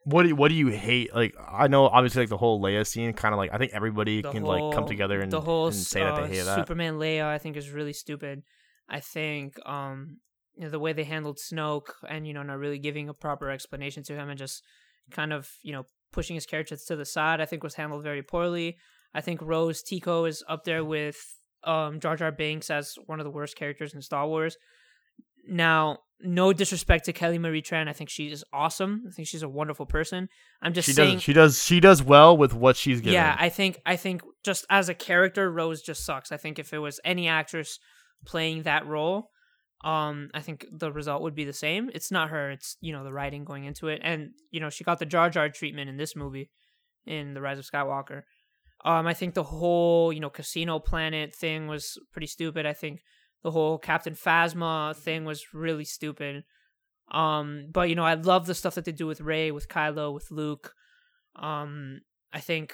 What 0.04 0.24
do 0.24 0.30
you, 0.30 0.36
what 0.36 0.50
do 0.50 0.56
you 0.56 0.68
hate? 0.68 1.14
Like 1.16 1.36
I 1.50 1.68
know 1.68 1.86
obviously 1.88 2.24
like 2.24 2.30
the 2.30 2.38
whole 2.38 2.62
Leia 2.62 2.86
scene, 2.86 3.14
kind 3.14 3.34
of 3.34 3.38
like 3.38 3.54
I 3.54 3.58
think 3.58 3.74
everybody 3.74 4.22
The 4.22 4.32
can 4.32 4.44
whole- 4.44 4.70
like 4.70 4.76
come 4.76 4.88
together 4.88 5.22
and, 5.22 5.32
the 5.32 5.40
whole 5.42 5.68
and 5.68 5.76
say 5.76 6.02
that 6.02 6.14
uh, 6.14 6.22
they 6.28 6.36
hate 6.36 6.46
that. 6.46 6.56
Superman 6.58 6.96
Leia, 6.96 7.26
I 7.26 7.38
think, 7.38 7.56
is 7.58 7.70
really 7.70 7.94
stupid. 7.94 8.42
I 8.90 9.00
think 9.02 9.56
um, 9.66 10.18
you 10.56 10.64
know, 10.64 10.70
the 10.70 10.80
way 10.80 10.94
they 10.94 11.04
handled 11.04 11.38
Snoke 11.38 11.92
and 12.10 12.26
you 12.28 12.34
know 12.34 12.44
not 12.44 12.58
really 12.58 12.80
giving 12.80 13.08
a 13.10 13.14
proper 13.14 13.50
explanation 13.52 14.02
to 14.04 14.14
him 14.16 14.30
and 14.30 14.40
just 14.40 14.64
kind 15.12 15.32
of 15.32 15.50
you 15.62 15.74
know 15.74 15.84
pushing 16.12 16.36
his 16.36 16.46
character 16.46 16.76
to 16.88 16.96
the 16.96 17.06
side, 17.06 17.40
I 17.42 17.46
think 17.46 17.64
was 17.64 17.76
handled 17.76 18.04
very 18.04 18.24
poorly. 18.24 18.78
I 19.14 19.22
think 19.22 19.42
Rose 19.42 19.84
Tico 19.84 20.26
is 20.26 20.44
up 20.48 20.64
there 20.64 20.84
with 20.86 21.18
um, 21.64 22.00
Jar 22.00 22.16
Jar 22.16 22.32
Binks 22.32 22.70
as 22.70 22.96
one 23.06 23.20
of 23.20 23.24
the 23.24 23.32
worst 23.32 23.56
characters 23.56 23.94
in 23.94 24.02
Star 24.02 24.28
Wars. 24.28 24.58
Now, 25.48 26.00
no 26.20 26.52
disrespect 26.52 27.06
to 27.06 27.14
Kelly 27.14 27.38
Marie 27.38 27.62
Tran, 27.62 27.88
I 27.88 27.94
think 27.94 28.10
she 28.10 28.32
is 28.32 28.44
awesome. 28.52 29.04
I 29.08 29.12
think 29.12 29.28
she's 29.28 29.44
a 29.44 29.50
wonderful 29.50 29.86
person. 29.86 30.30
I'm 30.62 30.74
just 30.74 30.88
She 30.88 30.94
saying 30.94 31.16
does 31.16 31.24
she 31.24 31.34
does 31.34 31.64
she 31.64 31.80
does 31.80 32.04
well 32.04 32.36
with 32.36 32.54
what 32.54 32.76
she's 32.76 33.00
given. 33.02 33.14
yeah, 33.14 33.36
I 33.40 33.50
think 33.50 33.80
I 33.86 33.96
think 33.96 34.22
just 34.44 34.66
as 34.70 34.90
a 34.90 34.94
character, 34.94 35.52
Rose 35.52 35.82
just 35.82 36.06
sucks. 36.06 36.32
I 36.32 36.38
think 36.38 36.60
if 36.60 36.74
it 36.74 36.80
was 36.80 37.00
any 37.06 37.28
actress 37.28 37.80
playing 38.26 38.64
that 38.64 38.86
role, 38.88 39.30
um, 39.84 40.30
I 40.34 40.42
think 40.42 40.66
the 40.72 40.92
result 40.92 41.22
would 41.22 41.36
be 41.36 41.46
the 41.46 41.54
same. 41.54 41.92
It's 41.94 42.12
not 42.12 42.30
her; 42.30 42.50
it's 42.52 42.78
you 42.82 42.92
know 42.92 43.04
the 43.04 43.14
writing 43.14 43.46
going 43.46 43.66
into 43.66 43.88
it, 43.88 44.02
and 44.04 44.32
you 44.52 44.60
know 44.60 44.70
she 44.70 44.84
got 44.84 45.00
the 45.00 45.06
Jar 45.06 45.30
Jar 45.30 45.50
treatment 45.50 45.90
in 45.90 45.98
this 45.98 46.16
movie, 46.16 46.50
in 47.06 47.36
the 47.36 47.42
Rise 47.42 47.60
of 47.60 47.66
Skywalker. 47.66 48.24
Um, 48.86 49.08
I 49.08 49.14
think 49.14 49.34
the 49.34 49.44
whole 49.44 50.14
you 50.14 50.20
know 50.20 50.30
Casino 50.30 50.80
Planet 50.80 51.34
thing 51.34 51.68
was 51.68 51.98
pretty 52.12 52.28
stupid. 52.28 52.66
I 52.66 52.74
think 52.74 53.02
the 53.44 53.52
whole 53.52 53.78
Captain 53.78 54.14
Phasma 54.14 54.96
thing 54.96 55.26
was 55.26 55.54
really 55.54 55.86
stupid. 55.86 56.44
Um, 57.12 57.68
but 57.72 57.90
you 57.90 57.96
know 57.96 58.04
I 58.04 58.16
love 58.16 58.46
the 58.46 58.56
stuff 58.56 58.76
that 58.76 58.86
they 58.86 58.92
do 58.92 59.08
with 59.08 59.22
Rey, 59.22 59.52
with 59.52 59.68
Kylo, 59.68 60.14
with 60.14 60.30
Luke. 60.32 60.74
Um, 61.36 62.02
I 62.34 62.40
think 62.40 62.74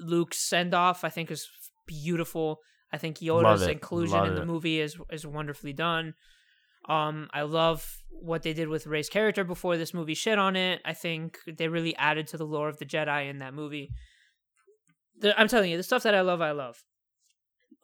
Luke's 0.00 0.38
send 0.38 0.74
off 0.74 1.04
I 1.04 1.08
think 1.08 1.30
is 1.30 1.48
beautiful. 1.86 2.58
I 2.92 2.98
think 2.98 3.18
Yoda's 3.18 3.62
inclusion 3.62 4.18
Love 4.18 4.28
in 4.28 4.34
the 4.36 4.42
it. 4.42 4.46
movie 4.46 4.80
is 4.80 4.96
is 5.10 5.26
wonderfully 5.26 5.72
done. 5.72 6.14
Um, 6.88 7.28
I 7.32 7.42
love 7.42 7.98
what 8.10 8.42
they 8.42 8.52
did 8.52 8.68
with 8.68 8.86
Rey's 8.86 9.08
character 9.08 9.42
before 9.42 9.76
this 9.76 9.94
movie 9.94 10.14
shit 10.14 10.38
on 10.38 10.54
it. 10.54 10.80
I 10.84 10.92
think 10.92 11.38
they 11.58 11.68
really 11.68 11.96
added 11.96 12.28
to 12.28 12.36
the 12.36 12.46
lore 12.46 12.68
of 12.68 12.78
the 12.78 12.84
Jedi 12.84 13.28
in 13.28 13.40
that 13.40 13.54
movie. 13.54 13.90
The, 15.20 15.38
I'm 15.38 15.48
telling 15.48 15.70
you, 15.70 15.76
the 15.76 15.82
stuff 15.82 16.02
that 16.04 16.14
I 16.14 16.20
love, 16.20 16.40
I 16.40 16.52
love. 16.52 16.82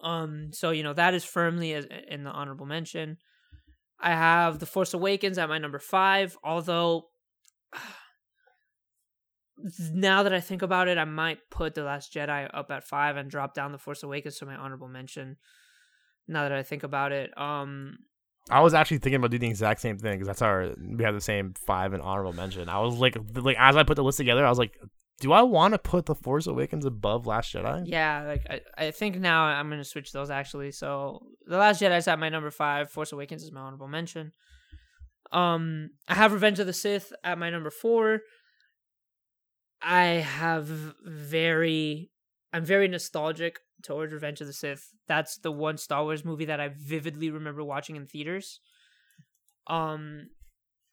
Um, 0.02 0.50
so 0.52 0.70
you 0.70 0.82
know 0.82 0.94
that 0.94 1.14
is 1.14 1.24
firmly 1.24 1.72
in 1.72 2.24
the 2.24 2.30
honorable 2.30 2.66
mention. 2.66 3.18
I 4.00 4.10
have 4.10 4.58
The 4.58 4.66
Force 4.66 4.94
Awakens 4.94 5.36
at 5.36 5.48
my 5.48 5.58
number 5.58 5.78
five, 5.78 6.38
although 6.42 7.08
now 9.92 10.22
that 10.22 10.32
I 10.32 10.40
think 10.40 10.62
about 10.62 10.88
it, 10.88 10.96
I 10.96 11.04
might 11.04 11.38
put 11.50 11.74
The 11.74 11.84
Last 11.84 12.14
Jedi 12.14 12.48
up 12.52 12.70
at 12.70 12.84
five 12.84 13.16
and 13.16 13.30
drop 13.30 13.54
down 13.54 13.72
The 13.72 13.78
Force 13.78 14.02
Awakens 14.02 14.38
to 14.38 14.46
my 14.46 14.56
honorable 14.56 14.88
mention. 14.88 15.36
Now 16.26 16.44
that 16.44 16.52
I 16.52 16.62
think 16.62 16.82
about 16.82 17.12
it, 17.12 17.36
um, 17.36 17.98
I 18.48 18.60
was 18.60 18.72
actually 18.72 18.98
thinking 18.98 19.16
about 19.16 19.30
doing 19.30 19.40
the 19.40 19.48
exact 19.48 19.80
same 19.80 19.98
thing 19.98 20.12
because 20.12 20.26
that's 20.26 20.42
our 20.42 20.70
we 20.78 21.04
have 21.04 21.14
the 21.14 21.20
same 21.20 21.54
five 21.66 21.92
and 21.92 22.02
honorable 22.02 22.32
mention. 22.32 22.68
I 22.68 22.78
was 22.78 22.96
like, 22.96 23.16
like 23.34 23.56
as 23.58 23.76
I 23.76 23.82
put 23.82 23.96
the 23.96 24.04
list 24.04 24.18
together, 24.18 24.46
I 24.46 24.48
was 24.48 24.58
like, 24.58 24.72
do 25.20 25.32
I 25.32 25.42
want 25.42 25.74
to 25.74 25.78
put 25.78 26.06
the 26.06 26.14
Force 26.14 26.46
Awakens 26.46 26.84
above 26.86 27.26
Last 27.26 27.54
Jedi? 27.54 27.82
yeah, 27.84 28.24
like 28.26 28.46
I, 28.48 28.86
I 28.86 28.90
think 28.90 29.18
now 29.18 29.44
I'm 29.44 29.68
gonna 29.68 29.84
switch 29.84 30.12
those 30.12 30.30
actually. 30.30 30.72
So 30.72 31.22
The 31.46 31.58
Last 31.58 31.80
Jedi 31.80 31.96
is 31.98 32.08
at 32.08 32.18
my 32.18 32.30
number 32.30 32.50
five. 32.50 32.90
Force 32.90 33.12
Awakens 33.12 33.42
is 33.42 33.52
my 33.52 33.60
honorable 33.60 33.86
mention. 33.86 34.32
Um, 35.30 35.90
I 36.08 36.14
have 36.14 36.32
Revenge 36.32 36.58
of 36.58 36.66
the 36.66 36.72
Sith 36.72 37.12
at 37.22 37.38
my 37.38 37.50
number 37.50 37.70
four. 37.70 38.20
I 39.82 40.04
have 40.04 40.66
very, 41.04 42.10
I'm 42.52 42.64
very 42.64 42.88
nostalgic 42.88 43.60
towards 43.82 44.12
Revenge 44.12 44.40
of 44.40 44.46
the 44.46 44.52
Sith. 44.52 44.88
That's 45.06 45.38
the 45.38 45.52
one 45.52 45.78
Star 45.78 46.02
Wars 46.02 46.24
movie 46.24 46.46
that 46.46 46.60
I 46.60 46.70
vividly 46.76 47.30
remember 47.30 47.62
watching 47.62 47.96
in 47.96 48.06
theaters. 48.06 48.60
Um, 49.66 50.28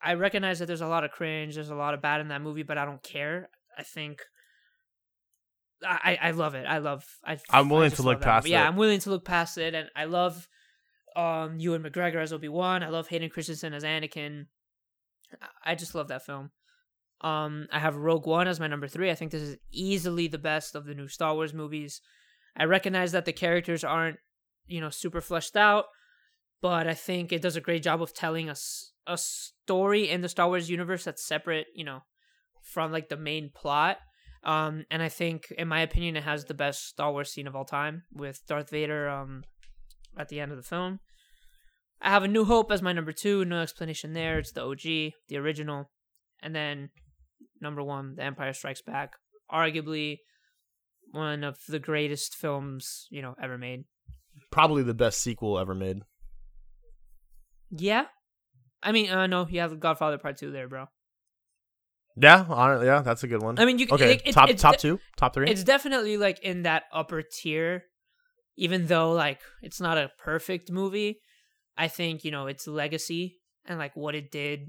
I 0.01 0.13
recognize 0.13 0.59
that 0.59 0.67
there's 0.67 0.82
a 0.82 0.88
lot 0.88 1.03
of 1.03 1.11
cringe, 1.11 1.55
there's 1.55 1.69
a 1.69 1.75
lot 1.75 1.93
of 1.93 2.01
bad 2.01 2.21
in 2.21 2.28
that 2.28 2.41
movie, 2.41 2.63
but 2.63 2.78
I 2.78 2.86
don't 2.86 3.01
care. 3.01 3.49
I 3.78 3.84
think 3.84 4.21
I 5.86 6.17
I 6.21 6.32
love 6.32 6.55
it. 6.55 6.65
I 6.65 6.80
love. 6.80 7.05
I, 7.23 7.38
I'm 7.49 7.69
willing 7.69 7.91
I 7.91 7.95
to 7.95 8.03
look 8.03 8.21
past 8.21 8.45
movie. 8.45 8.53
Yeah. 8.53 8.67
I'm 8.67 8.75
willing 8.75 8.99
to 9.01 9.09
look 9.09 9.25
past 9.25 9.57
it, 9.57 9.75
and 9.75 9.89
I 9.95 10.05
love 10.05 10.47
um 11.15 11.59
Ewan 11.59 11.84
McGregor 11.84 12.21
as 12.21 12.34
Obi 12.34 12.49
Wan. 12.49 12.84
I 12.84 12.89
love 12.89 13.07
Hayden 13.07 13.30
Christensen 13.30 13.73
as 13.73 13.84
Anakin. 13.84 14.47
I 15.63 15.75
just 15.75 15.93
love 15.93 16.07
that 16.07 16.25
film. 16.25 16.51
Um, 17.21 17.67
I 17.71 17.80
have 17.80 17.95
Rogue 17.95 18.28
One 18.28 18.47
as 18.47 18.59
my 18.59 18.67
number 18.67 18.88
three. 18.88 19.09
I 19.09 19.15
think 19.15 19.32
this 19.32 19.41
is 19.41 19.57
easily 19.71 20.28
the 20.28 20.38
best 20.38 20.75
of 20.75 20.86
the 20.86 20.93
new 20.93 21.07
Star 21.07 21.34
Wars 21.34 21.53
movies. 21.53 22.01
I 22.55 22.65
recognize 22.65 23.11
that 23.11 23.25
the 23.25 23.34
characters 23.34 23.84
aren't, 23.84 24.17
you 24.67 24.80
know, 24.80 24.89
super 24.89 25.21
fleshed 25.21 25.55
out, 25.55 25.86
but 26.61 26.88
I 26.88 26.93
think 26.93 27.32
it 27.32 27.41
does 27.41 27.55
a 27.55 27.61
great 27.61 27.84
job 27.84 28.01
of 28.01 28.13
telling 28.13 28.49
us 28.49 28.93
a 29.05 29.17
story 29.17 30.09
in 30.09 30.21
the 30.21 30.30
Star 30.30 30.47
Wars 30.47 30.69
universe 30.69 31.03
that's 31.03 31.25
separate, 31.25 31.67
you 31.75 31.84
know, 31.84 32.03
from 32.72 32.91
like 32.91 33.09
the 33.09 33.18
main 33.18 33.49
plot. 33.53 33.97
Um, 34.43 34.86
and 34.91 35.01
I 35.01 35.09
think, 35.09 35.51
in 35.57 35.68
my 35.68 35.82
opinion, 35.82 36.15
it 36.15 36.24
has 36.24 36.45
the 36.45 36.53
best 36.53 36.88
Star 36.88 37.11
Wars 37.11 37.32
scene 37.32 37.47
of 37.47 37.55
all 37.55 37.65
time 37.65 38.03
with 38.13 38.41
Darth 38.47 38.70
Vader 38.70 39.09
um, 39.09 39.43
at 40.18 40.30
the 40.30 40.39
end 40.39 40.51
of 40.51 40.57
the 40.57 40.63
film. 40.63 40.99
I 42.01 42.09
have 42.09 42.24
A 42.24 42.28
New 42.28 42.45
Hope 42.45 42.72
as 42.72 42.82
my 42.82 42.93
number 42.93 43.11
two. 43.11 43.43
No 43.43 43.61
explanation 43.61 44.13
there. 44.13 44.38
It's 44.38 44.51
the 44.51 44.63
OG, 44.63 44.82
the 45.28 45.38
original. 45.38 45.89
And 46.41 46.55
then 46.55 46.89
number 47.59 47.84
one, 47.84 48.15
The 48.15 48.24
Empire 48.24 48.53
Strikes 48.53 48.82
Back. 48.82 49.13
Arguably 49.51 50.18
one 51.11 51.43
of 51.43 51.57
the 51.68 51.80
greatest 51.80 52.36
films, 52.36 53.07
you 53.09 53.22
know, 53.22 53.36
ever 53.41 53.57
made. 53.57 53.86
Probably 54.51 54.84
the 54.84 54.93
best 54.93 55.22
sequel 55.22 55.57
ever 55.57 55.74
made. 55.74 56.01
Yeah. 57.72 58.05
I 58.84 58.91
mean, 58.91 59.09
uh, 59.09 59.28
no, 59.28 59.47
you 59.49 59.59
have 59.61 59.80
Godfather 59.80 60.18
Part 60.18 60.38
2 60.38 60.51
there, 60.51 60.68
bro. 60.68 60.86
Yeah, 62.20 62.43
hon- 62.45 62.84
yeah, 62.86 63.01
that's 63.01 63.24
a 63.24 63.28
good 63.28 63.43
one. 63.43 63.59
I 63.59 63.65
mean, 63.65 63.78
you 63.80 63.88
okay, 63.91 64.13
it- 64.15 64.22
it- 64.28 64.32
top 64.34 64.49
top 64.57 64.74
de- 64.76 64.80
two, 64.80 64.99
top 65.18 65.34
three. 65.34 65.47
It's 65.49 65.63
definitely 65.63 66.18
like 66.18 66.39
in 66.39 66.63
that 66.63 66.84
upper 66.91 67.22
tier, 67.22 67.84
even 68.57 68.88
though 68.88 69.11
like 69.11 69.39
it's 69.61 69.80
not 69.80 69.97
a 69.97 70.09
perfect 70.18 70.72
movie. 70.72 71.20
I 71.78 71.88
think 71.88 72.24
you 72.24 72.32
know 72.32 72.47
its 72.47 72.68
legacy 72.68 73.38
and 73.65 73.78
like 73.78 73.95
what 73.95 74.15
it 74.15 74.32
did, 74.32 74.61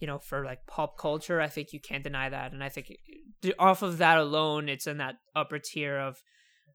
you 0.00 0.06
know, 0.08 0.18
for 0.18 0.44
like 0.44 0.66
pop 0.66 0.98
culture. 0.98 1.40
I 1.40 1.48
think 1.48 1.72
you 1.72 1.80
can't 1.80 2.02
deny 2.02 2.28
that, 2.28 2.52
and 2.52 2.64
I 2.64 2.68
think 2.68 2.90
it- 2.90 3.54
off 3.60 3.82
of 3.82 3.98
that 3.98 4.18
alone, 4.18 4.68
it's 4.68 4.86
in 4.88 4.96
that 4.98 5.14
upper 5.36 5.60
tier 5.60 5.98
of, 5.98 6.16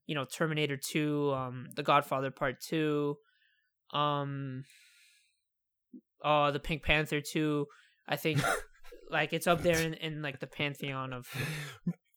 you 0.08 0.16
know, 0.16 0.24
Terminator 0.26 0.78
Two, 0.78 1.34
um, 1.34 1.68
The 1.76 1.84
Godfather 1.84 2.32
Part 2.32 2.62
Two, 2.62 3.18
um, 3.94 4.64
uh, 6.24 6.52
the 6.52 6.60
Pink 6.62 6.84
Panther 6.84 7.20
Two. 7.20 7.66
I 8.08 8.16
think. 8.16 8.40
Like 9.12 9.34
it's 9.34 9.48
up 9.48 9.62
there 9.62 9.78
in, 9.82 9.94
in 9.96 10.22
like 10.22 10.40
the 10.40 10.48
pantheon 10.48 11.14
of 11.14 11.28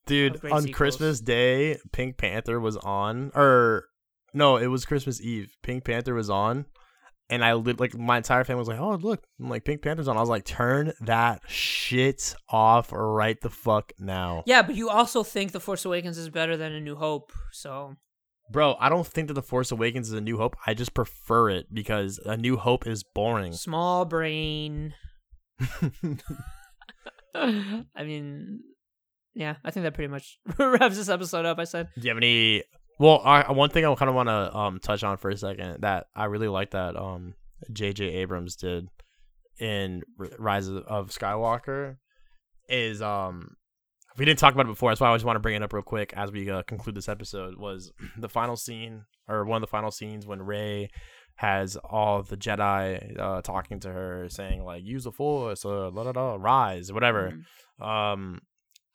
Dude, 0.05 0.35
of 0.35 0.45
on 0.45 0.61
sequels. 0.61 0.75
Christmas 0.75 1.19
Day, 1.19 1.77
Pink 1.91 2.17
Panther 2.17 2.59
was 2.59 2.77
on, 2.77 3.31
or 3.35 3.85
no, 4.33 4.57
it 4.57 4.67
was 4.67 4.85
Christmas 4.85 5.19
Eve. 5.21 5.55
Pink 5.63 5.83
Panther 5.83 6.13
was 6.13 6.29
on, 6.29 6.65
and 7.29 7.43
I 7.43 7.53
like 7.53 7.97
my 7.97 8.17
entire 8.17 8.43
family 8.43 8.59
was 8.59 8.67
like, 8.67 8.79
"Oh, 8.79 8.95
look, 9.01 9.23
I'm 9.39 9.49
like 9.49 9.65
Pink 9.65 9.81
Panther's 9.81 10.07
on." 10.07 10.15
I 10.15 10.19
was 10.19 10.29
like, 10.29 10.45
"Turn 10.45 10.93
that 11.01 11.41
shit 11.47 12.35
off 12.49 12.89
right 12.91 13.39
the 13.41 13.49
fuck 13.49 13.93
now, 13.97 14.43
Yeah, 14.45 14.61
but 14.61 14.75
you 14.75 14.89
also 14.89 15.23
think 15.23 15.51
The 15.53 15.59
Force 15.59 15.85
Awakens 15.85 16.17
is 16.19 16.29
better 16.29 16.55
than 16.55 16.71
A 16.71 16.79
New 16.79 16.95
Hope, 16.97 17.31
so 17.51 17.95
bro." 18.51 18.75
I 18.79 18.89
don't 18.89 19.07
think 19.07 19.29
that 19.29 19.33
the 19.33 19.41
Force 19.41 19.71
Awakens 19.71 20.09
is 20.09 20.13
a 20.13 20.21
New 20.21 20.37
Hope. 20.37 20.55
I 20.67 20.75
just 20.75 20.93
prefer 20.93 21.49
it 21.49 21.73
because 21.73 22.19
a 22.23 22.37
New 22.37 22.57
Hope 22.57 22.85
is 22.85 23.03
boring. 23.03 23.53
small 23.53 24.05
brain. 24.05 24.93
I 27.95 28.03
mean, 28.03 28.61
yeah, 29.33 29.55
I 29.63 29.71
think 29.71 29.83
that 29.83 29.93
pretty 29.93 30.11
much 30.11 30.39
wraps 30.57 30.95
this 30.97 31.09
episode 31.09 31.45
up. 31.45 31.59
I 31.59 31.65
said, 31.65 31.89
Do 31.95 32.01
you 32.01 32.09
have 32.09 32.17
any? 32.17 32.63
Well, 32.99 33.21
I, 33.25 33.51
one 33.51 33.69
thing 33.69 33.85
I 33.85 33.93
kind 33.95 34.09
of 34.09 34.15
want 34.15 34.29
to 34.29 34.55
um 34.55 34.79
touch 34.79 35.03
on 35.03 35.17
for 35.17 35.29
a 35.29 35.37
second 35.37 35.81
that 35.81 36.07
I 36.15 36.25
really 36.25 36.47
like 36.47 36.71
that 36.71 36.95
um 36.95 37.33
J.J. 37.71 38.05
Abrams 38.05 38.55
did 38.55 38.87
in 39.59 40.03
Rise 40.39 40.67
of- 40.67 41.09
Skywalker 41.09 41.97
is 42.69 43.01
um 43.01 43.55
we 44.17 44.23
didn't 44.23 44.39
talk 44.39 44.53
about 44.53 44.65
it 44.65 44.69
before. 44.69 44.91
That's 44.91 45.01
why 45.01 45.11
I 45.11 45.15
just 45.15 45.25
want 45.25 45.35
to 45.35 45.41
bring 45.41 45.55
it 45.55 45.63
up 45.63 45.73
real 45.73 45.83
quick 45.83 46.13
as 46.15 46.31
we 46.31 46.49
uh, 46.49 46.63
conclude 46.63 46.95
this 46.95 47.09
episode. 47.09 47.57
Was 47.57 47.91
the 48.17 48.29
final 48.29 48.55
scene 48.55 49.03
or 49.27 49.43
one 49.43 49.57
of 49.57 49.61
the 49.61 49.67
final 49.71 49.91
scenes 49.91 50.25
when 50.25 50.41
Rey 50.41 50.89
has 51.35 51.75
all 51.77 52.23
the 52.23 52.37
Jedi 52.37 53.19
uh, 53.19 53.41
talking 53.41 53.79
to 53.81 53.91
her, 53.91 54.27
saying 54.29 54.63
like 54.63 54.83
"Use 54.83 55.03
the 55.03 55.11
Force," 55.11 55.65
or 55.65 55.89
"La 55.91 56.03
da 56.03 56.11
da," 56.13 56.37
rise, 56.39 56.91
whatever. 56.91 57.33
Mhm. 57.79 57.85
Um, 57.85 58.41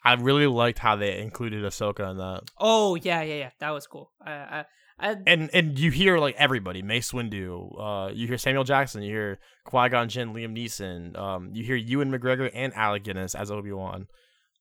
I 0.03 0.15
really 0.15 0.47
liked 0.47 0.79
how 0.79 0.97
they 0.97 1.19
included 1.19 1.63
Ahsoka 1.65 2.11
in 2.11 2.17
that. 2.17 2.43
"Oh 2.59 2.95
yeah, 2.95 3.23
yeah, 3.23 3.35
yeah, 3.35 3.51
that 3.61 3.71
was 3.71 3.87
cool." 3.87 4.11
I, 4.25 4.33
I, 4.33 4.65
I 4.99 5.17
and 5.27 5.51
and 5.53 5.79
you 5.79 5.91
hear 5.91 6.19
like 6.19 6.35
everybody, 6.37 6.81
Mace 6.83 7.13
Windu, 7.13 7.79
uh, 7.79 8.11
you 8.13 8.27
hear 8.27 8.39
Samuel 8.39 8.65
Jackson, 8.65 9.03
you 9.03 9.11
hear 9.11 9.39
Qui 9.65 9.89
Gon 9.91 10.09
Jinn, 10.09 10.33
Liam 10.33 10.57
Neeson, 10.57 11.19
um, 11.19 11.51
you 11.53 11.63
hear 11.65 11.77
Ewan 11.77 12.11
McGregor 12.11 12.51
and 12.55 12.73
Alec 12.75 13.05
Guinness 13.05 13.35
as 13.35 13.51
Obi 13.51 13.73
Wan, 13.73 14.07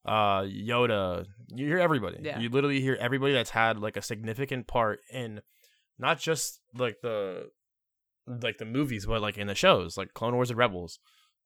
uh, 0.06 0.42
Yoda, 0.42 1.26
you 1.48 1.66
hear 1.68 1.80
everybody. 1.80 2.18
Yeah. 2.22 2.40
You 2.40 2.50
literally 2.50 2.82
hear 2.82 2.98
everybody 3.00 3.34
that's 3.34 3.52
had 3.52 3.80
like 3.80 3.96
a 3.96 4.02
significant 4.02 4.68
part 4.68 5.00
in 5.12 5.42
not 5.98 6.20
just 6.20 6.60
like 6.76 6.98
the 7.02 7.50
like 8.42 8.58
the 8.58 8.66
movies, 8.66 9.06
but 9.06 9.22
like 9.22 9.38
in 9.38 9.48
the 9.48 9.56
shows, 9.56 9.98
like 9.98 10.14
Clone 10.14 10.36
Wars 10.36 10.50
and 10.50 10.58
Rebels. 10.58 11.00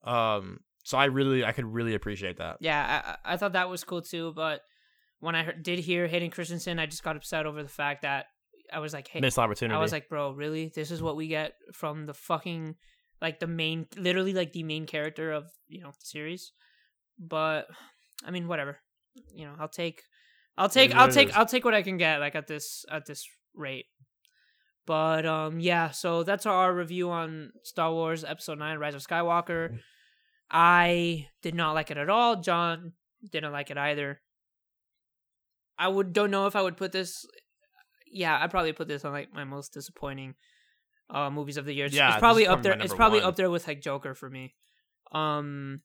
Um, 0.04 0.60
so 0.84 0.98
I 0.98 1.06
really, 1.06 1.44
I 1.44 1.52
could 1.52 1.64
really 1.64 1.94
appreciate 1.94 2.36
that. 2.38 2.58
yeah, 2.60 3.16
I, 3.24 3.34
I 3.34 3.36
thought 3.36 3.54
that 3.54 3.70
was 3.70 3.84
cool 3.84 4.02
too. 4.02 4.32
But 4.34 4.60
when 5.20 5.34
I 5.34 5.42
heard, 5.42 5.62
did 5.62 5.78
hear 5.78 6.06
Hayden 6.06 6.30
Christensen, 6.30 6.78
I 6.78 6.86
just 6.86 7.02
got 7.02 7.16
upset 7.16 7.46
over 7.46 7.62
the 7.62 7.68
fact 7.68 8.02
that 8.02 8.26
I 8.72 8.80
was 8.80 8.92
like, 8.92 9.08
"Hey, 9.08 9.20
Missed 9.20 9.38
opportunity. 9.38 9.76
I 9.76 9.80
was 9.80 9.92
like, 9.92 10.08
bro, 10.08 10.32
really? 10.32 10.70
This 10.74 10.90
is 10.90 11.02
what 11.02 11.16
we 11.16 11.28
get 11.28 11.54
from 11.72 12.06
the 12.06 12.14
fucking 12.14 12.76
like 13.22 13.40
the 13.40 13.46
main 13.46 13.86
literally 13.96 14.34
like 14.34 14.52
the 14.52 14.62
main 14.62 14.86
character 14.86 15.32
of, 15.32 15.50
you 15.68 15.80
know, 15.80 15.90
the 15.90 16.04
series. 16.04 16.52
But 17.18 17.66
I 18.24 18.30
mean, 18.30 18.48
whatever. 18.48 18.78
You 19.32 19.46
know, 19.46 19.54
I'll 19.58 19.68
take 19.68 20.02
I'll 20.56 20.68
take 20.68 20.94
I'll 20.94 21.10
take. 21.10 21.36
I'll 21.36 21.46
take 21.46 21.64
what 21.64 21.74
I 21.74 21.82
can 21.82 21.96
get 21.96 22.20
like 22.20 22.34
at 22.34 22.46
this 22.46 22.84
at 22.90 23.06
this 23.06 23.26
rate. 23.54 23.86
But 24.86 25.24
um 25.24 25.60
yeah, 25.60 25.90
so 25.90 26.22
that's 26.22 26.46
our 26.46 26.74
review 26.74 27.10
on 27.10 27.52
Star 27.62 27.92
Wars 27.92 28.24
episode 28.24 28.58
9 28.58 28.78
Rise 28.78 28.94
of 28.94 29.02
Skywalker. 29.06 29.78
I 30.50 31.28
did 31.42 31.54
not 31.54 31.72
like 31.72 31.90
it 31.90 31.96
at 31.96 32.10
all. 32.10 32.36
John 32.36 32.92
didn't 33.30 33.52
like 33.52 33.70
it 33.70 33.78
either. 33.78 34.20
I 35.78 35.88
would 35.88 36.12
don't 36.12 36.30
know 36.30 36.46
if 36.46 36.54
I 36.54 36.62
would 36.62 36.76
put 36.76 36.92
this 36.92 37.24
yeah, 38.06 38.38
I'd 38.40 38.50
probably 38.50 38.72
put 38.72 38.86
this 38.86 39.04
on 39.04 39.12
like 39.12 39.32
my 39.32 39.44
most 39.44 39.72
disappointing 39.72 40.34
uh 41.10 41.30
movies 41.30 41.56
of 41.56 41.64
the 41.64 41.72
year. 41.72 41.86
It's, 41.86 41.94
Yeah, 41.94 42.10
it's 42.10 42.18
probably 42.18 42.46
up 42.46 42.62
there. 42.62 42.72
It's 42.78 42.94
probably 42.94 43.20
one. 43.20 43.28
up 43.28 43.36
there 43.36 43.50
with 43.50 43.66
like 43.66 43.80
Joker 43.80 44.14
for 44.14 44.28
me. 44.28 44.54
Um 45.12 45.80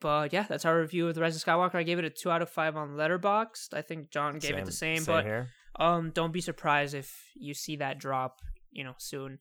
but 0.00 0.32
yeah, 0.32 0.46
that's 0.48 0.64
our 0.64 0.80
review 0.80 1.08
of 1.08 1.14
the 1.14 1.20
Rise 1.20 1.36
of 1.36 1.44
Skywalker. 1.44 1.74
I 1.74 1.82
gave 1.82 1.98
it 1.98 2.04
a 2.04 2.10
two 2.10 2.30
out 2.30 2.42
of 2.42 2.48
five 2.48 2.74
on 2.74 2.90
Letterboxd. 2.90 3.74
I 3.74 3.82
think 3.82 4.10
John 4.10 4.38
gave 4.38 4.56
it 4.56 4.64
the 4.64 4.72
same, 4.72 5.04
but 5.04 5.24
here. 5.24 5.50
Um 5.80 6.10
don't 6.14 6.32
be 6.32 6.40
surprised 6.40 6.94
if 6.94 7.12
you 7.34 7.54
see 7.54 7.76
that 7.76 7.98
drop, 7.98 8.38
you 8.70 8.84
know, 8.84 8.94
soon. 8.98 9.38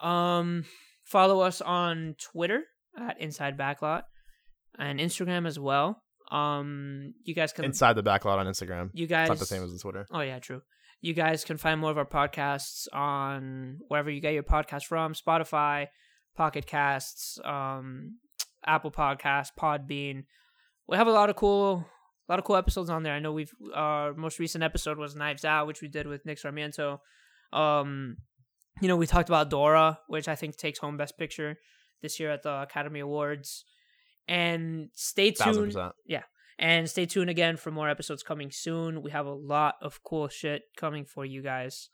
Um 0.00 0.64
follow 1.04 1.40
us 1.40 1.60
on 1.60 2.14
Twitter 2.20 2.62
at 2.98 3.20
Inside 3.20 3.58
Backlot 3.58 4.02
and 4.78 5.00
Instagram 5.00 5.46
as 5.46 5.58
well. 5.58 6.02
Um, 6.30 7.14
you 7.24 7.34
guys 7.34 7.52
can 7.52 7.64
Inside 7.64 7.94
the 7.94 8.04
backlot 8.04 8.38
on 8.38 8.46
Instagram. 8.46 8.90
you 8.92 9.08
guys 9.08 9.28
It's 9.28 9.30
not 9.30 9.38
the 9.40 9.46
same 9.46 9.64
as 9.64 9.72
the 9.72 9.78
Twitter. 9.78 10.06
Oh 10.12 10.20
yeah, 10.20 10.38
true. 10.38 10.62
You 11.00 11.14
guys 11.14 11.44
can 11.44 11.56
find 11.56 11.80
more 11.80 11.90
of 11.90 11.98
our 11.98 12.06
podcasts 12.06 12.86
on 12.92 13.78
wherever 13.88 14.10
you 14.10 14.20
get 14.20 14.34
your 14.34 14.42
podcast 14.42 14.84
from: 14.84 15.14
Spotify, 15.14 15.88
Pocket 16.36 16.66
Casts, 16.66 17.38
um, 17.44 18.18
Apple 18.64 18.92
Podcasts, 18.92 19.50
Podbean. 19.58 20.24
We 20.86 20.96
have 20.96 21.06
a 21.06 21.12
lot 21.12 21.30
of 21.30 21.36
cool, 21.36 21.86
a 22.30 22.32
lot 22.32 22.38
of 22.38 22.44
cool 22.44 22.56
episodes 22.56 22.88
on 22.88 23.02
there. 23.02 23.12
I 23.12 23.18
know 23.18 23.32
we've 23.32 23.52
our 23.74 24.14
most 24.14 24.38
recent 24.38 24.62
episode 24.62 24.98
was 24.98 25.16
Knives 25.16 25.44
Out, 25.44 25.66
which 25.66 25.82
we 25.82 25.88
did 25.88 26.06
with 26.06 26.24
Nick 26.24 26.38
Sarmiento. 26.38 27.00
Um, 27.52 28.18
you 28.80 28.86
know, 28.86 28.96
we 28.96 29.08
talked 29.08 29.28
about 29.28 29.50
Dora, 29.50 29.98
which 30.06 30.28
I 30.28 30.36
think 30.36 30.56
takes 30.56 30.78
home 30.78 30.96
Best 30.96 31.18
Picture 31.18 31.58
this 32.02 32.20
year 32.20 32.30
at 32.30 32.44
the 32.44 32.62
Academy 32.62 33.00
Awards. 33.00 33.64
And 34.28 34.90
stay 34.94 35.32
tuned. 35.32 35.76
Yeah. 36.06 36.22
And 36.56 36.88
stay 36.88 37.04
tuned 37.04 37.30
again 37.30 37.56
for 37.56 37.72
more 37.72 37.88
episodes 37.88 38.22
coming 38.22 38.52
soon. 38.52 39.02
We 39.02 39.10
have 39.10 39.26
a 39.26 39.32
lot 39.32 39.74
of 39.82 40.04
cool 40.04 40.28
shit 40.28 40.62
coming 40.76 41.04
for 41.04 41.24
you 41.24 41.42
guys. 41.42 41.88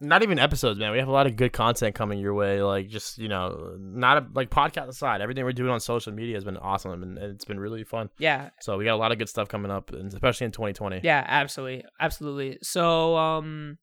Not 0.00 0.22
even 0.22 0.38
episodes, 0.38 0.78
man. 0.78 0.92
We 0.92 0.98
have 0.98 1.08
a 1.08 1.12
lot 1.12 1.26
of 1.26 1.34
good 1.34 1.52
content 1.52 1.94
coming 1.96 2.20
your 2.20 2.34
way. 2.34 2.62
Like 2.62 2.88
just 2.88 3.18
you 3.18 3.28
know, 3.28 3.74
not 3.78 4.18
a, 4.18 4.26
like 4.32 4.48
podcast 4.48 4.88
aside, 4.88 5.20
everything 5.20 5.44
we're 5.44 5.52
doing 5.52 5.70
on 5.70 5.80
social 5.80 6.12
media 6.12 6.36
has 6.36 6.44
been 6.44 6.56
awesome 6.56 7.02
and 7.02 7.18
it's 7.18 7.44
been 7.44 7.58
really 7.58 7.82
fun. 7.82 8.08
Yeah, 8.18 8.50
So 8.60 8.76
we 8.78 8.84
got 8.84 8.94
a 8.94 8.96
lot 8.96 9.10
of 9.10 9.18
good 9.18 9.28
stuff 9.28 9.48
coming 9.48 9.70
up, 9.72 9.90
and 9.92 10.12
especially 10.12 10.44
in 10.44 10.52
2020. 10.52 11.00
yeah, 11.02 11.24
absolutely, 11.26 11.84
absolutely. 12.00 12.58
So, 12.62 13.16
um, 13.16 13.78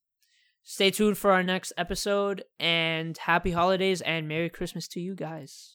stay 0.64 0.90
tuned 0.90 1.18
for 1.18 1.32
our 1.32 1.44
next 1.44 1.74
episode, 1.78 2.44
and 2.60 3.18
happy 3.18 3.52
holidays 3.52 4.00
and 4.02 4.28
Merry 4.28 4.50
Christmas 4.50 4.88
to 4.90 5.02
you 5.02 5.16
guys. 5.16 5.74